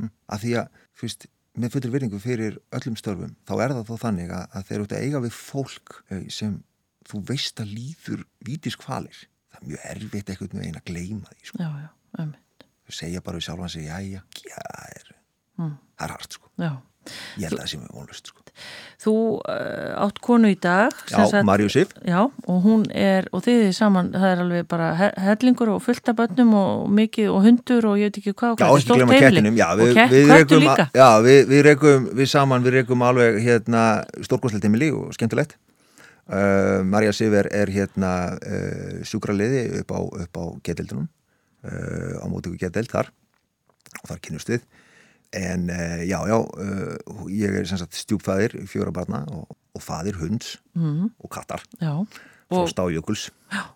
hm, 0.00 0.10
að 0.34 0.42
því 0.42 0.54
að, 0.58 0.80
þú 0.98 1.06
veist, 1.06 1.26
með 1.56 1.72
fullur 1.76 1.92
virðingu 1.94 2.18
fyrir 2.20 2.58
öllum 2.76 2.96
störfum, 2.98 3.36
þá 3.46 3.52
er 3.62 3.74
það 3.76 3.86
þó 3.88 3.94
þannig 4.02 4.32
að, 4.34 4.48
að 4.58 4.66
þeir 4.68 4.76
eru 4.76 4.86
út 4.88 4.96
að 4.98 5.04
eiga 5.06 5.22
við 5.24 5.36
fólk 5.38 5.94
sem 6.34 6.56
þú 7.06 7.20
veist 7.30 7.62
að 7.62 7.70
líður 7.78 8.24
vítiskvalir. 8.50 9.22
Það 9.54 9.62
er 9.62 9.68
mjög 9.70 9.86
erfitt 9.94 10.32
eitthvað 10.34 10.58
með 10.58 10.66
eina 10.66 10.82
að 10.82 10.90
gleyma 10.90 11.30
því 11.32 11.48
sko. 11.52 11.62
Já, 11.62 11.70
já. 11.86 12.26
Þau 12.86 12.94
segja 12.98 13.22
bara 13.24 13.38
við 13.40 13.46
sjálfan 13.46 13.72
sig, 13.72 13.86
jæja, 13.86 14.20
já, 14.50 14.58
það 14.66 14.90
er, 14.98 15.12
Mm. 15.56 15.70
það 15.96 16.04
er 16.04 16.12
hart 16.12 16.34
sko. 16.36 16.50
Já. 16.60 16.70
Ég 17.40 17.46
held 17.48 17.58
að 17.58 17.62
það 17.64 17.70
sé 17.72 17.78
mjög 17.82 17.94
vonlust 18.00 18.30
sko. 18.32 18.42
Þú 19.06 19.12
uh, 19.44 19.90
átt 20.06 20.18
konu 20.24 20.48
í 20.48 20.56
dag. 20.58 20.94
Já, 21.12 21.18
sagt- 21.28 21.44
Marju 21.44 21.68
Sif. 21.70 21.90
Já, 22.08 22.22
og 22.24 22.62
hún 22.64 22.86
er, 22.96 23.26
og 23.36 23.42
þið 23.44 23.66
er 23.66 23.74
saman, 23.76 24.08
það 24.14 24.30
er 24.32 24.40
alveg 24.46 24.68
bara 24.70 24.86
he- 24.96 25.10
hellingur 25.26 25.68
og 25.74 25.82
fullt 25.84 26.08
af 26.08 26.16
bönnum 26.16 26.54
og 26.56 26.86
mikið 26.96 27.28
og 27.34 27.44
hundur 27.44 27.88
og 27.90 27.98
ég 28.00 28.08
veit 28.08 28.18
ekki 28.22 28.32
hvað. 28.32 28.56
Já, 28.62 28.70
ekki 28.72 28.96
heimili. 28.96 29.20
kettinum, 29.20 29.58
já, 29.60 29.66
við, 29.76 29.92
kett, 29.98 30.14
við 30.16 30.32
rekum, 30.32 30.64
já, 30.96 31.08
við, 31.26 31.40
við 31.52 31.62
rekum, 31.68 32.08
við 32.22 32.30
saman, 32.32 32.64
við 32.64 32.78
rekum 32.80 33.04
alveg 33.10 33.38
hérna 33.44 33.82
stórkostlegt 34.24 34.64
heimili 34.64 34.88
og 34.96 35.12
skemmtilegt. 35.18 35.58
Uh, 36.26 36.80
Marja 36.82 37.12
Sif 37.14 37.36
er, 37.38 37.46
er 37.54 37.70
hérna 37.70 38.14
uh, 38.40 39.04
sjúkraliði 39.06 39.82
upp 39.84 39.92
á, 39.94 40.00
á 40.40 40.44
getildunum, 40.66 41.06
á 41.66 42.26
mótöku 42.30 42.56
getild 42.60 42.88
þar 42.92 43.08
og 44.02 44.10
þar 44.10 44.20
kynust 44.24 44.50
við. 44.50 44.64
En 45.32 45.68
uh, 45.70 46.04
já, 46.06 46.20
já, 46.30 46.36
uh, 46.38 47.26
ég 47.32 47.56
er 47.60 47.66
sem 47.66 47.78
sagt 47.78 47.94
stjúpfæðir 47.98 48.54
fjóra 48.70 48.92
barna 48.94 49.24
og, 49.32 49.56
og 49.76 49.82
fæðir 49.82 50.20
hunds 50.22 50.56
Mhm, 50.76 51.10
og 51.24 51.30
kattar, 51.32 51.62
já, 51.80 51.90
og, 51.96 52.06
frosta 52.52 52.84
á 52.84 52.88
jökuls. 52.92 53.30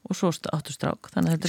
og 0.04 0.14
svo 0.16 0.28
áttu 0.52 0.72
strák, 0.74 1.08
þannig 1.14 1.32
að 1.32 1.38
þetta 1.38 1.48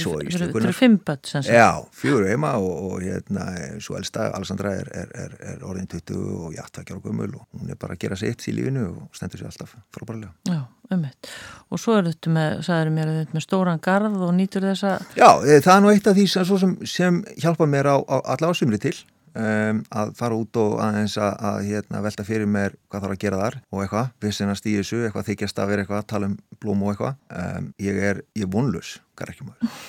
eru- 0.62 0.72
fimm 0.72 0.98
sagt. 1.04 1.46
Já, 1.48 1.84
fjögur 1.92 2.26
heima 2.28 2.54
og, 2.56 2.92
og 2.92 3.02
hérna, 3.02 3.44
svo 3.80 3.96
elsta 3.98 4.30
Alessandra 4.34 4.72
er, 4.74 4.88
er, 4.94 5.08
er, 5.14 5.36
er 5.52 5.64
orðin 5.66 5.86
20 5.86 6.46
og 6.46 6.54
játtakjar 6.56 6.96
og 6.98 7.02
gömul 7.04 7.34
og 7.34 7.46
hún 7.60 7.70
er 7.70 7.76
bara 7.76 7.94
að 7.94 7.98
gera 8.06 8.16
sitt 8.16 8.40
í 8.48 8.54
lífinu 8.56 8.86
og 8.88 9.08
stendur 9.14 9.38
sér 9.42 9.50
alltaf 9.52 9.74
frábærlega. 9.94 10.32
Já, 10.48 10.62
ummitt. 10.90 11.30
Og 11.70 11.78
svo 11.82 11.98
er 11.98 12.08
þetta 12.10 12.30
með, 12.32 12.62
sagður 12.66 12.92
mér, 12.96 13.12
þetta 13.22 13.34
með 13.38 13.46
stóran 13.46 13.80
garð 13.82 14.20
og 14.22 14.34
nýtur 14.38 14.62
þessa, 14.72 14.94
Já, 15.16 15.30
e, 15.44 15.60
það 15.60 15.76
er 15.76 15.80
nú 15.84 15.90
eitt 15.92 16.06
af 16.06 16.16
því 16.16 16.26
sem, 16.28 16.44
sem, 16.58 16.76
sem 16.86 17.22
hjálpa 17.42 17.66
mér 17.68 17.86
á, 17.92 17.96
á 18.08 18.16
allavega 18.34 18.54
sumri 18.64 18.78
til 18.78 18.96
um, 19.38 19.80
að 19.96 20.12
fara 20.18 20.36
út 20.38 20.58
og 20.60 20.76
aðeins 20.84 21.16
að, 21.20 21.32
að 21.48 21.58
hérna, 21.68 22.02
velta 22.04 22.26
fyrir 22.26 22.50
mér 22.50 22.76
hvað 22.90 23.04
þarf 23.06 23.16
að 23.16 23.22
gera 23.24 23.40
þar 23.42 23.56
og 23.70 23.82
eitthvað, 23.84 24.12
vissinast 24.24 24.68
í 24.68 24.76
þessu, 24.78 25.00
eitthvað 25.06 25.28
þykjast 25.30 25.62
að 25.62 25.72
vera 25.72 25.84
eitthvað, 25.86 26.04
tala 26.12 26.30
um 26.30 26.36
blóm 26.62 26.84
og 26.86 26.92
eitthvað. 26.94 27.18
Um, 27.32 27.72
ég 27.82 28.00
er, 28.10 28.22
ég 28.38 28.46
er 28.46 28.52
vonlaus 28.52 28.94
garrækjumæður. 29.20 29.80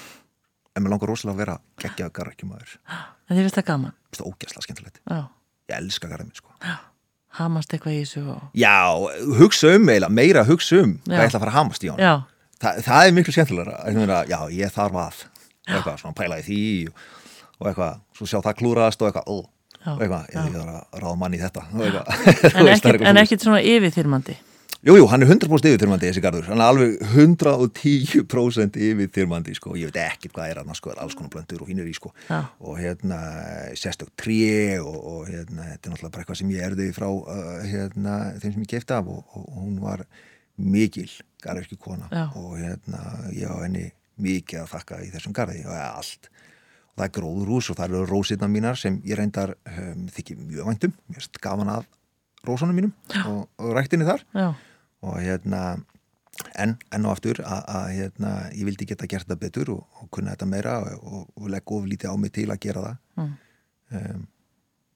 En 0.74 0.82
mér 0.86 0.96
langar 0.96 1.12
rosalega 1.12 1.36
að 1.36 1.44
vera 1.44 1.58
geggjað 1.84 2.16
garrækjumæður. 2.18 2.78
en 3.30 3.38
þið 3.38 3.46
veist 3.48 3.60
það 3.60 3.70
gaman. 3.70 3.96
Það 4.14 4.24
er 4.26 4.32
ógæslega 4.32 4.68
skemmtilegt. 4.68 5.02
Já, 5.10 5.22
Ég 5.72 5.78
elska 5.80 6.10
garrækjum, 6.12 6.36
sko. 6.36 6.52
hamast 7.40 7.72
eitthvað 7.74 7.96
í 7.96 8.02
þessu 8.04 8.24
og, 8.34 8.42
Já, 8.58 8.74
hugsa 9.40 9.72
um 9.78 9.86
meira, 9.88 10.10
meira 10.10 10.44
hugsa 10.46 10.84
um 10.84 10.98
Já. 11.08 11.16
hvað 11.16 11.24
ég 11.24 11.30
ætla 11.30 11.40
að 11.40 11.46
fara 11.46 11.54
að 11.54 11.58
hamast 11.58 11.86
í 11.86 11.90
hann 11.90 12.04
já, 12.04 12.14
Þa, 12.64 12.74
það 12.86 13.08
er 13.08 13.16
miklu 13.18 13.34
meina, 13.98 14.20
já, 14.30 14.38
ég 14.54 14.72
þarf 14.72 15.00
að 15.02 15.24
eitthvað, 15.68 15.98
svona 16.02 16.18
pæla 16.18 16.38
í 16.40 16.46
því 16.48 16.60
og, 16.92 17.02
og 17.60 17.68
eitthvað, 17.70 18.00
svo 18.18 18.30
sjá 18.30 18.40
það 18.40 18.58
klúraðast 18.62 19.04
og 19.04 19.10
eitthvað, 19.10 19.30
og 19.34 20.00
eitthvað, 20.00 20.32
ég, 20.32 20.56
þarf 20.56 20.74
að 20.74 21.04
ráða 21.04 21.20
mann 21.20 21.36
í 21.36 21.44
þetta 21.44 21.68
og 21.74 21.86
en 21.86 22.66
er 22.68 22.74
ekkit, 22.78 23.06
en 23.12 23.22
ekkit 23.24 23.46
svona 23.46 23.62
yfirþyrmandi. 23.62 24.40
Jú, 24.84 24.98
jú, 25.00 25.06
hann 25.08 25.24
er 25.24 25.30
100% 25.32 25.70
yfirþyrmandi 25.70 26.10
þessi 26.10 26.22
garður, 26.24 26.50
hann 26.50 26.60
er 26.60 26.68
alveg 26.68 26.98
110% 27.14 28.80
yfirþyrmandi, 28.90 29.54
sko, 29.56 29.78
ég 29.80 29.94
veit 29.94 30.00
ekkert 30.02 30.36
hvað 30.36 30.50
er 30.52 30.60
hann, 30.60 30.76
sko, 30.76 30.92
er 30.92 31.00
alls 31.00 31.16
konar 31.16 31.32
blöndur 31.32 31.64
og 31.64 31.70
hínur 31.72 31.88
í, 31.88 31.94
sko. 31.96 32.12
Já. 32.28 32.42
og 32.60 32.82
hérna, 32.82 33.22
sérstök 33.80 34.12
tré 34.20 34.82
og, 34.84 34.98
og 34.98 35.32
hérna, 35.32 35.70
þetta 35.70 35.88
er 35.88 35.94
náttúrulega 35.94 36.16
bara 36.18 36.26
eitthvað 36.26 36.42
sem 36.42 36.52
ég 36.52 36.68
erði 36.68 36.90
frá, 36.98 37.08
uh, 37.08 37.56
hérna, 37.64 38.18
þeim 38.44 38.58
sem 38.58 38.66
ég 38.66 38.74
kefti 38.76 38.98
af 38.98 39.08
og, 39.14 39.24
og 39.40 39.48
hún 39.62 39.80
var 39.86 40.04
mikil 40.60 41.08
garðurki 41.44 41.80
kona 41.80 42.12
Já. 42.12 42.28
og 42.36 42.58
hérna, 42.60 43.04
ég 43.32 43.48
á 43.50 43.58
henni 43.64 43.88
mikið 44.22 44.64
að 44.64 44.72
þakka 44.76 45.00
í 45.04 45.10
þessum 45.14 45.36
garði 45.36 45.64
og 45.66 45.80
allt. 45.80 46.28
og 46.28 46.34
það 46.94 47.06
er 47.08 47.14
gróðurús 47.18 47.72
og 47.72 47.80
það 47.80 47.90
eru 47.90 48.06
rósirna 48.10 48.50
mínar 48.52 48.78
sem 48.80 49.00
ég 49.08 49.18
reyndar 49.18 49.56
um, 49.70 50.06
þykir 50.14 50.40
mjög 50.44 50.70
væntum, 50.70 50.94
mér 51.10 51.24
erst 51.24 51.42
gaman 51.42 51.72
af 51.74 51.88
rósunum 52.48 52.78
mínum 52.78 52.94
og, 53.26 53.48
og 53.58 53.74
ræktinni 53.78 54.08
þar. 54.08 54.26
Já, 54.36 54.52
og 55.04 55.20
hérna 55.20 55.64
en, 56.60 56.76
enn 56.94 57.06
og 57.08 57.16
aftur 57.16 57.40
að, 57.46 57.94
hérna, 57.94 58.34
ég 58.56 58.68
vildi 58.68 58.88
geta 58.90 59.08
gert 59.10 59.30
það 59.30 59.42
betur 59.46 59.72
og, 59.76 59.86
og 60.02 60.10
kunna 60.14 60.34
þetta 60.34 60.50
meira 60.50 60.80
og, 60.98 61.30
og, 61.36 61.48
legg 61.52 61.76
of 61.76 61.88
lítið 61.90 62.14
á 62.14 62.16
mig 62.20 62.34
til 62.36 62.50
að 62.50 62.62
gera 62.66 62.88
það. 62.88 63.00
Mm. 63.22 63.32
um, 64.00 64.28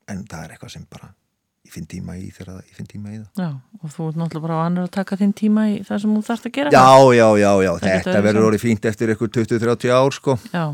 en 0.08 0.28
það 0.32 0.44
er 0.44 0.54
eitthvað 0.56 0.74
sem 0.74 0.86
bara 0.90 1.10
ég 1.68 1.74
finn 1.74 1.88
tíma 1.90 2.16
í 2.16 2.30
þegar 2.32 2.62
ég 2.64 2.76
finn 2.78 2.90
tíma 2.90 3.14
í 3.14 3.18
það. 3.20 3.42
Já, 3.44 3.50
og 3.82 3.94
þú 3.94 4.10
ert 4.10 4.20
náttúrulega 4.22 4.48
bara 4.48 4.60
á 4.60 4.62
annar 4.66 4.88
að 4.88 4.94
taka 4.98 5.18
þinn 5.20 5.34
tíma 5.36 5.66
í 5.74 5.80
það 5.88 6.04
sem 6.04 6.14
þú 6.16 6.22
þarfst 6.30 6.48
að 6.48 6.54
gera. 6.58 6.76
Já, 6.76 7.18
já, 7.18 7.28
já, 7.42 7.50
já, 7.66 7.72
þetta 7.84 8.22
verður 8.28 8.48
orðið 8.52 8.64
fínt 8.64 8.88
eftir 8.92 9.12
eitthvað 9.12 9.34
20-30 9.42 9.98
ár 9.98 10.16
sko. 10.16 10.38
Já. 10.54 10.66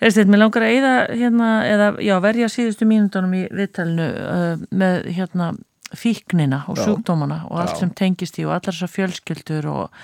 Eirsteinn, 0.00 0.30
mér 0.32 0.40
langar 0.40 0.64
að 0.64 0.74
eyða 0.76 0.92
hérna, 1.12 1.48
eða 1.68 1.88
já, 2.06 2.14
verja 2.24 2.48
síðustu 2.48 2.86
mínútonum 2.88 3.34
í 3.36 3.42
viðtalinu 3.52 4.06
uh, 4.24 4.62
með 4.72 5.10
hérna 5.18 5.50
fíknina 5.90 6.62
og 6.70 6.78
Já. 6.78 6.84
sjúkdómana 6.86 7.42
og 7.50 7.58
allt 7.60 7.74
Já. 7.74 7.80
sem 7.82 7.90
tengist 7.98 8.38
í 8.38 8.44
og 8.46 8.52
allar 8.56 8.72
þessar 8.76 8.92
fjölskyldur 8.96 9.70
og 9.74 10.02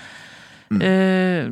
Mm. 0.67 0.81
uh, 0.83 1.47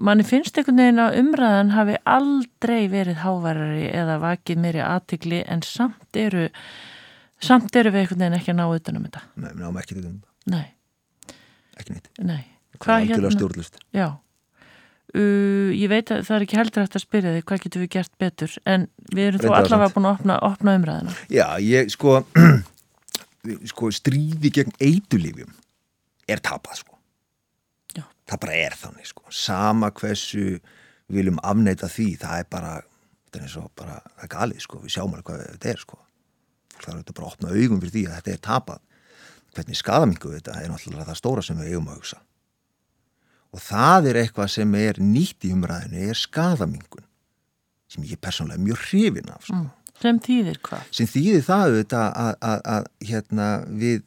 manni 0.00 0.24
finnst 0.24 0.56
einhvern 0.56 0.78
veginn 0.80 1.00
að 1.02 1.16
umræðan 1.20 1.72
hafi 1.74 1.98
aldrei 2.08 2.86
verið 2.88 3.18
háværari 3.20 3.90
eða 3.92 4.14
vakið 4.22 4.62
meiri 4.62 4.80
aðtikli 4.80 5.42
en 5.44 5.60
samt 5.60 6.16
eru 6.16 6.46
samt 7.44 7.76
eru 7.76 7.92
við 7.92 8.06
einhvern 8.06 8.22
veginn 8.24 8.38
ekki 8.38 8.54
að 8.54 8.56
ná 8.62 8.64
utanum 8.78 9.04
þetta. 9.04 9.20
Nei, 9.36 9.50
við 9.50 9.60
náum 9.60 9.76
ekki 9.82 9.92
til 9.98 10.06
um 10.08 10.16
Nei, 10.54 10.64
ekki 11.76 11.98
neitt 11.98 12.08
nei. 12.16 12.40
Það 12.48 12.72
er 12.72 12.80
Hvað 12.80 12.96
algjörlega 12.96 13.28
hérna? 13.28 13.36
stjórnlust 13.36 13.76
Já, 13.92 14.06
uh, 15.14 15.70
ég 15.74 15.90
veit 15.90 16.10
að 16.12 16.24
það 16.26 16.36
er 16.36 16.44
ekki 16.46 16.58
heldur 16.58 16.84
eftir 16.84 17.00
að 17.00 17.04
spyrja 17.04 17.32
þig 17.36 17.46
hvað 17.48 17.62
getum 17.64 17.84
við 17.84 17.90
gert 17.94 18.12
betur? 18.20 18.56
En 18.68 18.86
við 19.10 19.30
erum 19.30 19.42
þó 19.42 19.46
Reyndar 19.46 19.64
allavega 19.64 19.88
samt. 19.88 19.96
búin 19.96 20.08
að 20.08 20.18
opna, 20.18 20.36
opna 20.46 20.74
umræðina. 20.78 21.16
Já, 21.32 21.46
ég 21.64 21.90
sko 21.94 22.20
sko 23.72 23.90
stríði 23.94 24.52
gegn 24.58 24.76
eitulífjum 24.76 25.56
er 26.30 26.42
tapað 26.44 26.82
sko. 26.82 26.98
Já. 27.96 28.04
það 28.28 28.42
bara 28.44 28.60
er 28.60 28.78
þannig 28.78 29.10
sko. 29.10 29.26
Sama 29.34 29.90
hversu 29.90 30.44
við 31.10 31.18
viljum 31.18 31.42
afneita 31.42 31.90
því 31.90 32.08
það 32.22 32.44
er 32.44 32.48
bara, 32.52 32.76
þetta 33.30 33.44
er 33.48 33.68
bara 33.82 33.98
það 34.04 34.24
er 34.26 34.32
galið 34.36 34.64
sko, 34.66 34.84
við 34.84 34.96
sjáum 34.96 35.16
alveg 35.16 35.28
hvað 35.30 35.44
þetta 35.48 35.74
er 35.74 35.84
sko. 35.84 36.00
Þarf 36.80 36.94
auðvitað 36.94 37.16
bara 37.18 37.26
að 37.26 37.34
opna 37.34 37.54
augum 37.56 37.82
fyrir 37.82 37.96
því 37.96 38.06
að 38.08 38.18
þetta 38.18 38.34
er 38.36 38.42
tapað. 38.46 38.82
Hvernig 39.50 39.78
skadamingu 39.80 40.34
þetta 40.36 40.60
er 40.60 40.70
náttúrulega 40.70 41.08
það 41.10 41.18
stóra 41.18 41.42
sem 41.42 41.58
við 41.58 41.72
eigum 41.72 41.88
að 41.90 41.98
hugsa 41.98 42.20
og 43.50 43.62
það 43.64 44.06
er 44.12 44.18
eitthvað 44.22 44.48
sem 44.54 44.74
er 44.78 45.00
nýtt 45.02 45.46
í 45.48 45.52
umræðinu 45.56 46.04
er 46.10 46.18
skadamingun 46.18 47.06
sem 47.90 48.04
ég 48.06 48.14
er 48.14 48.22
persónlega 48.22 48.62
mjög 48.62 48.84
hrifin 48.88 49.30
af 49.34 49.44
sko 49.48 49.56
Mm. 49.60 49.68
Sem 50.00 50.16
þýðir 50.24 50.56
hvað? 50.64 50.84
sem 50.96 51.06
þýðir 51.12 51.42
það 51.44 51.62
auðvitað 51.66 52.04
að, 52.24 52.34
að, 52.40 52.60
að 52.74 52.84
hérna 53.10 53.48
við 53.82 53.98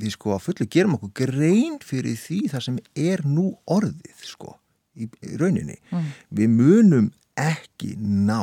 við 0.00 0.10
sko 0.14 0.30
að 0.34 0.40
fullu 0.46 0.66
gerum 0.72 0.94
okkur 0.96 1.10
grein 1.18 1.74
fyrir 1.84 2.16
því 2.18 2.38
það 2.54 2.62
sem 2.66 2.78
er 2.96 3.20
nú 3.28 3.44
orðið 3.70 4.22
sko 4.30 4.54
í, 4.96 5.04
í 5.28 5.36
rauninni 5.42 5.76
Mm. 5.92 6.08
við 6.40 6.48
munum 6.56 7.10
ekki 7.36 7.92
ná 8.00 8.40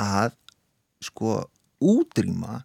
að 0.00 0.32
sko 1.04 1.42
útrýma 1.82 2.62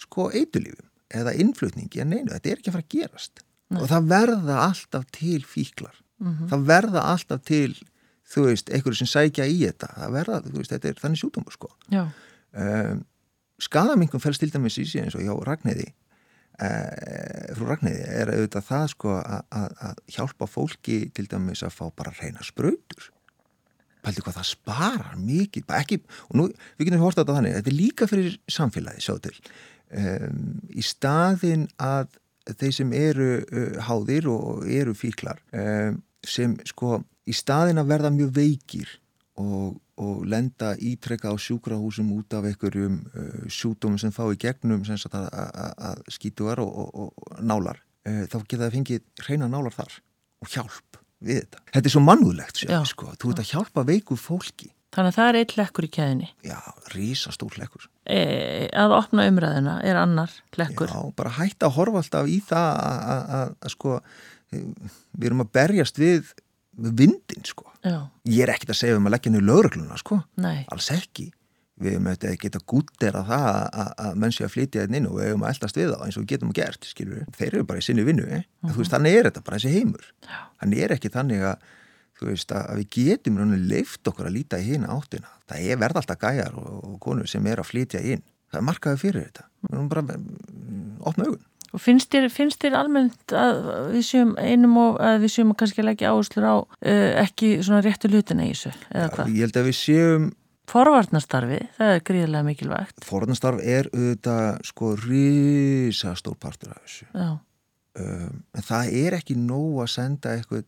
sko 0.00 0.30
eitulífum 0.32 0.86
eða 1.12 1.34
innflutningi 1.40 2.00
en 2.00 2.10
neinu, 2.14 2.32
þetta 2.32 2.48
er 2.50 2.56
ekki 2.62 2.70
að 2.72 2.76
fara 2.78 2.86
að 2.86 2.96
gerast 2.96 3.44
Nei. 3.68 3.82
og 3.82 3.88
það 3.90 4.06
verða 4.14 4.58
alltaf 4.68 5.04
til 5.12 5.42
fíklar. 5.44 5.94
Mm 6.18 6.48
það 6.50 6.62
verða 6.66 7.02
alltaf 7.12 7.42
til 7.46 7.76
þú 8.28 8.42
veist, 8.48 8.70
einhverju 8.74 8.98
sem 8.98 9.06
sækja 9.08 9.44
í 9.48 9.58
þetta. 9.64 9.88
Það 9.96 10.10
verða, 10.16 10.38
þú 10.44 10.56
veist, 10.58 10.72
þetta 10.72 10.88
er 10.88 10.98
þannig 11.00 11.20
sjútumur 11.22 11.52
sko. 11.54 11.68
Um, 12.52 13.04
skadaminkum 13.60 14.20
fælst 14.20 14.40
til 14.40 14.50
dæmis 14.52 14.78
í 14.78 14.84
sig 14.88 15.02
eins 15.04 15.14
og 15.16 15.22
hjá 15.22 15.32
Ragnæði 15.46 15.86
uh, 16.62 17.54
frú 17.56 17.68
Ragnæði 17.68 18.02
er 18.20 18.32
auðvitað 18.34 18.66
það 18.68 18.86
sko 18.94 19.14
að- 19.20 20.02
hjálpa 20.14 20.46
fólki 20.50 20.98
til 21.14 21.26
dæmis 21.30 21.62
að 21.66 21.74
fá 21.76 21.86
bara 21.96 22.12
reyna 22.20 22.42
sprautur? 22.46 23.10
Pældi 24.02 24.22
hvað 24.22 24.38
það 24.38 24.48
sparar 24.52 25.16
mikið 25.18 25.72
ekki, 25.80 25.98
og 26.30 26.36
nú, 26.38 26.46
við 26.78 26.88
getum 26.88 27.02
horta 27.02 27.24
þetta 27.24 27.34
þannig 27.38 27.56
þetta 27.58 27.72
er 27.72 27.78
líka 27.80 28.06
fyrir 28.08 28.36
samfélagi, 28.48 29.02
sjá 29.02 29.16
til. 29.24 29.34
Um, 29.88 30.60
í 30.70 30.82
staðin 30.84 31.66
að 31.80 32.18
þeir 32.56 32.74
sem 32.74 32.94
eru 32.96 33.28
háðir 33.88 34.28
og 34.32 34.64
eru 34.70 34.94
fíklar 34.96 35.42
sem 36.26 36.56
sko 36.68 36.98
í 37.28 37.34
staðin 37.36 37.80
að 37.82 37.92
verða 37.92 38.12
mjög 38.14 38.32
veikir 38.38 38.94
og, 39.38 39.76
og 40.00 40.22
lenda 40.26 40.72
ítrekka 40.80 41.30
á 41.30 41.36
sjúkrahúsum 41.38 42.08
út 42.16 42.38
af 42.38 42.48
einhverjum 42.48 43.02
sjúdómum 43.52 44.00
sem 44.00 44.14
fá 44.14 44.24
í 44.32 44.38
gegnum 44.40 44.82
að, 44.88 46.00
skítuar 46.10 46.62
og, 46.64 46.72
og, 46.72 47.12
og 47.12 47.44
nálar 47.44 47.82
þá 48.04 48.38
geta 48.48 48.64
það 48.64 48.74
fengið 48.78 49.28
reyna 49.28 49.50
nálar 49.52 49.76
þar 49.76 50.00
og 50.40 50.50
hjálp 50.54 50.98
við 51.18 51.42
þetta. 51.42 51.62
Þetta 51.74 51.88
er 51.88 51.92
svo 51.92 52.02
mannúðlegt 52.06 52.60
sér, 52.62 52.74
sko. 52.86 53.12
þú 53.18 53.32
ert 53.32 53.40
að 53.42 53.52
hjálpa 53.52 53.86
veiku 53.88 54.18
fólki 54.18 54.72
Þannig 54.94 55.12
að 55.12 55.16
það 55.18 55.28
er 55.28 55.38
eitt 55.38 55.54
lekkur 55.58 55.84
í 55.84 55.90
keðinni. 55.92 56.28
Já, 56.48 56.58
rísastór 56.94 57.58
lekkur. 57.60 57.84
E, 58.08 58.68
að 58.72 58.94
opna 58.96 59.26
umræðina 59.28 59.78
er 59.84 59.98
annar 60.00 60.32
lekkur. 60.56 60.88
Já, 60.88 61.12
bara 61.18 61.34
hætta 61.36 61.68
að 61.68 61.74
horfa 61.76 62.02
alltaf 62.02 62.28
í 62.32 62.38
það 62.48 62.78
að 63.36 63.72
sko, 63.74 63.96
við 64.50 65.26
erum 65.28 65.44
að 65.44 65.50
berjast 65.58 66.00
við, 66.00 66.30
vindin, 66.78 67.44
sko. 67.44 67.66
Já. 67.84 67.98
Ég 68.28 68.46
er 68.46 68.54
ekkit 68.54 68.72
að 68.72 68.80
segja 68.80 68.96
um 68.96 69.08
að 69.10 69.16
leggja 69.16 69.32
niður 69.34 69.48
lögregluna, 69.50 69.98
sko. 70.00 70.22
Nei. 70.40 70.62
Alls 70.72 70.88
ekki. 70.94 71.28
Við 71.78 71.94
hefum 71.94 72.08
auðvitað 72.08 72.32
ekki 72.32 72.48
geta 72.48 72.60
gúttera 72.72 73.20
það 73.28 73.58
að 74.02 74.16
menn 74.18 74.32
sé 74.34 74.46
að 74.46 74.54
flytja 74.56 74.82
þetta 74.82 74.98
inn 74.98 75.06
og 75.06 75.18
við 75.18 75.28
hefum 75.28 75.44
að 75.44 75.52
eldast 75.52 75.76
við 75.78 75.92
það 75.92 76.06
eins 76.06 76.16
og 76.16 76.24
við 76.24 76.30
getum 76.32 76.50
að 76.50 76.56
gert, 76.58 76.88
skilur 76.88 77.20
við. 77.20 77.28
Þeir 77.38 77.50
eru 77.52 77.66
bara 77.68 77.82
í 77.82 77.84
sinni 77.86 78.06
vinnu, 78.08 78.24
eh? 78.26 78.42
-huh. 78.42 78.72
Þú 78.72 78.80
veist, 78.80 78.94
þannig 78.96 79.18
er 79.18 79.28
þetta 79.28 79.42
bara 79.46 79.60
þessi 79.60 79.74
heimur. 79.76 80.08
Já. 80.26 80.40
Þannig 80.62 80.82
er 80.82 80.94
ekki 80.96 81.12
þannig 81.14 81.44
að 81.52 81.68
þú 82.18 82.30
veist 82.30 82.54
að 82.54 82.80
við 82.80 82.88
getum 82.96 83.38
leift 83.68 84.10
okkur 84.10 84.28
að 84.28 84.36
líta 84.38 84.60
í 84.60 84.72
hína 84.72 84.90
áttina 84.94 85.30
það 85.48 85.68
er 85.68 85.82
verða 85.84 86.02
alltaf 86.02 86.20
gæjar 86.22 86.58
og, 86.58 86.72
og 86.82 86.96
konur 87.02 87.30
sem 87.30 87.46
er 87.46 87.62
að 87.62 87.70
flytja 87.70 88.02
inn 88.02 88.24
það 88.48 88.60
er 88.60 88.66
markaði 88.70 89.02
fyrir 89.04 89.28
þetta 89.28 89.46
við 89.68 89.76
erum 89.76 89.92
bara 89.92 90.04
mm, 90.08 90.90
opna 91.08 91.28
augun 91.28 91.46
Og 91.76 91.82
finnst 91.84 92.08
þér, 92.14 92.30
finnst 92.32 92.62
þér 92.64 92.78
almennt 92.78 93.32
að 93.36 93.58
við 93.92 94.04
séum 94.08 94.30
einum 94.40 94.76
og 94.80 94.94
að 95.04 95.24
við 95.26 95.34
séum 95.34 95.50
kannski 95.58 95.82
að 95.82 95.90
leggja 95.90 96.12
áherslur 96.14 96.46
á 96.48 96.56
uh, 96.56 97.08
ekki 97.20 97.58
svona 97.60 97.82
réttu 97.84 98.08
lutina 98.08 98.46
í 98.46 98.54
þessu, 98.54 98.72
eða 98.88 99.10
hvað? 99.12 99.34
Ég 99.34 99.44
held 99.44 99.58
að 99.60 99.68
við 99.68 99.76
séum... 99.76 100.30
Forvarnastarfi, 100.68 101.58
það 101.76 101.92
er 101.92 102.00
gríðilega 102.08 102.44
mikilvægt. 102.44 103.04
Forvarnastarf 103.08 103.60
er 103.64 103.90
auðvitað 103.92 104.48
sko 104.68 104.94
risastór 105.00 106.40
partur 106.40 106.72
af 106.72 106.80
þessu. 106.86 107.08
Um, 107.98 108.42
en 108.56 108.64
það 108.64 108.90
er 109.02 109.18
ekki 109.18 109.36
nóg 109.40 109.82
að 109.84 109.92
senda 109.92 110.34
eitthvað 110.36 110.66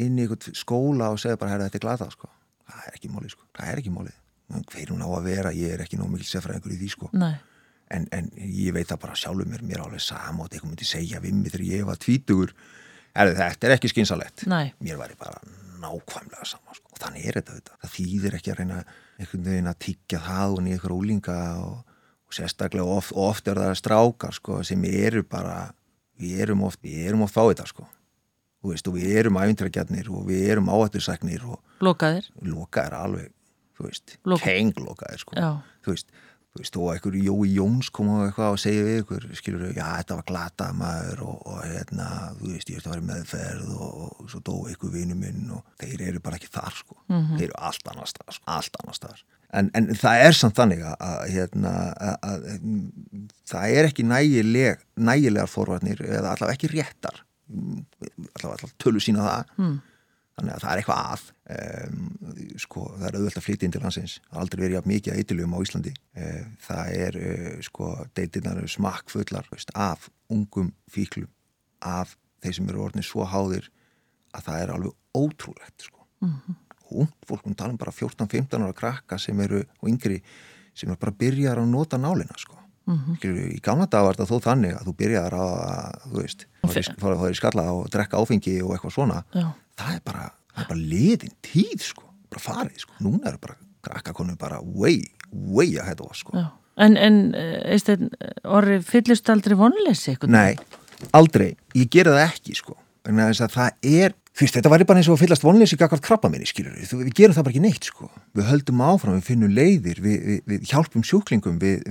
inn 0.00 0.18
í 0.18 0.24
eitthvað 0.24 0.56
skóla 0.56 1.10
og 1.12 1.20
segja 1.20 1.38
bara, 1.40 1.54
herra, 1.54 1.68
þetta 1.68 1.80
er 1.80 1.84
glada, 1.84 2.08
sko. 2.12 2.28
Það 2.72 2.84
er 2.88 2.98
ekki 2.98 3.10
mólið, 3.12 3.32
sko. 3.34 3.48
Það 3.58 3.72
er 3.72 3.80
ekki 3.82 3.94
mólið. 3.94 4.18
Hver 4.52 4.92
hún 4.92 5.04
á 5.04 5.08
að 5.08 5.26
vera, 5.28 5.54
ég 5.56 5.74
er 5.74 5.82
ekki 5.84 5.98
nóg 6.00 6.12
mikil 6.12 6.28
sefraðingur 6.28 6.74
í 6.74 6.78
því, 6.80 6.90
sko. 6.94 7.10
Nei. 7.16 7.34
En, 7.92 8.06
en 8.16 8.30
ég 8.40 8.72
veit 8.72 8.88
það 8.88 9.02
bara 9.04 9.18
sjálfur 9.18 9.48
mér, 9.48 9.64
mér 9.68 9.80
er 9.80 9.84
alveg 9.86 10.04
samótt, 10.04 10.54
eitthvað 10.54 10.72
myndi 10.72 10.88
segja 10.88 11.20
við 11.20 11.36
mig 11.36 11.52
þegar 11.52 11.66
ég 11.68 11.88
var 11.88 12.00
tvítugur. 12.00 12.54
Er, 13.12 13.32
þetta 13.36 13.68
er 13.68 13.76
ekki 13.76 13.92
skynsalett. 13.92 14.44
Nei. 14.48 14.72
Mér 14.80 15.00
væri 15.00 15.16
bara 15.20 15.40
nákvæmlega 15.82 16.48
sama, 16.48 16.76
sko. 16.76 16.92
Og 16.94 17.00
þannig 17.02 17.28
er 17.28 17.40
þetta, 17.40 17.58
þetta. 17.58 17.78
Það 17.84 17.94
þýðir 17.98 18.36
ekki 18.38 18.52
að 18.52 18.60
reyna 18.62 18.82
einhvern 19.18 19.48
veginn 19.48 19.72
að 19.72 19.80
tiggja 19.84 20.22
það 20.24 20.56
og 20.56 20.62
nýja 20.64 20.80
ykkur 20.80 20.96
ólinga 20.96 21.38
og, 21.60 21.98
og 22.28 22.36
sérstaklega 22.36 22.96
oft, 22.96 23.12
oft 23.12 23.50
er 23.52 23.60
það 23.60 23.74
strákar, 23.82 24.36
sko, 24.38 24.60
sem 24.64 24.86
eru 24.88 25.24
bara, 25.28 25.58
við 26.20 26.46
erum 26.46 26.64
oft, 26.68 26.80
við 26.84 27.10
erum 27.10 27.26
oft 27.26 27.36
fá 27.36 27.44
þetta, 27.44 27.68
sko 27.68 27.88
veist, 28.70 28.88
og 28.88 28.94
við 28.94 29.16
erum 29.18 29.38
ævintrækjarnir 29.42 30.10
og 30.14 30.26
við 30.30 30.50
erum 30.54 30.70
áhættursæknir 30.70 31.46
og 31.50 31.58
lokaðir? 31.82 32.28
Lokaðir 32.46 32.98
alveg, 32.98 33.32
þú 33.78 33.88
veist 33.88 34.18
Loka. 34.22 34.44
kenglokaðir 34.44 35.24
sko. 35.24 35.38
Þú 35.82 35.96
veist, 35.96 36.12
þú 36.52 36.60
veist, 36.60 36.78
og 36.78 36.88
einhver 36.92 37.16
Jói 37.16 37.48
Jóns 37.56 37.90
kom 37.90 38.12
á 38.12 38.28
eitthvað 38.28 38.54
og 38.54 38.60
segja 38.60 38.84
við 38.86 38.98
ykkur, 39.02 39.26
skilur 39.38 39.72
já, 39.72 39.86
þetta 39.98 40.18
var 40.18 40.26
glatað 40.28 40.78
maður 40.78 41.24
og, 41.26 41.38
og 41.48 41.60
hérna, 41.64 42.08
þú 42.38 42.52
veist, 42.52 42.70
ég 42.70 42.78
ert 42.78 42.88
að 42.88 42.94
vera 42.94 43.06
meðferð 43.08 43.74
og, 43.74 44.00
og 44.04 44.30
svo 44.30 44.42
dó 44.44 44.54
ykkur 44.70 44.92
vinu 44.92 45.16
minn 45.18 45.50
og 45.56 45.64
þeir 45.80 46.06
eru 46.10 46.22
bara 46.22 46.38
ekki 46.38 46.52
þar, 46.52 46.76
sko. 46.76 46.98
Mm 47.08 47.16
-hmm. 47.18 47.38
þeir 47.40 47.48
eru 47.48 47.58
allt 47.70 47.92
annar 47.94 48.12
staðar, 48.12 48.36
sko, 48.36 48.44
allt 48.58 48.80
annar 48.82 49.00
staðar. 49.00 49.24
En, 49.52 49.70
en 49.74 49.90
það 49.96 50.26
er 50.26 50.32
samt 50.36 50.56
þannig 50.56 50.84
að, 50.86 50.94
að 51.08 51.26
hérna, 51.34 51.72
að, 52.00 52.14
að 52.22 52.46
það 53.48 53.74
er 53.76 53.88
ekki 53.90 54.06
nægileg 54.08 54.86
nægilegar 54.96 55.50
forvarnir, 55.50 56.00
eða 56.04 56.36
allavega 56.36 56.56
ekki 56.56 56.72
réttar 56.72 57.24
allavega 57.50 58.70
tölu 58.82 59.02
sína 59.02 59.26
það. 59.26 59.56
Mm. 59.58 59.80
þannig 60.32 60.54
að 60.54 60.62
það 60.62 60.72
er 60.72 60.80
eitthvað 60.80 61.00
að 61.12 61.24
um, 61.54 62.04
sko 62.62 62.84
það 62.94 63.06
er 63.08 63.16
auðvöld 63.18 63.38
að 63.38 63.46
flytja 63.46 63.66
inn 63.66 63.74
til 63.74 63.82
landsins. 63.82 64.14
Það 64.24 64.38
er 64.38 64.44
aldrei 64.44 64.62
verið 64.62 64.76
jafn 64.78 64.92
mikið 64.92 65.12
að 65.12 65.20
eitthilum 65.20 65.56
á 65.56 65.58
Íslandi. 65.66 65.92
Uh, 66.16 66.46
það 66.66 66.96
er 67.06 67.18
uh, 67.20 67.50
sko 67.68 67.90
deytirnar 68.16 68.62
smakkfullar 68.72 69.52
veist, 69.52 69.74
af 69.76 70.08
ungum 70.32 70.72
fíklum 70.90 71.28
af 71.82 72.16
þeir 72.42 72.56
sem 72.58 72.72
eru 72.72 72.86
orðinni 72.86 73.06
svo 73.06 73.26
háðir 73.28 73.68
að 74.32 74.48
það 74.48 74.62
er 74.62 74.74
alveg 74.76 74.96
ótrúlegt 75.18 75.86
sko. 75.90 76.06
Mm 76.22 76.32
-hmm. 76.32 76.58
og 76.86 76.98
ung 77.02 77.12
fólk, 77.26 77.46
tala 77.56 77.74
um 77.74 77.78
bara 77.78 77.92
14-15 77.92 78.62
ára 78.62 78.72
krakka 78.72 79.18
sem 79.18 79.40
eru 79.40 79.64
og 79.80 79.88
yngri 79.88 80.22
sem 80.74 80.90
er 80.90 80.96
bara 80.96 81.12
að 81.12 81.18
byrja 81.18 81.52
að 81.52 81.68
nota 81.68 81.98
nálina 81.98 82.38
sko 82.38 82.62
Mm 82.84 82.98
-hmm. 82.98 83.54
í 83.54 83.60
gamla 83.62 83.86
dag 83.86 84.04
var 84.04 84.16
þetta 84.16 84.30
þó 84.30 84.40
þannig 84.42 84.72
að 84.74 84.86
þú 84.86 84.94
byrjaðar 84.98 85.34
að, 85.38 85.98
þú 86.10 86.16
veist 86.20 86.46
fara 86.66 87.14
að 87.14 87.20
fara 87.20 87.30
í 87.30 87.38
skalla 87.38 87.66
og 87.72 87.90
drekka 87.90 88.18
áfengi 88.18 88.54
og 88.62 88.72
eitthvað 88.74 88.94
svona 88.96 89.24
Já. 89.34 89.46
það 89.78 89.94
er 89.94 90.00
bara, 90.04 90.24
það 90.54 90.62
er 90.64 90.68
bara 90.68 90.80
liðin 90.80 91.36
tíð 91.42 91.84
sko, 91.86 92.04
bara 92.30 92.42
farið 92.42 92.78
sko 92.78 92.92
núna 92.98 93.28
eru 93.28 93.38
bara 93.38 93.56
krakkakonu 93.82 94.36
bara 94.36 94.58
way, 94.62 95.04
way 95.30 95.78
að 95.78 95.88
hætta 95.92 96.08
oss 96.10 96.18
sko 96.18 96.36
Já. 96.36 96.48
En, 96.76 96.96
en 96.96 97.34
Eistein, 97.68 98.10
orði 98.44 98.80
fyllist 98.82 99.28
aldrei 99.30 99.54
vonleysi? 99.56 100.16
Nei, 100.26 100.56
aldrei, 101.12 101.56
ég 101.74 101.90
gera 101.92 102.16
það 102.16 102.30
ekki 102.32 102.54
sko 102.56 102.76
en 103.06 103.18
það 103.18 103.72
er 103.82 104.14
Þú 104.32 104.46
veist, 104.46 104.54
þetta 104.56 104.70
væri 104.72 104.84
bara 104.88 105.00
eins 105.02 105.08
og 105.10 105.18
að 105.18 105.22
fyllast 105.26 105.42
vonleysi 105.44 105.76
gagvart 105.76 106.04
krabba 106.04 106.30
minni, 106.32 106.46
skilur 106.48 106.72
við. 106.72 106.92
Við 107.02 107.16
gerum 107.18 107.36
það 107.36 107.44
bara 107.44 107.52
ekki 107.52 107.64
neitt, 107.66 107.88
sko. 107.90 108.06
Við 108.32 108.46
höldum 108.48 108.80
áfram, 108.86 109.18
við 109.18 109.26
finnum 109.28 109.52
leiðir, 109.52 110.00
við, 110.00 110.22
við, 110.24 110.38
við 110.48 110.70
hjálpum 110.70 111.04
sjúklingum, 111.04 111.58
við, 111.60 111.82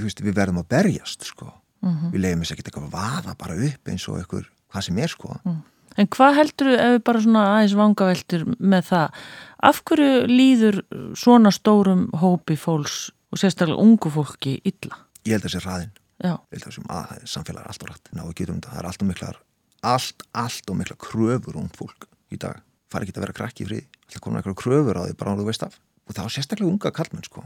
veist, 0.00 0.22
við 0.24 0.38
verðum 0.38 0.62
að 0.62 0.70
berjast, 0.72 1.28
sko. 1.28 1.50
Mm 1.82 1.92
-hmm. 1.92 2.14
Við 2.14 2.24
leiðum 2.24 2.44
þess 2.44 2.54
að 2.54 2.62
geta 2.62 2.72
eitthvað 2.72 2.88
að 2.88 2.96
vaða 2.96 3.36
bara 3.42 3.58
upp 3.68 3.92
eins 3.92 4.08
og 4.08 4.18
eitthvað, 4.22 4.48
hvað 4.72 4.86
sem 4.88 5.02
er, 5.04 5.12
sko. 5.12 5.36
Mm. 5.44 5.60
En 6.00 6.08
hvað 6.08 6.36
heldur 6.38 6.70
þú, 6.70 6.76
ef 6.80 6.92
við 6.94 7.04
bara 7.04 7.20
svona 7.20 7.44
aðeins 7.52 7.76
vangaveltur 7.76 8.44
með 8.58 8.82
það, 8.88 9.22
af 9.68 9.82
hverju 9.84 10.26
líður 10.32 10.82
svona 11.12 11.52
stórum 11.52 12.08
hópi 12.16 12.56
fólks 12.56 13.10
og 13.28 13.38
sérstaklega 13.42 13.82
ungu 13.84 14.08
fólki 14.08 14.60
illa? 14.64 14.96
Ég 15.26 15.36
held 15.36 15.44
að 15.44 15.50
það 15.50 15.56
sé 15.58 15.64
hraðin. 15.66 15.92
Já. 16.22 16.32
Ég 16.32 16.56
held 16.56 16.62
að 16.62 16.72
það 16.72 16.76
sé 16.78 16.82
að 16.88 17.32
samfélag 17.34 17.62
er 17.62 17.68
allt 17.68 17.82
og 17.82 17.90
rætt. 17.90 18.12
Ná, 18.12 18.22
við 18.24 18.36
getum 18.40 18.56
þetta, 18.56 18.72
það 18.72 18.80
er 18.80 18.88
allt 18.88 19.02
og 19.02 19.08
miklar 19.12 19.36
allt, 19.82 20.24
allt 20.32 20.70
og 20.70 20.78
mikla 20.78 20.96
kröfur 21.00 21.58
um 21.60 21.70
fólk 21.76 22.06
í 22.32 22.38
dag, 22.40 22.62
fara 22.90 23.06
ekki 23.06 23.16
að 23.18 23.26
vera 23.26 23.36
krakki 23.36 23.66
í 23.66 23.68
frið 23.68 23.88
alltaf 24.12 24.22
konar 24.22 24.42
eitthvað 24.42 24.60
kröfur 24.60 25.00
á 25.00 25.02
því 25.06 25.16
bara 25.18 25.32
á 25.32 25.38
þú 25.40 25.46
veist 25.48 25.64
af. 25.64 25.78
Og 26.06 26.14
það 26.14 26.26
var 26.26 26.34
sérstaklega 26.34 26.72
unga 26.72 26.92
kallmenn 26.92 27.24
sko. 27.26 27.44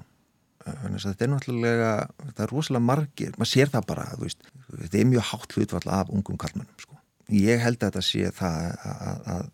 Þetta 0.67 1.25
er 1.25 1.31
náttúrulega 1.31 1.91
það 2.33 2.43
er 2.43 2.51
rosalega 2.51 2.83
margir, 2.83 3.37
maður 3.39 3.53
sér 3.53 3.71
það 3.71 3.87
bara 3.87 4.07
veist, 4.19 4.49
þetta 4.73 4.99
er 4.99 5.07
mjög 5.13 5.29
hátt 5.31 5.55
hlutvall 5.55 5.93
af 5.95 6.11
ungum 6.11 6.41
kallmennum 6.43 6.83
sko, 6.83 6.99
ég 7.31 7.63
held 7.63 7.79
að 7.79 7.87
þetta 7.87 8.03
sé 8.03 8.33
það 8.35 8.59
að, 8.75 8.97
að, 9.07 9.21
að 9.37 9.47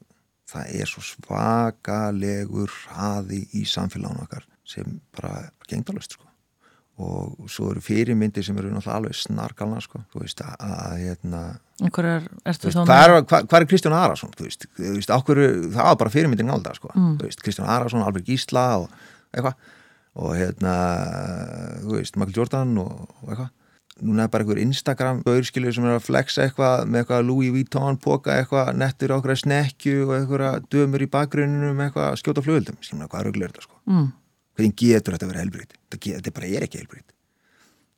það 0.52 0.72
er 0.80 0.88
svo 0.88 1.04
svakalegur 1.04 2.72
hraði 2.78 3.42
í 3.60 3.66
samfélagun 3.68 4.24
okkar 4.24 4.48
sem 4.64 5.00
bara 5.12 5.50
gengdalust 5.68 6.16
sko 6.16 6.31
og 7.02 7.50
svo 7.50 7.70
eru 7.72 7.82
fyrirmyndir 7.84 8.44
sem 8.46 8.56
eru 8.58 8.70
náttúrulega 8.72 8.98
alveg 9.00 9.16
snarkalna 9.18 9.80
sko, 9.82 10.02
þú 10.12 10.22
veist 10.22 10.42
að, 10.44 10.54
að 10.66 10.96
hérna 11.00 11.42
er, 11.82 12.26
þá 12.76 12.82
með? 12.82 13.24
Hvað 13.32 13.56
er, 13.58 13.66
Kristján 13.70 13.96
Arason, 13.98 14.34
þú 14.38 14.46
veist, 14.46 14.68
þú 14.78 14.92
veist 14.98 15.14
ákveru, 15.14 15.48
það 15.74 15.88
var 15.88 15.98
bara 16.02 16.14
fyrirmyndin 16.14 16.52
álda 16.52 16.74
sko, 16.78 16.92
mm. 16.94 17.16
þú 17.20 17.30
veist, 17.30 17.42
Kristján 17.42 17.72
Arason, 17.72 18.04
Albert 18.06 18.28
Gísla 18.28 18.66
og 18.82 18.92
eitthvað. 19.32 19.72
Og 20.22 20.36
hérna, 20.36 20.76
þú 21.82 21.96
veist, 21.96 22.16
Michael 22.20 22.36
Jordan 22.36 22.78
og, 22.82 23.04
og 23.22 23.32
eitthvað. 23.32 23.50
Núna 24.02 24.24
er 24.24 24.30
bara 24.32 24.44
einhver 24.44 24.58
Instagram 24.58 25.20
auðskilur 25.28 25.74
sem 25.76 25.84
er 25.86 25.98
að 25.98 26.06
flexa 26.06 26.46
eitthvað 26.46 26.88
með 26.88 27.02
eitthvað 27.02 27.26
Louis 27.28 27.52
Vuitton 27.54 27.98
póka 28.02 28.38
eitthvað 28.40 28.72
nettur 28.80 29.12
okkur 29.18 29.36
snekju 29.38 30.06
og 30.06 30.14
eitthvað 30.16 30.64
dömur 30.72 31.04
í 31.04 31.08
bakgrunninu 31.12 31.74
með 31.76 31.90
eitthvað 31.90 32.16
skjóta 32.22 32.44
flugöldum, 32.44 32.80
skilur 32.80 33.10
hvað 33.12 33.20
er 33.20 33.30
auðvitað 33.30 33.52
þetta 33.52 33.66
sko. 33.68 33.78
Mm 33.90 34.08
hvernig 34.56 34.76
getur 34.78 35.16
þetta 35.16 35.26
að 35.26 35.32
vera 35.32 35.44
helbriðt 35.44 35.74
þetta, 35.92 36.34
bara 36.36 36.50
er 36.50 36.66
ekki 36.66 36.82
helbriðt 36.82 37.12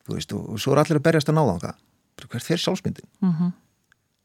og, 0.08 0.40
og 0.54 0.58
svo 0.60 0.74
er 0.74 0.82
allir 0.84 1.00
að 1.00 1.06
berjast 1.08 1.30
að 1.30 1.38
náða 1.40 1.58
það 1.66 1.84
hvert 2.24 2.46
fer 2.46 2.60
sjálfsmyndin 2.62 3.08
mm 3.20 3.32
-hmm. 3.32 3.54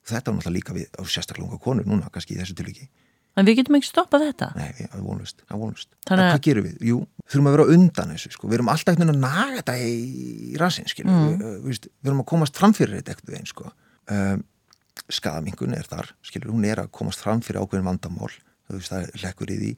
þetta 0.07 0.31
er 0.31 0.35
náttúrulega 0.37 0.57
líka 0.57 0.73
við 0.73 0.89
á 0.93 1.01
sérstaklega 1.05 1.49
unga 1.49 1.63
konur 1.63 1.87
núna 1.87 2.09
kannski 2.13 2.35
í 2.35 2.39
þessu 2.41 2.55
tilviki 2.55 2.89
en 3.37 3.47
við 3.47 3.59
getum 3.61 3.77
ekki 3.79 3.89
stoppað 3.89 4.25
þetta 4.27 4.49
nei, 4.57 4.69
það 4.77 4.97
er 4.97 5.05
vonlust, 5.05 5.43
er 5.45 5.59
vonlust. 5.59 5.89
Þannig... 6.09 6.29
hvað 6.33 6.41
gerum 6.47 6.67
við? 6.67 6.77
Jú, 6.89 6.97
þurfum 7.29 7.49
að 7.49 7.55
vera 7.55 7.67
undan 7.75 8.13
þessu 8.13 8.31
sko. 8.35 8.49
við 8.49 8.57
erum 8.59 8.71
alltaf 8.73 8.93
einhvern 8.93 9.11
veginn 9.11 9.23
að 9.23 9.37
naga 9.37 9.61
þetta 9.61 9.75
í, 9.85 10.55
rassin 10.59 10.89
mm. 11.05 11.27
við, 11.27 11.57
við, 11.67 11.89
við 12.01 12.11
erum 12.11 12.23
að 12.23 12.29
komast 12.33 12.59
framfyrir 12.59 12.99
þetta 12.99 13.15
ekkert 13.15 13.37
einn 13.37 13.49
sko. 13.49 13.71
um, 14.15 14.43
skadamingun 15.09 15.77
er 15.77 15.87
þar 15.89 16.11
skilur, 16.25 16.51
hún 16.51 16.67
er 16.67 16.83
að 16.83 16.91
komast 16.91 17.23
framfyrir 17.23 17.61
ákveðin 17.61 17.87
vandamál 17.87 18.31
það 18.69 19.09
lekkur 19.23 19.53
í 19.53 19.57
því 19.59 19.71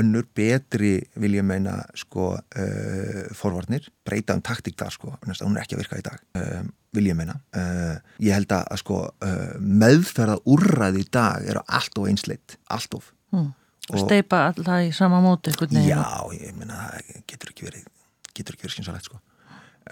önnur 0.00 0.24
betri 0.34 0.94
vil 1.20 1.34
ég 1.36 1.44
meina 1.44 1.76
sko 1.98 2.32
uh, 2.38 3.22
forvarnir, 3.36 3.90
breyta 4.06 4.36
um 4.36 4.42
taktík 4.42 4.78
þar 4.80 4.94
sko, 4.94 5.14
hún 5.20 5.56
er 5.56 5.62
ekki 5.62 5.76
að 5.76 5.82
virka 5.82 6.00
í 6.00 6.06
dag. 6.06 6.22
Um, 6.40 6.70
vil 6.96 7.06
ég 7.06 7.14
meina. 7.14 7.36
Ég 8.18 8.34
held 8.34 8.50
að 8.50 8.80
sko 8.80 8.96
meðferða 9.62 10.40
úrræði 10.50 11.04
í 11.04 11.10
dag 11.12 11.44
eru 11.46 11.62
allt 11.68 12.00
of 12.00 12.08
einsleitt, 12.10 12.56
allt 12.66 12.96
of. 12.98 13.12
Mm. 13.30 13.52
og 13.92 14.00
steipa 14.02 14.40
alltaf 14.48 14.82
í 14.82 14.90
sama 14.90 15.20
móti 15.22 15.52
já, 15.86 16.02
ég 16.34 16.56
meina 16.58 16.80
það 16.80 17.20
getur 17.30 17.52
ekki 17.52 17.66
verið 17.68 17.84
getur 18.34 18.56
ekki 18.56 18.66
verið 18.66 18.76
skynsalegt 18.76 19.08
sko. 19.08 19.20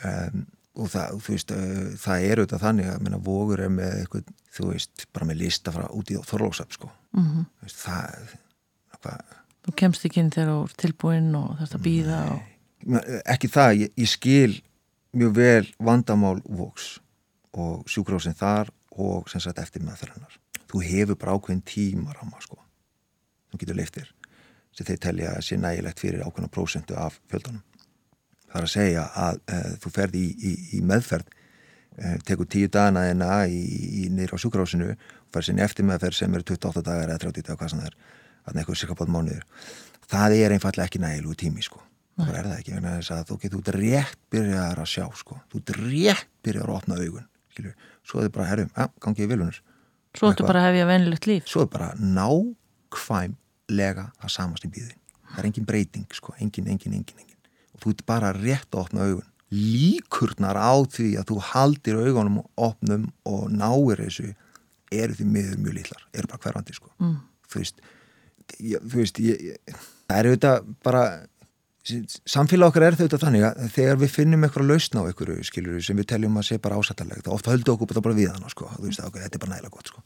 Um, 0.05 0.45
og 0.79 0.91
það, 0.93 1.15
þú 1.25 1.35
veist, 1.35 1.55
uh, 1.55 1.87
það 1.99 2.27
er 2.27 2.43
auðvitað 2.43 2.65
þannig 2.65 2.91
að 2.93 3.01
minna, 3.05 3.23
vogur 3.29 3.63
er 3.65 3.73
með 3.73 3.97
eitthvað, 4.03 4.35
þú 4.55 4.69
veist, 4.73 5.07
bara 5.15 5.29
með 5.31 5.41
lista 5.43 5.75
frá 5.75 5.89
út 5.91 6.13
í 6.13 6.19
Þorlóksöp 6.29 6.77
sko. 6.77 6.91
mm 7.17 7.25
-hmm. 7.25 7.73
það 7.75 8.37
hva... 9.05 9.17
Þú 9.67 9.75
kemst 9.79 10.07
ekki 10.09 10.23
inn 10.23 10.33
þegar 10.33 10.51
þú 10.53 10.63
er 10.65 10.77
tilbúinn 10.83 11.31
og 11.39 11.51
þarfst 11.59 11.79
að 11.79 11.85
býða 11.85 12.23
og... 12.33 12.47
Ekki 13.27 13.51
það, 13.53 13.73
ég, 13.83 13.95
ég 13.99 14.11
skil 14.11 14.59
mjög 15.19 15.33
vel 15.37 15.71
vandamál 15.83 16.37
voks 16.45 16.99
og 17.59 17.89
sjúkrósin 17.91 18.37
þar 18.39 18.71
og 18.99 19.29
sem 19.31 19.43
sagt 19.43 19.61
eftir 19.63 19.83
meðferðarnar 19.85 20.39
þú 20.69 20.83
hefur 20.85 21.19
bara 21.19 21.35
ákveðin 21.37 21.65
tíma 21.67 22.15
ráma 22.15 22.41
sko, 22.45 22.59
þú 23.51 23.63
getur 23.63 23.79
leiftir 23.79 24.13
sem 24.77 24.87
þeir 24.87 25.01
telja 25.03 25.33
að 25.35 25.47
sé 25.49 25.59
nægilegt 25.59 26.03
fyrir 26.03 26.23
ákveðina 26.27 26.53
prósentu 26.55 26.97
af 26.99 27.19
fjöldanum 27.31 27.65
Það 28.49 28.61
er 28.61 28.65
að 28.65 28.73
segja 28.73 29.05
að 29.21 29.41
uh, 29.53 29.73
þú 29.83 29.91
ferði 29.93 30.21
í, 30.25 30.29
í, 30.33 30.53
í 30.79 30.83
meðferð, 30.89 31.35
uh, 31.99 32.15
tekur 32.25 32.49
tíu 32.49 32.71
dagana 32.73 33.05
þeina 33.11 33.33
nýra 34.17 34.39
á 34.39 34.41
sjúkrásinu 34.41 34.95
og 34.95 35.35
ferði 35.35 35.51
sinni 35.51 35.65
eftir 35.65 35.89
meðferð 35.89 36.17
sem 36.17 36.37
eru 36.37 36.47
28 36.55 36.85
dagar 36.87 37.13
eða 37.13 37.21
30 37.27 37.45
dagar, 37.45 37.59
hvað 37.61 37.73
sem 37.75 37.83
það 37.83 37.91
er, 37.91 37.99
að 38.47 38.59
nekkur 38.59 38.79
sikka 38.79 38.97
bátt 38.99 39.13
mánuður. 39.13 39.45
Það 40.09 40.39
er 40.39 40.57
einfallega 40.57 40.89
ekki 40.89 41.03
nægilu 41.03 41.37
tími 41.39 41.65
sko. 41.65 41.83
Það 42.19 42.35
er 42.35 42.49
það 42.49 42.59
ekki, 42.59 42.79
þess 42.83 43.13
að 43.15 43.27
þú 43.29 43.35
getur 43.45 43.61
út 43.61 43.73
rétt 43.77 44.21
byrjar 44.33 44.81
að 44.83 44.89
sjá 44.91 45.05
sko. 45.15 45.39
Þú 45.53 45.61
getur 45.61 45.79
rétt 45.85 46.31
byrjar 46.43 46.67
að 46.67 46.79
opna 46.81 46.99
augun, 46.99 47.29
skilju. 47.55 47.75
Svo 48.03 48.19
er 48.19 48.27
þið 48.27 48.35
bara, 48.35 48.49
herrum, 48.49 48.73
ja, 48.75 48.89
gangið 49.05 49.27
í 49.27 49.31
vilunir. 49.31 49.61
Svo 50.19 50.33
ertu 50.33 50.49
bara 50.49 50.65
að 50.65 50.73
hefja 50.73 50.89
venilegt 50.89 51.29
líf. 51.31 51.47
Svo 51.47 51.63
er 51.63 51.71
bara 51.71 51.93
nákvæmlega 52.01 54.09
að 54.19 54.35
samast 54.35 54.67
í 54.67 54.73
býðin. 54.73 54.99
Það 55.29 55.45
er 55.45 55.51
engin 55.53 55.69
breyting 55.69 56.17
sko, 56.17 56.35
engin, 56.41 56.73
engin, 56.73 56.97
engin, 56.99 57.21
engin 57.21 57.29
þú 57.83 57.95
ert 57.95 58.07
bara 58.09 58.33
rétt 58.37 58.71
að 58.73 58.85
opna 58.85 59.09
augun 59.09 59.27
líkurnar 59.49 60.59
á 60.61 60.77
því 60.93 61.15
að 61.17 61.31
þú 61.31 61.39
haldir 61.53 62.01
augunum 62.03 62.43
opnum 62.61 63.07
og 63.29 63.47
náir 63.53 64.03
þessu 64.03 64.33
eru 64.93 65.17
því 65.17 65.29
miður 65.29 65.63
mjög 65.63 65.79
lillar 65.79 66.03
eru 66.13 66.29
bara 66.29 66.43
hverjandi 66.43 66.77
sko 66.77 66.91
mm. 66.99 67.15
þú 67.49 67.63
veist, 67.63 67.81
ég, 68.59 68.85
þú 68.85 69.03
veist 69.03 69.21
ég, 69.23 69.59
það 70.09 70.21
er 70.21 70.31
auðvitað 70.31 70.71
bara 70.87 71.03
samfélag 72.29 72.73
okkar 72.73 72.85
er 72.89 72.97
þau 72.97 73.05
auðvitað 73.05 73.25
þannig 73.25 73.45
að 73.49 73.69
þegar 73.75 74.01
við 74.03 74.11
finnum 74.13 74.45
eitthvað 74.45 74.69
lausna 74.69 75.05
á 75.05 75.09
einhverju 75.09 75.47
skilur 75.49 75.85
sem 75.85 75.99
við 75.99 76.09
teljum 76.13 76.37
að 76.41 76.49
sé 76.49 76.59
bara 76.63 76.81
ásættarlegt 76.81 77.25
þá 77.29 77.31
ofta 77.37 77.55
höldum 77.55 77.77
okkur 77.77 78.03
bara 78.05 78.19
við 78.19 78.33
hana 78.35 78.53
sko. 78.53 78.69
Þú 78.75 78.89
veist 78.89 79.05
okay, 79.05 79.25
þetta 79.25 79.39
er 79.39 79.45
bara 79.45 79.55
nægilega 79.55 79.77
gott 79.79 79.93
sko. 79.93 80.05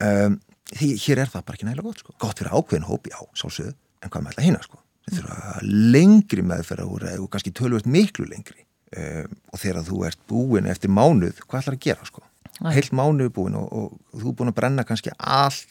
Um, 0.00 0.38
því, 0.70 0.90
hér 1.04 1.22
er 1.24 1.32
það 1.34 1.44
bara 1.50 1.58
ekki 1.58 1.68
nægilega 1.68 1.88
gott 1.90 2.04
sko. 2.04 2.16
Gott 2.24 2.40
fyrir 2.40 2.56
ákveðin 2.56 2.88
hóp, 2.88 3.10
já, 3.12 3.18
sálsögðu 3.42 3.74
en 4.00 4.14
hvað 4.14 4.24
með 4.24 4.34
þetta 4.34 4.46
hýna 4.46 4.64
sko? 4.64 4.80
Sem 5.10 5.18
þurfa 5.18 5.54
lengri 5.66 6.46
meðferðar 6.46 7.20
og 7.20 7.30
kannski 7.34 7.52
tölvöld 7.56 7.90
miklu 7.90 8.28
lengri. 8.30 8.64
Um, 8.96 9.36
og 9.52 9.60
þegar 9.60 9.84
þú 9.86 10.02
ert 10.08 10.24
búin 10.30 10.70
eftir 10.70 10.90
mánuð, 10.90 11.44
hvað 11.44 11.60
ætlar 11.60 11.76
að 11.76 11.84
gera 11.84 12.08
sko? 12.08 12.24
heilt 12.68 12.92
mánuð 12.92 13.30
búin 13.34 13.56
og, 13.56 13.68
og, 13.72 13.92
og 14.12 14.22
þú 14.22 14.32
er 14.32 14.36
búin 14.36 14.52
að 14.52 14.56
brenna 14.58 14.84
kannski 14.88 15.12
allt 15.16 15.69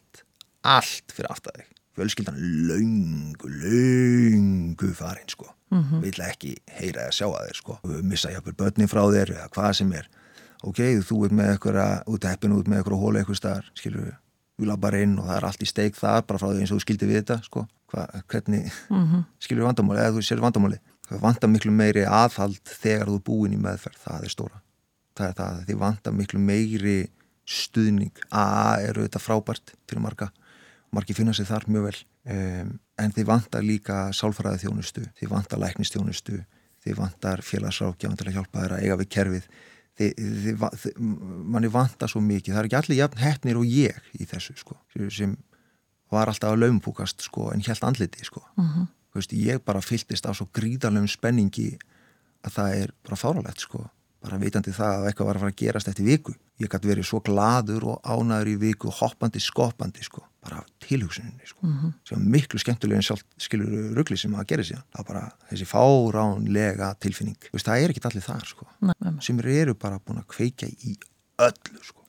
allt 0.61 1.13
fyrir 1.15 1.31
aftæði 1.31 1.67
fjölskyldan 1.99 2.37
laungu, 2.69 3.49
laungu 3.49 4.93
farin 4.95 5.27
sko, 5.27 5.49
mm 5.71 5.83
-hmm. 5.83 6.01
vil 6.01 6.21
ekki 6.29 6.55
heyra 6.79 7.07
eða 7.07 7.11
sjá 7.17 7.27
að 7.27 7.45
þér 7.47 7.57
sko, 7.61 7.79
missa 8.03 8.31
hjálpur 8.31 8.55
börnin 8.55 8.87
frá 8.87 9.03
þér 9.03 9.33
eða 9.35 9.49
hvað 9.55 9.73
sem 9.73 9.93
er. 9.93 10.09
Ok, 10.63 10.79
þú 11.07 11.25
ert 11.25 11.35
með 11.35 11.51
eitthvað 11.53 12.03
út 12.07 12.25
að 12.25 12.31
heppinu 12.31 12.59
út 12.59 12.67
með 12.67 12.77
eitthvað 12.77 13.01
hóla 13.03 13.19
eitthvað 13.19 13.41
starf, 13.41 13.65
skilur 13.75 14.05
við 14.05 14.15
við 14.59 14.67
lappar 14.67 14.95
inn 14.99 15.19
og 15.19 15.25
það 15.25 15.37
er 15.37 15.45
allt 15.47 15.61
í 15.63 15.65
steik 15.65 15.95
þar 15.95 16.23
bara 16.27 16.39
frá 16.39 16.47
því 16.49 16.59
eins 16.59 16.71
og 16.71 16.79
þú 16.79 16.83
skildi 16.83 17.07
við 17.07 17.19
þetta 17.21 17.37
sko. 17.43 17.67
Hva, 17.91 18.01
hvernig 18.27 18.71
mm 18.89 19.05
-hmm. 19.05 19.23
skilur 19.39 19.63
vandamáli 19.63 19.99
eða 19.99 20.15
þú 20.15 20.21
sér 20.21 20.41
vandamáli 20.41 20.79
það 21.09 21.21
vantar 21.21 21.49
miklu 21.49 21.71
meiri 21.71 22.03
aðhald 22.05 22.65
þegar 22.65 23.07
þú 23.07 23.19
búin 23.23 23.53
í 23.53 23.57
meðferð, 23.57 23.97
það 24.03 24.23
er 24.23 24.29
stóra. 24.29 24.61
Það 25.15 25.27
er 25.27 25.33
það, 25.39 25.63
þið 25.67 25.77
vantar 25.77 26.13
miklu 26.13 26.39
meiri 26.39 27.07
stuðning, 27.45 28.13
að 28.29 28.89
eru 28.89 29.01
þetta 29.07 29.19
frábært 29.19 29.73
fyrir 29.87 30.01
marga 30.01 30.29
margi 30.95 31.15
finna 31.17 31.33
sér 31.33 31.49
þar 31.49 31.67
mjög 31.69 31.89
vel 31.89 31.97
um, 32.35 32.71
en 32.99 33.15
þið 33.15 33.27
vantar 33.29 33.65
líka 33.65 33.97
sálfræði 34.15 34.63
þjónustu 34.65 35.03
þið 35.19 35.33
vantar 35.33 35.61
læknistjónustu 35.63 36.39
þið 36.85 36.95
vantar 36.99 37.43
félagsrákjáðan 37.43 38.17
til 38.19 38.29
að 38.29 38.37
hjálpa 38.37 38.63
þér 38.63 38.75
að 38.77 38.85
eiga 38.85 38.99
við 39.01 39.11
kerfið 39.15 39.49
þið, 39.99 40.13
þið, 40.45 40.65
þið, 40.83 40.97
manni 41.53 41.71
vantar 41.73 42.11
svo 42.11 42.21
mikið 42.23 42.55
það 42.55 42.61
er 42.61 42.69
ekki 42.69 42.79
allir 42.79 43.01
jafn 43.01 43.23
hefnir 43.23 43.59
og 43.59 43.67
ég 43.67 44.11
í 44.15 44.27
þessu 44.29 44.55
sko, 44.59 44.77
sem 45.11 45.35
var 46.13 46.31
alltaf 46.31 46.53
að 46.53 46.63
laumpúkast 46.63 47.25
sko, 47.25 47.49
en 47.53 47.63
helt 47.65 47.85
andliti 47.85 48.25
sko. 48.25 48.41
uh 48.41 48.63
mhm. 48.63 48.79
-huh. 48.79 48.87
veist, 49.13 49.33
ég 49.33 49.63
bara 49.65 49.81
fylltist 49.81 50.25
af 50.25 50.37
svo 50.37 50.47
gríðarlegum 50.53 51.07
spenningi 51.07 51.77
að 52.43 52.51
það 52.51 52.75
er 52.75 52.91
bara 53.03 53.15
fáralegt 53.15 53.59
sko. 53.59 53.89
Bara 54.23 54.39
veitandi 54.41 54.73
það 54.75 54.95
að 54.95 55.05
eitthvað 55.09 55.29
var 55.29 55.37
að 55.37 55.43
fara 55.43 55.53
að 55.53 55.61
gerast 55.61 55.91
eftir 55.91 56.07
viku 56.07 56.33
ég 56.59 56.71
gæti 56.71 56.89
verið 56.89 57.07
svo 57.07 57.21
gladur 57.23 57.85
og 57.93 58.01
ánaður 58.03 58.51
í 58.51 58.55
viku 58.59 58.91
hoppandi, 58.91 59.39
skoppandi 59.39 60.03
sko. 60.03 60.25
bara 60.43 60.63
tilhugsuninni 60.79 61.43
uh 61.43 61.67
mhm. 61.67 61.77
-huh. 61.85 61.93
sem 62.07 62.17
er 62.17 62.31
miklu 62.35 62.59
skemmtulegin 62.59 63.03
sjálf 63.03 63.23
skilur 63.37 63.95
ruggli 63.95 64.17
sem 64.17 64.35
að 64.35 64.45
gera 64.47 64.63
síðan 64.63 64.83
það 64.91 64.99
er 64.99 65.07
bara 65.13 65.31
þessi 65.51 65.65
fáránlega 65.65 66.95
tilfinning 66.99 67.49
veist, 67.53 67.65
það 67.65 67.83
er 67.83 67.89
ekki 67.89 68.05
allir 68.05 68.23
þar 68.23 68.45
sko. 68.45 68.67
Nei, 68.81 68.93
sem 69.21 69.39
eru 69.39 69.73
bara 69.73 69.99
búin 69.99 70.19
að 70.19 70.27
kveika 70.27 70.67
í 70.67 70.97
öllu 71.37 71.83
sko 71.83 71.99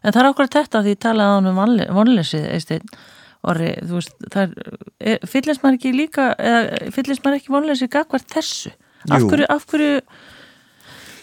En 0.00 0.14
það 0.14 0.22
er 0.22 0.28
okkur 0.32 0.48
þetta 0.48 0.82
því 0.84 0.94
talaði 0.96 1.32
án 1.36 1.48
um 1.50 1.58
vonleysið 1.96 2.44
eisteinn 2.54 2.92
orri, 3.50 3.70
þú 3.84 3.98
veist, 3.98 4.14
það 4.32 4.54
er 5.00 5.24
fyllist 5.28 5.64
maður 5.64 5.78
ekki 5.78 5.92
líka, 5.96 6.26
eða 6.36 6.92
fyllist 6.94 7.24
maður 7.24 7.40
ekki 7.40 7.54
vonleysið 7.54 7.92
gagvart 7.94 8.28
þessu? 8.32 8.72
Af 9.08 9.24
hverju, 9.24 9.46
af 9.48 9.66
hverju 9.70 10.00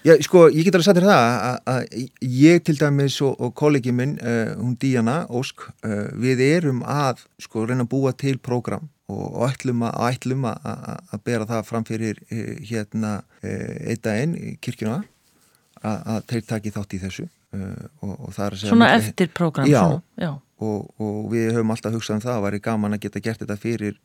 Já, 0.07 0.13
sko, 0.23 0.45
ég 0.53 0.63
get 0.63 0.75
alveg 0.77 0.85
sagt 0.87 0.99
þér 1.01 1.07
það 1.09 1.55
að 1.67 2.03
ég 2.31 2.61
til 2.63 2.75
dæmis 2.79 3.17
og, 3.25 3.33
og 3.43 3.53
kollegi 3.59 3.91
minn, 3.91 4.15
uh, 4.21 4.53
hún 4.55 4.77
Díana 4.79 5.17
Ósk, 5.35 5.65
uh, 5.83 6.05
við 6.15 6.43
erum 6.45 6.79
að 6.87 7.25
sko 7.43 7.65
reyna 7.67 7.83
að 7.83 7.89
búa 7.91 8.13
til 8.15 8.37
prógram 8.39 8.87
og 9.11 9.41
ætlum 9.47 9.83
að, 9.87 9.97
ætlum 10.07 10.45
að, 10.47 10.69
að 11.15 11.23
bera 11.27 11.47
það 11.49 11.65
fram 11.67 11.87
fyrir 11.87 12.21
uh, 12.27 12.53
hérna 12.69 13.11
einn 13.43 14.03
daginn 14.03 14.37
í 14.37 14.53
kirkjuna 14.63 15.01
að, 15.81 15.97
að 15.97 16.21
þeir 16.31 16.45
taki 16.53 16.73
þátt 16.77 16.95
í 16.95 17.01
þessu 17.03 17.27
og, 18.03 18.13
og 18.13 18.39
svona 18.59 18.91
eftir 18.97 19.31
program 19.35 19.67
já, 19.67 19.81
já. 20.19 20.31
Og, 20.63 20.87
og 20.99 21.19
við 21.31 21.53
höfum 21.55 21.71
alltaf 21.73 21.95
hugsað 21.95 22.19
um 22.19 22.23
það 22.23 22.31
að 22.31 22.37
það 22.37 22.47
væri 22.47 22.63
gaman 22.67 22.95
að 22.95 23.03
geta 23.05 23.23
gert 23.23 23.43
þetta 23.43 23.59
fyrir 23.59 23.99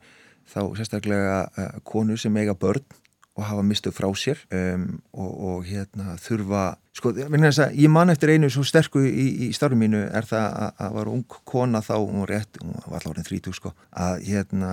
þá 0.50 0.60
sérstaklega 0.78 1.70
konu 1.86 2.18
sem 2.18 2.36
eiga 2.42 2.54
börn 2.58 2.86
og 3.32 3.44
hafa 3.48 3.62
mistuð 3.64 3.94
frá 3.96 4.08
sér 4.18 4.40
um, 4.52 4.88
og, 5.12 5.30
og 5.48 5.60
hérna 5.64 6.16
þurfa 6.20 6.64
sko, 6.96 7.14
ég 7.16 7.92
man 7.92 8.12
eftir 8.12 8.34
einu 8.34 8.50
svo 8.52 8.64
sterku 8.68 9.00
í, 9.08 9.28
í 9.46 9.52
starfum 9.56 9.80
mínu 9.80 10.02
er 10.04 10.26
það 10.28 10.48
að, 10.48 10.72
að 10.84 10.98
var 10.98 11.12
ung 11.12 11.38
kona 11.48 11.80
þá, 11.84 11.94
hún 12.02 12.24
var 12.24 12.34
rétt, 12.34 12.60
hún 12.60 12.74
var 12.76 12.98
alltaf 12.98 13.14
orðin 13.14 13.28
30 13.30 13.56
sko, 13.56 13.72
að 14.04 14.26
hérna 14.28 14.72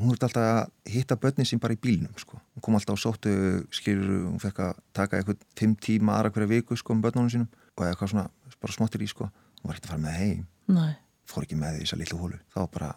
hún 0.00 0.10
þurfti 0.10 0.26
alltaf 0.26 0.48
að 0.48 0.94
hitta 0.94 1.18
börnin 1.22 1.46
sín 1.46 1.62
bara 1.62 1.76
í 1.76 1.80
bílnum 1.80 2.16
sko. 2.18 2.40
hún 2.40 2.64
kom 2.64 2.78
alltaf 2.78 2.98
á 2.98 3.04
sóttu 3.04 3.34
skilur, 3.74 4.26
hún 4.26 4.42
fekk 4.42 4.62
að 4.64 4.82
taka 4.96 5.20
eitthvað 5.20 5.46
5 5.60 5.76
tíma 5.86 6.16
aðra 6.16 6.34
hverja 6.34 6.52
viku 6.56 6.78
sko 6.78 6.96
um 6.96 7.04
börnunum 7.04 7.30
sínum 7.30 7.50
og 7.76 7.86
eitthvað 7.86 8.14
svona 8.14 8.26
bara 8.60 8.74
smottir 8.74 9.04
í 9.04 9.10
sko 9.10 9.28
hún 9.28 9.70
var 9.70 9.76
ekkert 9.76 9.90
að 9.90 9.94
fara 9.94 10.04
með 10.06 10.18
heim 10.18 10.42
Nei. 10.70 10.92
fór 11.28 11.46
ekki 11.46 11.60
með 11.60 11.76
því 11.76 11.84
þess 11.84 11.96
að 11.96 12.02
lilla 12.02 12.20
hólu 12.24 12.40
þá 12.54 12.60
bara 12.74 12.90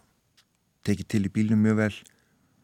tekið 0.87 1.09
til 1.13 1.23
í 1.27 1.33
bílnum 1.37 1.63
mjög 1.63 1.79
vel 1.83 1.93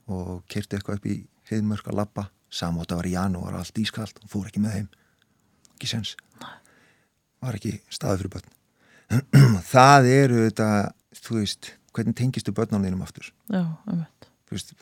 og 0.09 0.33
kerti 0.49 0.77
eitthvað 0.77 0.99
upp 0.99 1.09
í 1.09 1.17
heiðmörk 1.51 1.89
að 1.89 1.99
lappa 1.99 2.29
samótt 2.49 2.91
að 2.91 3.01
var 3.01 3.09
í 3.09 3.15
janúar 3.15 3.57
allt 3.59 3.81
ískalt 3.81 4.21
og 4.23 4.31
fór 4.31 4.49
ekki 4.49 4.63
með 4.63 4.77
heim 4.77 4.87
ekki 5.75 5.89
sens 5.93 6.15
Nei. 6.41 6.55
var 7.45 7.57
ekki 7.59 7.77
staðið 7.93 8.23
fyrir 8.23 8.33
börn. 8.35 8.55
Það 9.73 10.09
eru 10.13 10.41
þetta 10.47 10.69
þú 11.19 11.39
veist, 11.39 11.73
hvernig 11.95 12.17
tengistu 12.19 12.53
börnarleginum 12.55 13.05
aftur? 13.05 13.31
Já, 13.49 13.63
um 13.89 14.03
veist, 14.49 14.73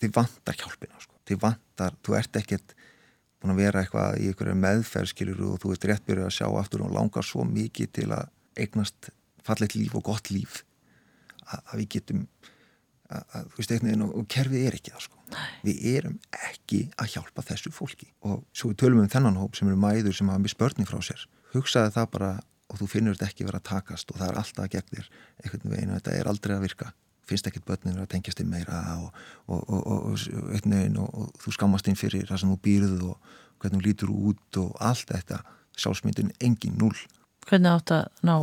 þið 0.00 0.14
vantar 0.14 0.58
hjálpina 0.58 1.00
sko. 1.02 1.16
þið 1.28 1.40
vantar, 1.44 1.96
þú 2.04 2.16
ert 2.18 2.38
ekkert 2.40 2.74
búin 3.40 3.54
að 3.54 3.60
vera 3.62 3.82
eitthvað 3.82 4.20
í 4.20 4.30
einhverju 4.30 4.56
meðferð 4.58 5.12
skilur 5.12 5.42
og 5.48 5.58
þú 5.62 5.72
veist 5.72 5.86
rétt 5.88 6.06
byrjuð 6.08 6.28
að 6.28 6.36
sjá 6.38 6.46
aftur 6.58 6.84
og 6.84 6.94
langar 6.94 7.26
svo 7.26 7.44
mikið 7.48 7.92
til 7.98 8.08
að 8.16 8.30
eignast 8.60 9.10
fallet 9.44 9.76
líf 9.76 9.94
og 9.98 10.06
gott 10.06 10.30
líf 10.32 10.62
að, 11.44 11.60
að 11.60 11.80
við 11.82 11.88
getum 11.96 12.26
að, 13.14 13.26
að, 13.38 13.46
þú 13.52 13.60
veist 13.60 13.74
eitthvað 13.74 14.02
og, 14.06 14.16
og 14.20 14.26
kerfið 14.34 14.66
er 14.68 14.78
ekki 14.78 14.94
það 14.94 15.04
sko. 15.06 15.22
Við 15.64 15.86
erum 15.90 16.16
ekki 16.50 16.80
að 17.00 17.12
hjálpa 17.14 17.44
þessu 17.48 17.72
fólki. 17.74 18.10
Og 18.28 18.42
svo 18.54 18.72
við 18.72 18.80
tölum 18.82 19.04
um 19.04 19.12
þennan 19.12 19.38
hóp 19.40 19.56
sem 19.58 19.70
eru 19.70 19.80
mæður 19.80 20.18
sem 20.18 20.32
hafa 20.32 20.42
mist 20.42 20.58
börni 20.60 20.86
frá 20.88 21.00
sér. 21.04 21.24
Hugsaði 21.54 21.94
það 21.94 22.10
bara 22.16 22.32
og 22.72 22.80
þú 22.80 22.90
finnur 22.90 23.16
þetta 23.16 23.30
ekki 23.30 23.48
vera 23.48 23.60
að 23.60 23.68
takast 23.70 24.12
og 24.12 24.20
það 24.20 24.30
er 24.30 24.38
alltaf 24.40 24.70
gegn 24.72 24.92
þér 24.92 25.08
einhvern 25.44 25.74
veginn 25.74 25.92
og 25.92 25.98
þetta 26.00 26.14
er 26.18 26.30
aldrei 26.30 26.54
að 26.56 26.66
virka. 26.68 26.92
Finnst 27.24 27.48
ekkert 27.48 27.66
börnin 27.68 28.00
að 28.02 28.10
tengjast 28.12 28.40
þig 28.40 28.48
meira 28.50 28.80
og, 29.00 29.20
og, 29.48 29.74
og, 29.80 30.24
veginn, 30.52 30.98
og 31.00 31.30
þú 31.40 31.54
skammast 31.56 31.88
inn 31.88 31.98
fyrir 31.98 32.26
það 32.28 32.42
sem 32.42 32.52
þú 32.52 32.58
býrðu 32.64 33.12
og 33.14 33.34
hvernig 33.62 33.80
þú 33.80 33.86
lítur 33.88 34.12
út 34.12 34.60
og 34.60 34.74
allt 34.84 35.12
þetta. 35.12 35.40
Sjálfsmyndin 35.74 36.34
engin 36.44 36.76
null 36.78 36.98
Hvernig 37.44 37.74
átt 37.76 37.92
að 37.92 38.04
ná 38.24 38.34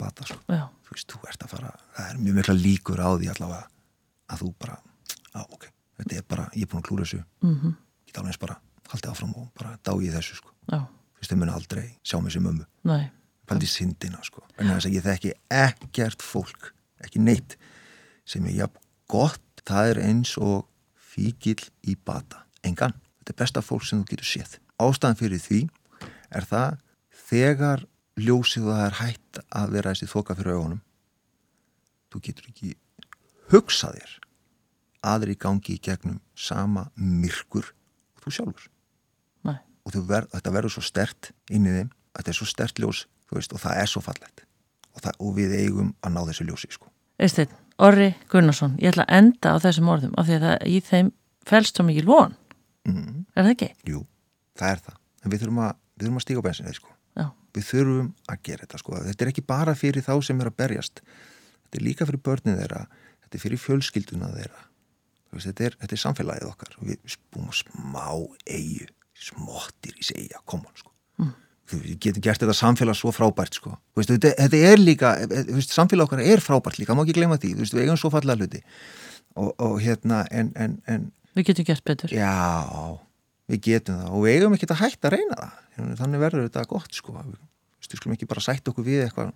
bata 0.00 0.26
sko. 0.26 0.38
þú 0.48 0.94
veist, 0.94 1.12
þú 1.12 1.20
ert 1.28 1.44
að 1.44 1.52
fara 1.52 1.74
það 1.96 2.06
er 2.06 2.22
mjög 2.24 2.38
mikla 2.38 2.56
líkur 2.56 3.02
á 3.04 3.10
því 3.12 3.30
allavega 3.34 3.66
að 4.30 4.44
þú 4.44 4.50
bara, 4.62 4.80
á 5.34 5.42
ok 5.46 5.68
þetta 6.00 6.16
er 6.16 6.26
bara, 6.28 6.48
ég 6.56 6.64
er 6.64 6.70
búin 6.70 6.82
að 6.82 6.88
klúra 6.88 7.04
þessu. 7.04 7.22
Mm 7.44 7.54
-hmm. 7.54 7.74
ég 8.06 8.12
tala 8.14 8.28
eins 8.28 8.40
bara, 8.40 8.56
haldið 8.88 9.10
áfram 9.10 9.34
og 9.36 9.48
bara 9.54 9.78
dá 9.84 9.92
ég 10.00 10.14
þessu 10.14 10.36
sko. 10.36 10.50
Þú 10.70 11.20
veist, 11.20 11.30
þau 11.30 11.38
mun 11.38 11.54
aldrei 11.54 11.98
sjá 12.02 12.20
mig 12.22 12.32
sem 12.32 12.46
ömmu 12.46 12.66
Nei. 12.84 13.10
Paldi 13.46 13.66
syndina 13.66 14.22
sko. 14.22 14.42
En 14.58 14.66
þess 14.66 14.86
að 14.86 14.94
ég 14.94 15.02
þekki 15.02 15.32
ekkert 15.50 16.22
fólk 16.22 16.74
ekki 17.04 17.18
neitt 17.18 17.56
sem 18.24 18.44
er 18.46 18.52
jafn 18.52 18.78
gott. 19.08 19.42
Það 19.64 19.90
er 19.90 19.98
eins 19.98 20.38
og 20.38 20.66
fíkil 20.96 21.60
í 21.82 21.96
bata. 21.96 22.46
Engan, 22.62 22.94
þetta 23.18 23.32
er 23.32 23.36
besta 23.36 23.60
fólk 23.60 23.84
sem 23.84 24.02
þú 24.02 24.06
getur 24.10 24.24
séð. 24.24 24.58
Ástæðan 24.78 25.16
fyrir 25.16 25.38
því 25.38 25.68
er 26.30 26.44
það 26.44 26.78
þegar 27.28 27.86
ljósið 28.16 28.62
það 28.62 28.84
er 28.86 28.96
hægt 29.00 29.40
að 29.50 29.70
vera 29.70 29.92
þessi 29.92 30.06
þoka 30.06 30.34
fyrir 30.34 30.56
augunum 30.56 30.80
þú 32.10 32.20
getur 32.26 32.48
ekki 32.50 32.74
hugsað 33.50 34.00
þér 34.00 34.16
aðri 35.10 35.36
gangi 35.40 35.76
í 35.76 35.80
gegnum 35.82 36.20
sama 36.36 36.86
myrkur 36.96 37.70
og 38.16 38.24
þú 38.24 38.34
sjálfur 38.36 38.68
Nei. 39.48 39.56
og 39.86 39.96
ver, 40.08 40.28
þetta 40.34 40.52
verður 40.54 40.76
svo 40.76 40.84
stert 40.84 41.32
inn 41.50 41.68
í 41.68 41.74
þeim, 41.78 41.90
þetta 42.18 42.32
er 42.32 42.38
svo 42.38 42.48
stert 42.48 42.82
ljós 42.82 43.06
veist, 43.30 43.54
og 43.54 43.62
það 43.62 43.82
er 43.82 43.90
svo 43.90 44.02
fallet 44.04 44.44
og, 44.90 45.02
það, 45.04 45.18
og 45.22 45.34
við 45.38 45.56
eigum 45.60 45.90
að 46.02 46.14
ná 46.16 46.20
þessu 46.28 46.46
ljósi 46.48 46.70
sko. 46.74 46.90
Eisteinn, 47.20 47.52
Orri 47.80 48.12
Gunnarsson 48.32 48.76
ég 48.82 48.92
ætla 48.92 49.06
að 49.06 49.20
enda 49.20 49.54
á 49.54 49.62
þessum 49.62 49.90
orðum 49.92 50.14
af 50.18 50.28
því 50.28 50.38
að 50.38 50.46
það, 50.46 50.56
í 50.66 50.80
þeim 50.90 51.12
fælst 51.48 51.78
svo 51.78 51.86
mikið 51.88 52.08
lón 52.10 52.38
mm. 52.88 53.18
er 53.34 53.44
það 53.44 53.52
ekki? 53.54 53.70
Jú, 53.88 54.04
það 54.58 54.74
er 54.74 54.86
það 54.86 54.96
en 55.00 55.34
við 55.34 55.44
þurfum 55.44 55.62
að, 55.64 55.76
við 55.94 56.06
þurfum 56.06 56.20
að 56.20 56.26
stíka 56.26 56.42
á 56.42 56.46
bensinni 56.48 56.76
sko. 56.76 56.96
Við 57.50 57.64
þurfum 57.66 58.10
að 58.30 58.42
gera 58.46 58.62
þetta 58.62 58.78
sko. 58.78 58.98
þetta 59.02 59.24
er 59.24 59.28
ekki 59.32 59.42
bara 59.42 59.72
fyrir 59.74 60.04
þá 60.06 60.12
sem 60.22 60.38
er 60.38 60.50
að 60.52 60.58
berjast 60.60 61.00
þetta 61.02 61.78
er 61.80 61.82
líka 61.82 62.06
fyrir 62.06 62.22
börnin 62.22 62.58
þeirra 62.60 62.84
þetta 63.30 63.38
er 63.38 63.44
fyrir 63.44 63.62
fjölskylduna 63.62 64.30
þeirra 64.34 64.64
veist, 65.30 65.46
þetta, 65.46 65.68
er, 65.68 65.76
þetta 65.82 65.96
er 65.96 66.02
samfélagið 66.04 66.48
okkar 66.50 66.72
við 66.82 67.18
búum 67.30 67.52
smá 67.54 68.08
eigu 68.50 68.88
smottir 69.20 69.98
í 70.00 70.06
segja, 70.06 70.40
koma 70.48 70.72
sko. 70.74 70.90
mm. 71.20 71.34
við 71.74 71.92
getum 72.02 72.24
gert 72.24 72.42
þetta 72.42 72.56
samfélag 72.56 72.98
svo 72.98 73.12
frábært 73.14 73.60
sko. 73.60 73.76
veist, 73.98 74.10
þetta, 74.10 74.32
þetta 74.40 74.62
er 74.72 74.82
líka 74.82 75.12
veist, 75.52 75.74
samfélag 75.76 76.08
okkar 76.08 76.24
er 76.24 76.42
frábært 76.42 76.80
líka, 76.80 76.96
má 76.96 77.04
ekki 77.04 77.18
glemja 77.20 77.38
því 77.42 77.52
við 77.60 77.84
eigum 77.84 78.00
svo 78.00 78.10
fallega 78.12 78.40
hluti 78.40 78.64
og, 79.38 79.54
og 79.54 79.78
hérna 79.84 80.24
en, 80.34 80.50
en, 80.58 80.80
en 80.90 81.06
við 81.38 81.52
getum 81.52 81.68
gert 81.68 81.86
betur 81.86 82.16
já, 82.16 82.34
við 83.50 83.62
getum 83.68 84.02
það 84.02 84.16
og 84.16 84.26
við 84.26 84.38
eigum 84.40 84.58
ekki 84.58 84.70
að 84.72 84.82
hætta 84.82 85.10
að 85.10 85.16
reyna 85.18 85.38
það 85.76 85.94
þannig 86.00 86.24
verður 86.24 86.48
þetta 86.48 86.66
gott 86.74 86.98
sko 86.98 87.14
við 87.14 87.94
skulum 87.94 88.16
ekki 88.16 88.28
bara 88.30 88.44
sætt 88.44 88.68
okkur 88.70 88.86
við 88.86 89.04
eitthvað 89.06 89.30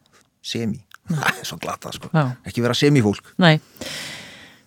semi, 0.45 0.83
það 1.11 1.41
er 1.41 1.49
svo 1.49 1.59
glata 1.63 1.93
sko 1.95 2.11
Já. 2.15 2.25
ekki 2.47 2.65
vera 2.65 2.77
semifólk 2.79 3.35
Nei. 3.43 3.59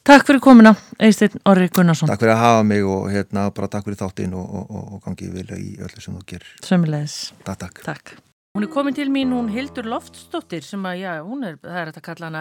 Takk 0.08 0.24
fyrir 0.30 0.40
komina, 0.40 0.72
Eisteinn 1.04 1.42
Orri 1.52 1.68
Gunnarsson 1.74 2.08
Takk 2.08 2.22
fyrir 2.24 2.36
að 2.36 2.44
hafa 2.46 2.62
mig 2.68 2.86
og 2.88 3.10
hérna 3.12 3.50
bara 3.56 3.68
takk 3.72 3.90
fyrir 3.90 4.00
þáttinn 4.00 4.38
og, 4.38 4.46
og, 4.48 4.70
og, 4.70 4.94
og 4.96 5.04
gangið 5.08 5.34
vilja 5.42 5.60
í 5.60 5.76
öllu 5.82 6.04
sem 6.04 6.16
þú 6.16 6.24
gerir 6.32 6.56
Sömmulegis 6.64 7.20
Takk, 7.44 7.60
takk, 7.66 7.84
takk. 7.90 8.16
Hún 8.58 8.66
er 8.66 8.72
komin 8.74 8.96
til 8.98 9.12
mín, 9.14 9.30
hún 9.30 9.52
Hildur 9.54 9.86
Loftsdóttir 9.86 10.64
sem 10.66 10.82
að, 10.90 10.96
já, 11.04 11.12
hún 11.22 11.46
er, 11.46 11.60
það 11.62 11.76
er 11.78 11.90
að 11.92 12.00
kalla 12.08 12.26
hana 12.26 12.40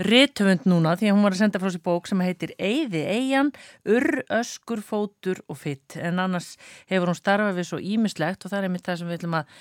réttöfund 0.00 0.64
núna 0.64 0.94
því 0.96 1.10
að 1.10 1.12
hún 1.18 1.26
var 1.26 1.36
að 1.36 1.42
senda 1.42 1.60
frá 1.60 1.68
sér 1.74 1.82
bók 1.84 2.08
sem 2.08 2.22
heitir 2.24 2.54
Eyði 2.56 3.02
Eyjan, 3.12 3.50
Urr, 3.84 4.22
Öskur, 4.38 4.80
Fótur 4.80 5.42
og 5.44 5.60
Fitt 5.60 5.98
en 6.00 6.22
annars 6.24 6.54
hefur 6.88 7.12
hún 7.12 7.20
starfað 7.20 7.60
við 7.60 7.68
svo 7.68 7.82
ímislegt 7.84 8.48
og 8.48 8.54
það 8.54 8.62
er 8.62 8.70
einmitt 8.70 8.88
það 8.88 9.00
sem 9.02 9.12
við 9.12 9.18
ætlum 9.18 9.36
að, 9.42 9.54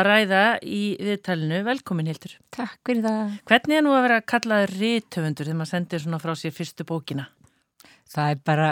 að 0.00 0.08
ræða 0.08 0.42
í 0.64 0.82
viðtalinu. 1.10 1.62
Velkomin 1.68 2.08
Hildur. 2.08 2.38
Takk 2.56 2.78
fyrir 2.80 3.04
það. 3.10 3.38
Hvernig 3.52 3.82
er 3.82 3.84
nú 3.84 3.96
að 3.98 4.06
vera 4.08 4.20
að 4.22 4.28
kalla 4.32 4.66
réttöfundur 4.72 5.50
þegar 5.50 5.60
maður 5.60 5.74
sendir 5.76 6.06
svona 6.06 6.22
frá 6.24 6.38
sér 6.40 6.56
fyrstu 6.56 6.88
bókina? 6.88 7.28
Það 8.08 8.32
er 8.32 8.46
bara, 8.48 8.70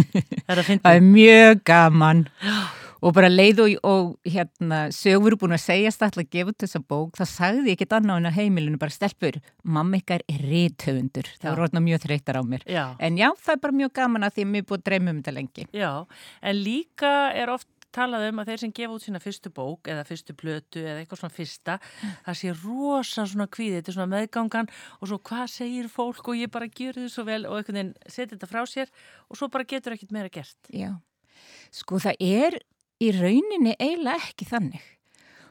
það 0.46 0.92
er 0.94 1.02
mjög 1.10 1.66
gaman. 1.66 2.28
Já 2.38 2.79
og 3.00 3.14
bara 3.16 3.30
leið 3.32 3.62
og, 3.64 3.74
og 3.86 4.28
hérna 4.28 4.82
sögur 4.94 5.36
búin 5.40 5.56
að 5.56 5.64
segjast 5.64 6.04
alltaf 6.04 6.24
að 6.24 6.30
gefa 6.36 6.54
út 6.54 6.64
þessa 6.64 6.82
bók 6.92 7.18
þá 7.18 7.24
sagði 7.30 7.72
ég 7.72 7.78
ekkert 7.78 7.96
annað 7.98 8.22
en 8.22 8.30
að 8.30 8.38
heimilinu 8.38 8.80
bara 8.80 8.94
stelpur, 8.94 9.40
mamma 9.64 10.00
ykkar 10.00 10.24
er 10.28 10.46
rithöfundur. 10.50 11.32
Það 11.40 11.52
voru 11.54 11.66
orðna 11.68 11.84
mjög 11.88 12.06
þreytar 12.06 12.40
á 12.40 12.42
mér. 12.44 12.64
Já. 12.68 12.84
en 12.98 13.20
já, 13.20 13.28
það 13.40 13.56
er 13.56 13.64
bara 13.66 13.78
mjög 13.82 13.92
gaman 14.00 14.28
að 14.28 14.38
því 14.38 14.46
að 14.46 14.54
mér 14.54 14.64
er 14.64 14.70
búin 14.70 14.80
að 14.80 14.88
dreyma 14.90 15.12
um 15.12 15.20
þetta 15.20 15.36
lengi. 15.36 15.68
Já, 15.76 15.92
en 16.42 16.64
líka 16.64 17.12
er 17.36 17.52
oft 17.56 17.68
talað 17.94 18.28
um 18.28 18.40
að 18.42 18.50
þeir 18.52 18.62
sem 18.62 18.72
gefa 18.74 18.96
út 18.96 19.04
sína 19.04 19.20
fyrstu 19.22 19.52
bók 19.54 19.90
eða 19.90 20.06
fyrstu 20.06 20.34
plötu 20.38 20.82
eða 20.84 21.02
eitthvað 21.02 21.22
svona 21.22 21.34
fyrsta 21.34 21.76
það 22.26 22.38
sé 22.40 22.54
rosa 22.60 23.26
svona 23.26 23.48
kvíði, 23.50 23.80
þetta 23.80 23.92
er 23.92 23.96
svona 23.98 24.12
meðgangan 24.14 24.70
og 24.98 25.10
svo 25.10 25.20
hvað 25.30 25.46
segir 25.56 25.90
fólk 25.90 26.30
og 26.30 26.38
ég 26.38 26.52
bara 26.54 26.70
gjur 26.70 27.00
þið 27.00 27.08
svo 27.10 27.26
vel 27.26 27.42
og 27.48 27.58
einhvern 27.58 27.80
veginn 27.80 27.94
setja 28.06 28.36
þetta 28.36 28.50
frá 28.50 28.62
sér 28.70 28.92
og 29.26 29.40
svo 29.40 29.50
bara 29.52 29.66
getur 29.66 29.96
ekkit 29.96 30.14
meira 30.14 30.30
gert. 30.32 30.58
Já, 30.70 30.92
sko 31.74 31.98
það 32.02 32.22
er 32.30 32.60
í 33.00 33.10
rauninni 33.16 33.76
eiginlega 33.78 34.30
ekki 34.30 34.48
þannig. 34.48 34.88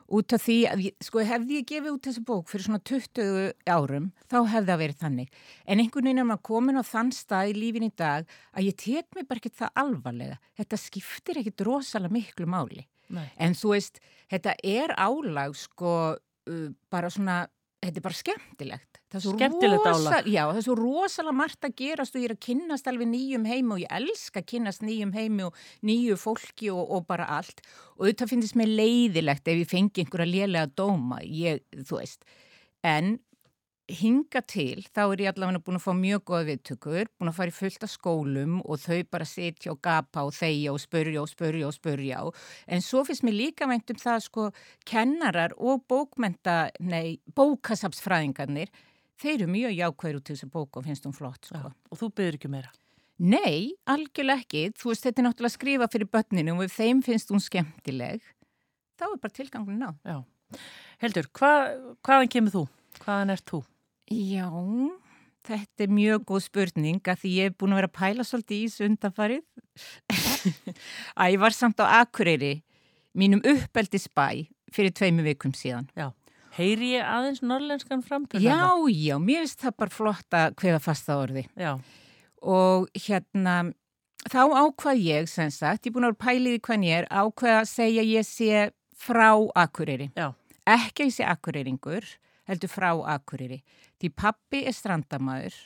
Út 0.09 0.33
af 0.33 0.41
því 0.41 0.55
að, 0.65 0.83
sko, 1.05 1.21
hefði 1.21 1.59
ég 1.59 1.65
gefið 1.69 1.91
út 1.93 2.07
þessu 2.07 2.21
bók 2.25 2.47
fyrir 2.49 2.65
svona 2.65 2.81
20 2.89 3.51
árum, 3.69 4.07
þá 4.25 4.37
hefði 4.39 4.71
það 4.71 4.79
verið 4.81 5.01
þannig. 5.03 5.35
En 5.69 5.83
einhvern 5.83 6.09
veginn 6.09 6.21
er 6.23 6.27
maður 6.31 6.45
komin 6.49 6.81
á 6.81 6.83
þann 6.89 7.11
stað 7.13 7.51
í 7.51 7.57
lífin 7.59 7.85
í 7.85 7.91
dag 7.93 8.25
að 8.57 8.71
ég 8.71 8.79
tek 8.81 9.05
mig 9.13 9.27
bara 9.29 9.43
ekkert 9.43 9.59
það 9.59 9.83
alvarlega. 9.83 10.39
Þetta 10.57 10.81
skiptir 10.81 11.41
ekkert 11.43 11.65
rosalega 11.67 12.15
miklu 12.15 12.49
máli. 12.49 12.87
Nei. 13.13 13.27
En 13.37 13.53
þú 13.57 13.75
veist, 13.75 14.01
þetta 14.33 14.55
er 14.65 14.95
álag, 14.97 15.53
sko, 15.57 15.93
uh, 16.17 16.67
bara 16.89 17.13
svona, 17.13 17.43
þetta 17.85 18.01
er 18.01 18.07
bara 18.09 18.21
skemmtilegt. 18.23 18.88
Skemmtilegt 19.09 19.87
álag. 19.89 20.27
Já, 20.29 20.43
það 20.51 20.59
er 20.59 20.65
svo 20.67 20.75
rosalega 20.77 21.37
margt 21.39 21.65
að 21.65 21.77
gerast 21.81 22.13
og 22.13 22.21
ég 22.21 22.29
er 22.29 22.35
að 22.35 22.43
kynnast 22.45 22.89
alveg 22.91 23.09
nýjum 23.09 23.47
heimi 23.49 23.73
og 23.73 23.81
ég 23.81 23.95
elska 23.97 24.43
að 24.43 24.49
kynnast 24.51 24.83
nýjum 24.85 25.15
heimi 25.15 25.47
og 25.47 25.63
nýju 25.89 26.17
fólki 26.21 26.69
og, 26.69 26.83
og 26.93 27.07
bara 27.09 27.25
allt. 27.39 27.63
Og 27.97 28.05
þetta 28.11 28.29
finnst 28.29 28.59
mér 28.59 28.69
leiðilegt 28.69 29.49
ef 29.49 29.63
ég 29.63 29.71
fengi 29.71 30.05
einhverja 30.05 30.29
lélega 30.29 30.69
dóma, 30.77 31.23
ég, 31.25 31.63
þú 31.73 32.03
veist. 32.03 32.21
En 32.85 33.17
hinga 33.89 34.41
til, 34.45 34.83
þá 34.93 35.01
er 35.07 35.23
ég 35.23 35.31
allavega 35.31 35.61
búin 35.65 35.79
að 35.79 35.85
fá 35.87 35.93
mjög 35.97 36.23
goða 36.29 36.47
viðtökur, 36.49 37.09
búin 37.17 37.31
að 37.31 37.37
fara 37.39 37.51
í 37.51 37.55
fullt 37.55 37.85
af 37.85 37.91
skólum 37.91 38.59
og 38.61 38.81
þau 38.83 38.99
bara 39.11 39.27
sitja 39.27 39.73
og 39.73 39.81
gapa 39.85 40.25
og 40.27 40.35
þeia 40.37 40.73
og 40.73 40.81
spörja 40.83 41.23
og 41.23 41.31
spörja 41.31 41.69
og 41.69 41.75
spörja 41.75 42.21
en 42.67 42.85
svo 42.85 43.03
finnst 43.07 43.25
mér 43.25 43.37
líka 43.37 43.67
meint 43.69 43.89
um 43.89 43.99
það 43.99 44.19
sko 44.27 44.45
kennarar 44.85 45.55
og 45.57 45.81
bókmenta, 45.89 46.69
nei, 46.79 47.17
bókasapsfræðingarnir 47.33 48.69
þeir 49.19 49.35
eru 49.35 49.49
mjög 49.53 49.75
jákvæður 49.77 50.19
út 50.19 50.27
til 50.27 50.35
þessu 50.35 50.51
bóku 50.53 50.81
og 50.81 50.87
finnst 50.87 51.07
hún 51.07 51.15
flott 51.15 51.49
sko. 51.49 51.59
Já, 51.59 51.71
og 51.91 52.01
þú 52.01 52.11
byrður 52.17 52.39
ekki 52.39 52.51
meira? 52.51 52.73
Nei, 53.19 53.75
algjörlega 53.89 54.45
ekki, 54.45 54.61
þú 54.79 54.93
veist 54.93 55.03
þetta 55.03 55.21
er 55.21 55.25
náttúrulega 55.27 55.51
að 55.51 55.57
skrifa 55.57 55.89
fyrir 55.91 56.11
börninu 56.13 56.55
og 56.55 56.63
ef 56.63 56.77
þeim 56.77 57.01
finnst 57.03 57.33
hún 57.33 57.43
skemmtileg 57.43 58.23
þá 58.99 59.05
er 59.09 59.19
bara 59.19 59.35
tilgangun 59.35 59.79
ná 59.79 59.89
Já, 60.07 60.21
heldur, 61.03 61.27
hva, 61.35 61.51
hvaðan 62.05 62.31
kemur 62.31 62.55
þú? 62.55 62.63
Hvaðan 63.03 63.35
ert 63.35 63.45
þú? 63.47 63.59
Já, 64.09 64.47
þetta 65.49 65.85
er 65.85 65.93
mjög 65.93 66.23
góð 66.31 66.45
spurning 66.47 67.11
að 67.11 67.21
því 67.23 67.33
ég 67.35 67.51
er 67.51 67.57
búin 67.59 67.75
að 67.75 67.81
vera 67.81 67.91
að 67.91 67.97
pæla 67.99 68.25
svolítið 68.27 68.57
í 68.57 68.69
þessu 68.69 68.87
undanfarið. 68.87 69.43
að 71.19 71.33
ég 71.35 71.43
var 71.43 71.55
samt 71.55 71.83
á 71.83 71.85
Akureyri, 72.01 72.53
mínum 73.17 73.43
uppeldisbæ 73.45 74.47
fyrir 74.73 74.95
tveimu 74.95 75.25
vikum 75.25 75.53
síðan. 75.57 75.89
Já, 75.97 76.09
heyri 76.57 76.93
ég 76.95 77.05
aðeins 77.05 77.41
norrlenskan 77.45 78.03
framtöð? 78.05 78.43
Já, 78.43 78.73
já, 78.89 79.15
mér 79.21 79.43
finnst 79.43 79.63
það 79.63 79.75
bara 79.83 79.95
flott 79.95 80.37
að 80.37 80.55
hvefa 80.61 80.81
fasta 80.83 81.17
orði. 81.19 81.45
Já. 81.59 81.71
Og 82.39 82.87
hérna, 83.05 83.55
þá 84.31 84.41
ákvað 84.47 85.03
ég, 85.03 85.29
sem 85.31 85.51
sagt, 85.53 85.85
ég 85.85 85.91
er 85.91 85.95
búin 85.97 86.07
að 86.07 86.15
vera 86.15 86.23
pælið 86.25 86.57
í 86.57 86.61
hvað 86.67 86.85
ég 86.87 87.01
er, 87.01 87.09
ákvað 87.11 87.57
að 87.59 87.69
segja 87.73 88.05
ég 88.07 88.27
sé 88.27 88.69
frá 88.99 89.29
Akureyri. 89.63 90.09
Já. 90.17 90.31
Ekki 90.69 91.05
að 91.05 91.11
ég 91.11 91.17
sé 91.17 91.27
Akureyringur, 91.27 92.07
heldur 92.49 92.71
frá 92.71 92.91
Akureyri. 93.15 93.61
Því 93.99 94.13
pappi 94.15 94.63
er 94.69 94.75
strandamæður, 94.75 95.57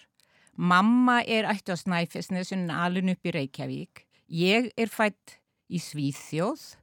mamma 0.58 1.22
er 1.26 1.48
ættu 1.50 1.74
á 1.74 1.78
Snæfellsnes 1.78 2.54
en 2.56 2.70
alun 2.74 3.14
upp 3.14 3.30
í 3.30 3.34
Reykjavík. 3.38 4.06
Ég 4.34 4.72
er 4.80 4.90
fætt 4.90 5.38
í 5.70 5.82
Svíþjóð 5.82 6.74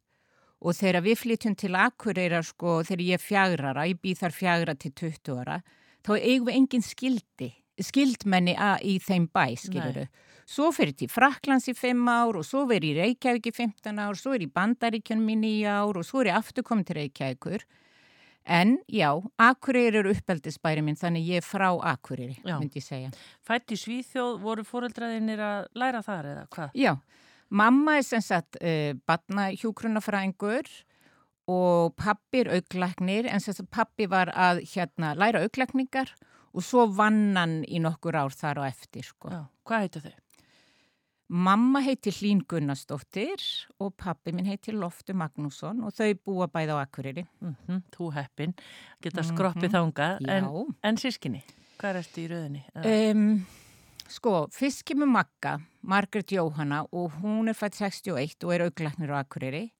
og 0.61 0.77
þegar 0.77 1.05
við 1.07 1.21
flytjum 1.23 1.57
til 1.57 1.77
Akureyra 1.79 2.43
sko, 2.45 2.81
þegar 2.85 3.05
ég 3.07 3.17
er 3.17 3.25
fjagrara, 3.25 3.87
ég 3.89 4.01
býð 4.03 4.21
þar 4.25 4.37
fjagra 4.37 4.75
til 4.77 4.93
20 4.93 5.41
ára, 5.41 5.61
þá 6.05 6.13
eigum 6.19 6.49
við 6.51 6.59
engin 6.59 6.85
skildi, 6.85 7.51
skildmenni 7.81 8.57
í 8.85 8.99
þeim 9.01 9.31
bæ, 9.33 9.47
skiluru. 9.57 10.07
Svo 10.51 10.73
fyrir 10.75 10.97
til 10.99 11.07
Fraklands 11.09 11.69
í 11.71 11.75
5 11.79 12.09
ár 12.11 12.41
og 12.41 12.45
svo 12.45 12.65
verið 12.69 12.97
í 12.97 13.05
Reykjavík 13.05 13.53
í 13.53 13.53
15 13.55 14.01
ár, 14.03 14.19
svo 14.19 14.35
er 14.35 14.43
ég 14.43 14.51
í 14.51 14.55
Bandaríkjunum 14.57 15.29
í 15.31 15.37
9 15.63 15.69
ár 15.71 16.01
og 16.01 16.07
svo 16.09 16.25
er 16.25 16.33
ég 16.33 16.41
aftur 16.41 16.67
komið 16.67 16.89
til 16.89 16.99
Reykjavíkur. 16.99 17.65
En 18.51 18.79
já, 18.91 19.13
Akureyri 19.39 20.01
eru 20.01 20.11
uppeldisbæri 20.17 20.83
minn, 20.83 20.99
þannig 20.99 21.29
ég 21.29 21.43
er 21.43 21.47
frá 21.47 21.69
Akureyri, 21.71 22.39
Já. 22.43 22.57
myndi 22.59 22.81
ég 22.81 22.87
segja. 22.87 23.11
Fætt 23.47 23.71
í 23.71 23.79
Svíþjóð, 23.79 24.41
voru 24.43 24.65
fóreldraðinir 24.67 25.43
að 25.45 25.69
læra 25.77 26.01
þar 26.03 26.31
eða 26.33 26.47
hvað? 26.57 26.73
Já, 26.75 26.95
mamma 27.51 27.97
er 27.99 28.03
sem 28.07 28.23
sagt 28.25 28.57
uh, 28.63 28.93
batna 29.07 29.51
hjúkrunafræðingur 29.59 30.69
og 31.51 31.95
pappi 31.99 32.45
er 32.45 32.53
auglæknir, 32.61 33.27
en 33.27 33.41
sem 33.43 33.55
sagt 33.57 33.71
pappi 33.75 34.07
var 34.11 34.31
að 34.31 34.61
hérna 34.71 35.15
læra 35.19 35.43
auglækningar 35.43 36.13
og 36.55 36.63
svo 36.67 36.85
vann 36.95 37.37
hann 37.39 37.61
í 37.67 37.79
nokkur 37.83 38.15
ár 38.19 38.31
þar 38.35 38.63
á 38.63 38.65
eftir, 38.71 39.03
sko. 39.07 39.31
Já, 39.31 39.41
hvað 39.67 39.85
heitu 39.87 40.01
þau? 40.05 40.17
Mamma 41.31 41.79
heitir 41.87 42.11
Hlín 42.19 42.41
Gunnarsdóttir 42.51 43.39
og 43.79 43.93
pappi 44.03 44.33
minn 44.35 44.49
heitir 44.51 44.75
Loftur 44.75 45.15
Magnússon 45.15 45.79
og 45.87 45.93
þau 45.95 46.09
búa 46.27 46.49
bæði 46.51 46.75
á 46.75 46.83
Akureyri. 46.83 47.23
Mm 47.39 47.83
þú 47.95 48.09
heppin, 48.17 48.55
geta 49.03 49.23
Mhm. 49.23 49.29
skroppið 49.31 49.71
þangað, 49.77 50.19
Já. 50.27 50.31
en, 50.39 50.75
en 50.83 50.97
sískinni, 50.97 51.43
hvað 51.79 52.01
ertu 52.03 52.25
í 52.25 52.29
rauðinni? 52.33 52.63
Um, 52.75 53.47
sko, 54.09 54.49
fyrst 54.51 54.83
kemur 54.85 55.07
Magga, 55.07 55.61
Margaret 55.83 56.33
Jóhanna 56.33 56.85
og 56.93 57.21
hún 57.23 57.49
er 57.49 57.57
fætt 57.57 57.79
61 57.81 58.45
og 58.45 58.55
er 58.55 58.67
auglæknir 58.67 59.13
á 59.13 59.21
Akureyri. 59.25 59.71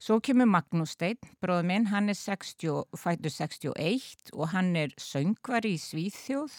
Svo 0.00 0.18
kemur 0.20 0.48
Magnús 0.50 0.92
Steinn, 0.96 1.20
bróður 1.40 1.64
minn, 1.68 1.86
hann 1.88 2.10
er 2.12 2.18
60, 2.18 2.84
fættur 2.98 3.32
61 3.32 4.32
og 4.34 4.50
hann 4.52 4.74
er 4.76 4.92
söngvari 5.00 5.76
í 5.76 5.80
Svíþjóð. 5.80 6.56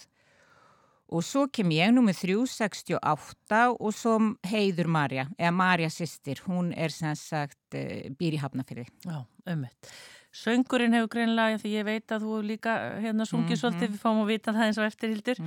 Og 1.14 1.22
svo 1.22 1.44
kem 1.54 1.70
ég 1.76 1.92
nummið 1.94 2.24
368 2.24 3.60
og 3.78 3.94
svo 3.94 4.16
heiður 4.50 4.90
Marja, 4.90 5.28
eða 5.38 5.54
Marja 5.54 5.92
sýstir, 5.94 6.42
hún 6.48 6.72
er 6.74 6.94
sem 6.94 7.14
sagt 7.20 7.78
uh, 7.78 8.10
býr 8.18 8.40
í 8.40 8.42
Hafnafyrði. 8.42 8.88
Já, 9.06 9.20
ömmit. 9.54 9.94
Söngurinn 10.36 10.92
hefur 10.98 11.08
greinlega, 11.14 11.58
því 11.62 11.70
ég 11.78 11.86
veit 11.88 12.12
að 12.12 12.24
þú 12.26 12.40
líka 12.44 12.72
hérna 13.00 13.24
sungið 13.26 13.56
Mhm. 13.56 13.60
svolítið, 13.62 13.90
við 13.94 14.00
fáum 14.04 14.22
að 14.24 14.28
vita 14.34 14.52
það 14.52 14.66
eins 14.66 14.78
og 14.82 14.88
eftirhildur. 14.90 15.38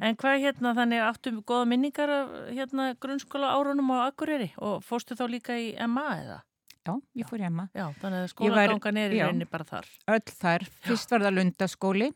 En 0.00 0.16
hvað 0.16 0.40
hérna, 0.40 0.72
þannig 0.74 1.02
áttum 1.04 1.42
góða 1.44 1.66
minningar 1.68 2.08
af 2.08 2.28
hérna 2.48 2.94
grunnskóla 2.98 3.50
árunum 3.52 3.90
á 3.92 4.08
Akureyri 4.08 4.52
og 4.58 4.80
fórstu 4.82 5.14
þá 5.14 5.28
líka 5.28 5.52
í 5.60 5.74
MA 5.86 6.06
eða? 6.24 6.40
Já, 6.86 6.94
ég 7.14 7.28
fór 7.28 7.38
í 7.40 7.44
Emma. 7.44 7.68
Já, 7.74 7.92
þannig 8.00 8.24
að 8.24 8.32
skólagangan 8.32 8.96
er 8.96 9.10
í 9.12 9.18
já. 9.20 9.26
rauninni 9.28 9.50
bara 9.50 9.64
þar. 9.64 9.86
öll 10.08 10.32
þar. 10.40 10.64
Fyrst 10.88 11.10
var 11.10 11.20
það 11.20 11.34
lundaskóli, 11.36 12.10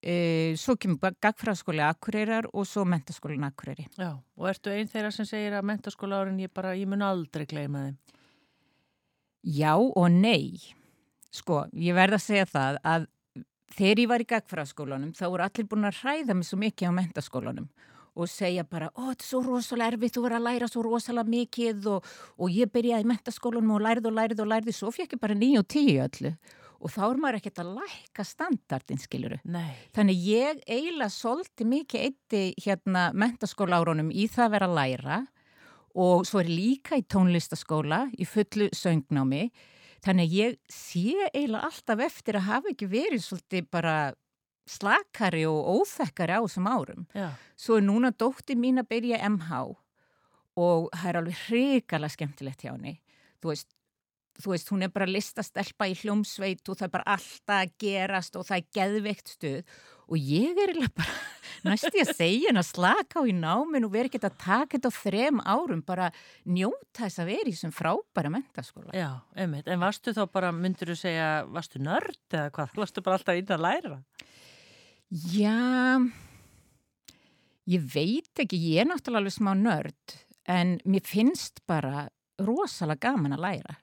e, 0.00 0.54
svo 0.54 0.76
kemur 0.78 1.00
gagfræðaskóli 1.20 1.82
Akureyrar 1.82 2.46
og 2.54 2.64
svo 2.64 2.84
mentaskólin 2.86 3.42
Akureyri. 3.44 3.88
Já, 3.98 4.12
og 4.38 4.46
ertu 4.46 4.70
einn 4.70 4.86
þeirra 4.86 5.12
sem 5.12 5.26
segir 5.26 5.52
að 5.58 5.64
mentaskóla 5.66 6.22
árin 6.22 6.38
ég 6.38 6.54
bara, 6.54 6.76
ég 6.78 6.86
mun 6.86 7.02
aldrei 7.02 7.44
gleyma 7.44 7.88
þeim. 7.88 7.96
Já 9.44 9.74
og 9.76 10.10
nei. 10.10 10.60
Sko, 11.34 11.66
ég 11.76 11.96
verð 11.96 12.16
að 12.16 12.24
segja 12.24 12.48
það 12.48 12.80
að 12.88 13.06
þegar 13.76 14.02
ég 14.02 14.10
var 14.10 14.24
í 14.24 14.28
gagfræðaskólanum 14.32 15.12
þá 15.16 15.24
voru 15.28 15.44
allir 15.44 15.68
búin 15.68 15.88
að 15.88 16.00
hræða 16.02 16.36
mig 16.38 16.48
svo 16.48 16.58
mikið 16.62 16.88
á 16.88 16.98
mentaskólanum 16.98 17.68
og 18.18 18.30
segja 18.30 18.64
bara, 18.66 18.88
ó, 18.98 19.12
þetta 19.12 19.22
er 19.22 19.28
svo 19.28 19.40
rosalega 19.44 19.92
erfið, 19.92 20.14
þú 20.14 20.22
verður 20.24 20.38
að 20.40 20.46
læra 20.48 20.68
svo 20.68 20.82
rosalega 20.82 21.30
mikið 21.30 21.84
og, 21.92 22.08
og 22.42 22.50
ég 22.50 22.70
byrjaði 22.74 23.04
í 23.04 23.10
mentaskólanum 23.12 23.76
og 23.76 23.84
lærið 23.84 24.08
og 24.10 24.16
lærið 24.16 24.42
og 24.42 24.48
lærið, 24.50 24.74
svo 24.74 24.90
fekk 24.94 25.14
ég 25.14 25.22
bara 25.22 25.36
9 25.38 25.60
og 25.60 25.68
10 25.68 26.00
öllu 26.06 26.32
og 26.78 26.92
þá 26.94 27.00
er 27.08 27.20
maður 27.22 27.38
ekkert 27.40 27.60
að 27.62 27.70
læka 27.74 28.24
standardin, 28.26 29.00
skiluru. 29.02 29.38
Nei, 29.50 29.72
Þannig 29.96 30.26
ég 30.28 30.60
eiginlega 30.66 31.10
solti 31.10 31.66
mikið 31.66 32.04
eitti 32.06 32.42
hérna 32.62 33.08
mentaskóla 33.18 33.80
árunum 33.82 34.12
í 34.14 34.28
það 34.30 34.44
að 34.44 34.54
vera 34.54 34.68
að 34.68 34.76
læra 34.78 35.18
og 35.98 36.28
svo 36.28 36.42
er 36.42 36.52
líka 36.52 36.98
í 36.98 37.06
tónlistaskóla 37.10 38.04
í 38.14 38.26
fullu 38.28 38.68
söngnámi. 38.76 39.48
Þannig 40.04 40.28
að 40.28 40.36
ég 40.38 40.56
sé 40.70 41.04
eiginlega 41.32 41.68
alltaf 41.68 42.02
eftir 42.06 42.38
að 42.38 42.48
hafa 42.48 42.72
ekki 42.72 42.88
verið 42.92 43.22
svolítið 43.24 43.68
bara 43.74 43.96
slakari 44.68 45.44
og 45.48 45.68
óþekkari 45.80 46.36
á 46.36 46.40
þessum 46.44 46.68
árum. 46.68 47.06
já, 47.16 47.30
Svo 47.56 47.78
er 47.78 47.86
núna 47.86 48.10
dótti 48.12 48.54
mín 48.58 48.78
að 48.82 48.90
byrja 48.92 49.22
MH 49.28 49.62
og 50.58 50.88
það 50.92 51.08
er 51.08 51.18
alveg 51.22 51.42
hrikalega 51.48 52.14
skemmtilegt 52.14 52.62
hjá 52.64 52.72
henni. 52.74 52.98
Þú 53.42 53.52
veist, 53.52 53.68
þú 54.38 54.54
veist, 54.54 54.72
hún 54.72 54.86
er 54.86 54.92
bara 54.94 55.08
listastelpa 55.10 55.88
í 55.90 55.96
hljómsveit 55.98 56.66
og 56.68 56.78
það 56.78 56.88
er 56.88 56.94
bara 56.94 57.14
alltaf 57.16 57.54
að 57.58 57.72
gerast 57.82 58.38
og 58.38 58.46
það 58.48 58.60
er 58.60 58.68
geðveikt 58.78 59.32
stuð 59.34 59.78
og 60.08 60.16
ég 60.22 60.60
er 60.62 60.72
bara 60.96 61.16
næst 61.68 61.90
ég 61.90 62.04
að 62.04 62.14
segja 62.16 62.50
henn 62.50 62.60
að 62.60 62.68
slaka 62.70 63.20
á 63.20 63.28
í 63.28 63.34
námin 63.36 63.86
og 63.88 63.92
vera 63.92 64.08
ekkert 64.08 64.28
að 64.30 64.38
taka 64.44 64.76
þetta 64.76 64.92
á 64.94 64.98
þrem 64.98 65.42
árum 65.42 65.82
bara 65.84 66.10
njóta 66.46 67.04
þess 67.04 67.22
að 67.22 67.32
vera 67.32 67.50
í 67.50 67.56
þessum 67.56 67.74
frábæra 67.76 68.32
mentaskóla. 68.32 68.94
já, 68.94 69.10
ömmit. 69.36 69.68
En 69.68 69.82
varstu 69.82 70.14
þá 70.16 70.22
bara, 70.32 70.52
myndur 70.54 70.92
þú 70.92 70.98
segja, 71.02 71.28
varstu 71.50 71.82
nörd 71.82 72.22
eða 72.30 72.54
hvað? 72.54 72.78
Varstu 72.78 73.04
bara 73.04 73.18
alltaf 73.18 73.40
inn 73.40 73.52
að 73.58 73.64
læra? 73.66 73.98
Já, 75.08 75.58
ég 77.68 77.90
veit 77.94 78.44
ekki, 78.44 78.60
ég 78.70 78.84
er 78.84 78.90
náttúrulega 78.92 79.24
alveg 79.24 79.36
smá 79.36 79.52
nörd 79.58 80.16
en 80.48 80.78
mér 80.88 81.04
finnst 81.04 81.60
bara 81.68 82.06
rosalega 82.40 83.10
gaman 83.10 83.36
að 83.36 83.44
læra. 83.44 83.78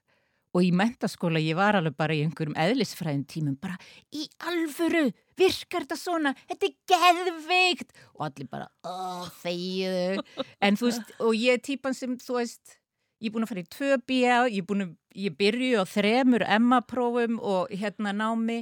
Og 0.56 0.64
í 0.64 0.72
mentaskóla 0.72 1.41
ég 1.43 1.58
var 1.60 1.76
alveg 1.76 1.97
bara 1.99 2.16
í 2.16 2.22
einhverjum 2.24 2.56
eðlisfræðin 2.56 3.26
tímum 3.28 3.58
bara 3.60 3.76
í 4.16 4.24
alvöru, 4.47 5.10
virkar 5.36 5.84
þetta 5.84 5.97
svona, 5.99 6.32
þetta 6.47 6.70
er 6.70 6.76
geðveikt 6.93 7.91
og 8.14 8.26
allir 8.30 8.49
bara, 8.51 8.70
ó, 8.88 9.28
þegiðu. 9.41 10.24
En 10.64 10.80
þú 10.80 10.89
veist, 10.89 11.14
og 11.20 11.36
ég 11.36 11.60
er 11.60 11.64
típan 11.66 11.97
sem, 11.97 12.16
þú 12.24 12.39
veist, 12.39 12.78
ég 13.20 13.30
er 13.30 13.36
búin 13.36 13.47
að 13.47 13.51
fara 13.51 13.66
í 13.66 13.70
tvö 13.76 13.99
bíja, 14.08 14.39
ég 14.47 14.64
er 14.64 14.70
búin 14.70 14.88
að, 14.88 14.97
ég 15.26 15.38
byrju 15.43 15.84
á 15.84 15.86
þremur 15.91 16.47
Emma-prófum 16.58 17.39
og 17.43 17.76
hérna 17.76 18.16
námi 18.16 18.62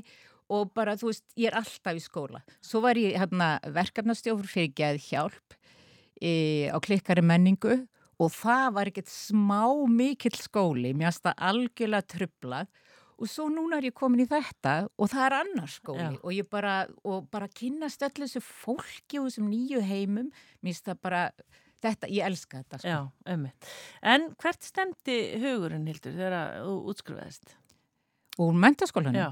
og 0.54 0.74
bara, 0.74 0.98
þú 0.98 1.12
veist, 1.12 1.26
ég 1.38 1.52
er 1.52 1.62
alltaf 1.62 1.98
í 1.98 2.04
skóla. 2.04 2.41
Svo 2.66 2.82
var 2.84 2.98
ég 2.98 3.18
hérna 3.22 3.56
verkefnastjófur 3.74 4.50
fyrir 4.50 4.74
geð 4.78 5.02
hjálp 5.12 5.58
e, 6.18 6.34
á 6.74 6.78
klikkari 6.82 7.22
menningu 7.26 7.84
og 8.24 8.32
það 8.34 8.65
var 8.78 8.89
ekkert 8.91 9.11
smá 9.11 9.61
mikill 9.91 10.38
skóli, 10.39 10.93
mér 10.95 11.11
finnst 11.11 11.28
það 11.28 11.45
algjörlega 11.49 12.09
trublað 12.15 12.71
og 13.24 13.30
svo 13.30 13.45
núna 13.51 13.78
er 13.80 13.88
ég 13.88 13.95
komin 13.95 14.24
í 14.24 14.28
þetta 14.30 14.76
og 14.97 15.11
það 15.11 15.26
er 15.26 15.36
annar 15.39 15.71
skóli 15.71 16.05
Já. 16.05 16.13
og 16.19 16.32
ég 16.36 16.47
bara, 16.51 16.78
og 17.07 17.28
bara 17.32 17.49
kynnast 17.51 18.03
öllu 18.07 18.26
þessu 18.28 18.41
fólki 18.43 19.21
og 19.21 19.30
þessum 19.30 19.51
nýju 19.51 19.84
heimum, 19.86 20.32
mér 20.61 20.74
finnst 20.74 20.89
það 20.89 21.01
bara, 21.05 21.21
þetta, 21.84 22.09
ég 22.11 22.28
elska 22.28 22.63
þetta 22.63 22.82
sko. 22.82 22.89
Já, 22.89 23.34
ömmit. 23.36 23.69
En 24.13 24.30
hvert 24.41 24.65
stemdi 24.65 25.19
hugurinn, 25.43 25.88
Hildur, 25.91 26.15
þegar 26.17 26.63
þú 26.65 26.76
útskrifaðist? 26.93 27.55
Og 28.41 28.55
mentaskólanum 28.57 29.19
Já, 29.19 29.30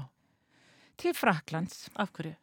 til 1.02 1.14
Fraklands. 1.18 1.88
af 1.96 2.12
hverju? 2.14 2.36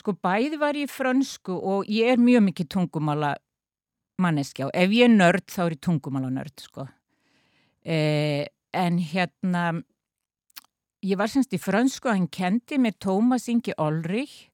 Sko 0.00 0.14
bæði 0.16 0.58
var 0.60 0.76
ég 0.78 0.90
frönsku 0.92 1.56
og 1.56 1.88
ég 1.90 2.12
er 2.14 2.20
mjög 2.20 2.44
mikið 2.46 2.68
tungumála 2.76 3.34
manneskja 4.22 4.68
og 4.68 4.74
ef 4.76 4.92
ég 4.94 5.08
er 5.08 5.14
nörd 5.14 5.46
þá 5.50 5.62
er 5.64 5.76
ég 5.76 5.82
tungumála 5.86 6.30
nörd 6.34 6.64
sko. 6.64 6.86
Eh, 7.84 8.44
en 8.76 9.00
hérna, 9.00 9.64
ég 11.02 11.18
var 11.18 11.32
semst 11.32 11.56
í 11.56 11.60
frönsku 11.60 12.10
og 12.10 12.16
hann 12.16 12.30
kendi 12.30 12.78
með 12.78 13.00
Tómas 13.06 13.48
Ingi 13.50 13.74
Olrich 13.80 14.46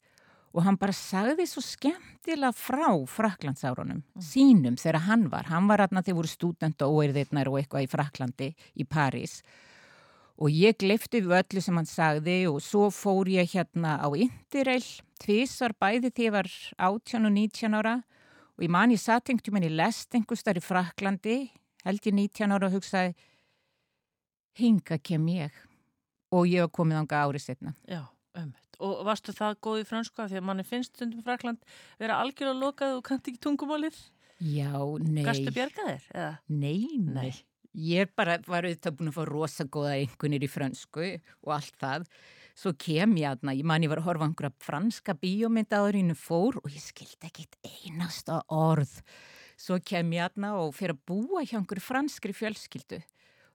og 0.57 0.65
hann 0.65 0.79
bara 0.81 0.95
sagði 0.97 1.45
svo 1.51 1.61
skemmtilega 1.61 2.55
frá 2.57 2.89
Fraklandsárunum, 3.13 4.01
sínum 4.23 4.79
þegar 4.81 5.03
hann 5.11 5.27
var. 5.33 5.51
Hann 5.51 5.69
var 5.69 5.85
aðna 5.85 6.05
þegar 6.07 6.23
voru 6.23 6.33
stúdent 6.33 6.87
og 6.87 7.01
óerðirnar 7.01 7.51
og 7.51 7.61
eitthvað 7.61 7.85
í 7.85 7.91
Fraklandi, 7.93 8.53
í 8.81 8.89
París 8.89 9.43
og 10.37 10.53
ég 10.53 10.77
glifti 10.81 11.23
við 11.25 11.39
öllu 11.39 11.63
sem 11.65 11.79
hann 11.79 11.89
sagði 11.89 12.37
og 12.51 12.61
svo 12.65 12.89
fór 12.93 13.29
ég 13.33 13.49
hérna 13.55 13.97
á 13.97 14.09
Interrail 14.13 14.85
tvísar 15.23 15.73
bæði 15.81 16.13
því 16.13 16.29
ég 16.29 16.35
var 16.35 16.51
18 16.77 17.29
og 17.29 17.33
19 17.33 17.79
ára 17.79 17.95
og 18.57 18.65
ég 18.65 18.73
man 18.73 18.93
ég 18.95 19.01
satt 19.01 19.31
einhvern 19.31 19.59
veginn 19.59 19.71
í 19.71 19.77
lest 19.77 20.15
einhvers 20.17 20.45
þar 20.47 20.61
í 20.61 20.65
Fraklandi 20.65 21.39
held 21.87 22.09
ég 22.09 22.17
19 22.17 22.55
ára 22.57 22.69
og 22.69 22.77
hugsaði 22.77 23.15
hinga 24.57 24.99
kem 25.05 25.27
ég 25.31 25.57
og 26.35 26.49
ég 26.51 26.65
var 26.65 26.73
komið 26.75 27.03
ánga 27.03 27.23
árið 27.27 27.45
setna. 27.45 27.75
Já, 27.89 28.03
ömmit. 28.37 28.79
Og 28.83 29.05
varstu 29.07 29.33
það 29.37 29.59
góð 29.65 29.83
í 29.83 29.89
frönsku 29.89 30.23
af 30.25 30.31
því 30.33 30.41
að 30.41 30.47
manni 30.49 30.67
finnst 30.67 30.97
stundum 30.97 31.25
Frakland 31.25 31.63
vera 32.01 32.19
algjörlega 32.21 32.61
lokað 32.61 32.97
og 32.99 33.05
kannt 33.07 33.29
ekki 33.31 33.41
tungumálið? 33.45 34.01
Já, 34.43 34.73
nei. 35.01 35.25
Gastu? 35.25 35.53
Eða? 35.53 36.33
Nei, 36.53 36.99
nei. 37.01 37.31
Ég 37.77 38.11
bara 38.17 38.39
var 38.49 38.65
auðvitað 38.65 38.99
búin 38.99 39.13
að 39.13 39.17
fá 39.17 39.25
rosa 39.29 39.65
góða 39.69 39.95
einhvernir 40.01 40.45
í 40.45 40.51
frönsku 40.51 41.07
og 41.45 41.55
allt 41.57 41.77
það. 41.81 42.07
Svo 42.57 42.73
kem 42.81 43.19
ég 43.21 43.29
aðna, 43.29 43.53
ég 43.53 43.67
man 43.69 43.85
ég 43.85 43.91
var 43.93 44.01
að 44.01 44.07
horfa 44.09 44.27
einhverja 44.31 44.55
franska 44.65 45.13
bíómynd 45.21 45.75
áður 45.77 45.99
innu 45.99 46.15
fór 46.17 46.57
og 46.63 46.71
ég 46.73 46.81
skildi 46.81 47.29
ekkit 47.29 47.59
einasta 47.69 48.39
orð. 48.49 48.95
Svo 49.61 49.77
kem 49.85 50.15
ég 50.17 50.25
aðna 50.25 50.55
og 50.63 50.73
fyrir 50.77 50.97
að 50.97 51.03
búa 51.11 51.45
hjá 51.45 51.59
einhverju 51.59 51.85
franskri 51.85 52.33
fjölskyldu. 52.37 53.03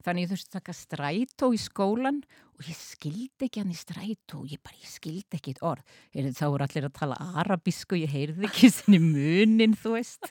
Þannig 0.05 0.25
ég 0.25 0.31
þurfti 0.31 0.49
að 0.49 0.55
taka 0.57 0.75
strætó 0.77 1.49
í 1.53 1.59
skólan 1.61 2.21
og 2.57 2.69
ég 2.69 2.77
skildi 2.77 3.47
ekki 3.47 3.61
hann 3.61 3.73
í 3.73 3.77
strætó, 3.77 4.43
ég 4.49 4.61
bara, 4.61 4.77
ég 4.81 4.89
skildi 4.89 5.37
ekki 5.37 5.55
eitt 5.55 5.65
orð. 5.65 5.97
Heyrðu, 6.13 6.37
þá 6.37 6.45
voru 6.45 6.67
allir 6.67 6.87
að 6.87 6.95
tala 6.97 7.19
arabísku, 7.41 7.99
ég 8.01 8.13
heyrði 8.13 8.47
ekki 8.49 8.69
sinni 8.73 9.01
munin, 9.01 9.77
þú 9.77 9.97
veist. 9.97 10.29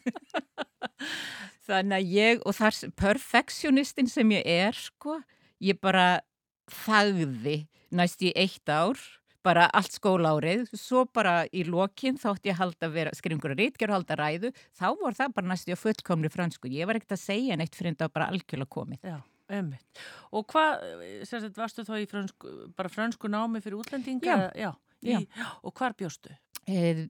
Þannig 1.66 1.98
að 1.98 2.14
ég, 2.14 2.42
og 2.46 2.58
þar 2.58 2.80
perfektionistin 2.98 4.10
sem 4.10 4.34
ég 4.34 4.46
er, 4.46 4.78
sko, 4.78 5.20
ég 5.62 5.78
bara 5.82 6.20
þagði 6.74 7.56
næst 7.96 8.22
í 8.22 8.32
eitt 8.38 8.70
ár, 8.70 9.00
bara 9.46 9.64
allt 9.72 9.94
skólárið, 9.96 10.66
svo 10.76 11.06
bara 11.08 11.46
í 11.56 11.62
lokin 11.64 12.18
þátt 12.20 12.50
ég 12.50 12.58
halda 12.58 12.90
að 12.90 12.96
vera 12.98 13.14
skringur 13.16 13.54
að 13.54 13.62
rítgjör 13.62 13.94
halda 13.94 14.18
ræðu, 14.20 14.50
þá 14.76 14.86
var 15.00 15.16
það 15.16 15.34
bara 15.38 15.50
næst 15.52 15.70
í 15.70 15.74
að 15.74 15.80
fullkomri 15.80 16.30
fransku. 16.32 16.68
Ég 16.72 16.88
var 16.90 16.98
ekkert 17.00 17.16
að 17.16 17.22
segja 17.22 17.56
neitt 17.56 17.78
fyrir 17.78 17.94
en 17.94 17.96
það 18.02 18.10
var 18.10 18.16
bara 18.18 18.28
algjörlega 18.34 18.74
komið. 18.76 19.00
Já, 19.08 19.16
einmitt. 19.56 20.04
Og 20.36 20.44
hvað, 20.52 20.84
sagt, 21.30 21.56
varstu 21.56 21.86
þá 21.88 21.94
í 22.02 22.06
frönsku, 22.10 22.52
bara 22.76 22.92
frönsku 22.92 23.32
námi 23.32 23.64
fyrir 23.64 23.80
útlendinga? 23.80 24.36
Já. 24.52 24.68
Já. 24.68 24.70
Í, 25.00 25.16
Já. 25.16 25.48
Og 25.64 25.72
hvar 25.72 25.96
bjóstu? 25.96 26.36
Eh, 26.68 27.06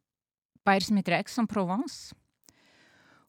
Bær 0.63 0.85
sem 0.85 0.99
heitir 1.01 1.17
Aix-en-Provence 1.17 2.15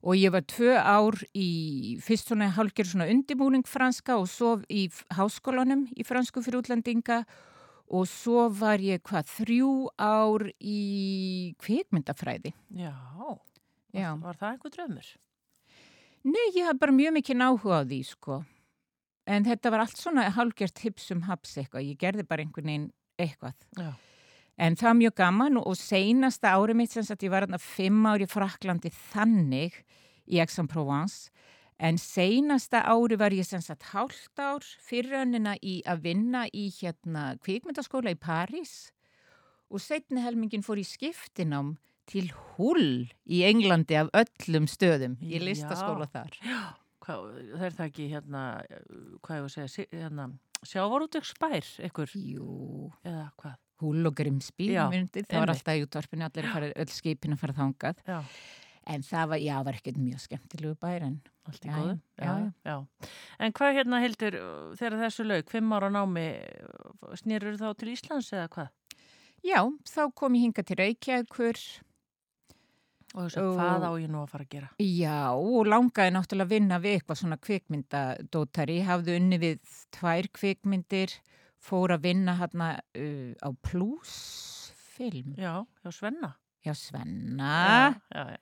og 0.02 0.18
ég 0.18 0.34
var 0.34 0.46
tvö 0.50 0.74
ár 0.78 1.18
í 1.38 1.98
fyrst 2.02 2.32
svona 2.32 2.50
hálfgerð 2.56 2.94
svona 2.94 3.10
undibúning 3.12 3.66
franska 3.70 4.18
og 4.18 4.28
svo 4.32 4.58
í 4.70 4.88
háskólanum 5.14 5.86
í 5.94 6.06
fransku 6.08 6.42
fyrir 6.42 6.62
útlendinga 6.64 7.22
og 7.92 8.08
svo 8.10 8.48
var 8.56 8.82
ég 8.82 9.04
hvað 9.06 9.30
þrjú 9.36 9.72
ár 10.00 10.48
í 10.58 11.54
kvikmyndafræði. 11.62 12.54
Já. 12.78 12.96
Já. 13.92 14.16
Var, 14.16 14.40
það 14.40 14.54
einhver 14.54 14.74
drömmur? 14.78 15.12
Nei, 16.24 16.48
ég 16.56 16.70
haf 16.70 16.80
bara 16.80 16.96
mjög 16.96 17.18
mikið 17.18 17.44
áhuga 17.44 17.82
á 17.82 17.84
því 17.84 18.02
sko. 18.08 18.44
En 19.28 19.46
þetta 19.46 19.72
var 19.74 19.84
allt 19.84 20.00
svona 20.00 20.30
hálfgerð 20.34 20.86
hipsum 20.86 21.26
haps 21.28 21.58
eitthvað. 21.60 21.92
Ég 21.92 22.00
gerði 22.00 22.26
bara 22.28 22.46
einhvern 22.46 22.72
veginn 22.72 22.88
eitthvað. 23.22 23.58
Já. 23.78 23.92
En 24.62 24.76
það 24.78 24.88
var 24.88 24.98
mjög 25.00 25.16
gaman 25.18 25.58
og, 25.58 25.74
seinasta 25.80 26.54
árið 26.54 26.78
mitt 26.78 26.94
sem 26.94 27.06
sagt 27.06 27.24
ég 27.26 27.34
var 27.34 27.48
hérna 27.48 27.58
fimm 27.62 28.04
ári 28.06 28.28
í 28.28 28.30
Fraklandi 28.30 28.92
þannig 29.12 29.80
í 30.30 30.42
Aix-en-Provence 30.44 31.32
en 31.82 31.98
seinasta 31.98 32.84
ári 32.86 33.18
var 33.18 33.34
ég 33.34 33.48
sem 33.48 33.62
sagt 33.64 33.88
hálft 33.90 34.38
ár 34.38 34.62
fyrir 34.86 35.24
önnina 35.24 35.56
í 35.66 35.80
að 35.90 36.04
vinna 36.06 36.44
í 36.54 36.68
hérna 36.76 37.32
kvikmyndaskóla 37.42 38.14
í 38.14 38.20
París 38.22 38.92
og 39.72 39.82
setni 39.82 40.22
helmingin 40.22 40.66
fór 40.66 40.78
í 40.78 40.86
skiptinám 40.86 41.74
til 42.12 42.28
Hull 42.54 43.10
í 43.26 43.42
Englandi 43.48 43.98
af 43.98 44.12
öllum 44.22 44.68
stöðum 44.70 45.18
í 45.26 45.40
Já. 45.40 45.46
listaskóla 45.48 46.10
þar. 46.12 46.38
Hvað, 47.02 47.28
það 47.56 47.66
er 47.66 47.76
það 47.80 47.86
ekki 47.88 48.08
hérna, 48.12 48.46
hvað 49.26 49.38
ég 49.40 49.46
var 49.48 49.50
að 49.50 49.72
segja, 49.74 49.90
hérna, 50.04 50.30
sjávarútvegsbær, 50.70 51.70
ykkur, 51.88 52.12
Jú, 52.14 52.50
eða 53.02 53.32
hvað? 53.42 53.58
Hull 53.82 54.08
og 54.10 54.16
Grimsby, 54.18 54.70
Já, 54.76 54.86
myndi, 54.94 55.24
það 55.28 55.44
var 55.44 55.54
alltaf 55.56 55.78
í 55.80 55.86
útvarpinu, 55.86 56.26
allir 56.28 56.48
fara, 56.54 56.72
öll 56.84 56.92
skipin 56.94 57.36
að 57.36 57.42
fara 57.46 57.58
þangað. 57.60 58.04
Já, 58.08 58.20
En 58.92 59.04
það 59.06 59.28
var, 59.30 59.38
já, 59.46 59.56
var 59.64 59.76
ekkert 59.78 59.98
mjög 60.02 60.22
skemmtilegu 60.24 60.74
bær 60.82 61.04
en 61.06 61.20
allt 61.46 61.66
í 61.66 61.70
góðu. 61.70 62.00
já. 62.18 62.76
En 63.40 63.54
hvað 63.54 63.76
hérna 63.78 64.00
hildur, 64.02 64.38
þegar 64.80 64.96
þessu 65.04 65.26
lauk, 65.30 65.52
fimm 65.54 65.76
ára 65.78 65.92
námi, 65.94 66.24
snýrur 67.22 67.60
þá 67.62 67.68
til 67.78 67.92
Íslands 67.94 68.32
eða 68.34 68.48
hvað? 68.56 68.72
Já, 69.46 69.62
þá 69.90 70.02
kom 70.18 70.34
ég 70.38 70.48
hinga 70.48 70.64
til 70.66 70.78
Reykjavíkur, 70.82 71.62
Og 73.14 73.26
þess 73.28 73.38
að 73.42 73.48
hvað 73.60 73.86
á 73.86 73.92
ég 74.00 74.10
nú 74.12 74.20
að 74.24 74.30
fara 74.32 74.46
að 74.46 74.52
gera? 74.56 74.68
já, 74.80 75.16
og 75.36 75.66
langaði 75.68 76.14
náttúrulega 76.16 76.46
að 76.48 76.54
vinna 76.56 76.78
við 76.80 76.94
eitthvað 76.98 77.20
svona 77.22 77.38
kvikmyndadótari, 77.44 78.78
hafði 78.88 79.16
unni 79.20 79.40
við 79.42 79.60
tvær 79.98 80.30
kvikmyndir, 80.38 81.16
fór 81.62 81.94
að 81.96 82.06
vinna 82.10 82.34
hérna 82.40 82.72
uh, 82.98 83.34
á 83.42 83.50
Plus-film, 83.62 85.36
Já, 85.38 85.62
já, 85.86 85.92
Svenna. 85.92 86.34
hjá 86.66 86.74
Svenna. 86.76 87.52
Já, 87.68 88.02
já, 88.16 88.30
já. 88.36 88.38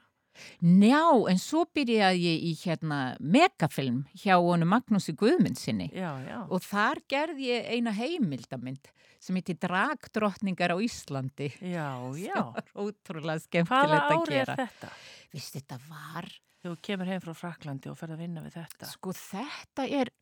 Njá, 0.64 1.02
en 1.28 1.40
svo 1.42 1.66
byrjaði 1.76 2.20
ég 2.24 2.44
í 2.48 2.52
hérna 2.62 3.00
megafilm 3.20 4.06
hjá 4.22 4.38
honu 4.40 4.64
Magnúsi 4.70 5.12
Guðmundsinni. 5.20 5.90
Já, 5.92 6.14
já. 6.24 6.38
Og 6.48 6.64
þar 6.64 7.02
gerði 7.12 7.50
ég 7.50 7.68
eina 7.76 7.92
heimildamind 7.92 8.88
sem 9.20 9.36
heiti 9.36 9.58
Dragdrottningar 9.60 10.72
á 10.72 10.78
Íslandi. 10.80 11.50
Já, 11.60 11.90
já. 12.30 12.38
Það 12.40 12.54
var 12.56 12.86
ótrúlega 12.86 13.36
Hvaða 13.36 13.44
skemmtilegt 13.50 14.00
að 14.00 14.16
ári 14.16 14.38
er 14.40 14.46
gera. 14.46 14.56
þetta? 14.62 14.92
Vist, 15.36 15.58
þetta 15.60 15.80
var, 15.90 16.30
þú 16.64 16.76
kemur 16.88 17.12
heim 17.12 17.26
frá 17.26 17.36
Fraklandi 17.36 17.92
og 17.92 18.00
ferð 18.00 18.16
að 18.16 18.24
vinna 18.24 18.46
við 18.48 18.56
þetta. 18.62 18.92
sko 18.96 19.16
þetta 19.20 19.90
er, 20.00 20.14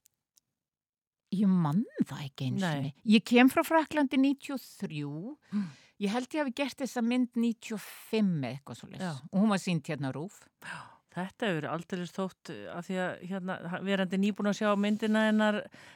ég 1.36 1.48
mann 1.50 1.84
það 2.06 2.24
ekki 2.30 2.46
eins 2.52 2.64
og 2.64 2.82
Nei. 2.84 2.94
Ég 3.18 3.24
kem 3.28 3.50
frá 3.50 3.64
Fraklandi 3.68 4.18
93, 4.18 5.36
Mm. 5.54 5.66
ég 6.00 6.10
held 6.14 6.28
ég 6.30 6.44
hafi 6.44 6.54
gert 6.56 6.78
þessa 6.84 7.02
mynd 7.04 7.30
95 7.36 8.44
eða 8.44 8.54
eitthvað 8.60 8.78
svo 8.78 8.90
Já. 8.94 9.12
og 9.32 9.40
hún 9.42 9.50
var 9.50 9.58
sínt 9.60 9.84
hérna 9.90 10.14
Rúf. 10.14 10.44
Þetta 11.18 11.48
hefur 11.50 11.66
aldrei 11.74 12.04
þótt 12.06 12.50
uh, 12.54 12.78
af 12.78 12.86
því 12.86 12.98
að 13.02 13.22
hérna, 13.26 13.54
verandi 13.82 14.18
nýbúin 14.22 14.50
að 14.52 14.58
sjá 14.60 14.68
myndina 14.78 15.24
hennar 15.32 15.56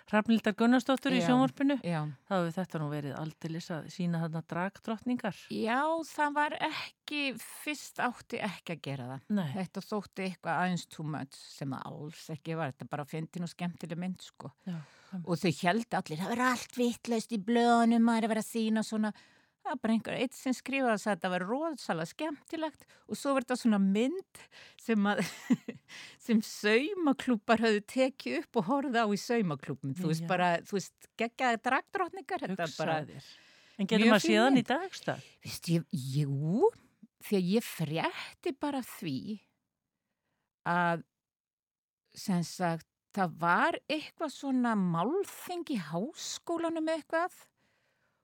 Hrafnildar 0.10 0.56
Gunnarsdóttur 0.58 1.14
í 1.14 1.20
sjónvarpinu. 1.22 1.76
Já. 1.86 2.08
þá 2.26 2.34
hefur 2.40 2.56
þetta 2.56 2.80
nú 2.82 2.88
verið 2.90 3.14
aldrei 3.20 3.60
að 3.62 3.92
sína 3.94 4.24
þarna 4.24 4.42
dragdrottningar. 4.50 5.38
Já, 5.54 5.78
það 6.10 6.34
var 6.40 6.56
ekki, 6.66 7.22
fyrst 7.38 8.02
átti 8.02 8.42
ekki 8.42 8.74
að 8.74 8.82
gera 8.82 9.06
það. 9.12 9.22
Nei, 9.38 9.52
Þetta 9.60 9.86
þótti 9.92 10.26
eitthvað 10.26 10.58
aðeins 10.64 10.88
too 10.90 11.06
much 11.06 11.38
sem 11.38 11.70
það 11.78 11.86
alls 11.92 12.26
ekki 12.34 12.58
var. 12.58 12.74
Þetta 12.74 12.90
bara 12.90 13.06
fyndin 13.06 13.46
og 13.46 13.54
skemmtileg 13.54 14.02
mynd 14.02 14.26
sko. 14.26 14.50
já. 14.66 14.80
Og 15.20 15.36
þau 15.42 15.52
held 15.62 15.98
allir, 15.98 16.22
það 16.22 16.32
verður 16.32 16.48
allt 16.48 16.80
vitlaust 16.80 17.36
í 17.36 17.40
blöðunum, 17.44 18.04
maður 18.08 18.24
er 18.24 18.28
að 18.28 18.34
vera 18.34 18.44
að 18.46 18.50
sína 18.50 18.84
svona. 18.88 19.12
Það 19.62 19.70
var 19.70 19.80
bara 19.84 19.94
einhver 19.94 20.16
eitt 20.18 20.34
sem 20.34 20.54
skrifaði 20.58 20.94
að 20.96 21.04
þetta 21.04 21.30
var 21.30 21.44
rosalega 21.46 22.10
skemmtilegt 22.10 22.86
og 23.06 23.18
svo 23.20 23.36
var 23.36 23.44
þetta 23.44 23.58
svona 23.62 23.80
mynd 23.84 24.40
sem, 24.82 25.10
að, 25.12 25.20
sem 26.26 26.40
saumaklúpar 26.48 27.62
höfðu 27.62 27.84
tekið 27.94 28.40
upp 28.40 28.58
og 28.58 28.68
horfið 28.72 28.98
á 28.98 29.06
í 29.06 29.20
saumaklúpum. 29.22 29.94
Þú 30.00 30.10
veist 30.10 30.26
bara, 30.32 30.50
þú 30.66 30.80
veist, 30.80 31.12
geggjaði 31.22 31.62
dragdrottningar. 31.68 32.48
Þetta 32.48 32.58
var 32.64 32.74
bara, 32.80 32.98
hugsaðir. 33.04 33.30
En 33.78 33.92
getur 33.92 34.12
maður 34.14 34.26
síðan 34.26 34.58
í 34.58 34.66
dagstað? 34.72 35.30
Jú, 36.16 36.72
því 37.28 37.38
að 37.38 37.54
ég 37.54 37.66
frétti 37.68 38.56
bara 38.58 38.82
því 38.96 39.18
að 40.72 41.06
sem 42.18 42.42
sagt, 42.46 42.88
það 43.16 43.36
var 43.42 43.80
eitthvað 43.92 44.36
svona 44.36 44.76
málþing 44.80 45.74
í 45.76 45.80
háskólanum 45.90 46.92
eitthvað 46.94 47.36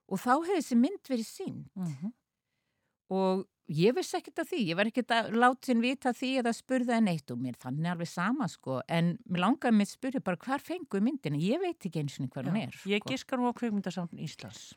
og 0.08 0.22
þá 0.22 0.32
hefði 0.34 0.56
þessi 0.60 0.80
mynd 0.84 1.12
verið 1.12 1.28
sín 1.28 1.60
Mm 1.76 2.14
og 3.08 3.46
ég 3.72 3.94
vissi 3.96 4.16
ekkert 4.18 4.42
af 4.42 4.50
því, 4.50 4.62
ég 4.70 4.78
var 4.78 4.88
ekkert 4.88 5.12
að 5.16 5.30
látin 5.36 5.82
vita 5.84 6.12
því 6.16 6.30
eða 6.42 6.54
spurða 6.56 6.98
en 7.00 7.10
eitt 7.12 7.32
og 7.32 7.40
mér 7.40 7.56
þannig 7.60 7.92
alveg 7.92 8.10
sama 8.10 8.48
sko, 8.50 8.80
en 8.88 9.14
mér 9.28 9.44
langaði 9.44 9.84
að 9.84 9.92
spurja 9.92 10.24
bara 10.24 10.40
hvar 10.44 10.64
fengu 10.64 11.00
myndina, 11.04 11.40
ég 11.40 11.60
veit 11.62 11.88
ekki 11.88 12.02
eins 12.02 12.18
og 12.20 12.30
hvað 12.32 12.50
hún 12.50 12.60
er. 12.64 12.80
Ég 12.88 13.04
sko. 13.04 13.12
giskar 13.12 13.40
nú 13.40 13.48
á 13.48 13.52
kveikmyndasamn 13.56 14.24
Íslands. 14.24 14.72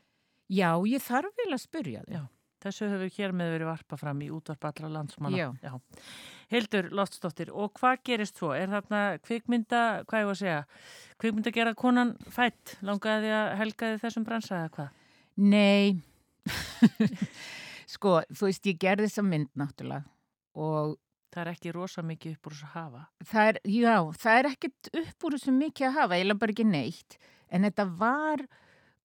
Já, 0.51 0.75
ég 0.87 1.03
þarf 1.03 1.35
vel 1.39 1.51
að 1.51 1.63
spurja 1.63 2.03
þau. 2.07 2.23
Já. 2.61 2.67
Þessu 2.67 2.89
hefur 2.91 3.11
hér 3.17 3.33
með 3.33 3.53
verið 3.55 3.69
varpa 3.71 3.97
fram 3.97 4.21
í 4.21 4.29
útvarp 4.33 4.67
allra 4.69 4.89
landsmanna. 4.93 5.49
Já. 5.57 5.73
Hildur 6.51 6.89
Loftsdóttir, 6.91 7.49
og 7.55 7.71
hvað 7.79 8.01
gerist 8.09 8.37
svo? 8.37 8.51
Er 8.53 8.69
þarna 8.69 9.01
kvikmynda, 9.23 9.81
hvað 10.05 10.21
ég 10.23 10.27
var 10.29 10.35
að 10.35 10.41
segja, 10.41 10.57
kvikmynda 11.23 11.53
gera 11.55 11.73
konan 11.79 12.15
fætt? 12.29 12.75
Langaði 12.85 13.25
því 13.29 13.35
að 13.37 13.51
helgaði 13.61 14.01
þessum 14.03 14.25
bransa 14.27 14.57
eða 14.59 14.73
hvað? 14.75 14.89
Nei, 15.41 16.01
sko, 17.93 18.17
þú 18.35 18.49
veist, 18.49 18.67
ég 18.67 18.81
gerði 18.81 19.07
þessa 19.07 19.23
mynd 19.25 19.51
náttúrulega 19.59 20.03
og 20.59 20.97
Það 21.31 21.45
er 21.45 21.49
ekki 21.53 21.71
rosa 21.71 22.01
mikið 22.03 22.33
upp 22.35 22.47
úr 22.49 22.55
þess 22.57 22.65
að 22.67 22.71
hafa. 22.75 23.01
það 23.29 23.49
er, 23.49 23.57
já, 23.71 23.93
það 24.19 24.39
er 24.39 24.47
ekkert 24.49 24.89
upp 24.99 25.25
úr 25.27 25.35
þessu 25.37 25.53
mikið 25.55 25.85
að 25.87 25.93
hafa, 25.95 26.17
eiginlega 26.17 26.41
bara 26.41 26.51
ekki 26.51 26.65
neitt, 26.67 27.15
en 27.47 27.67
þetta 27.69 27.85
var 28.01 28.43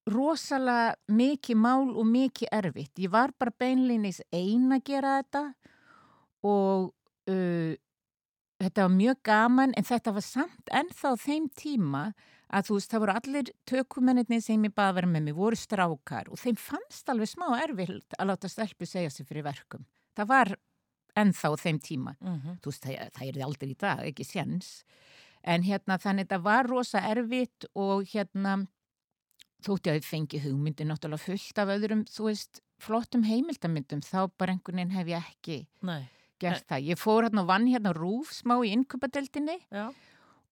rosalega 0.07 0.95
mikið 1.11 1.59
mál 1.59 1.89
og 1.91 2.07
mikið 2.07 2.53
erfitt. 2.55 2.93
Ég 3.01 3.11
var 3.11 3.33
bara 3.39 3.55
beinleinis 3.59 4.21
ein 4.31 4.71
að 4.71 4.85
gera 4.87 5.17
þetta 5.19 5.43
og 6.47 6.93
uh, 7.31 7.73
þetta 8.63 8.87
var 8.87 8.95
mjög 8.95 9.21
gaman, 9.27 9.75
en 9.77 9.87
þetta 9.87 10.13
var 10.15 10.25
samt 10.25 10.73
ennþá 10.73 11.13
þeim 11.21 11.49
tíma 11.57 12.03
að 12.47 12.69
þú 12.69 12.77
veist, 12.77 12.91
það 12.91 13.03
voru 13.03 13.15
allir 13.19 13.51
tökumennir 13.67 14.41
sem 14.43 14.63
ég 14.63 14.73
baði 14.75 14.93
að 14.93 14.97
vera 15.01 15.11
með 15.11 15.25
mig, 15.25 15.35
voru 15.35 15.59
strákar 15.59 16.31
og 16.31 16.39
þeim 16.39 16.55
fannst 16.61 17.11
alveg 17.11 17.31
smá 17.33 17.47
erfitt 17.59 18.15
að 18.17 18.31
láta 18.31 18.51
stelpu 18.51 18.87
segja 18.87 19.11
sig 19.11 19.27
fyrir 19.27 19.43
verkum. 19.43 19.83
Það 20.15 20.31
var 20.31 20.53
ennþá 21.17 21.53
þeim 21.57 21.79
tíma 21.83 22.15
Mm 22.21 22.57
þú 22.61 22.71
veist, 22.71 22.83
það, 22.83 23.11
það 23.13 23.27
er 23.27 23.43
aldrei 23.43 23.69
í 23.69 23.77
dag, 23.79 23.99
ekki 24.05 24.23
séns. 24.23 24.83
En 25.43 25.63
hérna, 25.63 25.97
þannig 25.97 26.27
þetta 26.27 26.39
var 26.43 26.67
rosa 26.67 26.99
erfitt 26.99 27.65
og 27.75 28.07
hérna, 28.13 28.67
þótti 29.67 29.91
að 29.91 29.99
ég 29.99 30.07
fengi 30.07 30.41
hugmyndi 30.43 30.87
náttúrulega 30.87 31.25
fullt 31.25 31.61
af 31.61 31.71
öðrum, 31.75 32.03
þú 32.09 32.27
veist, 32.29 32.61
flottum 32.81 33.25
heimildamyndum, 33.27 34.03
þá 34.05 34.29
bara 34.37 34.53
einhvern 34.55 34.81
veginn 34.81 34.95
hef 34.95 35.11
ég 35.11 35.31
ekki 35.31 35.57
Nei, 35.87 36.03
gert 36.41 36.67
það. 36.69 36.91
Ég 36.91 37.01
fór 37.01 37.27
hérna 37.27 37.43
og 37.43 37.49
vann 37.49 37.67
hérna 37.69 37.93
rúf 37.97 38.31
smá 38.37 38.57
í 38.61 38.71
innköpadeldinni 38.75 39.57
já. 39.73 39.87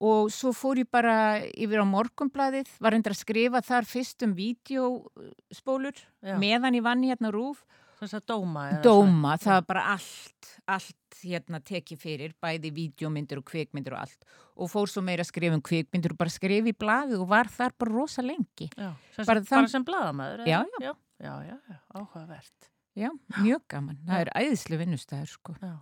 og 0.02 0.32
svo 0.34 0.52
fór 0.58 0.82
ég 0.82 0.90
bara 0.92 1.16
yfir 1.54 1.84
á 1.84 1.86
morgunbladið, 1.88 2.72
var 2.82 2.98
endur 2.98 3.16
að 3.16 3.22
skrifa 3.22 3.62
þar 3.66 3.88
fyrst 3.90 4.26
um 4.26 4.34
vídeospólur 4.38 6.02
meðan 6.42 6.80
ég 6.80 6.86
vann 6.86 7.06
hérna 7.06 7.32
rúf 7.36 7.64
Að 8.02 8.26
dóma? 8.28 8.64
dóma, 8.84 9.36
svona? 9.38 9.38
það 9.46 9.56
var 9.56 9.66
bara 9.70 9.84
allt, 9.94 10.50
allt 10.68 11.20
hérna 11.24 11.62
tekið 11.64 12.02
fyrir, 12.02 12.34
bæði 12.44 12.72
vídeomyndir 12.76 13.40
og 13.40 13.46
kvikmyndir 13.48 13.96
og 13.96 14.02
allt 14.04 14.26
og 14.56 14.70
fór 14.72 14.92
svo 14.92 15.02
meira 15.06 15.24
að 15.24 15.32
skrifa 15.32 15.56
um 15.56 15.64
kvikmyndir 15.64 16.12
og 16.16 16.20
bara 16.20 16.34
skrifa 16.34 16.72
í 16.72 16.76
blaði 16.76 17.18
og 17.20 17.28
var 17.32 17.48
þar 17.52 17.74
bara 17.80 17.96
rosa 17.96 18.22
lengi. 18.26 18.68
Já, 18.76 18.92
sem, 19.16 19.24
Bara 19.24 19.28
bara, 19.32 19.46
þann- 19.48 19.62
bara 19.64 19.74
sem 19.74 19.88
blaðamæður? 19.88 20.46
Já, 20.52 20.62
já. 20.84 20.94
Já, 21.24 21.34
já, 21.48 21.56
já, 21.72 21.78
áhugavert. 21.96 22.70
Já, 22.96 23.10
mjög 23.40 23.62
gaman. 23.72 24.00
Það 24.08 24.22
er 24.26 24.32
æðislu 24.44 24.78
vinnustæður 24.80 25.32
sko. 25.32 25.56
Já. 25.64 25.74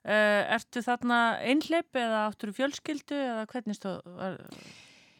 Uh, 0.00 0.42
ertu 0.56 0.80
þarna 0.80 1.16
einhleip 1.44 1.96
eða 2.00 2.22
áttur 2.30 2.54
fjölskyldu 2.56 3.16
eða 3.20 3.44
hvernig 3.52 3.76
stóð? 3.76 3.98
Var... 4.16 4.38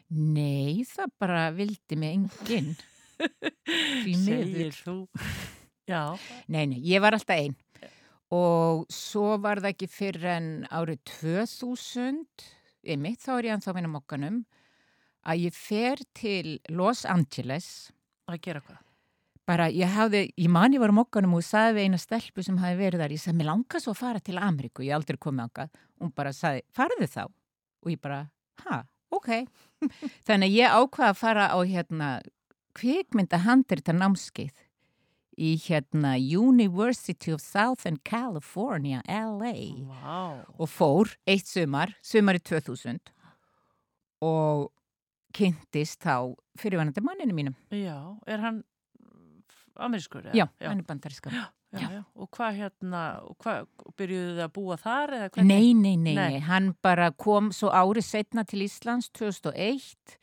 Nei, 0.09 0.81
það 0.89 1.13
bara 1.21 1.43
vildi 1.53 1.99
mig 2.01 2.17
enginn. 2.17 2.73
Segir 4.25 4.73
þú. 4.73 4.97
Já. 5.91 6.15
Nei, 6.47 6.67
nei, 6.71 6.79
ég 6.87 7.03
var 7.03 7.17
alltaf 7.17 7.35
einn. 7.35 7.57
Og 8.31 8.85
svo 8.95 9.35
var 9.43 9.59
það 9.59 9.73
ekki 9.73 9.89
fyrir 9.91 10.27
en 10.37 10.51
árið 10.71 11.01
2000, 11.25 12.21
einmitt, 12.87 13.25
þá 13.25 13.33
er 13.37 13.49
ég 13.49 13.57
anþá 13.57 13.75
minna 13.75 13.91
mokkanum, 13.91 14.45
að 15.27 15.49
ég 15.49 15.57
fer 15.57 16.03
til 16.15 16.61
Los 16.71 17.03
Angeles. 17.11 17.91
Að 18.31 18.39
gera 18.45 18.63
hvað? 18.63 18.79
Bara, 19.51 19.67
ég 19.75 19.91
hafði, 19.91 20.29
ég 20.39 20.53
man 20.53 20.77
ég 20.77 20.79
var 20.79 20.95
á 20.95 21.01
mokkanum 21.01 21.35
og 21.41 21.43
sagði 21.43 21.81
við 21.81 21.89
eina 21.89 21.99
stelpu 21.99 22.45
sem 22.47 22.61
hafi 22.63 22.79
verið 22.79 23.03
þar, 23.03 23.17
ég 23.17 23.23
sagði, 23.25 23.39
mér 23.41 23.51
langar 23.51 23.83
svo 23.83 23.97
að 23.97 24.03
fara 24.05 24.23
til 24.23 24.39
Ameríku, 24.39 24.87
ég 24.87 24.95
aldrei 24.95 25.19
komið 25.19 25.49
ángað. 25.49 25.81
Hún 25.99 26.15
bara 26.15 26.35
sagði, 26.37 26.63
farðu 26.77 27.11
þá? 27.11 27.23
Og 27.83 27.91
ég 27.91 28.03
bara, 28.05 28.21
ha, 28.63 28.83
ok. 29.11 29.31
Þannig 30.29 30.53
að 30.53 30.55
ég 30.61 30.79
ákvaða 30.79 31.11
að 31.11 31.19
fara 31.25 31.51
á 31.51 31.59
hérna 31.67 32.11
kvikmynda 32.79 33.43
handrita 33.43 33.97
námskeið 33.97 34.55
í 35.39 35.55
hérna 35.59 36.17
University 36.19 37.33
of 37.33 37.41
Southern 37.41 37.99
California, 38.05 39.03
LA 39.07 39.55
Vá. 39.87 40.45
og 40.59 40.69
fór 40.69 41.15
eitt 41.27 41.47
sumar, 41.49 41.95
sumar 42.03 42.39
í 42.39 42.43
2000 42.43 43.01
og 44.27 44.71
kynntist 45.37 46.03
þá 46.03 46.35
fyrirvænandi 46.59 47.03
manninu 47.07 47.37
mínum. 47.37 47.55
Já, 47.71 48.17
er 48.27 48.43
hann 48.43 48.63
amerískur? 49.81 50.27
Já, 50.35 50.49
já. 50.61 50.69
hann 50.69 50.83
er 50.83 50.85
bandaríska. 50.85 51.31
Já, 51.31 51.47
já. 51.73 52.05
Og 52.19 52.29
hvað 52.35 52.57
hérna, 52.59 53.03
hvað, 53.39 53.69
byrjuðu 53.97 54.33
þið 54.35 54.43
að 54.45 54.53
búa 54.57 54.77
þar? 54.81 55.13
Nei, 55.39 55.71
nei, 55.73 55.95
nei, 55.97 56.15
Nei. 56.15 56.15
nei, 56.17 56.41
hann 56.45 56.73
bara 56.83 57.13
kom 57.13 57.53
svo 57.55 57.71
árið 57.71 58.09
setna 58.09 58.45
til 58.45 58.65
Íslands 58.67 59.09
2001 59.15 60.19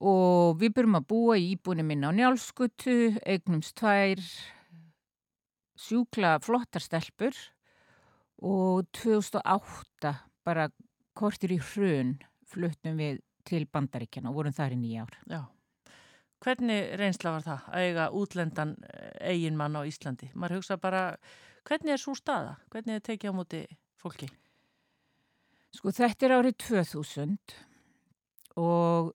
og 0.00 0.56
við 0.60 0.74
byrjum 0.76 0.98
að 1.00 1.08
búa 1.12 1.36
í 1.36 1.50
íbúinu 1.54 1.84
minna 1.84 2.08
á 2.08 2.16
Njálskutu, 2.16 3.16
eignumst 3.20 3.76
tvær 3.76 4.22
sjúkla 5.80 6.38
flottar 6.44 6.84
stelpur 6.84 7.36
og 8.44 8.88
2008 8.96 10.14
bara 10.44 10.68
kortir 11.16 11.52
í 11.56 11.60
hrun 11.60 12.16
fluttum 12.48 13.00
við 13.00 13.20
til 13.46 13.66
Bandaríkjana 13.68 14.30
og 14.30 14.40
vorum 14.40 14.56
þar 14.56 14.76
í 14.76 14.80
nýja 14.80 15.04
ár. 15.04 15.16
Já. 15.28 15.40
Hvernig 16.40 16.94
reynsla 16.96 17.34
var 17.34 17.44
það 17.44 17.64
að 17.68 17.86
eiga 17.86 18.04
útlendan 18.16 18.74
eigin 19.20 19.58
mann 19.60 19.76
á 19.76 19.84
Íslandi? 19.84 20.30
Maður 20.32 20.60
hugsa 20.60 20.78
bara, 20.80 21.02
hvernig 21.68 21.92
er 21.92 22.00
svo 22.00 22.14
staða? 22.16 22.54
Hvernig 22.72 22.96
er 22.96 23.04
tekið 23.04 23.32
á 23.32 23.34
móti 23.36 23.60
fólki? 24.00 24.30
Sko 25.76 25.92
þetta 25.94 26.26
er 26.26 26.36
árið 26.38 26.56
2000 26.64 27.36
og 28.60 29.12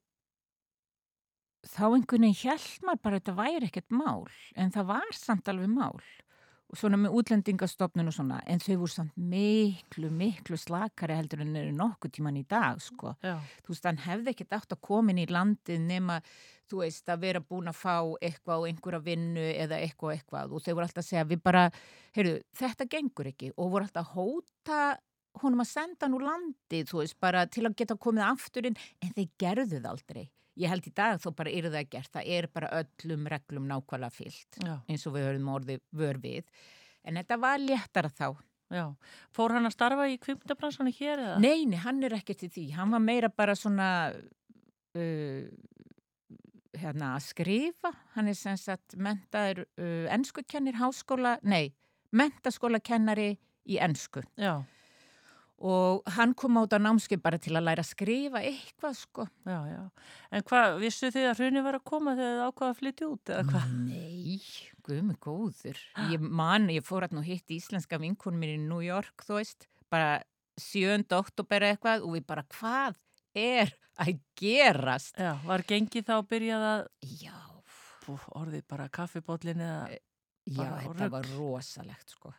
þá 1.66 1.84
einhvern 1.88 2.28
veginn 2.28 2.40
hjælt 2.44 2.86
maður 2.86 3.02
bara 3.06 3.18
að 3.18 3.24
þetta 3.24 3.40
væri 3.40 3.70
ekkert 3.70 3.98
mál 3.98 4.28
en 4.56 4.72
það 4.76 4.90
var 4.94 5.18
samt 5.18 5.52
alveg 5.52 5.72
mál 5.72 6.00
og 6.66 6.80
svona 6.80 6.98
með 6.98 7.14
útlendingastofnun 7.20 8.10
og 8.10 8.16
svona 8.16 8.40
en 8.50 8.62
þau 8.64 8.74
voru 8.82 8.92
samt 8.92 9.14
miklu, 9.16 10.10
miklu 10.10 10.58
slakari 10.58 11.16
heldur 11.18 11.44
en 11.44 11.56
eru 11.60 11.74
nokkuð 11.78 12.16
tíman 12.18 12.40
í 12.40 12.44
dag 12.50 12.82
sko. 12.82 13.14
Já, 13.22 13.38
Þú 13.64 13.74
veist, 13.74 13.86
hann 13.86 14.02
hefði 14.02 14.34
ekkert 14.34 14.56
átt 14.58 14.74
að 14.74 14.82
komin 14.88 15.22
í 15.22 15.28
landið 15.30 15.84
nema, 15.86 16.20
þú 16.70 16.82
veist, 16.82 17.06
að 17.14 17.22
vera 17.28 17.44
búin 17.46 17.70
að 17.70 17.78
fá 17.78 17.96
eitthvað 18.18 18.64
og 18.64 18.70
einhverja 18.72 19.04
vinnu 19.06 19.46
eða 19.54 19.80
eitthvað 19.86 20.16
eitthvað 20.18 20.56
og 20.58 20.66
þau 20.66 20.72
voru 20.74 20.88
alltaf 20.88 21.04
að 21.04 21.10
segja 21.12 21.28
við 21.30 21.44
bara, 21.46 21.66
heyrðu, 22.18 22.40
þetta 22.62 22.90
gengur 22.96 23.30
ekki 23.30 23.52
og 23.56 23.70
voru 23.76 23.86
alltaf 23.86 24.10
að 24.10 24.16
hóta 24.18 24.80
honum 25.44 25.62
að 25.62 25.70
senda 25.70 26.08
hann 26.08 26.18
úr 26.18 26.26
landið, 26.32 26.90
þú 26.90 27.04
veist, 27.04 27.20
bara 27.22 27.46
til 27.46 27.68
að 27.70 27.78
geta 27.78 28.00
komið 28.00 28.26
afturinn, 28.32 28.82
en 29.04 29.14
þeir 29.14 29.30
gerðu 29.38 29.78
það 29.78 29.92
aldrei. 29.94 30.26
Ég 30.56 30.72
held 30.72 30.88
í 30.88 30.94
dag 30.96 31.20
þó 31.20 31.30
bara 31.36 31.52
eru 31.52 31.70
það 31.74 31.90
gert, 31.92 32.12
það 32.16 32.30
er 32.38 32.48
bara 32.54 32.72
öllum 32.80 33.26
reglum 33.32 33.66
nákvæmlega 33.68 34.16
fyllt, 34.16 34.60
já, 34.64 34.76
eins 34.88 35.04
og 35.10 35.16
við 35.18 35.26
höfum 35.28 35.50
orðið 35.52 35.82
vör 36.00 36.20
við. 36.24 36.52
En 37.06 37.20
þetta 37.20 37.38
var 37.44 37.60
léttara 37.60 38.10
þá. 38.10 38.30
já. 38.74 38.86
Fór 39.36 39.54
hann 39.58 39.68
að 39.68 39.76
starfa 39.76 40.08
í 40.10 40.18
kvipndabransannu 40.24 40.94
hér 40.96 41.22
eða? 41.26 41.40
Nei, 41.44 41.66
nei, 41.70 41.78
hann 41.84 42.00
er 42.08 42.16
ekkert 42.18 42.46
í 42.48 42.50
því. 42.56 42.66
Hann 42.78 42.96
var 42.96 43.04
meira 43.04 43.30
bara 43.30 43.56
svona 43.60 43.90
uh, 44.16 45.44
hérna 46.80 47.12
að 47.16 47.26
skrifa. 47.28 47.92
Hann 48.16 48.32
er 48.32 48.38
sem 48.40 48.58
sagt 48.58 48.96
mentaður 48.98 49.66
uh, 49.78 50.08
ennskukennir 50.16 50.80
háskóla, 50.80 51.36
nei, 51.44 51.76
mentaskólakennari 52.16 53.36
í 53.68 53.78
ennsku. 53.82 54.24
Já, 54.40 54.64
Og 55.56 56.02
hann 56.18 56.34
kom 56.36 56.58
át 56.60 56.74
á 56.76 56.80
námskeið 56.84 57.22
bara 57.24 57.38
til 57.40 57.54
að 57.56 57.64
læra 57.64 57.84
að 57.86 57.88
skrifa 57.94 58.42
eitthvað, 58.44 58.98
sko. 59.00 59.26
já, 59.48 59.60
já. 59.72 59.84
En 60.36 60.44
hvað, 60.50 60.76
vissu 60.82 61.12
þið 61.16 61.28
að 61.30 61.40
hrunni 61.40 61.64
var 61.64 61.78
að 61.78 61.86
koma 61.88 62.16
þegar 62.18 62.34
þið 62.34 62.44
ákvaða 62.50 62.74
að 62.74 62.80
flytja 62.82 63.08
út 63.08 63.32
eða 63.32 63.46
hvað? 63.54 63.70
Nei, 63.86 64.42
guðmi 64.84 65.16
góður. 65.24 65.80
Ég 66.12 66.28
man, 66.42 66.68
ég 66.76 66.84
fór 66.84 67.08
að 67.08 67.16
nú 67.16 67.24
hitt 67.24 67.56
íslenska 67.56 68.02
vinkunum 68.04 68.44
mér 68.44 68.58
í 68.58 68.60
New 68.66 68.84
York, 68.84 69.24
þú 69.24 69.40
veist, 69.40 69.70
bara 69.94 70.20
7. 70.60 71.08
oktober 71.16 71.70
eitthvað 71.70 72.04
og 72.04 72.18
við 72.18 72.28
bara, 72.28 72.44
hvað 72.60 73.00
er 73.36 73.72
að 74.04 74.20
gerast? 74.40 75.16
Já, 75.16 75.38
var 75.48 75.64
gengið 75.68 76.08
þá 76.10 76.16
að 76.20 76.30
byrjað 76.36 76.66
að, 76.70 76.88
Já, 77.24 77.38
pú, 78.04 78.18
orðið 78.36 78.68
bara 78.72 78.92
kaffibóllin 78.92 79.64
eða, 79.64 80.00
Já, 80.46 80.68
þetta 80.84 81.10
var 81.16 81.30
rosalegt 81.36 82.12
sko. 82.14 82.32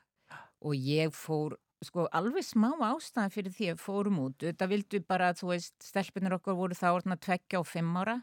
Og 0.66 0.76
ég 0.78 1.12
fór, 1.14 1.56
sko, 1.86 2.06
alveg 2.14 2.44
smá 2.46 2.70
ástæðan 2.90 3.32
fyrir 3.34 3.54
því 3.54 3.70
að 3.72 3.82
fórum 3.82 4.18
út. 4.26 4.40
Þetta 4.42 4.68
vildu 4.70 5.00
bara, 5.06 5.32
þú 5.36 5.52
veist, 5.52 5.76
stelpunir 5.84 6.36
okkur 6.36 6.58
voru 6.58 6.76
þá 6.76 6.88
orðna 6.92 7.18
tveggja 7.18 7.62
og 7.62 7.68
fimm 7.70 7.94
ára 7.96 8.20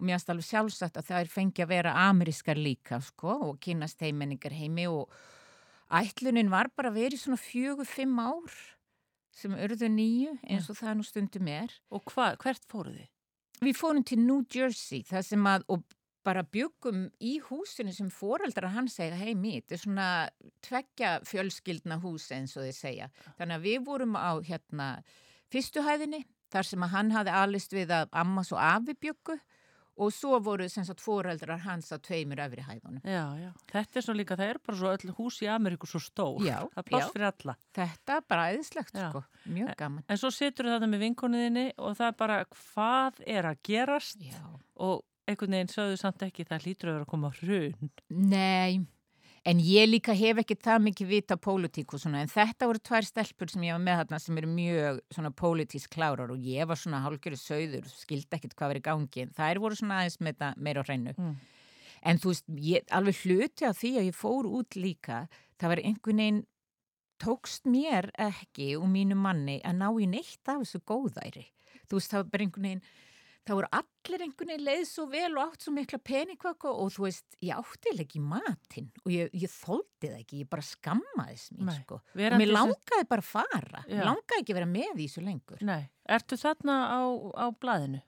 og 0.00 0.06
mér 0.06 0.16
finnst 0.16 0.32
alveg 0.32 0.48
sjálfsagt 0.48 0.96
að 0.96 1.08
það 1.10 1.20
er 1.20 1.30
fengi 1.34 1.64
að 1.64 1.72
vera 1.74 1.94
amerískar 2.08 2.56
líka, 2.56 3.02
sko, 3.04 3.36
og 3.50 3.60
kynast 3.60 4.00
heimenningar 4.00 4.54
heimi 4.56 4.86
og 4.88 5.12
ætlunin 5.92 6.52
var 6.52 6.70
bara 6.76 6.88
að 6.88 7.00
vera 7.02 7.18
í 7.18 7.20
svona 7.20 7.40
fjögur, 7.40 7.88
fimm 7.88 8.16
ár 8.22 8.54
sem 9.36 9.54
urðu 9.54 9.90
nýju 9.92 10.36
eins 10.48 10.68
og 10.72 10.78
það 10.80 10.96
nú 10.98 11.06
stundum 11.06 11.50
er. 11.52 11.74
og 11.90 12.04
hvað, 12.08 12.38
hvert 12.42 12.64
fóruð 12.70 12.96
þið? 12.96 13.08
Við 13.60 13.76
fórum 13.76 14.04
til 14.08 14.18
New 14.24 14.40
Jersey 14.48 15.04
það 15.04 15.26
sem 15.26 15.46
að, 15.46 15.66
og 15.68 15.84
bara 16.26 16.42
byggum 16.44 17.06
í 17.24 17.38
húsinu 17.46 17.92
sem 17.96 18.10
foreldrar 18.12 18.74
hann 18.74 18.90
segja 18.92 19.16
heim 19.16 19.44
í, 19.48 19.54
þetta 19.60 19.76
er 19.76 19.82
svona 19.84 20.08
tveggja 20.66 21.12
fjölskyldna 21.28 22.00
hús 22.02 22.28
eins 22.36 22.56
og 22.58 22.66
þið 22.66 22.76
segja. 22.76 23.08
Þannig 23.38 23.56
að 23.56 23.68
við 23.68 23.86
vorum 23.86 24.18
á 24.20 24.32
hérna 24.44 24.90
fyrstuhæðinni 25.52 26.24
þar 26.50 26.66
sem 26.66 26.84
að 26.84 26.94
hann 26.96 27.14
hafi 27.14 27.32
alist 27.42 27.72
við 27.74 27.94
að 27.94 28.12
ammas 28.20 28.52
og 28.52 28.60
afi 28.62 28.96
byggu 29.00 29.38
og 30.00 30.12
svo 30.14 30.38
voru 30.40 30.64
sem 30.70 30.84
sagt 30.86 31.02
foreldrar 31.02 31.60
hans 31.66 31.90
á 31.92 32.00
tveimur 32.00 32.40
öfri 32.40 32.62
hæðunum. 32.64 33.02
Já, 33.04 33.24
já, 33.36 33.50
þetta 33.72 34.00
er 34.00 34.06
svo 34.06 34.14
líka, 34.16 34.36
það 34.38 34.52
er 34.54 34.60
bara 34.64 34.78
svo 34.80 34.92
öll 34.94 35.14
hús 35.18 35.40
í 35.44 35.48
Ameríku 35.52 35.88
svo 35.90 36.00
stór, 36.00 36.40
Já, 36.46 36.56
það 36.72 36.80
er 36.82 36.86
pláss 36.88 37.12
fyrir 37.12 37.28
alla. 37.28 37.56
Þetta 37.76 38.16
er 38.16 38.24
bara 38.32 38.46
eðislegt 38.54 38.96
Já. 38.96 39.08
sko, 39.10 39.22
mjög 39.52 39.74
gaman. 39.82 40.06
En 40.08 40.20
svo 40.22 40.32
situr 40.32 40.70
það 40.70 40.88
með 40.88 41.04
vinkonuðinni 41.04 41.66
og 41.76 41.98
það 41.98 42.12
er 42.12 42.18
bara 42.22 42.38
hvað 42.54 43.22
er 43.36 43.50
að 43.50 43.62
gerast 43.68 44.24
Já. 44.24 44.40
og 44.80 45.04
einhvern 45.28 45.56
veginn 45.56 45.72
sögðu 45.72 45.98
samt 46.00 46.24
ekki 46.26 46.46
það 46.48 46.64
hlýtur 46.64 46.90
að 46.90 46.96
vera 46.96 47.06
að 47.06 47.12
koma 47.12 47.30
hrun. 47.40 47.92
Nei, 48.08 48.80
en 49.48 49.62
ég 49.64 49.88
líka 49.88 50.16
hef 50.16 50.42
ekki 50.42 50.56
það 50.60 50.82
mikið 50.88 51.12
vita 51.14 51.38
pólitík 51.40 51.94
og 51.94 52.02
svona, 52.02 52.24
en 52.24 52.32
þetta 52.32 52.68
voru 52.70 52.82
tvær 52.88 53.08
stelpur 53.08 53.52
sem 53.52 53.64
ég 53.68 53.76
var 53.76 53.84
með 53.84 54.02
þarna 54.02 54.20
sem 54.24 54.40
eru 54.40 54.50
mjög 54.56 55.00
svona 55.14 55.32
pólitísk 55.42 55.94
klárar 55.94 56.34
og 56.34 56.50
ég 56.50 56.68
var 56.68 56.80
svona 56.80 57.02
hálfgerðu 57.04 57.40
söður, 57.40 57.88
skildi 58.02 58.38
ekkit 58.38 58.56
hvað 58.56 58.74
verið 58.74 58.84
í 58.84 58.88
gangi, 58.90 59.24
en 59.24 59.34
þær 59.38 59.62
voru 59.64 59.80
svona 59.80 60.00
aðeins 60.00 60.20
með 60.20 60.36
þetta 60.36 60.52
meira 60.68 60.84
á 60.84 60.88
hreinu. 60.88 61.16
Mm. 61.16 61.34
En 62.00 62.20
þú 62.20 62.32
veist, 62.32 62.46
ég, 62.64 62.86
alveg 62.96 63.20
hluti 63.26 63.66
af 63.68 63.76
því 63.76 63.92
að 64.00 64.08
ég 64.08 64.16
fór 64.16 64.48
út 64.48 64.76
líka, 64.78 65.24
það 65.60 65.74
var 65.74 65.82
einhvern 65.84 66.22
veginn, 66.24 66.42
tókst 67.20 67.66
mér 67.68 68.08
ekki 68.16 68.72
og 68.78 68.86
mínu 68.88 69.16
manni 69.20 69.58
að 69.60 69.76
ná 69.82 69.88
í 69.92 70.06
neitt 70.08 70.48
af 70.48 70.62
þessu 70.62 70.80
góðæri. 70.88 71.44
Þú 71.84 71.98
veist, 71.98 72.12
það 72.12 72.22
var 72.22 72.30
bara 72.32 72.46
einhvern 72.46 72.68
veginn, 72.68 72.84
það 73.48 73.58
voru 73.58 73.68
allir 73.80 74.24
einhvern 74.26 74.50
veginn 74.52 74.66
leið 74.66 74.82
svo 74.90 75.06
vel 75.10 75.30
og 75.36 75.42
átt 75.44 75.64
svo 75.64 75.72
mikla 75.74 76.00
peningvaka 76.10 76.70
og 76.70 76.92
þú 76.94 77.06
veist, 77.06 77.26
ég 77.44 77.56
átti 77.56 77.90
eiginlega 77.90 78.06
ekki 78.06 78.22
matinn 78.24 78.90
og 79.04 79.12
ég, 79.14 79.30
ég 79.34 79.52
þóldi 79.54 80.10
það 80.10 80.18
ekki, 80.20 80.42
ég 80.44 80.50
bara 80.52 80.66
skammaðis 80.66 81.46
Nei, 81.56 81.74
sko. 81.80 82.00
Mér 82.20 82.36
langaði 82.52 83.08
bara 83.10 83.24
fara, 83.24 83.84
mér 83.88 84.06
langaði 84.10 84.44
ekki 84.44 84.58
vera 84.60 84.68
með 84.70 85.02
í 85.04 85.08
þessu 85.08 85.24
lengur. 85.26 85.64
Nei, 85.66 85.82
Ertu 86.10 86.34
þarna 86.40 86.74
á, 86.90 87.00
á 87.38 87.46
blaðinu? 87.60 88.00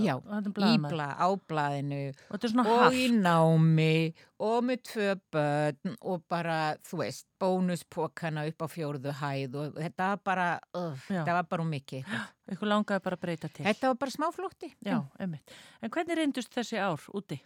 Já, 0.00 0.14
Þarna 0.22 0.38
er 0.38 0.46
í 0.46 0.52
blaðamaður. 0.54 0.92
bla, 0.94 1.06
á 1.18 1.28
blaðinu 1.50 1.98
Og 2.30 2.44
og 2.46 2.78
haft. 2.80 2.94
í 2.96 3.08
námi 3.10 4.14
og 4.40 4.62
með 4.64 4.82
tvö 4.88 5.08
börn 5.34 5.96
og 6.00 6.22
bara, 6.30 6.76
þú 6.86 7.00
veist, 7.02 7.26
bónuspokana 7.42 8.46
upp 8.48 8.62
á 8.64 8.66
fjórðu 8.70 9.12
hæð 9.18 9.54
og 9.60 9.74
þetta 9.82 10.08
var 10.14 10.22
bara, 10.24 10.46
Já. 10.72 10.94
þetta 11.10 11.34
var 11.36 11.48
bara 11.50 11.64
mikið. 11.64 12.04
Ykkur 12.54 12.70
langaði 12.70 13.02
bara 13.04 13.16
að 13.18 13.24
breyta 13.26 13.48
til. 13.52 13.66
Þetta 13.66 13.90
var 13.92 13.98
bara 14.06 14.10
smáflótti. 14.16 14.72
Já, 14.86 14.96
einmitt. 15.20 15.52
En 15.82 15.90
hvernig 15.90 16.16
reyndust 16.16 16.54
þessi 16.54 16.78
ár 16.80 17.02
úti? 17.12 17.40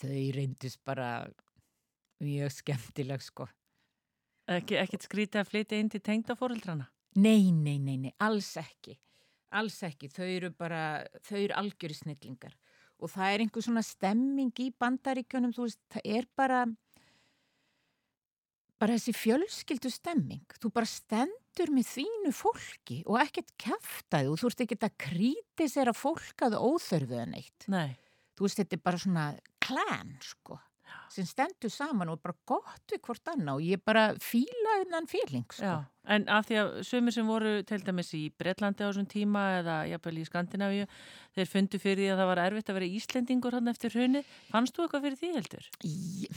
Þau 0.00 0.32
reyndust 0.36 0.80
bara 0.84 1.26
mjög 2.20 2.50
skemmtileg, 2.58 3.22
sko. 3.24 3.46
Ekki, 4.50 4.76
ekkit 4.82 5.06
skrítið 5.06 5.40
að 5.44 5.48
flytja 5.54 5.78
inn 5.80 5.88
til 5.88 6.00
tengdafóreldrana? 6.02 6.88
Nei, 7.16 7.50
nei, 7.54 7.78
nei, 7.78 7.96
nei, 7.96 8.12
alls 8.20 8.56
ekki. 8.60 8.98
Alls 9.58 9.80
ekki. 9.86 10.10
Þau 10.12 10.26
eru 10.26 10.50
bara, 10.54 10.82
þau 11.26 11.38
eru 11.40 11.56
algjöri 11.58 11.96
snillingar. 11.96 12.54
Og 13.00 13.10
það 13.10 13.32
er 13.32 13.44
einhver 13.44 13.64
svona 13.64 13.82
stemming 13.84 14.52
í 14.60 14.68
bandaríkjunum, 14.78 15.54
þú 15.56 15.66
veist, 15.66 15.80
það 15.90 16.08
er 16.18 16.28
bara, 16.36 16.60
bara 18.80 18.96
þessi 18.98 19.14
fjölskyldu 19.16 19.92
stemming. 19.92 20.44
Þú 20.60 20.72
bara 20.76 20.90
stendur 20.90 21.72
með 21.74 21.88
þínu 21.94 22.34
fólki 22.36 23.00
og 23.06 23.20
ekkert 23.24 23.54
kæftaði 23.60 24.30
og 24.30 24.40
þú 24.40 24.50
veist 24.50 24.64
ekki 24.66 24.80
að 24.84 24.98
krítisera 25.06 25.96
fólk 25.96 26.46
að 26.46 26.60
óþörfuða 26.60 27.26
neitt. 27.32 27.68
Nei. 27.72 27.96
Þú 28.36 28.46
veist, 28.46 28.60
þetta 28.60 28.76
er 28.76 28.84
bara 28.84 29.00
svona 29.00 29.24
klan, 29.60 30.14
sko, 30.24 30.60
sem 31.10 31.26
stendur 31.26 31.70
saman 31.72 32.08
og 32.12 32.20
bara 32.22 32.34
gott 32.46 32.92
við 32.92 33.00
hvort 33.06 33.30
annað 33.32 33.58
og 33.58 33.64
ég 33.66 33.80
bara 33.84 34.04
fíla 34.22 34.76
innan 34.84 35.06
fíling, 35.10 35.44
sko. 35.52 35.80
En 36.10 36.24
af 36.28 36.46
því 36.48 36.56
að 36.60 36.70
sömur 36.88 37.12
sem 37.14 37.26
voru 37.28 37.50
til 37.66 37.78
dæmis 37.86 38.12
í 38.16 38.22
Bretlandi 38.38 38.82
á 38.82 38.88
þessum 38.90 39.06
tíma 39.10 39.42
eða 39.60 39.76
jafnvel 39.90 40.18
í 40.22 40.24
Skandinavíu, 40.26 40.86
þeir 41.36 41.50
fundu 41.50 41.78
fyrir 41.82 42.02
því 42.04 42.08
að 42.14 42.22
það 42.22 42.30
var 42.32 42.42
erfitt 42.46 42.70
að 42.72 42.78
vera 42.80 42.90
Íslendingur 43.00 43.58
hann 43.58 43.68
eftir 43.74 43.94
hrunni. 43.94 44.22
Fannst 44.50 44.74
þú 44.76 44.86
eitthvað 44.86 45.06
fyrir 45.08 45.20
því 45.20 45.32
heldur? 45.36 45.68
Í- 45.84 46.30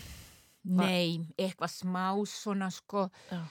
Nei, 0.64 1.20
eitthvað 1.38 1.72
smá 1.74 2.06
svona 2.30 2.70
sko, 2.72 3.10
Já. 3.32 3.42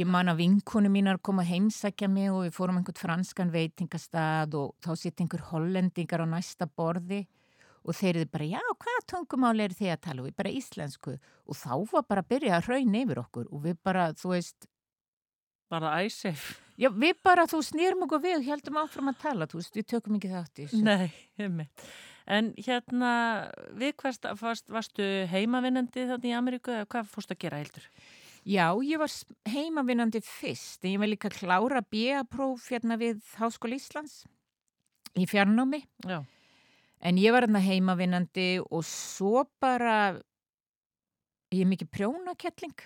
ég 0.00 0.06
man 0.08 0.30
að 0.32 0.38
vinkonu 0.40 0.88
mínar 0.88 1.18
kom 1.20 1.38
að 1.42 1.50
heimsækja 1.52 2.08
mig 2.08 2.30
og 2.32 2.46
við 2.46 2.54
fórum 2.56 2.78
einhvern 2.80 2.96
franskan 2.96 3.50
veitingastað 3.52 4.54
og 4.56 4.74
þá 4.80 4.92
sitt 4.96 5.20
einhver 5.20 5.44
hollendingar 5.50 6.24
á 6.24 6.26
næsta 6.32 6.64
borði 6.66 7.26
og 7.82 7.96
þeir 7.98 8.20
eru 8.22 8.30
bara, 8.32 8.48
já, 8.56 8.60
hvaða 8.84 9.02
tungumál 9.10 9.60
er 9.64 9.74
þið 9.78 9.90
að 9.94 10.02
tala? 10.06 10.22
Og 10.22 10.28
við 10.28 10.36
bara 10.42 10.52
íslensku 10.58 11.16
og 11.18 11.58
þá 11.58 11.72
var 11.92 12.06
bara 12.08 12.22
að 12.24 12.30
byrja 12.34 12.54
að 12.58 12.68
hraun 12.68 12.94
yfir 13.02 13.22
okkur 13.24 13.48
og 13.50 13.64
við 13.66 13.80
bara, 13.82 14.06
þú 14.18 14.34
veist, 14.36 14.68
Var 15.72 15.80
það 15.86 16.06
æsef? 16.06 16.46
já, 16.76 16.88
við 16.92 17.20
bara, 17.24 17.46
þú 17.48 17.62
snýrum 17.64 18.02
okkur 18.06 18.20
við 18.22 18.38
og 18.38 18.48
heldum 18.50 18.80
áfram 18.82 19.12
að 19.12 19.20
tala, 19.22 19.46
þú 19.48 19.60
veist, 19.62 19.76
við 19.78 19.86
tökum 19.94 20.18
ekki 20.18 20.32
þátt 20.32 20.58
í 20.60 20.66
þessu. 20.66 20.82
Nei, 20.84 21.12
einmitt. 21.40 21.86
En 22.32 22.50
hérna, 22.54 23.12
við 23.80 23.94
hvers 23.98 24.20
varst, 24.38 24.68
varstu 24.70 25.06
heimavinnandi 25.32 26.04
þarna 26.10 26.28
í 26.28 26.34
Ameríku 26.38 26.70
eða 26.74 26.90
hvað 26.92 27.08
fórst 27.10 27.32
að 27.34 27.40
gera 27.46 27.58
heldur? 27.62 27.88
Já, 28.42 28.66
ég 28.84 28.98
var 29.00 29.10
heimavinnandi 29.48 30.20
fyrst, 30.26 30.84
en 30.84 30.92
ég 30.92 31.00
var 31.02 31.10
líka 31.10 31.30
klára 31.32 31.80
B.A.próf 31.82 32.68
hérna 32.70 32.98
við 33.00 33.22
Háskóla 33.38 33.78
Íslands 33.78 34.20
í 35.18 35.26
fjarnámi. 35.30 35.82
Já. 36.06 36.20
En 37.02 37.18
ég 37.18 37.34
var 37.34 37.42
hérna 37.42 37.62
heimavinnandi 37.62 38.62
og 38.62 38.84
svo 38.86 39.42
bara, 39.60 40.14
ég 41.50 41.64
er 41.64 41.70
mikið 41.70 41.90
prjónakettling. 41.90 42.84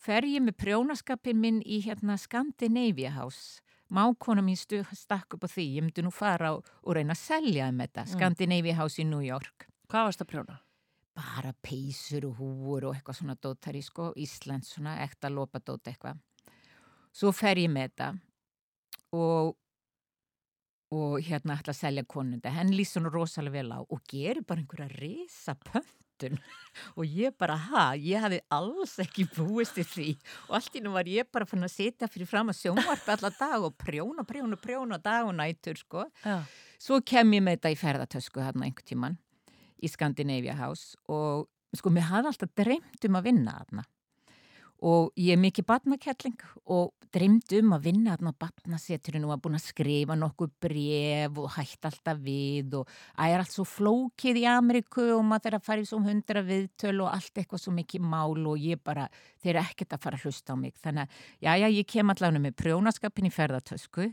Fer 0.00 0.24
ég 0.24 0.44
með 0.44 0.56
prjónaskapin 0.62 1.38
minn 1.40 1.58
í 1.60 1.82
hérna 1.84 2.16
Scandinavia 2.20 3.12
House. 3.16 3.60
Mákona 3.92 4.42
mín 4.42 4.56
stu, 4.58 4.80
stakk 4.96 5.36
upp 5.36 5.44
á 5.46 5.48
því, 5.52 5.66
ég 5.76 5.84
myndi 5.84 6.02
nú 6.02 6.10
fara 6.14 6.54
og, 6.56 6.64
og 6.82 6.96
reyna 6.96 7.14
að 7.14 7.22
selja 7.22 7.68
um 7.70 7.82
þetta. 7.84 8.06
Scandinavia 8.14 8.78
House 8.80 9.02
í 9.02 9.06
New 9.06 9.22
York. 9.22 9.68
Hvað 9.90 10.08
varst 10.08 10.24
að 10.24 10.30
prjóna? 10.32 10.56
Bara 11.16 11.52
peysur 11.64 12.26
og 12.30 12.40
húur 12.40 12.88
og 12.88 12.96
eitthvað 12.96 13.20
svona 13.20 13.36
dótari, 13.36 13.84
sko, 13.84 14.10
Íslands 14.20 14.72
svona, 14.74 14.96
ekta 15.04 15.30
lópadót 15.32 15.92
eitthvað. 15.92 16.18
Svo 17.16 17.30
fer 17.36 17.60
ég 17.60 17.70
með 17.72 17.92
þetta 17.92 18.10
og 19.16 19.54
og 20.94 21.18
hérna 21.26 21.56
ætla 21.58 21.74
að 21.74 21.80
selja 21.80 22.04
konunda 22.06 22.52
henn 22.54 22.74
lýst 22.74 22.96
svona 22.96 23.10
rosalega 23.10 23.58
vel 23.58 23.72
á 23.74 23.80
og 23.82 24.02
gerir 24.06 24.44
bara 24.46 24.62
einhverja 24.62 25.00
risa 25.00 25.56
pöntun 25.66 26.38
og 26.98 27.02
ég 27.04 27.34
bara, 27.38 27.56
ha, 27.56 27.86
ég 27.98 28.22
hafi 28.22 28.38
alls 28.54 28.94
ekki 29.02 29.26
búist 29.34 29.80
í 29.82 29.84
því. 29.84 30.06
Og 30.48 30.60
allt 30.60 30.78
í 30.78 30.84
nú 30.84 30.94
var 30.94 31.10
ég 31.10 31.28
bara 31.32 31.48
fann 31.48 31.66
að 31.66 31.74
sitja 31.74 32.08
fyrir 32.08 32.30
fram 32.30 32.52
að 32.52 32.60
sjónvarpi 32.60 33.12
alla 33.16 33.32
dag 33.34 33.66
og 33.66 33.76
prjóna, 33.82 34.24
prjóna, 34.28 34.60
prjóna 34.60 35.00
dag 35.02 35.26
og 35.26 35.34
nætur, 35.36 35.76
sko. 35.80 36.06
Já. 36.22 36.40
svo 36.78 37.00
kem 37.00 37.34
ég 37.34 37.42
með 37.42 37.58
þetta 37.58 37.74
í 37.74 37.80
ferðartösku 37.82 38.44
hérna 38.44 38.68
einhvern 38.68 38.88
tíman 38.88 39.18
í 39.82 39.90
Scandinavia 39.90 40.56
House 40.56 40.96
og 41.12 41.48
sko, 41.76 41.92
mér 41.92 42.08
hafði 42.10 42.32
alltaf 42.32 42.56
dreymt 42.56 43.08
um 43.08 43.18
að 43.18 43.28
vinna 43.30 43.58
þarna 43.58 43.84
og 44.84 45.12
ég 45.16 45.32
er 45.36 45.40
mikið 45.40 45.66
batnakelling 45.70 46.42
og 46.72 46.92
dreymt 47.14 47.52
um 47.56 47.72
að 47.76 47.86
vinna 47.86 48.16
þarna 48.16 48.32
á 48.34 48.40
batnaseturinu 48.44 49.28
og 49.28 49.34
að 49.36 49.42
búin 49.46 49.56
að 49.56 49.64
skrifa 49.64 50.16
nokkuð 50.18 50.50
bref 50.60 51.38
og 51.40 51.54
hætt 51.54 51.88
alltaf 51.88 52.18
við 52.20 52.76
og 52.80 52.90
að 53.16 53.32
er 53.32 53.44
allt 53.44 53.54
svo 53.54 53.64
flókið 53.68 54.40
í 54.42 54.44
Ameríku 54.50 55.06
og 55.14 55.22
maður 55.24 55.46
þeirra 55.46 55.62
farið 55.64 55.88
svo 55.90 56.00
hundra 56.04 56.42
viðtöl 56.44 56.96
og 57.06 57.12
allt 57.12 57.40
eitthvað 57.40 57.62
svo 57.62 57.72
mikið 57.76 58.04
mál 58.12 58.36
og 58.50 58.60
ég 58.60 58.82
bara, 58.84 59.06
þeir 59.40 59.54
eru 59.54 59.62
ekkert 59.64 59.96
að 59.96 60.04
fara 60.04 60.20
að 60.20 60.26
hlusta 60.26 60.52
á 60.52 60.60
mig. 60.60 60.76
Þannig 60.82 61.06
að, 61.06 61.22
já, 61.46 61.52
já, 61.62 61.68
ég 61.78 61.88
kem 61.94 62.12
allavega 62.12 62.44
með 62.44 62.58
prjónaskapin 62.60 63.30
í 63.30 63.32
ferðartösku 63.32 64.10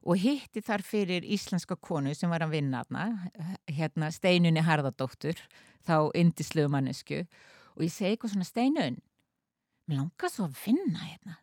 og 0.00 0.16
hitti 0.16 0.62
þar 0.64 0.82
fyrir 0.82 1.26
íslenska 1.28 1.76
konu 1.76 2.14
sem 2.16 2.32
var 2.32 2.42
að 2.46 2.56
vinna 2.56 2.82
þarna, 2.82 3.30
hérna 3.68 4.10
Steinunni 4.14 4.64
Harðardóttur, 4.64 5.38
þá 5.86 6.10
indislegu 6.16 6.72
mannesku 6.72 7.22
og 7.76 7.84
ég 7.84 7.92
segi 7.92 8.14
eitthvað 8.14 8.34
svona 8.34 8.48
Steinun, 8.48 8.98
langar 9.94 10.32
svo 10.32 10.48
að 10.48 10.58
vinna 10.64 11.04
hérna. 11.04 11.38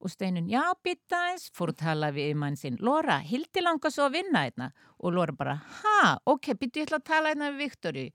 Og 0.00 0.08
Steinun, 0.08 0.48
já, 0.48 0.62
bytta 0.80 1.18
eins, 1.28 1.50
fór 1.52 1.74
að 1.74 1.82
tala 1.82 2.08
við 2.16 2.32
mann 2.40 2.56
sinn, 2.56 2.78
Lóra, 2.80 3.18
Hildi 3.20 3.60
langar 3.60 3.92
svo 3.92 4.06
að 4.08 4.20
vinna 4.20 4.46
hérna. 4.46 4.70
Og 5.04 5.12
Lóra 5.12 5.36
bara, 5.36 5.58
ha, 5.82 6.14
ok, 6.24 6.54
byttu 6.56 6.80
ég 6.80 6.88
ætla 6.88 7.02
að 7.02 7.10
tala 7.10 7.32
hérna 7.34 7.50
við 7.52 7.66
Viktori 7.66 8.06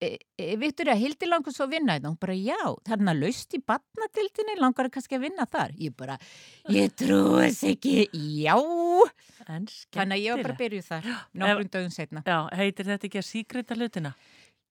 e, 0.00 0.18
e, 0.38 0.56
Viktori, 0.56 0.94
Hildi 0.98 1.28
langar 1.28 1.54
svo 1.54 1.66
að 1.66 1.74
vinna 1.76 1.96
hérna, 1.96 2.12
hún 2.12 2.18
bara, 2.20 2.36
já, 2.36 2.58
þarna 2.86 3.14
laust 3.18 3.54
í 3.56 3.60
batnadildinni, 3.66 4.56
langar 4.60 4.88
það 4.88 4.94
kannski 4.96 5.18
að 5.18 5.24
vinna 5.26 5.46
þar? 5.50 5.74
Ég 5.82 5.96
bara, 5.98 6.18
ég 6.74 6.94
trúi 6.98 7.48
þess 7.48 7.64
ekki, 7.72 7.94
já. 8.44 8.56
Þannig 9.48 10.18
að 10.18 10.22
ég 10.22 10.36
var 10.36 10.44
bara 10.46 10.54
að 10.54 10.62
byrjuð 10.62 10.90
þar, 10.92 11.08
nokkrum 11.42 11.72
dögum 11.76 11.94
setna. 11.94 12.24
Já, 12.26 12.38
heitir 12.60 12.92
þetta 12.92 13.10
ekki 13.10 13.22
að 13.22 13.28
síkrita 13.32 13.78
hlutina? 13.78 14.14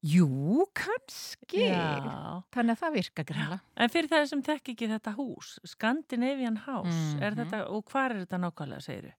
Jú, 0.06 0.66
kannski. 0.78 1.64
Já. 1.72 2.44
Þannig 2.54 2.76
að 2.76 2.82
það 2.84 2.94
virka 2.94 3.24
greinlega. 3.26 3.60
En 3.76 3.90
fyrir 3.90 4.10
það 4.12 4.28
sem 4.30 4.44
þekk 4.46 4.70
ekki 4.74 4.90
þetta 4.92 5.14
hús, 5.18 5.56
Scandinavian 5.66 6.58
House, 6.68 7.18
er 7.20 7.34
Mhm. 7.34 7.40
þetta, 7.42 7.70
og 7.70 7.86
hvað 7.86 8.06
er 8.12 8.26
þetta 8.26 8.38
nákvæmlega, 8.44 8.82
segiru? 8.86 9.14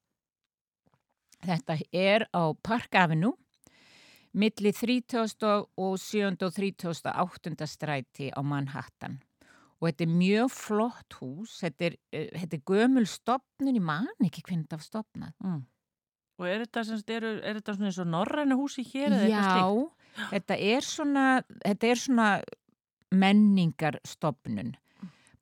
Þetta 1.44 1.80
er 1.92 2.26
á 2.34 2.52
Park 2.62 2.94
Avenue, 2.94 3.34
milli 4.34 4.72
30. 4.72 5.66
og 5.78 5.98
7. 5.98 6.42
og 6.42 6.52
38. 6.52 7.66
stræti 7.66 8.30
á 8.32 8.42
Manhattan. 8.42 9.20
Og 9.80 9.88
þetta 9.92 10.00
er 10.02 10.14
mjög 10.18 10.50
flott 10.50 11.12
hús, 11.20 11.60
þetta 11.62 11.86
er, 11.86 11.96
eh, 12.12 12.30
þetta 12.34 12.54
er 12.54 12.64
gömul 12.66 13.06
stopnun, 13.06 13.76
ég 13.76 13.80
man 13.82 14.08
ekki 14.24 14.42
þetta 14.42 14.70
var 14.70 14.78
stopnað. 14.78 15.32
Mm. 15.44 15.66
Og 16.40 16.46
er 16.46 16.64
þetta, 16.66 16.84
sem, 16.84 16.96
sagt, 16.98 17.10
er, 17.10 17.24
er 17.24 17.54
þetta 17.60 17.74
svona 17.76 17.86
eins 17.86 17.98
og 17.98 18.06
norræna 18.06 18.54
húsi 18.58 18.84
hér? 18.84 19.10
Já, 19.28 19.90
þetta 20.16 20.58
er 20.58 20.86
svona, 20.86 21.24
þetta 21.64 21.90
er 21.92 22.02
svona 22.02 22.28
menningarstopnun. 23.14 24.74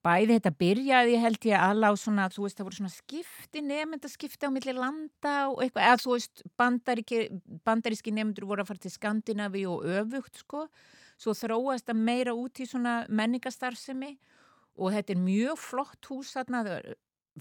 Bæði 0.06 0.36
þetta 0.36 0.52
byrjaði 0.60 1.16
held 1.18 1.46
ég 1.48 1.62
alla 1.66 1.90
á 1.90 1.94
svona, 1.98 2.28
þú 2.30 2.44
veist, 2.44 2.58
það 2.58 2.68
voru 2.68 2.78
svona 2.78 2.94
skipti, 2.94 3.62
nefndaskipti 3.66 4.46
á 4.46 4.54
milli 4.54 4.74
landa 4.76 5.32
og 5.50 5.64
eitthvað, 5.64 5.88
eða 5.88 6.02
þú 6.04 6.12
veist, 6.12 6.44
bandaríki, 6.60 7.18
bandaríski 7.66 8.14
nefndur 8.14 8.46
voru 8.46 8.62
að 8.62 8.70
fara 8.70 8.84
til 8.84 8.94
Skandinavi 8.94 9.64
og 9.66 9.82
öfugt, 9.98 10.44
sko. 10.44 10.68
Svo 11.18 11.34
þróast 11.34 11.88
það 11.88 12.04
meira 12.06 12.36
út 12.38 12.60
í 12.62 12.68
svona 12.68 13.00
menningastarfsemi 13.08 14.12
og 14.76 14.94
þetta 14.94 15.14
er 15.16 15.20
mjög 15.24 15.58
flott 15.64 16.10
hús 16.12 16.34
þarna, 16.36 16.62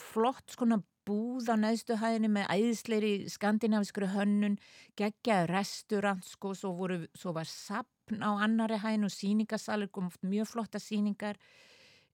flott 0.02 0.56
skona 0.56 0.80
búð 1.06 1.52
á 1.52 1.56
neðstu 1.60 1.98
hæðinni 2.02 2.32
með 2.34 2.50
æðisleiri 2.52 3.14
skandinaviskri 3.32 4.10
hönnun, 4.14 4.58
geggjaði 4.98 5.50
restaurant 5.52 6.26
sko, 6.26 6.54
svo, 6.58 6.74
voru, 6.78 7.02
svo 7.18 7.36
var 7.36 7.50
sapn 7.50 8.24
á 8.26 8.32
annari 8.46 8.80
hæðin 8.82 9.08
og 9.08 9.14
síningasalir 9.14 9.92
kom 9.94 10.10
oft 10.12 10.26
mjög 10.26 10.52
flotta 10.54 10.82
síningar 10.82 11.40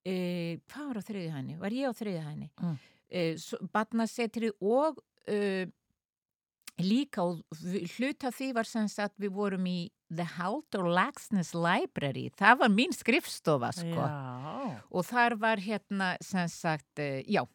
e, 0.04 0.60
hvað 0.72 0.88
var 0.90 1.02
á 1.02 1.08
þriði 1.10 1.36
hæðinni? 1.36 1.60
Var 1.62 1.78
ég 1.78 1.92
á 1.92 1.94
þriði 1.98 2.26
hæðinni? 2.26 2.50
Mm. 2.62 2.80
E, 3.12 3.22
Batnasetrið 3.74 4.58
og 4.64 5.02
e, 5.28 5.68
líka 6.82 7.24
og 7.26 7.42
hluta 7.98 8.32
því 8.34 8.52
var 8.56 8.70
sem 8.70 8.88
sagt 8.92 9.20
við 9.22 9.34
vorum 9.36 9.68
í 9.70 9.80
The 10.12 10.26
Haldur 10.38 10.90
Laxness 10.92 11.54
Library 11.56 12.30
það 12.40 12.64
var 12.64 12.74
mín 12.74 12.96
skrifstofa 12.96 13.72
sko 13.76 14.08
Já, 14.08 14.82
og 14.90 15.08
þar 15.08 15.38
var 15.40 15.62
hérna 15.64 16.14
sem 16.24 16.48
sagt, 16.52 17.00
eh, 17.00 17.24
já, 17.28 17.46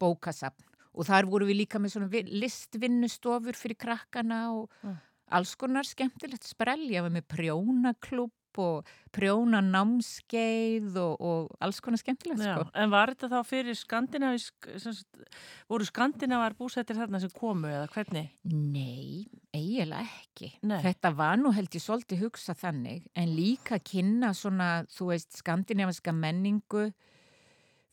bókasapn 0.00 0.73
og 0.94 1.08
þar 1.08 1.28
voru 1.30 1.48
við 1.50 1.64
líka 1.64 1.80
með 1.82 1.96
svona 1.96 2.22
listvinnustofur 2.44 3.58
fyrir 3.58 3.78
krakkana 3.80 4.46
og 4.54 4.70
mm. 4.84 4.96
alls 5.38 5.54
konar 5.58 5.88
skemmtilegt 5.88 6.46
sprell, 6.46 6.86
ég 6.90 7.04
var 7.04 7.14
með 7.14 7.28
prjónaklub 7.34 8.32
og 8.62 8.90
prjóna 9.14 9.60
námskeið 9.64 10.98
og, 11.00 11.14
og 11.18 11.54
alls 11.64 11.80
konar 11.82 12.00
skemmtilegt 12.00 12.42
sko. 12.42 12.66
En 12.78 12.92
var 12.92 13.12
þetta 13.14 13.30
þá 13.32 13.48
fyrir 13.48 13.78
skandinavísk 13.78 14.68
voru 15.70 15.88
skandinavar 15.88 16.56
búsettir 16.58 16.98
þarna 16.98 17.20
sem 17.22 17.32
komu 17.34 17.70
eða 17.70 17.88
hvernig? 17.94 18.30
Nei, 18.50 19.24
eiginlega 19.54 20.06
ekki 20.22 20.52
Nei. 20.66 20.80
Þetta 20.84 21.14
var 21.18 21.40
nú 21.40 21.54
held 21.56 21.74
ég 21.74 21.84
svolítið 21.84 22.26
hugsa 22.26 22.56
þannig 22.58 23.08
en 23.18 23.34
líka 23.34 23.80
kynna 23.82 24.34
svona 24.36 24.70
þú 24.92 25.10
veist 25.12 25.34
skandinaviska 25.40 26.14
menningu 26.14 26.90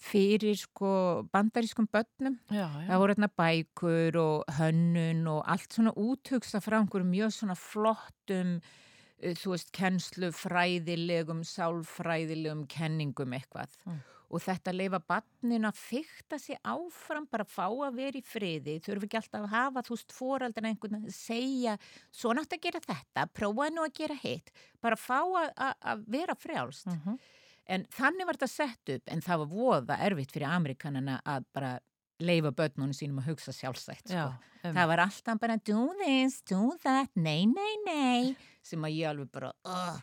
fyrir 0.02 0.58
sko 0.58 0.92
bandarískum 1.32 1.88
börnum 1.92 2.38
já, 2.50 2.66
já. 2.66 2.86
það 2.90 3.02
voru 3.02 3.16
hérna 3.16 3.32
bækur 3.38 4.18
og 4.18 4.54
hönnun 4.58 5.28
og 5.30 5.42
allt 5.46 5.76
svona 5.76 5.94
úthugsa 5.94 6.62
frá 6.64 6.80
einhverjum 6.80 7.12
mjög 7.14 7.36
svona 7.36 7.58
flottum 7.60 8.56
uh, 8.58 9.36
þú 9.38 9.54
veist 9.54 9.70
kennslu 9.76 10.32
fræðilegum 10.34 11.44
sálfræðilegum 11.46 12.66
kenningum 12.72 13.36
eitthvað 13.38 13.76
mm. 13.86 14.00
og 14.34 14.44
þetta 14.48 14.74
leifa 14.74 15.02
barnin 15.14 15.70
að 15.70 15.84
fykta 15.84 16.42
sig 16.42 16.58
áfram 16.66 17.30
bara 17.30 17.46
að 17.46 17.54
fá 17.54 17.68
að 17.70 18.02
vera 18.02 18.18
í 18.18 18.26
friði 18.26 18.80
þurfi 18.82 19.10
ekki 19.10 19.22
alltaf 19.22 19.46
að 19.46 19.54
hafa 19.54 19.86
þú 19.86 20.00
veist 20.00 20.18
fóraldin 20.18 20.70
einhvern 20.72 20.98
að 21.04 21.14
segja 21.14 21.78
svo 22.10 22.34
nátt 22.34 22.58
að 22.58 22.66
gera 22.66 22.82
þetta, 22.88 23.28
prófa 23.38 23.70
nú 23.70 23.86
að 23.86 23.94
gera 24.02 24.18
hitt 24.24 24.50
bara 24.82 24.98
að 24.98 25.06
fá 25.06 25.70
að 25.94 26.04
vera 26.10 26.34
frjálst 26.34 26.90
mm 26.90 27.00
-hmm. 27.06 27.22
En 27.70 27.86
þannig 27.94 28.28
var 28.28 28.40
þetta 28.40 28.52
sett 28.52 28.94
upp 28.96 29.12
en 29.12 29.24
það 29.24 29.44
var 29.44 29.52
voða 29.52 29.98
erfitt 30.08 30.34
fyrir 30.34 30.50
Amerikanana 30.50 31.20
að 31.26 31.46
bara 31.56 31.74
leifa 32.22 32.52
börnunum 32.54 32.94
sínum 32.96 33.22
að 33.22 33.32
hugsa 33.32 33.54
sjálfsætt. 33.56 34.08
Sko. 34.10 34.30
Um. 34.62 34.76
Það 34.76 34.88
var 34.92 35.02
alltaf 35.08 35.42
bara 35.42 35.58
do 35.66 35.88
this, 36.04 36.42
do 36.46 36.72
that, 36.84 37.10
nei, 37.16 37.46
nei, 37.50 37.74
nei 37.88 38.34
sem 38.66 38.84
að 38.86 38.98
ég 38.98 39.10
alveg 39.10 39.30
bara 39.34 39.52
uh, 39.66 40.00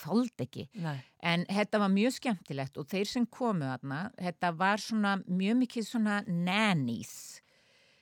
þóld 0.00 0.44
ekki. 0.44 0.66
Nei. 0.80 0.96
En 1.20 1.44
þetta 1.50 1.82
var 1.82 1.92
mjög 1.92 2.16
skemmtilegt 2.16 2.80
og 2.80 2.88
þeir 2.90 3.10
sem 3.10 3.26
komu 3.28 3.68
aðna, 3.68 4.06
þetta 4.18 4.52
var 4.56 4.82
svona 4.82 5.18
mjög 5.26 5.60
mikið 5.64 5.88
svona 5.88 6.20
nannies 6.26 7.14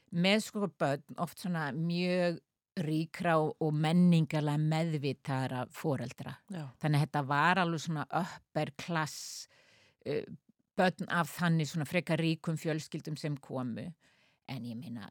með 0.08 0.44
sko 0.46 0.70
börn, 0.80 1.04
oft 1.20 1.42
svona 1.42 1.68
mjög 1.76 2.38
ríkra 2.84 3.36
og 3.38 3.70
menningarlega 3.74 4.60
meðvitara 4.60 5.64
foreldra. 5.74 6.34
Já. 6.52 6.64
Þannig 6.82 6.98
að 6.98 7.06
þetta 7.06 7.22
var 7.28 7.62
alveg 7.62 7.84
svona 7.84 8.04
upper 8.22 8.74
klass 8.78 9.48
börn 10.78 11.08
af 11.10 11.30
þannig 11.38 11.70
svona 11.70 11.86
frekar 11.88 12.20
ríkum 12.22 12.58
fjölskyldum 12.60 13.16
sem 13.18 13.36
komu. 13.42 13.88
En 14.48 14.64
ég 14.64 14.78
meina, 14.78 15.08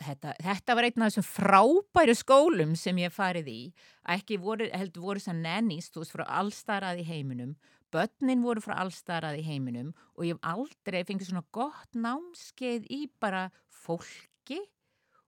þetta, 0.00 0.34
þetta 0.40 0.76
var 0.76 0.88
einn 0.88 1.04
af 1.04 1.12
þessum 1.12 1.28
frábæru 1.28 2.16
skólum 2.18 2.72
sem 2.78 2.98
ég 3.02 3.14
farið 3.14 3.50
í. 3.52 3.60
Ekki 4.16 4.40
voru, 4.42 4.70
heldur 4.72 5.06
voru 5.06 5.22
þess 5.22 5.34
að 5.34 5.44
nennist, 5.44 5.92
þú 5.94 6.04
veist, 6.04 6.16
frá 6.16 6.24
allstarað 6.40 7.04
í 7.04 7.06
heiminum. 7.10 7.54
Börnin 7.90 8.44
voru 8.46 8.62
frá 8.62 8.76
allstarað 8.84 9.40
í 9.40 9.46
heiminum 9.46 9.92
og 10.14 10.26
ég 10.26 10.36
hef 10.36 10.52
aldrei 10.52 11.02
fengið 11.06 11.32
svona 11.32 11.46
gott 11.54 11.96
námskeið 11.98 12.86
í 12.94 13.00
bara 13.22 13.48
fólki 13.82 14.60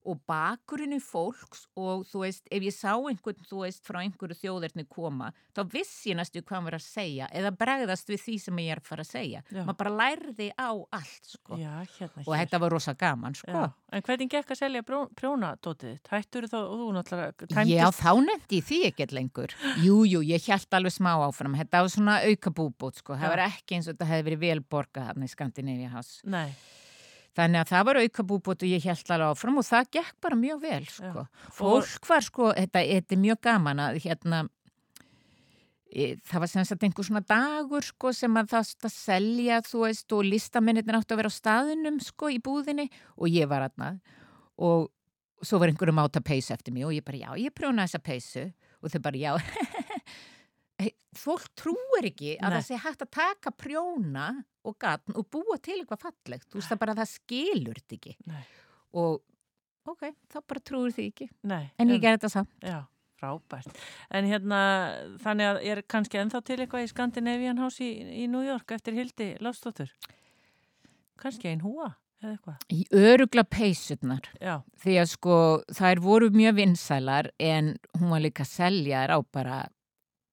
og 0.08 0.20
bakurinn 0.28 0.96
í 0.96 1.00
fólks 1.02 1.66
og 1.78 2.04
þú 2.08 2.24
veist, 2.24 2.44
ef 2.50 2.64
ég 2.66 2.74
sá 2.74 2.92
einhvern, 2.94 3.44
þú 3.48 3.62
veist, 3.62 3.82
frá 3.86 4.00
einhverju 4.02 4.38
þjóðirni 4.40 4.84
koma, 4.90 5.30
þá 5.54 5.62
vissi 5.72 6.10
ég 6.12 6.18
næstu 6.18 6.42
hvað 6.42 6.66
var 6.68 6.76
að 6.78 6.84
segja 6.86 7.28
eða 7.30 7.52
bregðast 7.60 8.10
við 8.10 8.24
því 8.24 8.36
sem 8.42 8.60
ég 8.64 8.74
er 8.74 8.82
að 8.82 8.88
fara 8.90 9.06
að 9.06 9.12
segja. 9.12 9.44
Já. 9.48 9.62
Maður 9.62 9.78
bara 9.82 9.94
lærði 10.00 10.48
á 10.58 10.70
allt, 10.98 11.30
sko. 11.30 11.60
Já, 11.60 11.72
hérna, 11.98 12.24
og 12.26 12.34
þetta 12.34 12.62
var 12.64 12.74
rosa 12.76 12.96
gaman, 12.98 13.38
sko. 13.38 13.64
En 13.92 14.04
hvernig 14.06 14.30
gekk 14.32 14.54
að 14.54 14.60
selja 14.62 14.84
prjónadótið? 14.88 15.98
Hættur 16.10 16.48
þá, 16.50 16.58
og 16.62 16.76
þú 16.82 16.90
náttúrulega 16.96 17.46
tæmtist? 17.46 17.72
Já, 17.72 17.86
þá 17.92 18.10
nefndi 18.26 18.60
ég 18.60 18.68
því 18.68 18.78
ekkert 18.88 19.16
lengur. 19.16 19.56
Jú, 19.84 20.02
jú, 20.08 20.22
ég 20.26 20.46
held 20.48 20.78
alveg 20.78 20.96
smá 20.96 21.12
áfram. 21.14 21.58
Þetta 21.60 21.84
var 21.84 21.92
svona 21.92 22.20
auka 22.26 22.54
búbút, 22.56 23.02
sko. 23.02 23.18
Það 23.20 23.34
var 23.36 23.46
ekki 23.50 23.76
eins 23.78 23.88
og 23.88 23.94
þetta 23.94 24.08
hefði 24.12 24.28
verið 24.30 24.46
velborgað 24.48 25.10
Þannig 27.32 27.62
að 27.62 27.70
það 27.70 27.84
var 27.88 28.00
auka 28.02 28.24
búbót 28.28 28.64
og 28.64 28.68
ég 28.68 28.84
held 28.84 29.12
alveg 29.14 29.30
áfram 29.32 29.60
og 29.60 29.64
það 29.64 29.92
gekk 29.96 30.16
bara 30.20 30.36
mjög 30.36 30.58
vel 30.66 30.82
sko. 30.92 31.26
Fólk 31.56 32.08
var 32.10 32.26
sko, 32.26 32.50
þetta, 32.58 32.82
þetta 32.90 33.16
er 33.16 33.22
mjög 33.22 33.40
gaman 33.48 33.80
að 33.80 34.00
hérna 34.04 34.40
e, 35.88 36.10
það 36.28 36.44
var 36.44 36.52
sem 36.52 36.66
sagt 36.68 36.84
einhver 36.84 37.08
svona 37.08 37.24
dagur 37.24 37.86
sko 37.88 38.12
sem 38.16 38.36
að 38.36 38.52
það 38.52 38.66
stað 38.72 38.96
selja 38.96 39.60
þú 39.64 39.84
veist 39.86 40.16
og 40.16 40.26
listamennir 40.28 40.98
átti 40.98 41.16
að 41.16 41.22
vera 41.22 41.32
á 41.32 41.38
staðunum 41.40 42.02
sko 42.04 42.32
í 42.32 42.40
búðinni 42.44 42.90
og 43.16 43.32
ég 43.32 43.48
var 43.48 43.64
aðna 43.70 43.94
og 44.60 44.90
svo 45.42 45.58
var 45.58 45.72
einhverjum 45.72 46.02
átt 46.04 46.20
að 46.20 46.28
peysa 46.28 46.54
eftir 46.56 46.76
mig 46.76 46.84
og 46.86 46.92
ég 46.94 47.04
bara 47.06 47.24
já, 47.24 47.30
ég 47.48 47.54
prjóna 47.56 47.88
þessa 47.88 48.02
peysu. 48.04 48.44
Og 48.82 48.90
þau 48.90 49.00
bara 49.02 49.18
já 49.18 49.32
fólk 51.18 51.50
trúir 51.58 52.08
ekki 52.08 52.36
að 52.38 52.48
Nei. 52.52 52.56
það 52.56 52.64
sé 52.68 52.78
hægt 52.84 53.04
að 53.04 53.12
taka 53.18 53.52
prjóna 53.56 54.28
og 54.66 54.78
gatn 54.80 55.18
og 55.18 55.26
búa 55.32 55.58
til 55.62 55.80
eitthvað 55.80 56.06
fallegt. 56.06 56.48
Þú 56.50 56.60
veist 56.60 56.72
það 56.72 56.80
bara 56.84 56.94
að 56.94 57.02
það 57.02 57.12
skilur 57.12 57.82
þetta 57.82 57.98
ekki. 57.98 58.16
Nei. 58.30 58.42
og 59.02 59.20
ok, 59.88 60.08
þá 60.30 60.40
bara 60.46 60.64
trúir 60.70 60.94
því 60.94 61.10
ekki. 61.10 61.28
Nei, 61.50 61.62
en 61.80 61.92
ég 61.92 62.02
ger 62.02 62.18
þetta 62.18 62.32
samt. 62.32 62.52
Já, 62.62 62.80
frábært. 63.18 63.82
En 64.14 64.28
hérna, 64.30 64.62
þannig 65.24 65.50
að 65.50 65.62
er 65.72 65.82
kannski 65.90 66.20
enþá 66.22 66.42
til 66.46 66.58
eitthvað 66.60 66.86
í 66.86 66.90
Scandinavian 66.92 67.62
House 67.62 67.82
í, 67.82 67.92
í 68.22 68.28
New 68.30 68.44
York 68.46 68.74
eftir 68.76 68.94
Hildi 68.98 69.32
Lafstóttur 69.42 69.90
kannski 71.22 71.52
einn 71.52 71.62
húa 71.64 71.92
eða 72.22 72.34
eitthvað? 72.36 72.64
Í 72.72 72.80
örugla 72.94 73.44
peysutnar 73.48 74.28
því 74.82 74.96
að 75.02 75.10
sko 75.12 75.36
þær 75.74 76.02
voru 76.02 76.30
mjög 76.34 76.58
vinsælar 76.60 77.30
en 77.42 77.74
hún 77.98 78.12
var 78.14 78.24
líka 78.24 78.46
seljar 78.48 79.14
á 79.14 79.18
bara 79.22 79.64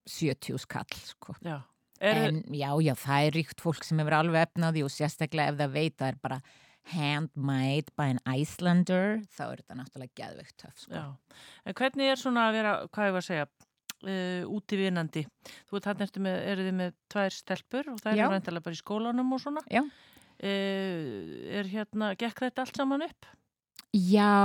70 0.09 0.63
skall 0.65 0.97
sko. 1.03 1.35
Já. 1.45 1.59
En 1.99 2.43
já, 2.55 2.69
já, 2.79 2.93
það 2.95 3.25
er 3.27 3.35
ríkt 3.35 3.61
fólk 3.61 3.83
sem 3.83 3.99
hefur 3.99 4.15
alveg 4.15 4.47
efnaði 4.47 4.85
og 4.85 4.91
sérstaklega 4.93 5.51
ef 5.51 5.57
það 5.59 5.73
veit 5.73 5.95
það 5.99 6.11
er 6.13 6.19
bara 6.23 6.37
handmade 6.93 7.93
by 7.99 8.13
an 8.13 8.21
Icelander 8.39 9.19
þá 9.35 9.41
er 9.49 9.61
þetta 9.61 9.77
náttúrulega 9.77 10.15
gæðveikt 10.21 10.55
töf 10.63 10.85
sko. 10.85 11.01
En 11.67 11.75
hvernig 11.77 12.13
er 12.13 12.21
svona 12.21 12.47
að 12.47 12.55
vera, 12.59 12.75
hvað 12.87 13.09
ég 13.09 13.15
var 13.17 13.25
að 13.25 13.27
segja 13.27 13.47
uh, 13.49 14.53
útífinandi? 14.55 15.25
Þú 15.67 15.77
veit, 15.77 15.89
hann 15.91 16.05
ertu 16.07 16.23
með, 16.23 16.39
eru 16.53 16.67
þið 16.69 16.77
með 16.79 16.95
tvær 17.13 17.35
stelpur 17.35 17.91
og 17.93 18.01
það 18.03 18.23
er 18.23 18.33
reyndala 18.35 18.63
bara 18.65 18.79
í 18.79 18.81
skólanum 18.81 19.35
og 19.35 19.43
svona 19.43 19.65
uh, 19.67 19.91
Er 20.39 21.71
hérna, 21.73 22.13
gekk 22.19 22.45
þetta 22.47 22.65
allt 22.65 22.79
saman 22.79 23.05
upp? 23.09 23.31
Já 23.91 24.39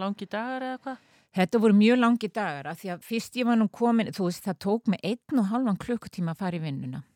Langi 0.00 0.24
dagar 0.24 0.64
eða 0.64 0.84
hvað? 0.86 1.08
Þetta 1.32 1.60
voru 1.62 1.76
mjög 1.76 1.98
langi 1.98 2.28
dagar 2.28 2.68
að 2.68 2.82
því 2.82 2.90
að 2.92 3.06
fyrst 3.08 3.38
ég 3.40 3.48
var 3.48 3.56
nú 3.56 3.70
komin, 3.72 4.12
þú 4.12 4.28
veist 4.28 4.44
það 4.44 4.58
tók 4.66 4.90
mig 4.92 5.00
einn 5.02 5.40
og 5.40 5.48
halvan 5.48 5.80
klukkutíma 5.80 6.34
að 6.34 6.42
fara 6.44 6.58
í 6.58 6.64
vinnuna 6.66 7.06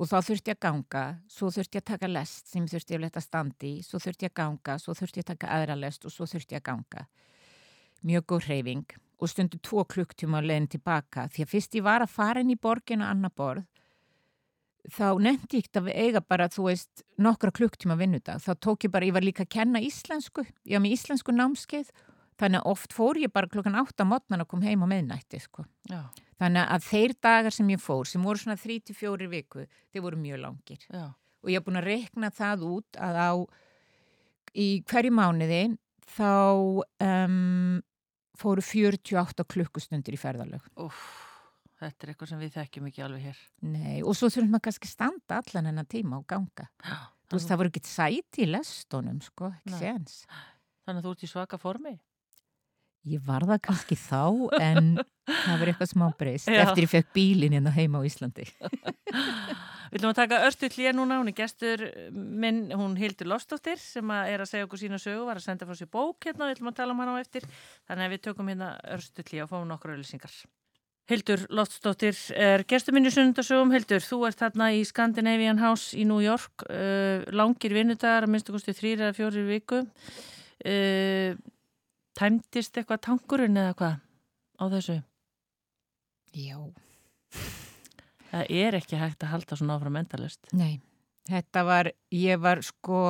og 0.00 0.08
þá 0.08 0.16
þurfti 0.24 0.48
ég 0.48 0.56
að 0.56 0.62
ganga, 0.64 1.02
svo 1.28 1.50
þurfti 1.52 1.76
ég 1.76 1.82
að 1.82 1.88
taka 1.90 2.08
lest 2.08 2.48
sem 2.48 2.64
þurfti 2.64 2.94
ég 2.94 3.00
að 3.00 3.02
leta 3.04 3.20
standi, 3.20 3.72
svo 3.84 3.98
þurfti 4.00 4.24
ég 4.24 4.32
að 4.32 4.38
ganga, 4.40 4.76
svo 4.80 4.94
þurfti 4.96 5.20
ég 5.20 5.26
að 5.26 5.32
taka 5.34 5.50
aðra 5.56 5.76
lest 5.76 6.06
og 6.08 6.14
svo 6.14 6.28
þurfti 6.30 6.56
ég 6.56 6.62
að 6.62 6.68
ganga. 6.70 7.02
Mjög 8.08 8.24
góð 8.32 8.46
hreyfing 8.48 8.94
og 9.20 9.28
stundu 9.28 9.60
tvo 9.60 9.84
klukktíma 9.84 10.40
að 10.40 10.48
leiðin 10.48 10.70
tilbaka 10.72 11.26
því 11.28 11.44
að 11.44 11.52
fyrst 11.52 11.76
ég 11.76 11.84
var 11.84 12.00
að 12.00 12.14
fara 12.14 12.40
inn 12.40 12.54
í 12.54 12.56
borgin 12.56 13.04
og 13.04 13.12
annar 13.12 13.34
borð 13.36 13.66
þá 14.88 15.20
nefndi 15.20 15.60
ég 15.60 15.66
ekki 15.66 15.82
að 15.82 15.90
eiga 15.92 16.22
bara, 16.24 16.48
þú 16.48 16.70
veist, 16.70 17.02
nokkra 17.20 17.52
klukktíma 17.52 17.98
vinnudag. 18.00 18.40
Þá 18.40 18.54
tók 18.56 18.86
ég 18.86 18.94
bara, 18.94 19.04
ég 19.04 19.12
var 19.12 19.26
líka 19.26 19.44
að 19.44 19.52
kenna 19.52 19.82
íslensku, 19.84 20.46
ég 20.64 20.78
var 20.78 20.86
með 20.86 20.96
íslensku 20.96 21.34
námskeið 21.36 21.92
Þannig 22.40 22.62
að 22.62 22.70
oft 22.72 22.94
fór 22.96 23.20
ég 23.20 23.32
bara 23.34 23.50
klokkan 23.50 23.76
8 23.76 24.00
á 24.00 24.06
mótnan 24.08 24.44
og 24.44 24.48
kom 24.48 24.62
heim 24.64 24.84
á 24.84 24.88
meðnætti 24.88 25.40
sko. 25.42 25.66
Þannig 26.40 26.70
að 26.72 26.86
þeir 26.86 27.14
dagar 27.20 27.52
sem 27.52 27.68
ég 27.74 27.82
fór, 27.82 28.06
sem 28.08 28.22
voru 28.24 28.40
svona 28.40 28.56
3-4 28.56 29.28
viku, 29.28 29.66
þeir 29.92 30.04
voru 30.06 30.20
mjög 30.20 30.40
langir. 30.40 30.86
Já. 30.88 31.10
Og 31.44 31.52
ég 31.52 31.60
haf 31.60 31.66
búin 31.66 31.80
að 31.80 31.88
rekna 31.90 32.30
það 32.32 32.64
út 32.68 33.00
að 33.00 33.20
á 33.20 33.30
í 34.56 34.68
hverju 34.88 35.12
mánuði 35.14 35.62
þá 36.10 36.32
um, 37.04 37.80
fóru 38.40 38.64
48 38.64 39.46
klukkustundir 39.52 40.16
í 40.16 40.20
ferðalög. 40.20 40.64
Uff, 40.80 41.06
þetta 41.80 42.06
er 42.06 42.12
eitthvað 42.14 42.32
sem 42.32 42.42
við 42.42 42.54
þekkjum 42.56 42.90
ekki 42.90 43.04
alveg 43.06 43.30
hér. 43.30 43.40
Nei, 43.68 44.00
og 44.00 44.16
svo 44.16 44.30
þurfum 44.32 44.54
maður 44.56 44.66
kannski 44.68 44.90
standa 44.90 45.40
allan 45.42 45.70
hennar 45.70 45.88
tíma 45.90 46.20
og 46.20 46.28
ganga. 46.30 46.70
Já, 46.80 46.96
þú 47.28 47.36
veist, 47.38 47.50
það 47.52 47.62
voru 47.62 47.72
ekki 47.74 47.84
sæti 47.88 48.46
í 48.46 48.50
lestunum, 48.50 49.20
sko, 49.24 49.52
ekki 49.60 49.80
séns. 49.80 50.22
Þannig 50.86 51.02
að 51.02 51.06
þú 51.06 51.14
ert 51.14 51.26
í 51.28 51.30
svaka 51.30 51.60
formi? 51.60 51.98
Ég 53.08 53.22
var 53.24 53.46
það 53.48 53.62
kannski 53.64 53.96
þá 53.96 54.24
en 54.60 54.88
það 55.24 55.60
var 55.62 55.70
eitthvað 55.72 55.90
smá 55.94 56.06
breyst 56.20 56.50
eftir 56.52 56.84
ég 56.84 56.92
fekk 56.92 57.14
bílinn 57.16 57.56
hérna 57.56 57.72
heima 57.72 58.02
á 58.02 58.04
Íslandi. 58.04 58.44
Við 59.90 59.98
ætlum 59.98 60.12
að 60.12 60.18
taka 60.20 60.42
Örstu 60.46 60.68
Klíja 60.70 60.92
núna, 60.94 61.16
hún 61.18 61.32
er 61.32 61.34
gestur 61.34 61.80
minn, 62.14 62.68
hún 62.76 62.92
Hildur 63.00 63.26
Lofstóttir 63.32 63.80
sem 63.82 64.12
að 64.14 64.28
er 64.30 64.44
að 64.44 64.50
segja 64.52 64.68
okkur 64.68 64.78
sína 64.84 65.00
sögu, 65.02 65.24
var 65.26 65.40
að 65.40 65.48
senda 65.48 65.66
frá 65.66 65.74
sér 65.74 65.90
bók 65.90 66.28
hérna, 66.28 66.46
við 66.46 66.58
ætlum 66.58 66.70
að 66.70 66.76
tala 66.78 66.94
um 66.94 67.02
hana 67.02 67.16
á 67.18 67.22
eftir, 67.24 67.48
þannig 67.90 68.06
að 68.06 68.14
við 68.14 68.22
tökum 68.28 68.52
hérna 68.52 68.70
Örstu 68.94 69.26
Klíja 69.26 69.48
og 69.48 69.50
fáum 69.50 69.66
nokkur 69.66 69.96
auðlýsingar. 69.96 70.36
Hildur 71.10 71.42
Loftsdóttir 71.50 72.18
er 72.38 72.62
gestur 72.70 72.94
minni 72.94 73.10
sunnundasögum. 73.10 73.72
Hildur, 73.74 74.04
þú 74.04 74.20
ert 74.28 74.38
þarna 74.44 74.68
í 74.78 74.84
Scandinavian 74.86 75.58
House 75.58 75.96
í 75.98 76.04
New 76.06 76.20
York, 76.22 76.68
uh, 76.68 77.26
langir 77.34 77.74
vinnudagar, 77.74 78.28
minnstu 78.30 78.54
kosti 78.54 78.76
þrýra 78.78 79.08
eða 79.08 79.16
fjórir 79.18 79.48
viku. 79.48 79.82
Tæmtist 82.20 82.76
eitthvað 82.76 83.02
tankurinn 83.06 83.56
eða 83.56 83.74
hvað 83.78 83.96
á 84.60 84.64
þessu? 84.74 84.98
Já. 86.36 86.58
Það 88.30 88.52
er 88.60 88.78
ekki 88.78 89.00
hægt 89.00 89.24
að 89.24 89.32
halda 89.32 89.58
svona 89.58 89.78
áfram 89.78 89.98
endalist. 90.02 90.52
Nei, 90.52 90.78
þetta 91.30 91.64
var, 91.66 91.90
ég 92.14 92.42
var 92.44 92.60
sko 92.66 93.00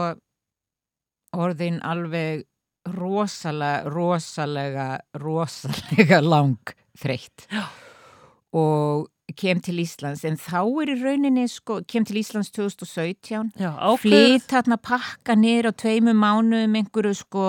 orðin 1.36 1.82
alveg 1.82 2.46
rosalega, 2.94 3.90
rosalega, 3.90 4.88
rosalega 5.20 6.22
lang 6.24 6.74
þreytt. 6.98 7.50
Já 7.50 7.66
og 8.56 9.10
kem 9.38 9.60
til 9.62 9.78
Íslands 9.78 10.24
en 10.26 10.36
þá 10.40 10.58
er 10.82 10.90
í 10.90 10.96
rauninni 10.98 11.46
sko, 11.50 11.80
kem 11.86 12.04
til 12.06 12.18
Íslands 12.20 12.50
2017 12.56 13.52
flytt 14.02 14.50
hérna 14.50 14.78
pakka 14.82 15.36
niður 15.38 15.70
á 15.70 15.72
tveimu 15.84 16.14
mánuðum 16.18 16.74
einhverju 16.80 17.14
sko 17.20 17.46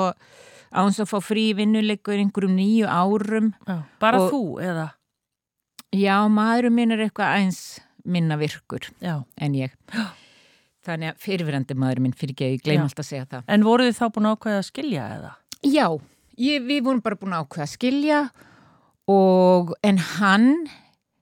áns 0.71 0.99
að 1.01 1.11
fá 1.11 1.19
frí 1.23 1.51
vinnuleikur 1.57 2.19
einhverjum 2.19 2.57
nýju 2.57 2.89
árum 2.89 3.51
Já, 3.67 3.77
bara 4.01 4.21
og, 4.23 4.31
þú 4.33 4.43
eða? 4.63 4.87
Já, 5.91 6.17
maðurum 6.31 6.77
minn 6.79 6.95
er 6.95 7.05
eitthvað 7.07 7.37
eins 7.39 7.61
minna 8.07 8.37
virkur 8.39 8.87
Já. 9.03 9.21
en 9.37 9.57
ég 9.57 9.75
þannig 10.85 11.13
að 11.13 11.25
fyrirverandi 11.25 11.77
maðurum 11.77 12.07
minn 12.07 12.17
fyrir 12.17 12.35
ekki, 12.35 12.53
ég 12.55 12.63
gleym 12.65 12.85
alltaf 12.85 13.05
að 13.05 13.11
segja 13.11 13.27
það 13.33 13.51
En 13.55 13.67
voru 13.67 13.89
þið 13.89 13.99
þá 13.99 14.05
búin 14.15 14.29
að 14.29 14.37
ákveða 14.37 14.61
að 14.61 14.69
skilja 14.69 15.09
eða? 15.17 15.33
Já, 15.61 15.87
ég, 16.41 16.63
við 16.69 16.85
vorum 16.87 17.03
bara 17.05 17.19
búin 17.21 17.35
að 17.35 17.45
ákveða 17.45 17.67
að 17.67 17.75
skilja 17.75 18.21
og 19.11 19.75
en 19.85 20.01
hann 20.17 20.47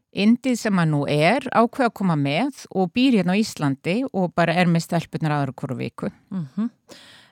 Indið 0.09 0.55
sem 0.57 0.80
hann 0.81 0.89
nú 0.89 1.03
er 1.05 1.45
ákveða 1.53 1.91
að 1.91 1.97
koma 1.99 2.15
með 2.17 2.63
og 2.73 2.89
býr 2.97 3.19
hérna 3.19 3.35
á 3.38 3.41
Íslandi 3.41 3.99
og 4.09 4.31
bara 4.34 4.55
er 4.57 4.69
með 4.69 4.88
stelpunar 4.88 5.35
aðra 5.35 5.53
hverju 5.53 5.77
viku. 5.77 6.09
Mm 6.34 6.47
-hmm. 6.55 6.69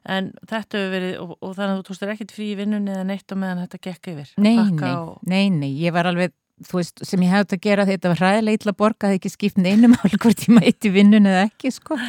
En 0.08 0.32
þetta 0.48 0.80
hefur 0.80 0.92
verið, 0.94 1.14
og, 1.24 1.32
og 1.42 1.56
þannig 1.58 1.74
að 1.74 1.80
þú 1.80 1.86
tóstir 1.90 2.12
ekkit 2.14 2.34
frí 2.36 2.50
í 2.54 2.58
vinnunni 2.60 2.94
eða 2.94 3.06
neitt 3.10 3.34
og 3.34 3.42
meðan 3.42 3.64
þetta 3.66 3.80
gekk 3.90 4.12
yfir? 4.14 4.34
Nei, 4.40 4.56
nei, 4.56 4.94
og... 4.94 5.14
nei, 5.28 5.44
nei, 5.52 5.70
ég 5.82 5.96
var 5.96 6.08
alveg, 6.08 6.34
þú 6.70 6.80
veist, 6.80 7.04
sem 7.10 7.26
ég 7.26 7.34
hefði 7.36 7.58
að 7.58 7.64
gera 7.68 7.88
þetta 7.90 8.14
var 8.14 8.24
hræðilega 8.24 8.62
illa 8.62 8.76
borgað 8.80 9.18
ekki 9.18 9.34
skipt 9.34 9.62
neinum 9.62 9.98
hvort 10.24 10.48
ég 10.48 10.56
mæti 10.56 10.94
vinnunni 10.96 11.34
eða 11.34 11.46
ekki, 11.50 11.74
sko. 11.76 12.00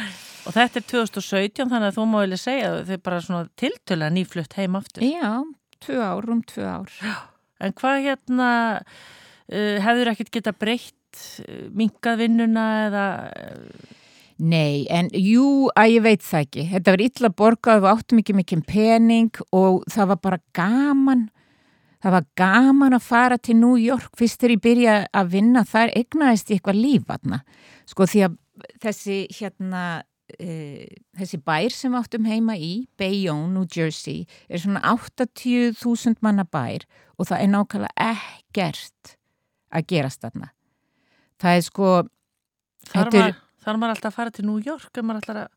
Og 0.47 0.55
þetta 0.55 0.79
er 0.79 0.89
2017 0.95 1.67
þannig 1.67 1.89
að 1.91 1.99
þú 1.99 2.07
má 2.09 2.19
vilja 2.23 2.41
segja 2.41 2.71
að 2.71 2.81
þið 2.87 2.95
er 2.95 3.05
bara 3.09 3.23
svona 3.27 3.49
tiltöla 3.59 4.11
nýflutt 4.15 4.55
heim 4.57 4.79
aftur. 4.79 5.03
Já, 5.03 5.43
tvö 5.83 5.99
ár, 5.99 6.29
um 6.31 6.43
tvö 6.47 6.69
ár. 6.79 6.99
En 7.59 7.75
hvað 7.75 8.05
hérna 8.07 8.49
Uh, 9.49 9.79
hefur 9.81 10.11
ekkert 10.11 10.29
geta 10.35 10.51
breytt 10.53 11.21
uh, 11.41 11.69
minkað 11.73 12.19
vinnuna 12.21 12.65
eða 12.85 13.05
uh... 13.33 13.95
Nei, 14.39 14.85
en 14.87 15.09
jú, 15.11 15.67
að 15.75 15.97
ég 15.97 16.03
veit 16.05 16.21
það 16.23 16.45
ekki. 16.45 16.63
Þetta 16.71 16.93
var 16.93 17.01
illa 17.03 17.29
borgað, 17.41 17.81
við 17.83 17.89
áttum 17.91 18.19
ekki 18.21 18.35
mikið 18.37 18.61
pening 18.69 19.39
og 19.51 19.81
það 19.91 20.11
var 20.13 20.19
bara 20.23 20.39
gaman. 20.55 21.25
Það 21.99 22.13
var 22.15 22.27
gaman 22.39 22.95
að 22.95 23.03
fara 23.03 23.37
til 23.43 23.57
New 23.59 23.75
York 23.75 24.13
fyrst 24.15 24.39
þegar 24.39 24.53
ég 24.53 24.61
byrja 24.63 24.93
að 25.19 25.33
vinna 25.33 25.65
þar 25.67 25.91
egnaðist 25.99 26.53
ég 26.53 26.61
eitthvað 26.61 26.79
líf 26.79 27.11
aðna. 27.11 27.41
Sko 27.89 28.07
því 28.07 28.21
að 28.29 28.37
þessi 28.85 29.17
hérna, 29.35 29.83
uh, 30.37 30.87
þessi 31.19 31.41
bær 31.51 31.75
sem 31.75 31.99
áttum 31.99 32.31
heima 32.31 32.55
í, 32.55 32.71
Bayonne, 32.95 33.51
New 33.57 33.67
Jersey, 33.67 34.23
er 34.47 34.63
svona 34.63 34.79
80.000 34.87 36.15
manna 36.23 36.47
bær 36.47 36.87
og 37.19 37.27
það 37.27 37.43
er 37.43 37.51
nákvæmlega 37.57 38.07
ekkert 38.15 39.17
að 39.75 39.91
gerast 39.91 40.23
þarna. 40.23 40.53
Það 41.43 41.59
er 41.59 41.67
sko... 41.67 41.91
Þar 42.89 43.09
var, 43.11 43.33
er, 43.69 43.79
maður 43.79 43.95
alltaf 43.95 44.11
að 44.11 44.17
fara 44.17 44.35
til 44.35 44.45
New 44.47 44.59
York 44.65 44.99
að... 44.99 45.47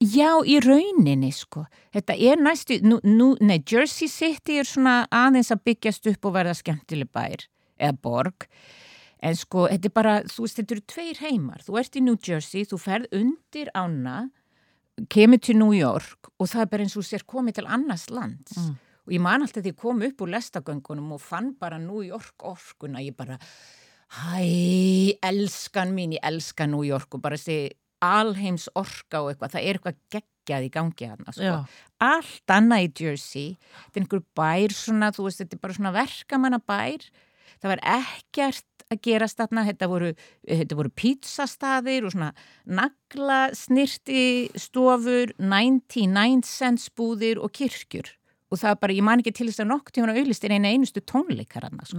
Já, 0.00 0.40
í 0.48 0.58
rauninni 0.64 1.30
sko. 1.36 1.66
Þetta 1.94 2.16
er 2.16 2.40
næstu... 2.42 2.78
Nú, 2.82 2.98
nú, 3.04 3.32
nei, 3.44 3.60
Jersey 3.68 4.08
City 4.10 4.58
er 4.62 4.68
svona 4.68 5.02
aðeins 5.12 5.52
að 5.52 5.64
byggjast 5.68 6.08
upp 6.14 6.30
og 6.30 6.36
verða 6.38 6.54
skemmtileg 6.58 7.10
bær 7.12 7.44
eða 7.78 7.98
borg. 8.02 8.46
En 9.22 9.36
sko, 9.38 9.66
þetta 9.70 9.90
er 9.90 9.94
bara, 9.94 10.14
þú 10.26 10.46
veist, 10.46 10.58
þetta 10.58 10.74
eru 10.74 10.86
tveir 10.94 11.20
heimar. 11.22 11.62
Þú 11.62 11.76
ert 11.78 11.98
í 11.98 12.02
New 12.02 12.16
Jersey, 12.16 12.64
þú 12.66 12.80
ferð 12.82 13.18
undir 13.20 13.68
ána, 13.78 14.24
kemur 15.12 15.42
til 15.42 15.60
New 15.60 15.76
York 15.76 16.32
og 16.38 16.48
það 16.50 16.64
er 16.64 16.72
bara 16.72 16.86
eins 16.86 16.96
og 16.98 17.06
sér 17.06 17.22
komið 17.28 17.60
til 17.60 17.68
annars 17.70 18.08
lands. 18.10 18.56
Mm 18.58 18.80
og 19.02 19.14
ég 19.14 19.22
man 19.22 19.42
alltaf 19.42 19.62
því 19.62 19.70
að 19.70 19.72
ég 19.72 19.80
kom 19.82 20.02
upp 20.06 20.22
úr 20.22 20.32
lestagöngunum 20.36 21.14
og 21.16 21.22
fann 21.22 21.52
bara 21.58 21.80
New 21.82 22.02
York 22.06 22.44
orkuna 22.46 23.02
ég 23.02 23.16
bara, 23.18 23.38
hæ, 24.12 24.42
elskan 25.24 25.94
mín, 25.96 26.16
ég 26.16 26.24
elska 26.26 26.66
New 26.68 26.84
York 26.84 27.14
og 27.16 27.22
bara 27.24 27.38
þessi 27.40 27.72
alheims 28.02 28.68
orka 28.76 29.22
og 29.22 29.32
eitthvað, 29.32 29.52
það 29.54 29.62
er 29.62 29.78
eitthvað 29.78 29.98
geggjað 30.12 30.66
í 30.66 30.70
gangi 30.74 31.06
hérna, 31.08 31.32
sko. 31.32 31.42
Allt 32.02 32.50
annað 32.50 32.86
í 32.86 32.88
Jersey, 32.98 33.52
þetta 33.86 34.00
er 34.00 34.02
einhver 34.04 34.24
bær 34.36 34.74
svona, 34.74 35.12
þú 35.14 35.28
veist, 35.28 35.42
þetta 35.44 35.56
er 35.56 35.62
bara 35.62 35.76
svona 35.78 35.92
verkamanna 35.94 36.58
bær, 36.66 37.06
það 37.62 37.70
var 37.72 37.84
ekkert 37.94 38.66
að 38.92 38.98
gerast 39.06 39.38
þarna, 39.38 39.62
þetta 39.70 39.88
voru, 39.88 40.08
þetta 40.50 40.76
voru 40.76 40.90
pizzastaðir 40.98 42.04
og 42.08 42.12
svona 42.12 42.32
naglasnirti 42.80 44.24
stofur, 44.60 45.32
99 45.38 46.42
cents 46.44 46.90
búðir 46.98 47.40
og 47.40 47.54
kirkjur 47.56 48.10
og 48.52 48.60
það 48.60 48.74
bara, 48.82 48.92
ég 48.98 49.06
man 49.06 49.22
ekki 49.22 49.32
til 49.38 49.46
þess 49.48 49.62
að 49.64 49.70
nokk 49.70 49.94
tíma 49.96 50.12
auðlistir 50.12 50.52
eina 50.52 50.68
einustu 50.74 51.00
tónleikar 51.08 51.64
hann 51.70 51.80
sko. 51.86 51.96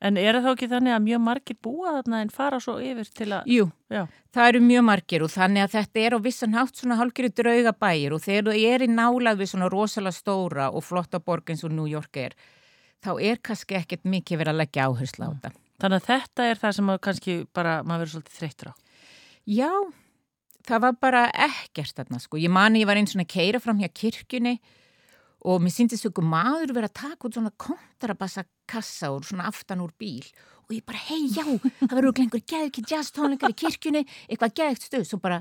En 0.00 0.16
er 0.16 0.32
það 0.38 0.46
þá 0.46 0.50
ekki 0.54 0.68
þannig 0.70 0.94
að 0.96 1.02
mjög 1.04 1.20
margir 1.26 1.56
búa 1.60 1.90
þarna 1.98 2.20
en 2.24 2.30
fara 2.32 2.60
svo 2.64 2.78
yfir 2.80 3.08
til 3.12 3.26
að 3.36 3.50
Jú, 3.52 3.66
Já. 3.92 4.06
það 4.32 4.48
eru 4.48 4.60
mjög 4.64 4.84
margir 4.88 5.24
og 5.26 5.32
þannig 5.34 5.64
að 5.66 5.74
þetta 5.74 6.00
er 6.00 6.16
á 6.16 6.18
vissan 6.24 6.56
hátt 6.56 6.80
svona 6.80 6.96
hálfgerið 6.96 7.34
drauga 7.42 7.74
bæir 7.76 8.14
og 8.16 8.22
þegar 8.24 8.48
þú 8.48 8.54
er 8.70 8.84
í 8.86 8.88
nálað 8.88 9.42
við 9.42 9.50
svona 9.52 9.68
rosalega 9.68 10.16
stóra 10.16 10.70
og 10.72 10.86
flotta 10.88 11.20
borg 11.20 11.52
eins 11.52 11.66
og 11.68 11.74
New 11.76 11.84
York 11.90 12.16
er 12.16 12.32
þá 13.04 13.12
er 13.20 13.42
kannski 13.44 13.76
ekkert 13.76 14.08
mikið 14.08 14.40
verið 14.40 14.54
að 14.54 14.60
leggja 14.62 14.88
áherslu 14.88 15.28
á 15.28 15.30
þetta. 15.36 15.52
Þannig 15.80 16.00
að 16.00 16.08
þetta 16.08 16.48
er 16.48 16.60
það 16.64 16.76
sem 16.76 16.90
kannski 17.06 17.36
bara 17.56 17.76
maður 17.84 18.04
verið 18.06 18.14
svolítið 18.14 18.40
þreyttur 18.40 18.72
á. 18.72 18.74
Já, 19.48 19.70
það 20.68 20.82
var 20.84 20.98
bara 21.00 21.22
ekkert 21.48 21.96
þarna 22.00 22.20
sko, 22.20 22.40
ég 22.40 22.52
mani 22.52 22.82
ég 22.82 22.88
var 22.88 23.00
einn 23.00 23.08
svona 23.08 23.28
keira 23.28 23.60
fram 23.60 23.80
hjá 23.80 23.88
kirkjunni 23.92 24.58
og 25.40 25.62
mér 25.64 25.74
síndist 25.74 26.06
ykkur 26.08 26.26
maður 26.26 26.74
verið 26.76 26.90
að 26.90 26.98
taka 27.00 27.28
út 27.28 27.36
svona 27.38 27.52
kontrabassa 27.60 28.44
kassa 28.70 29.12
úr 29.14 29.26
svona 29.26 29.48
aftan 29.50 29.82
úr 29.84 29.92
bíl. 29.98 30.26
Og 30.68 30.76
ég 30.76 30.86
bara 30.86 31.00
hei 31.08 31.26
já, 31.32 31.44
það 31.80 31.96
verður 31.96 32.16
glengur 32.20 32.44
geðvikið 32.52 32.92
jazztónleikar 32.92 33.54
í 33.54 33.58
kirkjunni, 33.64 34.04
eitthvað 34.28 34.56
geðvikt 34.60 34.86
stöð 34.86 35.06
svo 35.08 35.18
bara, 35.22 35.40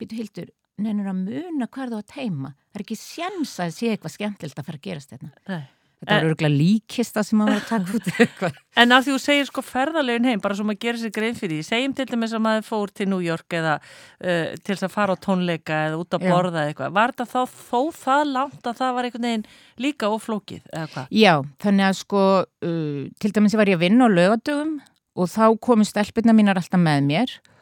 byrju 0.00 0.18
hildur 0.18 0.50
nefnir 0.82 1.10
að 1.10 1.20
muna 1.22 1.68
hvað 1.70 1.92
það 1.94 2.00
að 2.00 2.10
teima 2.10 2.50
það 2.50 2.78
er 2.78 2.84
ekki 2.84 2.98
sjans 2.98 3.54
að 3.62 3.74
sé 3.76 3.90
eitthvað 3.92 4.14
skemmtilt 4.16 4.58
að 4.58 4.68
fara 4.68 4.80
að 4.80 4.86
gerast 4.88 5.12
þetta 5.12 5.28
hérna. 5.28 5.60
Þetta 6.04 6.18
var 6.20 6.26
örgulega 6.28 6.54
líkista 6.54 7.22
sem 7.24 7.38
maður 7.40 7.56
var 7.56 7.62
að 7.62 7.70
taka 7.72 8.50
út. 8.50 8.60
En 8.82 8.90
að 8.90 9.06
þú 9.06 9.16
segir 9.22 9.46
sko 9.46 9.62
ferðarlegin 9.62 10.24
heim, 10.26 10.40
bara 10.42 10.56
svo 10.58 10.64
maður 10.66 10.80
gerir 10.82 10.98
sér 10.98 11.12
grein 11.14 11.36
fyrir 11.38 11.60
því, 11.60 11.66
segjum 11.68 11.92
til 11.94 12.06
dæmis 12.10 12.32
að 12.34 12.42
maður 12.42 12.64
fór 12.66 12.90
til 12.90 13.06
New 13.06 13.20
York 13.22 13.54
eða 13.54 13.76
uh, 13.78 14.48
til 14.58 14.74
þess 14.74 14.86
að 14.88 14.94
fara 14.96 15.14
á 15.14 15.22
tónleika 15.22 15.78
eða 15.88 16.00
út 16.00 16.16
að 16.18 16.26
borða 16.26 16.64
eða 16.64 16.72
eitthvað. 16.72 16.96
Var 16.96 17.14
þetta 17.14 17.28
þá 17.30 17.54
þó 17.70 17.80
það 18.00 18.24
langt 18.32 18.66
að 18.66 18.80
það 18.80 18.96
var 18.96 19.08
einhvern 19.08 19.28
veginn 19.28 19.46
líka 19.86 20.10
oflókið 20.10 20.66
eða 20.72 20.90
hvað? 20.96 21.14
Já, 21.22 21.34
þannig 21.62 21.86
að 21.86 21.96
sko, 22.02 22.26
uh, 22.66 23.00
til 23.22 23.32
dæmis 23.38 23.58
var 23.60 23.70
ég 23.70 23.78
að 23.78 23.86
vinna 23.86 24.10
á 24.10 24.16
lögadögum 24.18 24.76
og 25.14 25.30
þá 25.30 25.44
komu 25.62 25.86
stelpina 25.86 26.34
mínar 26.34 26.58
alltaf 26.58 26.82
með 26.82 27.10
mér 27.12 27.38
og 27.38 27.53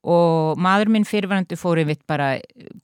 og 0.00 0.60
maður 0.60 0.88
minn 0.94 1.04
fyrirværandu 1.04 1.58
fórum 1.60 1.90
við 1.90 2.00
bara 2.08 2.30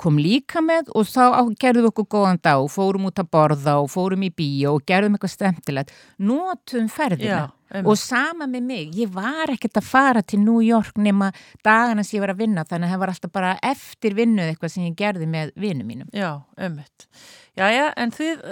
kom 0.00 0.18
líka 0.20 0.60
með 0.64 0.90
og 0.92 1.08
þá 1.08 1.54
gerðum 1.56 1.86
við 1.86 1.90
okkur 1.92 2.08
góðan 2.12 2.40
dag 2.44 2.60
og 2.60 2.68
fórum 2.72 3.08
út 3.08 3.22
að 3.22 3.30
borða 3.32 3.78
og 3.80 3.88
fórum 3.92 4.26
í 4.26 4.32
bíó 4.36 4.74
og 4.76 4.84
gerðum 4.88 5.16
eitthvað 5.16 5.32
stemtilegt 5.32 5.94
notum 6.18 6.90
ferðina. 6.92 7.46
Já, 7.48 7.80
og 7.82 7.96
sama 7.98 8.46
með 8.46 8.68
mig, 8.68 8.92
ég 9.00 9.10
var 9.14 9.50
ekkert 9.50 9.80
að 9.80 9.88
fara 9.88 10.22
til 10.22 10.42
New 10.44 10.60
York 10.62 11.00
nema 11.02 11.32
dagana 11.66 12.04
sem 12.04 12.18
ég 12.18 12.26
var 12.26 12.34
að 12.36 12.44
vinna 12.44 12.66
þannig 12.68 12.86
að 12.86 12.94
það 12.94 13.02
var 13.02 13.14
alltaf 13.14 13.32
bara 13.34 13.56
eftir 13.64 14.14
vinnuð 14.14 14.52
eitthvað 14.52 14.74
sem 14.76 14.86
ég 14.86 15.00
gerði 15.00 15.30
með 15.32 15.56
vinnu 15.56 15.88
mínum. 15.88 16.12
Já, 16.14 16.30
ömmit 16.68 17.08
já, 17.56 17.88
en 17.96 18.12
þið, 18.12 18.46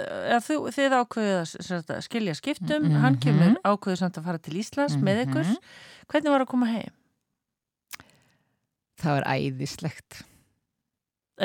þið, 0.47 0.67
þið 0.75 0.97
ákveðið 0.99 1.89
að 1.93 2.03
skilja 2.05 2.35
skiptum, 2.35 2.81
mm 2.81 2.89
-hmm. 2.89 3.01
hann 3.03 3.17
kemur 3.21 3.57
ákveðið 3.61 4.01
samt 4.01 4.17
að 4.17 4.29
fara 4.29 4.41
til 4.41 4.57
Íslands 4.57 4.95
mm 4.95 5.01
-hmm. 5.01 5.05
með 5.05 5.27
ykkur. 5.27 5.57
Hvernig 6.09 6.31
var 6.31 6.41
að 6.41 6.51
koma 6.51 6.65
heim? 6.65 6.93
Það 9.05 9.19
var 9.19 9.29
æðislegt. 9.35 10.19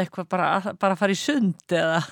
Eitthvað 0.01 0.29
bara, 0.31 0.51
bara 0.81 0.97
að 0.97 1.01
fara 1.03 1.17
í 1.17 1.21
sund 1.21 1.75
eða? 1.75 2.03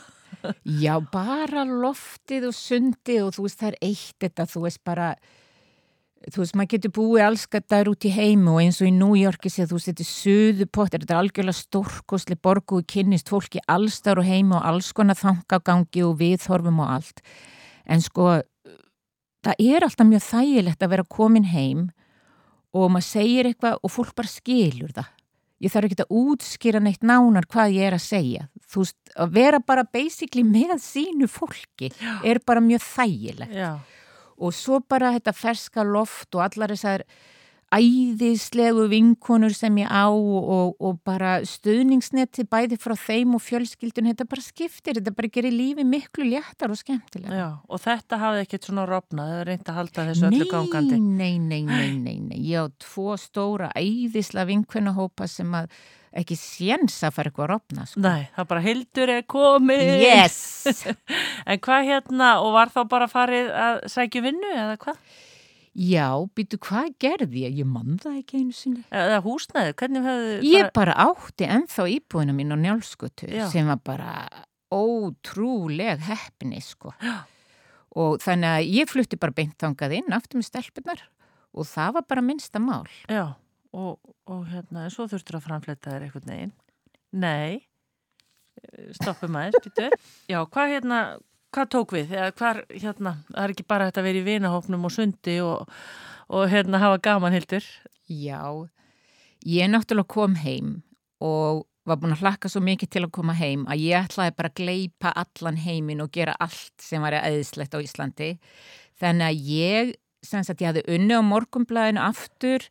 Já, 0.84 0.94
bara 1.12 1.64
loftið 1.66 2.50
og 2.50 2.56
sundið 2.56 3.26
og 3.26 3.36
þú 3.36 3.44
veist 3.46 3.60
það 3.60 3.70
er 3.72 3.78
eitt 3.88 4.16
þetta, 4.22 4.46
þú 4.50 4.64
veist 4.66 4.82
bara 4.86 5.12
þú 6.26 6.42
veist, 6.42 6.56
maður 6.58 6.70
getur 6.74 6.92
búið 6.96 7.24
allskattar 7.28 7.90
út 7.90 8.06
í 8.06 8.12
heimu 8.12 8.56
og 8.56 8.62
eins 8.62 8.80
og 8.82 8.88
í 8.90 8.94
New 8.94 9.14
Yorki 9.18 9.50
séð 9.52 9.72
þú 9.72 9.80
þetta 9.84 10.04
er 10.04 10.10
suðupott, 10.10 10.92
þetta 10.94 11.14
er 11.14 11.20
algjörlega 11.20 11.58
stórkosli 11.58 12.38
borgu 12.42 12.80
og 12.80 12.88
kynnist 12.90 13.30
fólki 13.30 13.62
allstar 13.70 14.20
og 14.20 14.26
heimu 14.28 14.58
og 14.58 14.66
alls 14.72 14.90
konar 14.96 15.18
þangagangi 15.18 16.04
og 16.06 16.18
viðhorfum 16.20 16.82
og 16.82 16.94
allt. 16.98 17.22
En 17.88 18.02
sko 18.04 18.40
það 19.46 19.62
er 19.62 19.86
alltaf 19.86 20.08
mjög 20.08 20.26
þægilegt 20.26 20.82
að 20.82 20.92
vera 20.96 21.08
komin 21.08 21.48
heim 21.52 21.86
og 22.74 22.90
maður 22.92 23.08
segir 23.08 23.48
eitthvað 23.48 23.78
og 23.82 23.94
fólk 23.94 24.14
bara 24.18 24.32
skilur 24.32 24.92
það. 24.96 25.14
Ég 25.58 25.72
þarf 25.74 25.88
ekki 25.88 26.04
að 26.04 26.16
útskýra 26.20 26.80
neitt 26.82 27.02
nánar 27.06 27.46
hvað 27.50 27.72
ég 27.74 27.88
er 27.88 27.96
að 27.96 28.04
segja. 28.04 28.44
Þú 28.68 28.84
veist, 28.84 28.98
að 29.18 29.32
vera 29.34 29.58
bara 29.58 29.84
basically 29.84 30.44
með 30.46 30.76
sínu 30.84 31.26
fólki 31.30 31.90
Já. 31.98 32.12
er 32.22 32.38
bara 32.46 32.62
mjög 32.62 32.84
þægilegt. 32.86 33.56
Já. 33.56 33.72
Og 34.38 34.54
svo 34.54 34.78
bara 34.86 35.10
þetta 35.16 35.34
ferska 35.34 35.82
loft 35.82 36.30
og 36.38 36.44
allar 36.46 36.70
þessar 36.76 37.02
æðislegu 37.74 38.86
vinkonur 38.88 39.52
sem 39.52 39.74
ég 39.82 39.90
á 39.92 40.08
og, 40.08 40.78
og 40.80 41.00
bara 41.04 41.38
stuðningsneti 41.44 42.46
bæði 42.48 42.78
frá 42.80 42.94
þeim 42.96 43.34
og 43.36 43.42
fjölskyldun 43.44 44.08
þetta 44.08 44.26
bara 44.30 44.44
skiptir, 44.44 44.96
þetta 44.96 45.12
bara 45.18 45.30
gerir 45.34 45.52
lífi 45.52 45.84
miklu 45.84 46.30
léttar 46.30 46.72
og 46.72 46.80
skemmtilega. 46.80 47.36
Já, 47.36 47.48
og 47.68 47.84
þetta 47.84 48.20
hafði 48.22 48.46
ekkert 48.46 48.70
svona 48.70 48.86
rofnað, 48.88 49.34
það 49.34 49.42
er 49.42 49.52
reynd 49.52 49.68
að 49.68 49.78
halda 49.82 50.06
þessu 50.08 50.26
öllu 50.30 50.48
gangandi. 50.54 51.02
Nei, 51.04 51.36
nei, 51.36 51.62
nei, 51.68 51.92
nei, 52.00 52.16
nei, 52.30 52.40
ég 52.48 52.64
á 52.64 52.72
tvo 52.80 53.18
stóra 53.20 53.70
æðisla 53.76 54.48
vinkonahópa 54.48 55.28
sem 55.28 55.52
að 55.60 55.68
ekki 56.18 56.38
séns 56.40 56.96
að 57.04 57.16
fara 57.18 57.28
eitthvað 57.28 57.44
að 57.50 57.52
rofna. 57.52 57.86
Sko. 57.86 58.00
Nei, 58.00 58.28
það 58.32 58.50
bara 58.54 58.64
hildur 58.64 59.12
er 59.12 59.24
komið. 59.28 59.88
Yes! 60.08 60.76
en 61.50 61.64
hvað 61.64 61.88
hérna, 61.92 62.34
og 62.40 62.54
var 62.56 62.72
þá 62.72 62.82
bara 62.88 63.12
farið 63.12 63.50
að 63.52 63.82
sækju 63.92 64.24
vinnu 64.24 64.54
eða 64.56 64.78
hvað? 64.80 65.02
Já, 65.78 66.10
býtu 66.34 66.58
hvað 66.58 66.88
gerði 66.98 67.44
ég? 67.44 67.58
Ég 67.60 67.68
mann 67.70 68.00
það 68.02 68.16
ekki 68.18 68.40
einu 68.40 68.54
sinni. 68.56 68.80
Eða 68.90 69.20
húsnæði, 69.22 69.74
hvernig 69.78 70.06
hefðu... 70.08 70.32
Ég 70.48 70.70
bara 70.74 70.96
átti 71.04 71.46
ennþá 71.46 71.86
íbúinu 71.94 72.34
mín 72.34 72.50
á 72.50 72.58
njálskutu 72.58 73.28
sem 73.52 73.68
var 73.70 73.78
bara 73.86 74.14
ótrúleg 74.74 76.02
heppni 76.08 76.58
sko. 76.64 76.90
Já. 76.98 77.20
Og 77.98 78.18
þannig 78.22 78.56
að 78.56 78.72
ég 78.74 78.90
flutti 78.90 79.20
bara 79.20 79.36
beint 79.36 79.54
þangað 79.60 79.94
inn 80.00 80.16
aftur 80.16 80.42
með 80.42 80.50
stelpunar 80.50 81.04
og 81.54 81.66
það 81.70 81.94
var 81.98 82.06
bara 82.10 82.26
minnsta 82.26 82.60
mál. 82.62 82.84
Já, 83.06 83.38
og, 83.70 84.12
og 84.28 84.42
hérna, 84.50 84.88
svo 84.92 85.06
þurftur 85.10 85.38
að 85.38 85.46
framfletta 85.46 85.94
þér 85.94 86.08
eitthvað 86.08 86.28
neginn. 86.32 86.52
Nei, 87.18 87.62
stoppum 88.98 89.38
aðeins, 89.38 89.62
býtu. 89.64 89.88
Já, 90.32 90.42
hvað 90.42 90.74
hérna 90.74 91.00
hvað 91.54 91.70
tók 91.74 91.94
við? 91.96 92.12
Hvar, 92.38 92.62
hérna, 92.72 93.14
það 93.30 93.44
er 93.44 93.54
ekki 93.54 93.66
bara 93.68 93.88
þetta 93.88 94.02
að 94.02 94.08
vera 94.08 94.20
í 94.20 94.26
vinahópnum 94.26 94.84
og 94.88 94.94
sundi 94.94 95.38
og, 95.44 95.70
og 96.28 96.52
hérna 96.52 96.82
hafa 96.82 97.00
gaman 97.04 97.36
hildur. 97.36 97.64
Já, 98.08 98.42
ég 99.46 99.72
náttúrulega 99.72 100.12
kom 100.12 100.36
heim 100.42 100.78
og 101.24 101.64
var 101.88 101.98
búin 102.00 102.12
að 102.12 102.24
hlakka 102.24 102.50
svo 102.52 102.60
mikið 102.64 102.90
til 102.92 103.04
að 103.06 103.14
koma 103.16 103.34
heim 103.38 103.64
að 103.70 103.86
ég 103.86 104.08
ætlaði 104.08 104.34
bara 104.36 104.50
að 104.52 104.60
gleipa 104.60 105.14
allan 105.22 105.60
heimin 105.62 106.04
og 106.04 106.12
gera 106.12 106.36
allt 106.42 106.74
sem 106.84 107.02
var 107.04 107.16
eðislegt 107.16 107.76
á 107.76 107.80
Íslandi. 107.80 108.30
Þannig 109.00 109.26
að 109.28 109.50
ég, 109.54 109.92
sem 110.26 110.44
sagt, 110.44 110.60
ég 110.60 110.72
hafði 110.72 110.84
unni 110.98 111.16
á 111.16 111.22
morgumblæðinu 111.24 112.02
aftur 112.04 112.66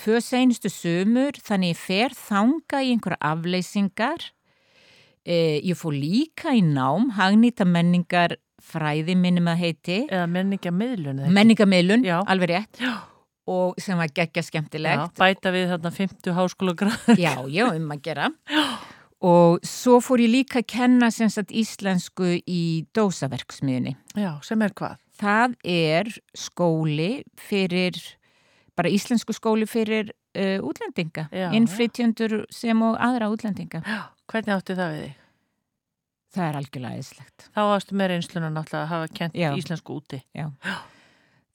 tvö 0.00 0.22
seinustu 0.24 0.70
sumur, 0.72 1.36
þannig 1.36 1.74
ég 1.74 1.80
fer 1.82 2.16
þanga 2.16 2.80
í 2.80 2.94
einhverja 2.94 3.20
afleysingar 3.32 4.30
ég 5.26 5.78
fór 5.78 5.94
líka 5.94 6.54
í 6.56 6.62
nám, 6.66 7.12
hagnýta 7.18 7.66
menningar 7.68 8.36
fræði 8.62 9.16
minnum 9.18 9.50
að 9.52 9.64
heiti. 9.66 9.98
Eða 10.08 10.28
menningamidlun. 10.30 11.24
Menningamidlun, 11.34 12.06
alveg 12.06 12.54
rétt. 12.54 12.82
Já. 12.82 12.94
Og 13.50 13.78
sem 13.82 13.98
var 13.98 14.10
geggja 14.14 14.44
skemmtilegt. 14.46 15.02
Já, 15.02 15.18
bæta 15.18 15.50
við 15.54 15.72
þarna 15.72 15.90
50 15.96 16.36
háskóla 16.36 16.74
gráð. 16.78 17.08
Já, 17.18 17.34
já, 17.50 17.64
um 17.74 17.90
að 17.90 18.04
gera. 18.06 18.28
Já. 18.50 18.66
Og 19.22 19.62
svo 19.66 20.00
fór 20.02 20.18
ég 20.24 20.32
líka 20.32 20.60
að 20.62 20.68
kenna 20.72 21.08
sagt, 21.14 21.52
íslensku 21.54 22.40
í 22.42 22.62
dósaverksmiðunni. 22.94 23.94
Já, 24.18 24.32
sem 24.42 24.62
er 24.66 24.74
hvað? 24.74 24.98
Það 25.22 25.54
er 25.62 26.10
skóli 26.34 27.10
fyrir, 27.38 27.98
bara 28.74 28.90
íslensku 28.90 29.34
skóli 29.36 29.68
fyrir 29.70 30.10
uh, 30.10 30.58
útlendinga. 30.66 31.28
Innflytjöndur 31.54 32.40
sem 32.50 32.82
og 32.82 32.98
aðra 32.98 33.30
útlendinga. 33.30 33.84
Já. 33.86 34.02
Hvernig 34.32 34.54
átti 34.56 34.76
það 34.78 34.94
við 34.94 35.02
þig? 35.02 35.16
Það 36.32 36.46
er 36.46 36.58
algjörlega 36.62 36.96
eðislegt. 36.96 37.46
Þá 37.52 37.62
ástu 37.62 37.96
með 38.00 38.12
reynsluna 38.14 38.48
náttúrulega 38.52 38.82
að 38.86 38.92
hafa 38.94 39.08
kent 39.18 39.34
Já. 39.36 39.48
íslensku 39.60 39.96
úti. 40.00 40.20
Já. 40.32 40.46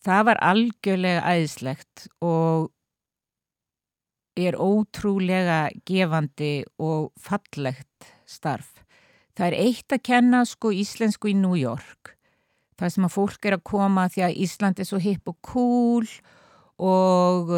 Það 0.06 0.26
var 0.30 0.42
algjörlega 0.46 1.24
eðislegt 1.34 2.04
og 2.22 2.68
er 4.38 4.58
ótrúlega 4.62 5.62
gefandi 5.90 6.52
og 6.78 7.10
fallegt 7.18 8.12
starf. 8.30 8.76
Það 9.34 9.48
er 9.50 9.58
eitt 9.64 9.94
að 9.98 10.06
kenna 10.06 10.44
sko 10.46 10.70
íslensku 10.74 11.32
í 11.32 11.36
New 11.38 11.58
York. 11.58 12.14
Það 12.78 12.94
sem 12.94 13.08
að 13.08 13.16
fólk 13.16 13.48
er 13.50 13.58
að 13.58 13.66
koma 13.66 14.06
því 14.14 14.28
að 14.28 14.38
Ísland 14.46 14.80
er 14.82 14.86
svo 14.86 15.00
hipp 15.02 15.32
og 15.32 15.38
cool 15.46 16.10
og 16.78 17.50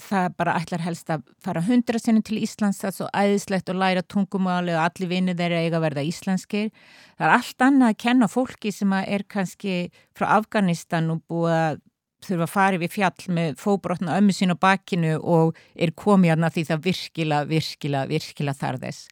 það 0.00 0.34
bara 0.38 0.56
ætlar 0.60 0.82
helst 0.84 1.10
að 1.12 1.24
fara 1.44 1.62
hundra 1.66 2.00
sinnum 2.00 2.24
til 2.24 2.40
Íslands 2.42 2.80
það 2.80 2.88
er 2.88 2.96
svo 2.96 3.08
æðislegt 3.12 3.70
að 3.72 3.80
læra 3.82 4.02
tungumáli 4.02 4.74
og 4.76 4.82
allir 4.86 5.10
vinni 5.10 5.34
þeirra 5.36 5.62
eiga 5.62 5.78
að 5.78 5.86
verða 5.86 6.04
íslenskir. 6.08 6.70
Það 7.18 7.26
er 7.26 7.34
allt 7.36 7.64
annað 7.66 7.92
að 7.92 8.00
kenna 8.04 8.28
fólki 8.32 8.72
sem 8.72 8.92
er 8.98 9.24
kannski 9.28 9.76
frá 10.16 10.28
Afganistan 10.38 11.10
og 11.12 11.22
búið 11.28 11.56
að 11.58 11.80
þurfa 12.22 12.46
að 12.46 12.52
fara 12.52 12.80
við 12.80 12.94
fjall 12.96 13.34
með 13.34 13.56
fóbrotna 13.60 14.16
ömmu 14.20 14.34
sín 14.36 14.54
á 14.54 14.56
bakinu 14.56 15.16
og 15.18 15.56
er 15.74 15.94
komið 15.98 16.36
aðna 16.36 16.52
því 16.54 16.66
það 16.68 16.84
virkilega, 16.86 17.48
virkilega, 17.50 18.10
virkilega 18.10 18.60
þar 18.60 18.78
þess. 18.84 19.08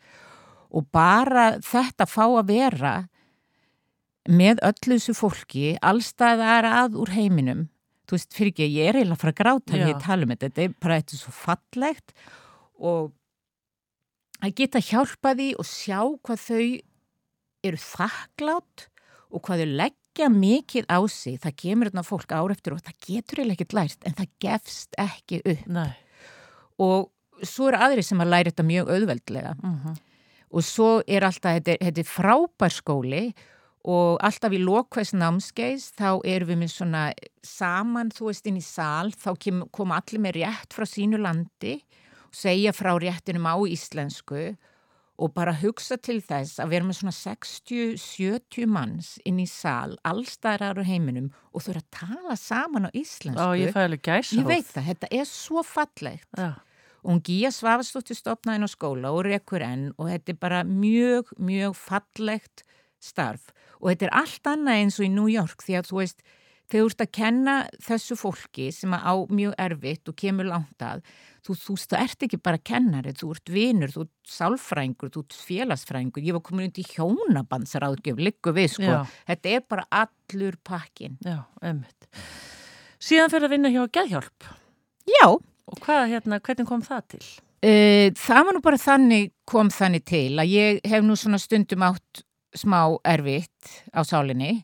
Og 0.70 0.86
bara 0.94 1.47
þetta 1.66 2.07
fá 2.07 2.24
að 2.28 2.52
vera 2.52 2.94
með 4.31 4.62
öllu 4.62 4.98
þessu 4.98 5.16
fólki 5.19 5.74
allstaðar 5.82 6.69
að 6.69 6.98
úr 7.02 7.15
heiminum 7.16 7.66
þú 8.11 8.19
veist, 8.19 8.35
fyrir 8.35 8.51
ekki, 8.51 8.66
ég 8.74 8.91
er 8.91 8.99
eiginlega 8.99 9.20
fara 9.20 9.32
að 9.35 9.41
gráta 9.41 9.74
þegar 9.74 9.91
ég 9.93 10.03
tala 10.03 10.27
um 10.27 10.32
þetta, 10.35 10.49
þetta 10.49 10.62
er 10.65 10.77
bara 10.82 10.99
eitthvað 10.99 11.20
svo 11.20 11.35
fallegt 11.37 12.15
og 12.91 13.12
að 14.41 14.55
geta 14.59 14.82
hjálpa 14.82 15.35
því 15.39 15.49
og 15.61 15.69
sjá 15.69 15.99
hvað 16.27 16.43
þau 16.49 16.65
eru 17.70 17.81
þakklátt 17.85 18.87
og 19.31 19.45
hvað 19.47 19.62
þau 19.62 19.74
leggja 19.85 20.28
mikið 20.35 20.91
á 20.91 20.99
sig, 21.12 21.39
það 21.39 21.57
kemur 21.62 21.91
þarna 21.91 22.07
fólk 22.09 22.35
ára 22.35 22.57
eftir 22.57 22.74
og 22.74 22.82
það 22.82 22.99
getur 23.07 23.43
eiginlega 23.43 23.59
ekkert 23.61 23.78
lært 23.78 24.09
en 24.09 24.19
það 24.19 24.35
gefst 24.43 25.01
ekki 25.01 25.43
upp 25.45 25.70
Nei. 25.70 25.91
og 26.82 27.47
svo 27.47 27.70
eru 27.70 27.82
aðri 27.87 28.05
sem 28.05 28.20
að 28.20 28.32
læra 28.35 28.51
þetta 28.51 28.69
mjög 28.73 28.91
auðveldlega 28.97 29.55
mhm. 29.61 29.78
-huh. 29.85 29.97
og 30.51 30.66
svo 30.66 30.91
er 31.07 31.28
alltaf, 31.28 31.61
þetta 31.61 31.77
er, 31.77 31.82
þetta 31.87 32.03
er 32.03 32.11
frábær 32.16 32.74
skóli 32.74 33.24
og 33.31 33.47
alltaf 33.89 34.52
í 34.52 34.61
lokveðs 34.61 35.15
námskeis 35.16 35.90
þá 35.97 36.20
erum 36.28 36.51
við 36.52 36.59
með 36.61 36.73
svona 36.74 37.05
saman 37.47 38.11
þú 38.12 38.28
veist 38.28 38.48
inn 38.51 38.59
í 38.61 38.65
sal 38.65 39.12
þá 39.16 39.31
kom 39.73 39.94
allir 39.97 40.20
með 40.20 40.40
rétt 40.43 40.77
frá 40.77 40.85
sínu 40.89 41.20
landi 41.20 41.78
og 42.28 42.36
segja 42.43 42.74
frá 42.77 42.93
réttinum 43.01 43.48
á 43.48 43.57
íslensku 43.65 44.51
og 45.20 45.35
bara 45.36 45.52
hugsa 45.61 45.98
til 46.01 46.19
þess 46.24 46.61
að 46.61 46.70
við 46.70 46.78
erum 46.78 46.90
með 46.90 46.98
svona 47.01 47.16
60-70 47.16 48.69
manns 48.70 49.11
inn 49.28 49.40
í 49.43 49.47
sal 49.48 49.98
allstæðar 50.09 50.81
á 50.81 50.85
heiminum 50.85 51.28
og 51.52 51.65
þú 51.65 51.74
eru 51.74 51.82
að 51.82 51.90
tala 51.98 52.36
saman 52.40 52.89
á 52.89 52.90
íslensku. 52.97 53.44
Ó, 53.44 53.52
ég, 53.57 53.74
ég 53.77 54.48
veit 54.48 54.69
það, 54.70 54.89
þetta 54.93 55.11
er 55.20 55.28
svo 55.28 55.65
fallegt. 55.66 56.28
Já. 56.36 56.57
og 57.01 57.15
hún 57.15 57.23
Gíja 57.24 57.48
Svavastóttir 57.52 58.16
stopnaði 58.16 58.61
inn 58.61 58.69
á 58.69 58.70
skóla 58.73 59.12
og 59.12 59.24
rekur 59.28 59.65
enn 59.65 59.86
og 59.97 60.09
þetta 60.11 60.35
er 60.35 60.40
bara 60.40 60.65
mjög, 60.69 61.32
mjög 61.40 61.77
fallegt 61.77 62.65
starf. 63.05 63.51
Og 63.81 63.93
þetta 63.93 64.09
er 64.09 64.14
allt 64.20 64.52
annað 64.52 64.82
eins 64.82 65.01
og 65.01 65.09
í 65.09 65.10
New 65.14 65.31
York 65.32 65.64
því 65.64 65.81
að 65.81 65.90
þú 65.90 65.98
veist, 66.02 66.22
þegar 66.70 66.85
þú 66.85 66.90
ert 66.90 67.02
að 67.05 67.10
kenna 67.16 67.55
þessu 67.82 68.16
fólki 68.18 68.68
sem 68.74 68.94
á 68.94 69.14
mjög 69.31 69.56
erfitt 69.59 70.10
og 70.10 70.16
kemur 70.20 70.48
langt 70.51 70.85
að 70.85 71.02
þú, 71.47 71.56
þú, 71.56 71.77
þú 71.82 71.98
ert 71.98 72.27
ekki 72.27 72.40
bara 72.44 72.62
kennari, 72.70 73.14
þú 73.16 73.32
ert 73.35 73.52
vinur 73.52 73.94
þú 73.94 74.05
ert 74.06 74.32
sálfrængur, 74.36 75.10
þú 75.10 75.24
ert 75.24 75.39
félagsfrængur 75.48 76.27
ég 76.27 76.36
var 76.36 76.44
komin 76.47 76.68
undir 76.68 76.86
hjónabansaráðgjöf 76.94 78.22
líku 78.22 78.55
við 78.55 78.70
sko, 78.77 78.86
Já. 78.86 79.18
þetta 79.32 79.55
er 79.56 79.66
bara 79.74 79.86
allur 80.05 80.59
pakkin 80.62 81.18
Já, 81.27 81.43
ömmit 81.64 82.10
Síðan 83.01 83.32
fyrir 83.32 83.48
að 83.48 83.55
vinna 83.56 83.72
hjá 83.72 83.85
Gæðhjálp 83.97 84.51
Já. 85.10 85.27
Og 85.70 85.78
hvað, 85.85 86.09
hérna, 86.10 86.40
hvernig 86.43 86.68
kom 86.68 86.82
það 86.85 87.06
til? 87.14 87.24
Uh, 87.60 88.09
það 88.16 88.47
var 88.47 88.56
nú 88.56 88.60
bara 88.64 88.81
þannig 88.81 89.32
kom 89.48 89.68
þannig 89.72 90.05
til 90.09 90.32
að 90.40 90.52
ég 90.55 90.78
hef 90.89 91.02
nú 91.05 91.16
svona 91.18 91.40
stundum 91.40 91.85
átt 91.85 92.22
smá 92.56 92.98
erfitt 93.06 93.70
á 93.94 94.01
sálinni 94.06 94.62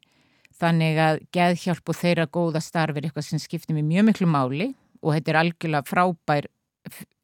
þannig 0.57 0.99
að 1.01 1.23
geðhjálp 1.35 1.93
og 1.93 1.99
þeirra 1.99 2.27
góða 2.33 2.63
starf 2.65 2.97
er 2.97 3.09
eitthvað 3.09 3.29
sem 3.29 3.43
skiptir 3.43 3.77
mér 3.77 3.87
mjög 3.87 4.09
miklu 4.11 4.29
máli 4.31 4.69
og 5.03 5.15
þetta 5.15 5.33
er 5.33 5.41
algjörlega 5.43 5.89
frábær 5.89 6.49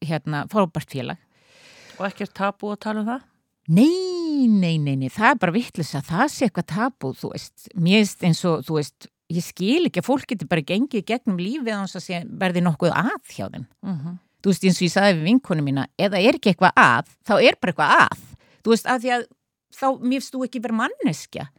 hérna, 0.03 0.45
frábært 0.51 0.91
félag 0.93 1.21
Og 1.99 2.07
ekki 2.07 2.25
er 2.25 2.33
tabu 2.33 2.71
að 2.73 2.81
tala 2.87 3.03
um 3.03 3.09
það? 3.11 3.25
Nei, 3.73 4.47
nei, 4.49 4.75
nei, 4.81 4.95
nei, 4.99 5.09
það 5.13 5.29
er 5.29 5.39
bara 5.39 5.55
vittlis 5.55 5.93
að 5.95 6.07
það 6.09 6.23
sé 6.33 6.47
eitthvað 6.47 6.69
tabu, 6.73 7.13
þú 7.15 7.31
veist 7.31 7.67
mér 7.79 8.01
veist 8.01 8.25
eins 8.27 8.41
og, 8.49 8.63
þú 8.67 8.79
veist, 8.79 9.07
ég 9.31 9.45
skil 9.45 9.87
ekki 9.87 10.01
að 10.01 10.09
fólk 10.09 10.25
getur 10.33 10.49
bara 10.51 10.65
gengið 10.67 11.05
gegnum 11.07 11.39
lífið 11.39 11.79
á 11.79 11.87
þess 11.87 12.11
að 12.17 12.33
verði 12.41 12.65
nokkuð 12.65 12.95
að 12.97 13.29
hjá 13.29 13.45
þeim 13.45 13.63
mhm. 13.63 13.99
-huh. 14.01 14.17
þú 14.43 14.51
veist, 14.51 14.67
eins 14.67 14.81
og 14.81 14.87
ég 14.87 14.95
saði 14.95 15.15
við 15.19 15.29
vinkunum 15.29 15.69
mína 15.69 15.87
eða 15.97 16.19
er 16.19 16.39
ekki 16.39 16.51
eitthvað 16.51 16.73
að, 16.75 17.13
þá 17.23 17.33
er 17.39 17.55
bara 17.61 17.71
eitthvað 17.71 17.95
að 18.01 18.27
þú 18.63 18.75
veist, 18.75 18.89
að 18.89 18.99
því 19.05 19.15
að 19.15 19.25
þá 19.73 19.87
mjögst 20.03 20.35
þú 20.35 20.45
ekki 20.47 20.63
verið 20.63 20.79
manneskja 20.83 21.49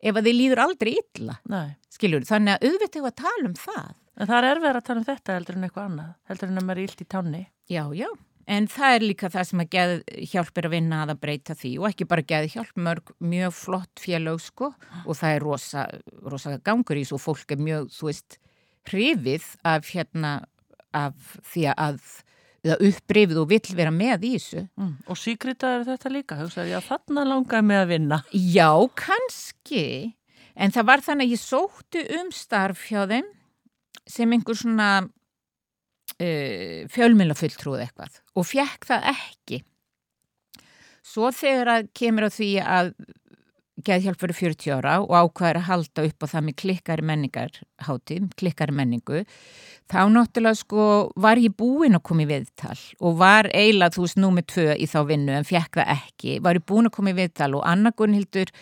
ef 0.00 0.16
að 0.16 0.26
þið 0.26 0.36
líður 0.36 0.62
aldrei 0.64 0.92
illa 0.96 1.38
Nei. 1.50 1.76
skiljur, 1.92 2.24
þannig 2.28 2.56
að 2.56 2.68
auðvitað 2.68 3.00
hefur 3.00 3.10
að 3.10 3.20
tala 3.20 3.50
um 3.50 3.58
það 3.58 3.88
En 4.20 4.28
það 4.28 4.36
er 4.36 4.46
erfið 4.50 4.76
að 4.76 4.82
tala 4.84 5.00
um 5.00 5.04
þetta 5.06 5.34
heldur 5.36 5.56
en 5.56 5.62
eitthvað 5.64 5.86
annað, 5.88 6.08
heldur 6.28 6.50
en 6.50 6.60
að 6.60 6.64
maður 6.68 6.80
er 6.80 6.90
ílt 6.90 7.00
í 7.00 7.06
tanni. 7.08 7.38
Já, 7.70 7.82
já, 7.96 8.08
en 8.50 8.66
það 8.68 8.94
er 8.96 9.04
líka 9.06 9.30
það 9.32 9.46
sem 9.48 9.62
að 9.62 9.70
geð 9.76 9.92
hjálp 10.32 10.60
er 10.60 10.68
að 10.68 10.74
vinna 10.74 10.98
að 11.04 11.12
að 11.14 11.20
breyta 11.22 11.56
því 11.56 11.70
og 11.78 11.86
ekki 11.88 12.06
bara 12.10 12.26
geð 12.32 12.48
hjálp, 12.54 12.74
mörg 12.88 13.12
mjög 13.32 13.54
flott 13.56 14.02
félög 14.02 14.42
sko 14.44 14.70
og 15.04 15.16
það 15.16 15.36
er 15.36 15.46
rosa, 15.46 15.84
rosa 16.34 16.56
gangur 16.66 17.00
í 17.00 17.06
svo 17.08 17.20
fólk 17.22 17.54
er 17.54 17.62
mjög, 17.62 17.88
þú 17.96 18.10
veist, 18.10 18.36
hrifið 18.90 19.46
af 19.70 19.92
hérna, 19.94 20.34
af 20.96 21.38
því 21.52 21.64
að 21.72 22.02
það 22.66 22.84
upprifið 22.90 23.40
og 23.40 23.48
vill 23.50 23.76
vera 23.76 23.92
með 23.94 24.26
í 24.28 24.32
þessu. 24.36 24.64
Mm. 24.80 24.92
Og 25.08 25.18
síkrita 25.18 25.74
er 25.76 25.86
þetta 25.88 26.12
líka, 26.12 26.38
hugsaði 26.40 26.74
ég 26.74 26.80
að 26.80 26.88
þarna 26.90 27.26
langaði 27.28 27.68
með 27.70 27.82
að 27.84 27.92
vinna. 27.94 28.20
Já, 28.32 28.70
kannski, 29.00 29.84
en 30.54 30.74
það 30.74 30.90
var 30.90 31.04
þannig 31.06 31.30
að 31.30 31.34
ég 31.36 31.42
sóttu 31.44 32.04
um 32.18 32.34
starf 32.34 32.84
hjá 32.90 33.00
þeim 33.10 33.32
sem 34.10 34.36
einhver 34.36 34.58
svona 34.58 34.90
uh, 35.06 36.80
fjölmjölafulltrúð 36.90 37.84
eitthvað 37.86 38.20
og 38.34 38.48
fekk 38.50 38.88
það 38.90 39.10
ekki. 39.14 39.62
Svo 41.10 41.30
þegar 41.34 41.74
að 41.78 41.90
kemur 41.96 42.28
á 42.28 42.30
því 42.30 42.50
að 42.62 42.92
geðhjálp 43.86 44.22
verið 44.22 44.38
40 44.40 44.74
ára 44.76 44.94
og 45.02 45.14
ákvæður 45.14 45.60
að 45.60 45.66
halda 45.68 46.04
upp 46.08 46.24
á 46.24 46.26
það 46.32 46.46
með 46.46 46.56
klikkari 46.62 47.06
menningar 47.10 47.58
hátíð, 47.86 48.28
klikkari 48.40 48.76
menningu. 48.76 49.24
Þá 49.90 50.00
náttúrulega 50.14 50.60
sko 50.60 50.86
var 51.20 51.40
ég 51.42 51.56
búinn 51.58 51.98
að 51.98 52.06
koma 52.06 52.24
í 52.24 52.30
viðtal 52.30 52.78
og 53.00 53.18
var 53.20 53.50
eiginlega 53.50 53.96
þú 53.96 54.06
veist 54.06 54.22
númið 54.22 54.48
tvö 54.54 54.78
í 54.78 54.88
þá 54.90 55.00
vinnu 55.08 55.36
en 55.38 55.48
fekk 55.48 55.80
það 55.80 55.92
ekki, 55.96 56.38
var 56.44 56.60
ég 56.60 56.66
búinn 56.68 56.90
að 56.90 56.96
koma 56.98 57.14
í 57.14 57.18
viðtal 57.18 57.52
og 57.58 57.66
Anna 57.66 57.94
Gunnhildur 57.96 58.54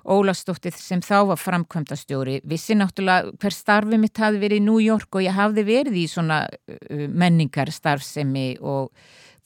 Ólastóttir 0.00 0.72
sem 0.72 1.02
þá 1.04 1.26
var 1.28 1.40
framkvæmdastjóri 1.40 2.38
vissi 2.48 2.76
náttúrulega 2.78 3.34
hver 3.36 3.54
starfi 3.54 3.98
mitt 4.00 4.16
hafi 4.16 4.40
verið 4.40 4.62
í 4.62 4.64
New 4.64 4.80
York 4.80 5.12
og 5.12 5.26
ég 5.26 5.36
hafði 5.36 5.66
verið 5.68 5.98
í 6.00 6.06
svona 6.08 6.46
uh, 6.48 7.04
menningar 7.08 7.72
starfsemi 7.74 8.54
og 8.64 8.88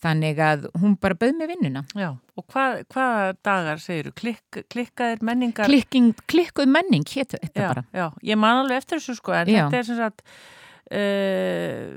þannig 0.05 0.41
að 0.45 0.67
hún 0.81 0.97
bara 1.01 1.17
bauð 1.19 1.37
með 1.39 1.53
vinnuna. 1.55 1.85
Já, 1.97 2.11
og 2.37 2.47
hvað 2.53 2.81
hva 2.95 3.07
dagar 3.47 3.83
segir 3.83 4.11
þú? 4.11 4.17
Klikk, 4.21 4.61
klikkaðir 4.73 5.23
menningar? 5.25 5.71
Klikking, 5.71 6.13
klikkuð 6.31 6.69
menning, 6.71 7.07
héttu 7.09 7.41
þetta 7.41 7.63
já, 7.63 7.69
bara. 7.71 7.87
Já, 7.95 8.07
ég 8.33 8.41
man 8.41 8.65
alveg 8.65 8.83
eftir 8.83 9.01
þessu 9.01 9.17
sko, 9.21 9.37
en 9.39 9.53
Já. 9.53 9.63
þetta 9.63 9.81
er 9.81 9.89
sem 9.89 10.01
sagt, 10.03 10.25
uh, 11.01 11.89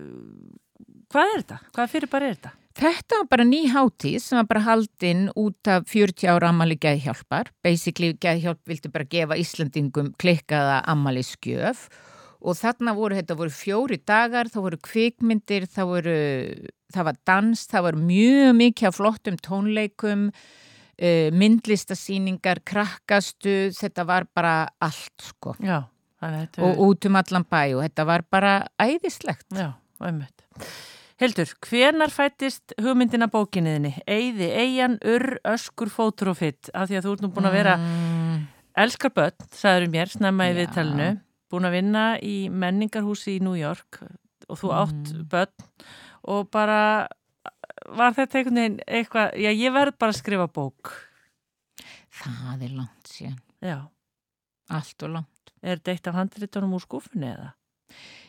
hvað 1.13 1.33
er 1.35 1.43
þetta? 1.43 1.59
Hvað 1.75 1.93
fyrir 1.95 2.13
bara 2.15 2.31
er 2.31 2.39
þetta? 2.39 2.55
Þetta 2.77 3.17
var 3.23 3.29
bara 3.31 3.45
ný 3.47 3.63
hátíð 3.73 4.19
sem 4.21 4.37
var 4.37 4.49
bara 4.51 4.65
haldinn 4.67 5.23
út 5.33 5.69
af 5.73 5.87
40 5.89 6.29
ára 6.29 6.51
ammali 6.53 6.75
geðhjálpar. 6.77 7.49
Basically 7.65 8.11
geðhjálp 8.21 8.61
vildi 8.69 8.91
bara 8.93 9.07
gefa 9.09 9.37
Íslandingum 9.41 10.11
klikkaða 10.21 10.83
ammali 10.93 11.23
skjöf 11.25 11.87
og 11.89 12.03
þarna 12.57 12.93
voru, 12.97 13.17
þetta 13.17 13.37
voru 13.39 13.53
fjóri 13.53 13.97
dagar, 14.05 14.49
það 14.53 14.65
voru 14.67 14.79
kvikmyndir, 14.87 15.67
það 15.73 15.91
voru, 15.91 16.15
það 16.93 17.07
var 17.09 17.19
dans, 17.25 17.65
það 17.67 17.85
var 17.87 17.99
mjög 18.07 18.55
mikið 18.61 18.89
af 18.91 18.97
flottum 18.99 19.37
tónleikum, 19.41 20.27
uh, 20.31 21.29
myndlistasýningar, 21.33 22.61
krakkastu, 22.67 23.57
þetta 23.77 24.05
var 24.07 24.27
bara 24.37 24.67
allt 24.81 25.29
sko. 25.31 25.55
Já, 25.63 25.83
Og 26.65 26.79
út 26.87 27.05
um 27.05 27.15
allan 27.19 27.45
bæ 27.45 27.75
og 27.77 27.83
þetta 27.85 28.05
var 28.09 28.23
bara 28.29 28.53
æðislegt. 28.81 29.49
Já, 29.53 29.73
einmitt. 30.01 30.45
Hildur, 31.17 31.49
hvenar 31.65 32.11
fættist 32.13 32.75
hugmyndina 32.77 33.25
bókinniðinni? 33.33 33.95
Eyði, 34.05 34.49
eigin, 34.53 34.99
urr, 35.01 35.39
öskur, 35.49 35.89
fótur 35.89 36.29
og 36.29 36.37
fytt? 36.37 36.69
Af 36.77 36.91
því 36.91 36.99
að 36.99 37.07
þú 37.07 37.13
ert 37.15 37.23
nú 37.25 37.29
búin 37.33 37.49
að 37.49 37.55
vera 37.57 37.77
Mm, 37.77 38.43
elskar 38.77 39.13
börn, 39.15 39.47
sagður 39.49 39.89
mér, 39.89 40.13
snemma 40.13 40.49
í 40.51 40.53
Já. 40.53 41.26
Búin 41.51 41.67
að 41.69 41.75
vinna 41.77 42.05
í 42.23 42.49
menningarhúsi 42.49 43.37
í 43.37 43.43
New 43.43 43.55
York 43.57 44.01
og 44.49 44.59
þú 44.61 44.71
átt 44.75 45.13
Mm. 45.13 45.27
börn 45.29 45.67
og 46.27 46.49
bara 46.51 47.07
var 47.87 48.13
þetta 48.13 48.39
einhvern 48.39 48.55
veginn 48.59 48.79
eitthvað, 48.87 49.35
já 49.39 49.51
ég 49.55 49.71
verð 49.73 49.97
bara 49.99 50.11
að 50.11 50.19
skrifa 50.21 50.47
bók. 50.51 50.91
það 52.11 52.63
er 52.65 52.73
langt 52.75 53.07
síðan, 53.11 53.39
Já, 53.61 53.87
allt 54.69 55.03
og 55.03 55.09
langt. 55.13 55.51
er 55.63 55.77
þetta 55.77 55.91
eitt 55.93 56.07
af 56.07 56.15
handritunum 56.15 56.73
úr 56.77 56.83
skúfunni 56.83 57.29
eða? 57.33 57.53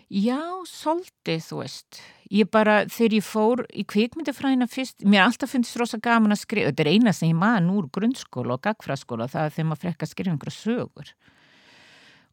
Já, 0.08 0.38
svolítið, 0.64 1.42
þú 1.44 1.56
veist. 1.60 1.98
Ég 2.32 2.48
bara, 2.50 2.84
þegar 2.88 3.12
ég 3.18 3.24
fór 3.26 3.66
í 3.76 3.84
kvikmyndafræðina 3.84 4.68
fyrst, 4.70 5.04
mér 5.04 5.26
alltaf 5.26 5.50
finnst 5.52 5.76
rosa 5.76 5.98
gaman 6.00 6.32
að 6.32 6.40
skrifa, 6.46 6.70
þetta 6.70 6.80
er 6.86 6.92
eina 6.94 7.12
sem 7.12 7.28
ég 7.28 7.36
man 7.36 7.68
úr 7.68 7.90
grunnskóla 7.92 8.54
og 8.56 8.62
gagfræðskóla, 8.64 9.28
það 9.28 9.44
er 9.44 9.50
þegar 9.56 9.68
maður 9.68 9.82
frekka 9.84 10.06
að 10.06 10.12
skrifa 10.14 10.32
einhverja 10.32 10.56
sögur. 10.56 11.12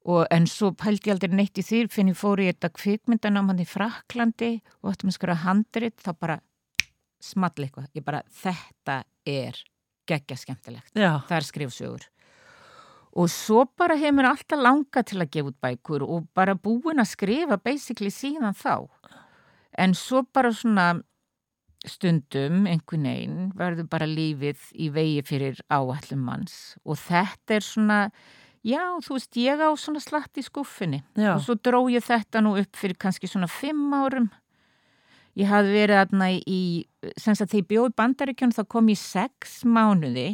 Og, 0.05 0.25
en 0.29 0.45
svo 0.45 0.69
pældi 0.77 1.09
ég 1.09 1.15
aldrei 1.15 1.33
neitt 1.33 1.57
í 1.57 1.63
því, 1.65 1.85
finn 1.89 2.11
ég 2.11 2.17
fór 2.19 2.41
í 2.43 2.49
þetta 2.51 2.69
kvikmyndanám 2.77 3.47
hann 3.49 3.63
í 3.63 3.65
Fraklandi 3.65 4.51
og 4.83 4.91
ættum 4.91 5.09
að 5.09 5.17
skrifa 5.17 5.37
handrit, 5.41 5.95
þá 5.97 6.11
bara 6.13 6.35
small 7.25 7.55
eitthvað. 7.57 7.87
Ég 7.97 8.05
bara, 8.05 8.21
þetta 8.29 8.99
er 9.25 9.57
geggja 10.05 10.37
skemmtilegt. 10.37 10.93
Já, 10.93 11.23
Það 11.25 11.39
er 11.39 11.47
skrifsögur. 11.49 12.05
Og 13.15 13.31
svo 13.31 13.63
bara 13.79 13.95
hefur 13.95 14.17
mér 14.17 14.29
alltaf 14.33 14.59
langað 14.59 15.09
til 15.09 15.21
að 15.23 15.31
gefa 15.31 15.51
út 15.53 15.59
bækur 15.63 16.03
og 16.03 16.25
bara 16.35 16.55
búin 16.59 16.99
að 16.99 17.13
skrifa 17.13 17.57
basically 17.63 18.11
síðan 18.11 18.57
þá. 18.59 18.89
En 19.79 19.95
svo 19.95 20.25
bara 20.35 20.51
svona 20.51 20.89
stundum 21.87 22.65
einhvern 22.67 23.07
veginn 23.07 23.51
verður 23.55 23.87
bara 23.91 24.07
lífið 24.09 24.67
í 24.81 24.89
vegi 24.93 25.21
fyrir 25.25 25.61
áallum 25.69 26.25
manns 26.27 26.75
og 26.83 26.97
þetta 26.99 27.57
er 27.59 27.65
svona, 27.65 27.99
já 28.65 28.81
þú 29.05 29.17
veist 29.17 29.37
ég 29.39 29.61
á 29.61 29.69
svona 29.77 30.01
slatt 30.03 30.41
í 30.41 30.45
skuffinni 30.45 31.03
já, 31.13 31.35
og 31.35 31.43
svo 31.45 31.55
dró 31.59 31.83
ég 31.93 32.05
þetta 32.05 32.41
nú 32.43 32.55
upp 32.59 32.79
fyrir 32.79 32.97
kannski 32.99 33.29
svona 33.29 33.49
fimm 33.51 33.93
árum. 33.93 34.31
Ég 35.35 35.49
hafði 35.51 35.75
verið 35.75 35.99
aðna 35.99 36.29
í, 36.31 36.61
sem 37.19 37.35
sagt 37.35 37.51
þegar 37.51 37.61
ég 37.61 37.69
bjóði 37.73 37.95
bandaríkjörn 37.99 38.55
þá 38.55 38.63
kom 38.71 38.89
ég 38.93 38.99
sex 39.01 39.57
mánuði 39.67 40.29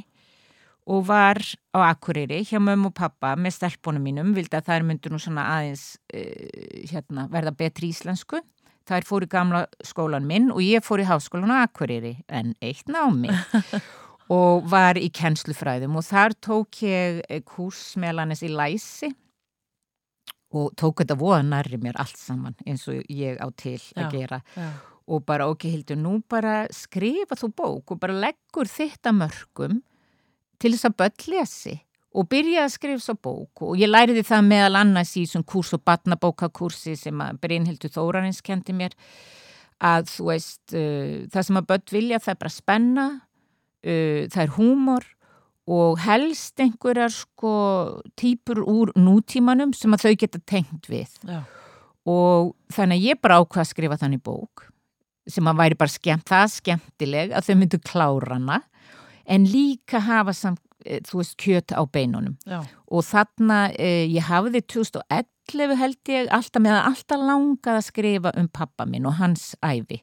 og 0.92 1.06
var 1.08 1.42
á 1.74 1.90
Akureyri 1.90 2.42
hjá 2.46 2.60
mömmu 2.62 2.92
og 2.92 2.98
pappa 2.98 3.34
með 3.38 3.56
stelpunum 3.58 4.04
mínum, 4.06 4.32
vildi 4.38 4.58
að 4.58 4.70
þær 4.70 4.86
myndu 4.86 5.12
nú 5.12 5.20
svona 5.22 5.48
aðeins 5.56 5.96
uh, 6.14 6.86
hérna, 6.92 7.28
verða 7.34 7.54
betri 7.58 7.92
íslensku. 7.94 8.42
Þær 8.90 9.06
fór 9.06 9.26
í 9.26 9.30
gamla 9.30 9.66
skólan 9.86 10.26
minn 10.28 10.50
og 10.54 10.62
ég 10.66 10.86
fór 10.86 11.04
í 11.04 11.08
háskólan 11.10 11.54
á 11.54 11.66
Akureyri 11.66 12.16
en 12.30 12.56
eitt 12.66 12.90
námi 12.90 13.30
og 14.32 14.68
var 14.72 15.00
í 15.00 15.10
kennslufræðum. 15.14 15.98
Og 16.00 16.06
þar 16.08 16.36
tók 16.40 16.84
ég 16.86 17.20
eh, 17.28 17.42
kurs 17.44 17.98
meðlanis 18.00 18.44
í 18.48 18.52
læsi 18.54 19.12
og 20.56 20.72
tók 20.80 21.02
þetta 21.04 21.16
voða 21.20 21.44
nærri 21.48 21.80
mér 21.80 22.00
allt 22.02 22.20
saman 22.20 22.56
eins 22.68 22.84
og 22.92 23.00
ég 23.12 23.38
á 23.40 23.48
til 23.56 23.78
að 23.96 24.04
Já. 24.04 24.10
gera. 24.12 24.42
já, 24.56 24.70
og 25.12 25.24
bara 25.28 25.48
ok, 25.52 25.64
Hildur, 25.72 25.98
nú 26.00 26.18
bara 26.30 26.66
skrifa 26.72 27.36
þú 27.40 27.50
bók 27.56 27.94
og 27.96 28.00
bara 28.00 28.16
leggur 28.16 28.68
þitt 28.70 29.08
að 29.08 29.18
mörgum 29.24 29.80
til 30.62 30.74
þess 30.76 30.90
að 30.92 30.98
börn 31.02 31.26
lesi 31.34 31.78
og 32.12 32.28
byrja 32.28 32.66
að 32.66 32.74
skrifa 32.76 33.00
svo 33.06 33.16
bók. 33.16 33.64
Og 33.64 33.80
ég 33.80 33.88
læriði 33.88 34.24
það 34.28 34.48
meðal 34.50 34.80
annars 34.82 35.14
í 35.16 35.24
svona 35.26 35.48
kurs 35.48 35.72
og 35.76 35.84
batnabókakursi 35.88 36.98
sem 37.00 37.24
að 37.24 37.40
Brynhildur 37.44 37.92
Þórarins 37.94 38.44
kendi 38.44 38.76
mér 38.76 38.96
að 39.82 40.12
þú 40.12 40.28
veist 40.28 40.76
uh, 40.76 41.24
það 41.32 41.48
sem 41.48 41.60
að 41.62 41.70
börn 41.72 41.88
vilja 41.96 42.20
það 42.20 42.34
er 42.36 42.42
bara 42.44 42.54
spenna 42.60 43.06
uh, 43.86 44.28
það 44.32 44.44
er 44.44 44.54
húmor 44.58 45.08
og 45.72 46.02
helst 46.04 46.60
einhverjar 46.60 47.14
sko 47.14 47.54
típur 48.20 48.64
úr 48.66 48.92
nútímanum 48.98 49.76
sem 49.78 49.94
að 49.94 50.08
þau 50.08 50.16
geta 50.24 50.42
tengt 50.50 50.90
við. 50.92 51.14
Já, 51.28 51.44
og 52.10 52.56
þannig 52.74 52.98
að 52.98 53.08
ég 53.12 53.22
bara 53.22 53.38
ákvað 53.42 53.64
að 53.64 53.72
skrifa 53.76 54.00
þannig 54.02 54.24
bók 54.26 54.68
sem 55.30 55.46
að 55.48 55.60
væri 55.62 55.78
bara 55.78 55.94
skemmt, 55.94 56.26
það 56.26 56.48
skemmtileg 56.56 57.34
að 57.38 57.48
þau 57.48 57.56
myndu 57.60 57.80
klára 57.86 58.34
hana 58.34 58.58
en 59.30 59.46
líka 59.46 60.02
hafa 60.02 60.34
samt, 60.34 60.64
eh, 60.84 60.98
þú 61.06 61.20
veist, 61.22 61.36
kjöt 61.38 61.76
á 61.78 61.86
beinunum. 61.86 62.40
Já, 62.50 62.66
og 62.90 63.06
þarna, 63.06 63.60
eh, 63.78 64.10
ég 64.10 64.26
hafði 64.26 64.64
2011 64.66 65.78
held 65.78 66.04
ég 66.10 66.28
alltaf 66.34 66.62
með 66.62 66.74
að 66.80 66.88
alltaf 66.90 67.22
langað 67.22 67.78
að 67.78 67.86
skrifa 67.86 68.34
um 68.36 68.50
pappa 68.50 68.86
minn 68.86 69.06
og 69.06 69.14
hans 69.22 69.56
æfi 69.62 70.02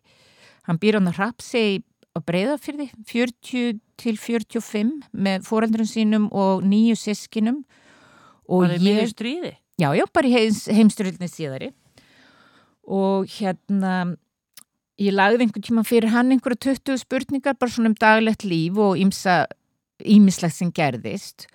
hann 0.68 0.78
býr 0.80 0.98
hann 0.98 1.10
að 1.10 1.22
rapsi 1.22 1.64
á 2.14 2.18
breyðafyrði 2.24 2.88
40 3.08 3.80
til 3.98 4.14
45 4.18 4.94
með 5.12 5.44
foreldrun 5.48 5.88
sínum 5.88 6.28
og 6.32 6.64
nýju 6.66 6.96
sískinum 6.98 7.62
og 8.48 8.64
var 8.64 8.76
þið 8.76 8.86
miður 8.86 9.10
stríði? 9.12 9.52
Já, 9.78 9.92
já, 9.94 10.04
bara 10.10 10.26
í 10.26 10.32
heims, 10.34 10.64
heimstyrildinni 10.74 11.30
síðari. 11.30 11.68
Og 12.88 13.28
hérna 13.30 14.16
ég 14.98 15.14
lagði 15.14 15.44
einhvern 15.44 15.66
tíma 15.68 15.84
fyrir 15.86 16.10
hann 16.10 16.34
einhverja 16.34 16.74
20 16.74 16.98
spurningar 17.04 17.54
bara 17.58 17.70
svona 17.70 17.92
um 17.92 17.98
daglegt 17.98 18.46
líf 18.48 18.80
og 18.82 18.98
ímsa, 18.98 19.44
ímislegt 20.02 20.56
sem 20.56 20.72
gerðist. 20.74 21.46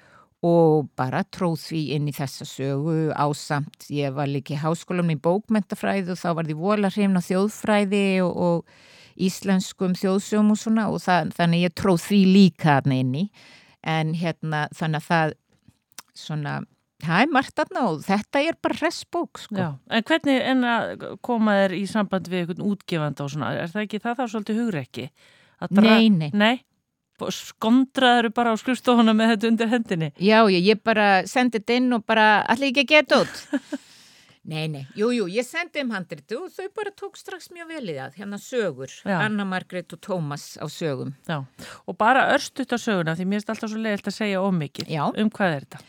Og 0.43 0.89
bara 0.99 1.23
tróð 1.23 1.59
því 1.69 1.81
inn 1.95 2.07
í 2.11 2.15
þessa 2.15 2.47
sögu 2.47 3.11
ásamt, 3.15 3.88
ég 3.95 4.15
var 4.15 4.27
líka 4.27 4.55
í 4.55 4.59
háskólanum 4.59 5.15
í 5.15 5.21
bókmentafræði 5.23 6.11
og 6.15 6.19
þá 6.19 6.30
var 6.35 6.49
því 6.49 6.57
vola 6.59 6.91
hrifna 6.91 7.23
þjóðfræði 7.23 8.07
og, 8.25 8.34
og 8.47 8.89
íslenskum 9.18 9.94
þjóðsögum 9.99 10.52
og 10.56 10.60
svona 10.61 10.88
og 10.91 11.02
það, 11.03 11.34
þannig 11.38 11.65
ég 11.68 11.76
tróð 11.80 12.02
því 12.07 12.19
líka 12.34 12.77
hann 12.80 12.95
inn 12.95 13.15
í 13.15 13.26
en 13.84 14.14
hérna 14.18 14.68
þannig 14.76 15.02
að 15.03 15.10
það 15.10 15.34
svona 16.14 16.61
Það 17.03 17.19
er 17.19 17.31
margt 17.35 17.60
aðna 17.60 17.81
og 17.90 18.03
þetta 18.06 18.41
er 18.48 18.56
bara 18.64 18.77
hressbók 18.80 19.40
sko. 19.41 19.57
Já, 19.60 19.65
en 19.91 20.03
hvernig 20.07 20.38
en 20.53 20.61
að 20.64 21.02
koma 21.26 21.56
þér 21.57 21.73
í 21.76 21.81
samband 21.91 22.30
við 22.31 22.45
einhvern 22.45 22.69
útgefanda 22.69 23.26
og 23.26 23.34
svona, 23.34 23.49
er 23.60 23.73
það 23.73 23.81
ekki 23.81 23.99
það 24.06 24.22
þá 24.22 24.23
svolítið 24.31 24.61
dra- 25.68 25.98
Nei, 25.98 26.10
nei. 26.10 26.30
Nei? 26.31 26.64
Skondraður 27.30 28.30
bara 28.35 28.52
á 28.52 28.56
skrifstofuna 28.60 29.14
með 29.15 29.34
þetta 29.34 29.49
undir 29.52 29.69
hendinni? 29.72 30.10
Já, 30.19 30.40
ég, 30.52 30.64
ég 30.64 30.80
bara 30.84 31.26
sendi 31.27 31.60
þetta 31.60 31.77
inn 31.80 31.94
og 31.94 32.06
bara 32.07 32.41
allir 32.48 32.72
ekki 32.72 32.84
að 32.88 32.94
geta 32.95 33.19
út. 33.23 33.44
nei, 34.44 34.68
nei, 34.72 34.84
jú, 34.99 35.10
jú, 35.15 35.26
ég 35.32 35.45
sendi 35.48 35.80
þeim 35.80 35.94
handritu 35.95 36.41
og 36.45 36.53
þau 36.53 36.68
bara 36.76 36.91
tók 36.99 37.18
strax 37.20 37.49
mjög 37.56 37.70
vel 37.72 37.84
í 37.94 37.98
það. 37.98 38.18
Hérna 38.20 38.40
sögur, 38.41 38.91
Já. 39.03 39.18
Anna 39.22 39.45
Margrét 39.48 39.95
og 39.95 40.02
Tómas 40.03 40.53
á 40.60 40.65
sögum. 40.72 41.14
Já, 41.30 41.41
og 41.88 41.98
bara 41.98 42.30
örstutt 42.36 42.74
á 42.74 42.78
söguna 42.78 43.15
því 43.15 43.28
mér 43.30 43.44
er 43.44 43.53
alltaf 43.56 43.72
svo 43.72 43.80
leiðilt 43.82 44.10
að 44.11 44.18
segja 44.20 44.44
ómikið. 44.44 44.91
Já. 44.91 45.03
Um 45.15 45.32
hvað 45.34 45.57
er 45.57 45.68
þetta? 45.68 45.84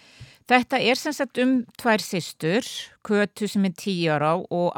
Þetta 0.44 0.80
er 0.84 1.00
sem 1.00 1.12
sagt 1.16 1.38
um 1.40 1.54
tvær 1.80 2.02
systur, 2.04 2.66
Kötu 3.04 3.48
sem 3.48 3.64
er 3.64 3.72
10 3.72 4.10
ára 4.12 4.34
og 4.36 4.74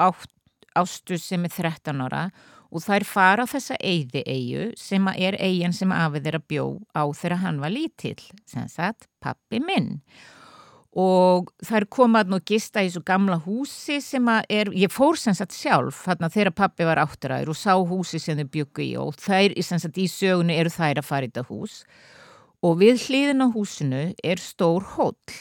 Ástu 0.77 1.19
sem 1.19 1.44
er 1.44 1.51
13 1.51 2.05
ára 2.05 2.28
og 2.70 2.82
þær 2.85 3.05
fara 3.09 3.44
á 3.47 3.51
þessa 3.51 3.77
eyði 3.81 4.23
eigu 4.27 4.65
sem 4.78 5.07
er 5.15 5.36
eigin 5.40 5.73
sem 5.74 5.93
afið 5.94 6.27
þeirra 6.27 6.40
bjó 6.51 6.65
á 6.93 7.03
þegar 7.15 7.40
hann 7.43 7.61
var 7.62 7.73
lítill, 7.73 8.20
sem 8.47 8.66
sagt 8.69 9.09
pappi 9.23 9.61
minn. 9.62 9.97
Og 9.97 10.35
þær 10.97 11.85
komaðn 11.93 12.39
og 12.39 12.44
gista 12.48 12.81
í 12.81 12.89
svo 12.89 13.02
gamla 13.05 13.36
húsi 13.44 13.98
sem 14.01 14.28
að 14.32 14.47
er, 14.48 14.70
ég 14.73 14.93
fór 14.93 15.18
sem 15.20 15.35
sagt 15.36 15.52
sjálf 15.52 15.98
þarna 16.06 16.31
þegar 16.32 16.55
pappi 16.56 16.86
var 16.89 17.01
átturaður 17.02 17.52
og 17.52 17.59
sá 17.60 17.74
húsi 17.77 18.20
sem 18.23 18.39
þau 18.39 18.48
byggu 18.55 18.85
í 18.86 18.93
og 19.01 19.18
þær 19.20 19.56
sem 19.60 19.82
sagt 19.82 20.01
í 20.01 20.06
sögunu 20.09 20.56
eru 20.56 20.73
þær 20.73 21.02
að 21.02 21.09
fara 21.09 21.28
í 21.28 21.28
þetta 21.28 21.44
hús. 21.51 21.82
Og 22.64 22.78
við 22.81 23.02
hliðin 23.05 23.44
á 23.44 23.48
húsinu 23.52 24.02
er 24.24 24.40
stór 24.40 24.86
hóll. 24.94 25.36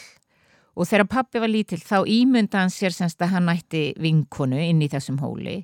Og 0.76 0.90
þegar 0.90 1.08
pappi 1.08 1.40
var 1.40 1.52
lítill 1.54 1.80
þá 1.80 2.04
ímynda 2.04 2.60
hann 2.60 2.74
sér 2.74 2.92
semst 2.92 3.24
að 3.24 3.38
hann 3.38 3.54
ætti 3.54 3.86
vinkonu 4.02 4.60
inn 4.60 4.84
í 4.84 4.92
þessum 4.92 5.22
hóli. 5.24 5.62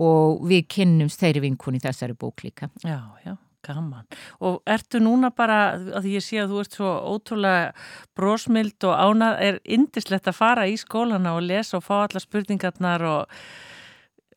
Og 0.00 0.40
við 0.48 0.64
kynnumst 0.72 1.20
þeirri 1.20 1.44
vinkonu 1.50 1.76
í 1.76 1.84
þessari 1.84 2.16
bók 2.16 2.46
líka. 2.46 2.70
Já, 2.80 3.02
já, 3.26 3.36
gaman. 3.68 4.08
Og 4.40 4.58
ertu 4.68 5.00
núna 5.04 5.30
bara, 5.34 5.76
að 6.00 6.10
ég 6.14 6.24
sé 6.24 6.40
að 6.42 6.54
þú 6.54 6.64
ert 6.64 6.80
svo 6.80 6.92
ótrúlega 7.12 7.70
brósmild 8.18 8.88
og 8.88 8.96
ánað, 8.96 9.38
er 9.46 9.62
indislegt 9.78 10.28
að 10.32 10.40
fara 10.40 10.66
í 10.68 10.76
skólana 10.80 11.36
og 11.38 11.46
lesa 11.46 11.78
og 11.78 11.86
fá 11.86 11.94
alla 12.00 12.24
spurningarnar 12.24 13.06
og 13.08 13.40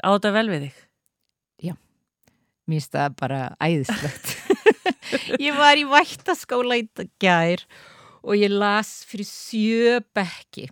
á 0.03 0.09
þetta 0.13 0.35
vel 0.37 0.47
við 0.51 0.67
þig? 0.67 0.87
Mér 2.69 2.77
finnst 2.79 2.93
það 2.95 3.15
bara 3.19 3.39
æðislegt. 3.59 4.35
ég 5.45 5.57
var 5.57 5.79
í 5.79 5.87
vættaskóla 5.89 6.77
í 6.79 6.85
gær 7.19 7.65
og 8.21 8.37
ég 8.37 8.53
las 8.53 9.01
fyrir 9.09 9.27
sjö 9.27 9.97
bekki 10.15 10.69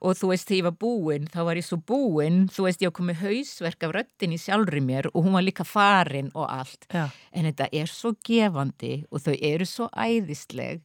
og 0.00 0.16
þú 0.16 0.30
veist, 0.30 0.48
þegar 0.48 0.58
ég 0.58 0.66
var 0.66 0.76
búinn, 0.80 1.28
þá 1.28 1.40
var 1.44 1.60
ég 1.60 1.66
svo 1.66 1.78
búinn, 1.90 2.40
þú 2.52 2.64
veist, 2.66 2.80
ég 2.84 2.94
kom 2.96 3.10
með 3.10 3.20
hausverk 3.26 3.84
af 3.84 3.92
röttin 3.96 4.32
í 4.32 4.40
sjálfri 4.40 4.80
mér 4.84 5.10
og 5.12 5.26
hún 5.26 5.36
var 5.36 5.44
líka 5.44 5.66
farin 5.68 6.32
og 6.32 6.48
allt. 6.48 6.88
Já. 6.88 7.10
En 7.36 7.48
þetta 7.50 7.68
er 7.82 7.92
svo 7.92 8.14
gefandi 8.24 8.94
og 9.10 9.24
þau 9.26 9.34
eru 9.36 9.68
svo 9.68 9.90
æðisleg 9.92 10.80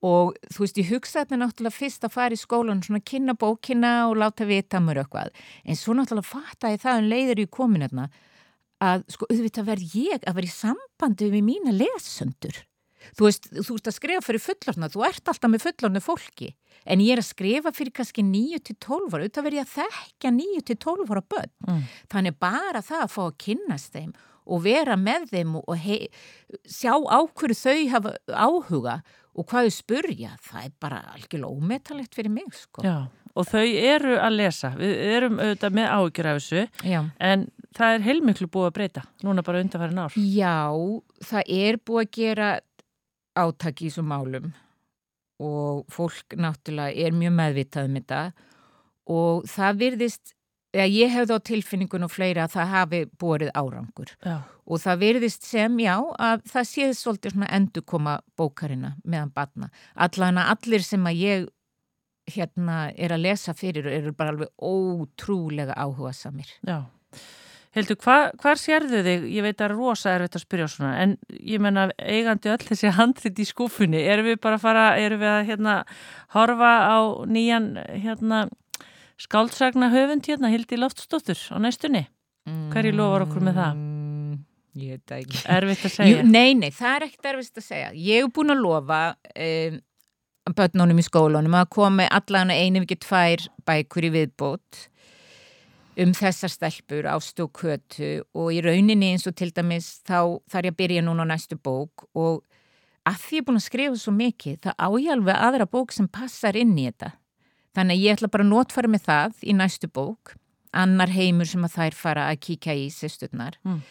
og 0.00 0.32
þú 0.48 0.64
veist, 0.64 0.80
ég 0.80 0.88
hugsa 0.94 1.20
þetta 1.20 1.40
náttúrulega 1.42 1.76
fyrst 1.76 2.06
að 2.08 2.14
fara 2.14 2.36
í 2.36 2.40
skólan, 2.40 2.80
svona 2.84 3.02
kynna 3.04 3.36
bókina 3.36 3.92
og 4.08 4.16
láta 4.22 4.48
vita 4.48 4.80
mér 4.80 5.02
eitthvað. 5.02 5.36
En 5.68 5.76
svo 5.76 5.92
náttúrulega 5.96 6.30
fatta 6.30 6.72
ég 6.72 6.80
það 6.80 7.02
um 7.02 7.10
leiður 7.12 7.44
í 7.44 7.48
komin 7.52 7.84
hérna 7.84 8.08
að 8.80 9.04
sko 9.12 9.28
auðvitað 9.28 9.68
verð 9.68 9.96
ég 10.00 10.24
að 10.24 10.38
vera 10.38 10.48
í 10.48 10.54
sambandi 10.54 11.28
við 11.34 11.46
mína 11.50 11.76
lesendur. 11.76 12.62
Þú 13.18 13.28
veist, 13.28 13.50
þú 13.52 13.76
ert 13.78 13.90
að 13.90 13.96
skrifa 13.96 14.24
fyrir 14.26 14.44
fullorna, 14.44 14.90
þú 14.92 15.04
ert 15.08 15.30
alltaf 15.32 15.52
með 15.52 15.64
fullorna 15.66 16.02
fólki, 16.04 16.50
en 16.86 17.04
ég 17.04 17.14
er 17.14 17.22
að 17.22 17.28
skrifa 17.30 17.72
fyrir 17.76 17.94
kannski 17.96 18.24
9-12 18.26 19.14
ára, 19.14 19.22
auðvitað 19.22 19.46
verð 19.46 19.60
ég 19.60 19.68
að 19.68 19.76
þekka 19.76 20.34
9-12 20.40 21.14
ára 21.14 21.24
börn. 21.34 21.54
Mm. 21.68 21.86
Þannig 22.14 22.40
bara 22.42 22.84
það 22.84 23.06
að 23.06 23.14
fá 23.14 23.22
að 23.26 23.38
kynnast 23.46 23.96
þeim 23.96 24.12
og 24.50 24.64
vera 24.64 24.96
með 24.98 25.30
þeim 25.30 25.56
og 25.60 25.74
hei, 25.78 26.08
sjá 26.68 26.94
á 26.96 27.18
hverju 27.22 27.58
þau 27.60 27.80
hafa 27.94 28.14
áhuga 28.32 29.00
og 29.38 29.46
hvað 29.46 29.68
þau 29.68 29.74
spurja, 29.76 30.34
það 30.42 30.66
er 30.66 30.76
bara 30.82 31.00
algjörlega 31.14 31.54
ómetalegt 31.54 32.16
fyrir 32.18 32.32
mig, 32.34 32.50
sko. 32.56 32.82
Já, 32.84 32.96
og 33.38 33.46
þau 33.46 33.62
eru 33.62 34.16
að 34.18 34.36
lesa. 34.40 34.72
Við 34.78 34.94
erum 35.14 35.38
auðvitað 35.38 35.76
með 35.78 35.90
áhyggjur 35.94 36.30
af 36.30 36.40
þessu, 36.40 36.64
Já. 36.90 37.00
en 37.30 37.46
það 37.78 37.94
er 37.94 38.06
heilmiklu 38.08 38.48
búið 38.50 38.68
að 38.70 38.74
breyta, 38.80 39.04
núna 39.26 39.44
bara 39.46 39.62
undanfærin 39.62 40.02
ár. 40.02 40.18
Já, 40.18 40.56
það 41.30 41.54
er 41.60 41.80
búið 41.86 42.02
að 42.02 42.12
gera 42.18 42.50
átaki 43.38 43.88
í 43.88 43.94
svo 43.94 44.04
málum 44.06 44.50
og 45.40 45.86
fólk 45.92 46.36
náttúrulega 46.36 47.06
er 47.06 47.16
mjög 47.16 47.34
meðvitað 47.38 47.88
um 47.88 47.96
þetta 47.98 48.20
og 49.10 49.46
það 49.50 49.78
virðist, 49.80 50.34
eða 50.76 50.88
ég 50.92 51.14
hefði 51.14 51.38
á 51.38 51.46
tilfinningun 51.50 52.06
og 52.06 52.12
fleira 52.12 52.44
að 52.46 52.56
það 52.56 52.74
hafi 52.74 53.00
borið 53.20 53.52
árangur 53.56 54.12
Já, 54.20 54.36
og 54.70 54.82
það 54.82 55.00
virðist 55.04 55.48
sem, 55.48 55.78
já, 55.82 55.96
að 55.98 56.44
það 56.52 56.68
séð 56.72 56.92
svolítið 56.98 57.34
svona 57.34 57.50
endur 57.56 57.86
koma 57.86 58.18
bókarina 58.38 58.92
meðan 59.04 59.32
batna. 59.34 59.70
Allan 59.96 60.38
að 60.38 60.52
allir 60.54 60.86
sem 60.86 61.08
að 61.10 61.24
ég 61.24 61.48
hérna 62.30 62.78
er 62.94 63.16
að 63.16 63.24
lesa 63.24 63.54
fyrir 63.56 63.88
eru 63.90 64.12
bara 64.14 64.34
alveg 64.34 64.52
ótrúlega 64.62 65.74
áhuga 65.74 66.12
samir. 66.14 66.52
já. 66.62 66.84
Heldur, 67.76 67.96
hva, 68.02 68.16
hvar 68.42 68.58
sérðu 68.58 69.00
þig? 69.06 69.26
Ég 69.30 69.44
veit 69.46 69.54
að 69.54 69.60
það 69.60 69.66
er 69.68 69.74
rosa 69.78 70.14
erfitt 70.16 70.38
að 70.40 70.42
spyrja 70.42 70.70
svona, 70.72 70.94
en 71.04 71.12
ég 71.38 71.62
menna 71.62 71.84
eigandi 72.02 72.50
öll 72.50 72.64
þessi 72.66 72.90
handrit 72.96 73.38
í 73.38 73.46
skúfunni, 73.46 74.00
erum 74.10 74.26
við 74.26 74.40
bara 74.42 74.58
að 74.58 74.64
fara, 74.64 74.86
erum 74.98 75.22
við 75.22 75.30
að 75.30 75.44
hérna 75.52 75.76
horfa 76.34 76.72
á 76.90 76.98
nýjan 77.30 77.68
hérna 78.02 78.40
skáldsagna 79.20 79.92
höfund 79.92 80.26
hérna, 80.26 80.50
Hildi 80.50 80.80
Loftsdóttur 80.80 81.38
á 81.54 81.56
næstunni? 81.62 82.08
Hverju 82.72 82.94
lofar 82.96 83.26
okkur 83.26 83.44
með 83.44 83.58
það? 83.60 83.78
Mm, 83.78 84.36
ég 84.80 84.96
veit 84.96 85.12
það 85.12 85.22
ekki. 85.22 85.40
Erfitt 85.56 85.86
að 85.86 85.94
segja. 85.94 86.10
Jú, 86.10 86.26
nei, 86.26 86.50
nei, 86.58 86.70
það 86.74 86.96
er 86.96 87.06
ekkert 87.06 87.30
erfist 87.34 87.60
að 87.60 87.66
segja. 87.66 87.90
Ég 87.94 88.24
hef 88.24 88.34
búin 88.34 88.54
að 88.54 88.62
lofa 88.64 89.00
um, 89.46 89.80
börnunum 90.56 91.02
í 91.02 91.06
skólanum 91.06 91.58
að 91.60 91.68
komi 91.76 92.06
allan 92.18 92.50
einu 92.54 92.82
vikið 92.84 93.02
tvær 93.06 93.44
bækur 93.68 94.08
í 94.08 94.14
viðbót 94.16 94.86
um 96.00 96.12
þessar 96.16 96.52
stelpur 96.52 97.08
ástu 97.10 97.46
og 97.46 97.52
kötu 97.60 98.10
og 98.34 98.52
í 98.54 98.60
rauninni 98.64 99.12
eins 99.12 99.26
og 99.28 99.36
til 99.38 99.50
dæmis 99.54 99.98
þá 100.06 100.40
þarf 100.50 100.68
ég 100.68 100.74
að 100.74 100.78
byrja 100.80 101.04
núna 101.06 101.26
á 101.28 101.30
næstu 101.32 101.58
bók 101.60 102.06
og 102.16 102.44
að 103.08 103.22
því 103.24 103.38
ég 103.38 103.42
er 103.42 103.48
búin 103.48 103.60
að 103.60 103.66
skrifa 103.66 104.00
svo 104.00 104.14
mikið 104.16 104.60
það 104.66 104.76
á 104.80 104.88
ég 104.96 105.14
alveg 105.14 105.42
aðra 105.48 105.66
bók 105.70 105.94
sem 105.96 106.08
passar 106.08 106.58
inn 106.58 106.76
í 106.78 106.86
þetta. 106.88 107.14
Þannig 107.76 107.96
að 107.96 108.04
ég 108.04 108.16
ætla 108.16 108.30
bara 108.32 108.46
að 108.46 108.52
notfara 108.52 108.90
með 108.90 109.04
það 109.06 109.42
í 109.46 109.56
næstu 109.56 109.90
bók 109.90 110.34
annar 110.76 111.10
heimur 111.10 111.48
sem 111.50 111.64
að 111.66 111.76
þær 111.76 111.98
fara 111.98 112.28
að 112.30 112.40
kíkja 112.46 112.76
í 112.78 112.86
sérstutnar. 112.94 113.58
Mm. 113.66 113.82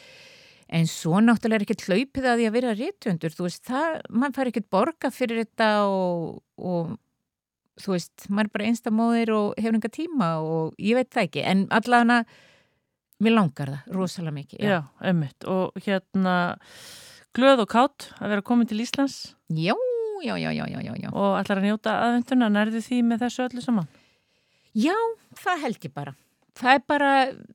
En 0.80 0.86
svo 0.88 1.19
náttúrulega 1.23 1.64
er 1.64 1.65
ekkert 1.65 1.86
hlaupið 1.88 2.27
að 2.30 2.40
því 2.40 2.48
að 2.48 2.56
vera 2.56 2.73
réttundur, 2.77 3.34
þú 3.34 3.45
veist, 3.48 3.64
það, 3.65 3.95
mann 4.22 4.36
fær 4.36 4.52
ekkert 4.52 4.69
borga 4.69 5.10
fyrir 5.14 5.41
þetta 5.41 5.69
og, 5.90 6.44
og 6.61 6.91
þú 7.80 7.95
veist, 7.95 8.27
maður 8.30 8.49
er 8.49 8.53
bara 8.56 8.69
einstamóðir 8.69 9.34
og 9.35 9.60
hefur 9.60 9.77
enga 9.80 9.91
tíma 9.93 10.30
og 10.43 10.80
ég 10.81 10.99
veit 10.99 11.11
það 11.14 11.27
ekki, 11.27 11.43
en 11.47 11.65
allavega 11.76 12.23
mér 13.19 13.35
langar 13.35 13.73
það 13.73 13.97
rosalega 13.97 14.35
mikið. 14.35 14.64
Já, 14.64 14.80
emmitt. 15.11 15.47
Og 15.49 15.80
hérna 15.85 16.35
glöð 17.35 17.65
og 17.65 17.72
kátt 17.72 18.10
að 18.19 18.34
vera 18.34 18.45
komin 18.45 18.69
til 18.69 18.80
Íslands 18.84 19.35
já, 19.49 19.76
já, 20.23 20.35
já, 20.38 20.51
já, 20.51 20.65
já, 20.68 20.80
já, 20.81 20.93
já. 20.95 21.10
og 21.11 21.35
allar 21.39 21.61
að 21.61 21.68
njóta 21.68 21.97
aðvenduna, 22.06 22.49
nærðu 22.53 22.81
því 22.85 23.03
með 23.10 23.26
þessu 23.26 23.45
öllu 23.47 23.65
saman? 23.65 23.91
Já, 24.77 24.95
það 25.38 25.61
held 25.65 25.85
ég 25.85 25.93
bara. 25.93 26.15
Það 26.60 26.73
er 26.76 26.81
bara, 26.91 27.11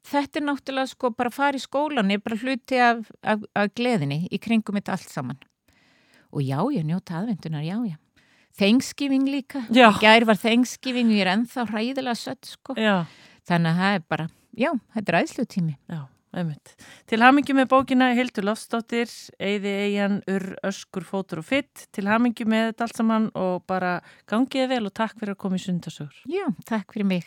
þetta 0.08 0.40
er 0.40 0.44
náttúrulega 0.46 0.90
sko 0.90 1.10
bara 1.12 1.30
að 1.30 1.36
fara 1.36 1.58
í 1.58 1.62
skólan, 1.62 2.12
er 2.12 2.22
bara 2.24 2.38
hluti 2.40 2.78
af, 2.80 3.10
af, 3.22 3.42
af 3.52 3.74
gleðinni 3.76 4.24
í 4.32 4.40
kringum 4.40 4.78
þetta 4.78 4.96
allt 4.96 5.12
saman. 5.12 5.42
Og 6.34 6.42
já, 6.42 6.58
ég 6.74 6.86
njóta 6.88 7.20
aðvendunar, 7.20 7.66
já, 7.66 7.76
já. 7.84 7.98
Thanksgiving 8.58 9.26
líka. 9.28 9.64
Já. 9.74 9.88
Gær 10.00 10.24
var 10.28 10.38
Thanksgiving 10.38 11.10
og 11.10 11.16
ég 11.18 11.24
er 11.26 11.32
ennþá 11.34 11.64
hræðilega 11.70 12.14
sött, 12.18 12.46
sko. 12.54 12.76
Já, 12.78 13.04
Þannig 13.44 13.70
að 13.74 13.80
það 13.82 13.94
er 13.98 14.04
bara, 14.08 14.26
já, 14.56 14.70
þetta 14.94 15.12
er 15.12 15.16
æðslu 15.20 15.44
tími. 15.52 15.74
já, 15.90 15.98
emmitt. 16.40 16.74
Til 17.10 17.18
hamingi 17.20 17.52
með 17.58 17.66
bókina 17.74 18.06
Hildur 18.16 18.46
Lofsdóttir, 18.48 19.10
Eyði 19.38 19.72
Eyjan, 19.84 20.20
Urr, 20.30 20.54
Öskur, 20.64 21.04
Fótur 21.04 21.42
og 21.42 21.44
Fitt. 21.50 21.88
Til 21.92 22.06
hamingi 22.08 22.46
með 22.48 22.70
þetta 22.70 22.86
allt 22.88 22.96
saman 23.02 23.26
og 23.34 23.66
bara 23.68 23.98
gangiði 24.30 24.68
vel 24.72 24.86
og 24.88 24.94
takk 24.96 25.18
fyrir 25.20 25.34
að 25.36 25.42
koma 25.44 25.60
í 25.60 25.64
sundasögur. 25.66 26.22
Já, 26.30 26.46
takk 26.64 26.94
fyrir 26.94 27.10
mig. 27.10 27.26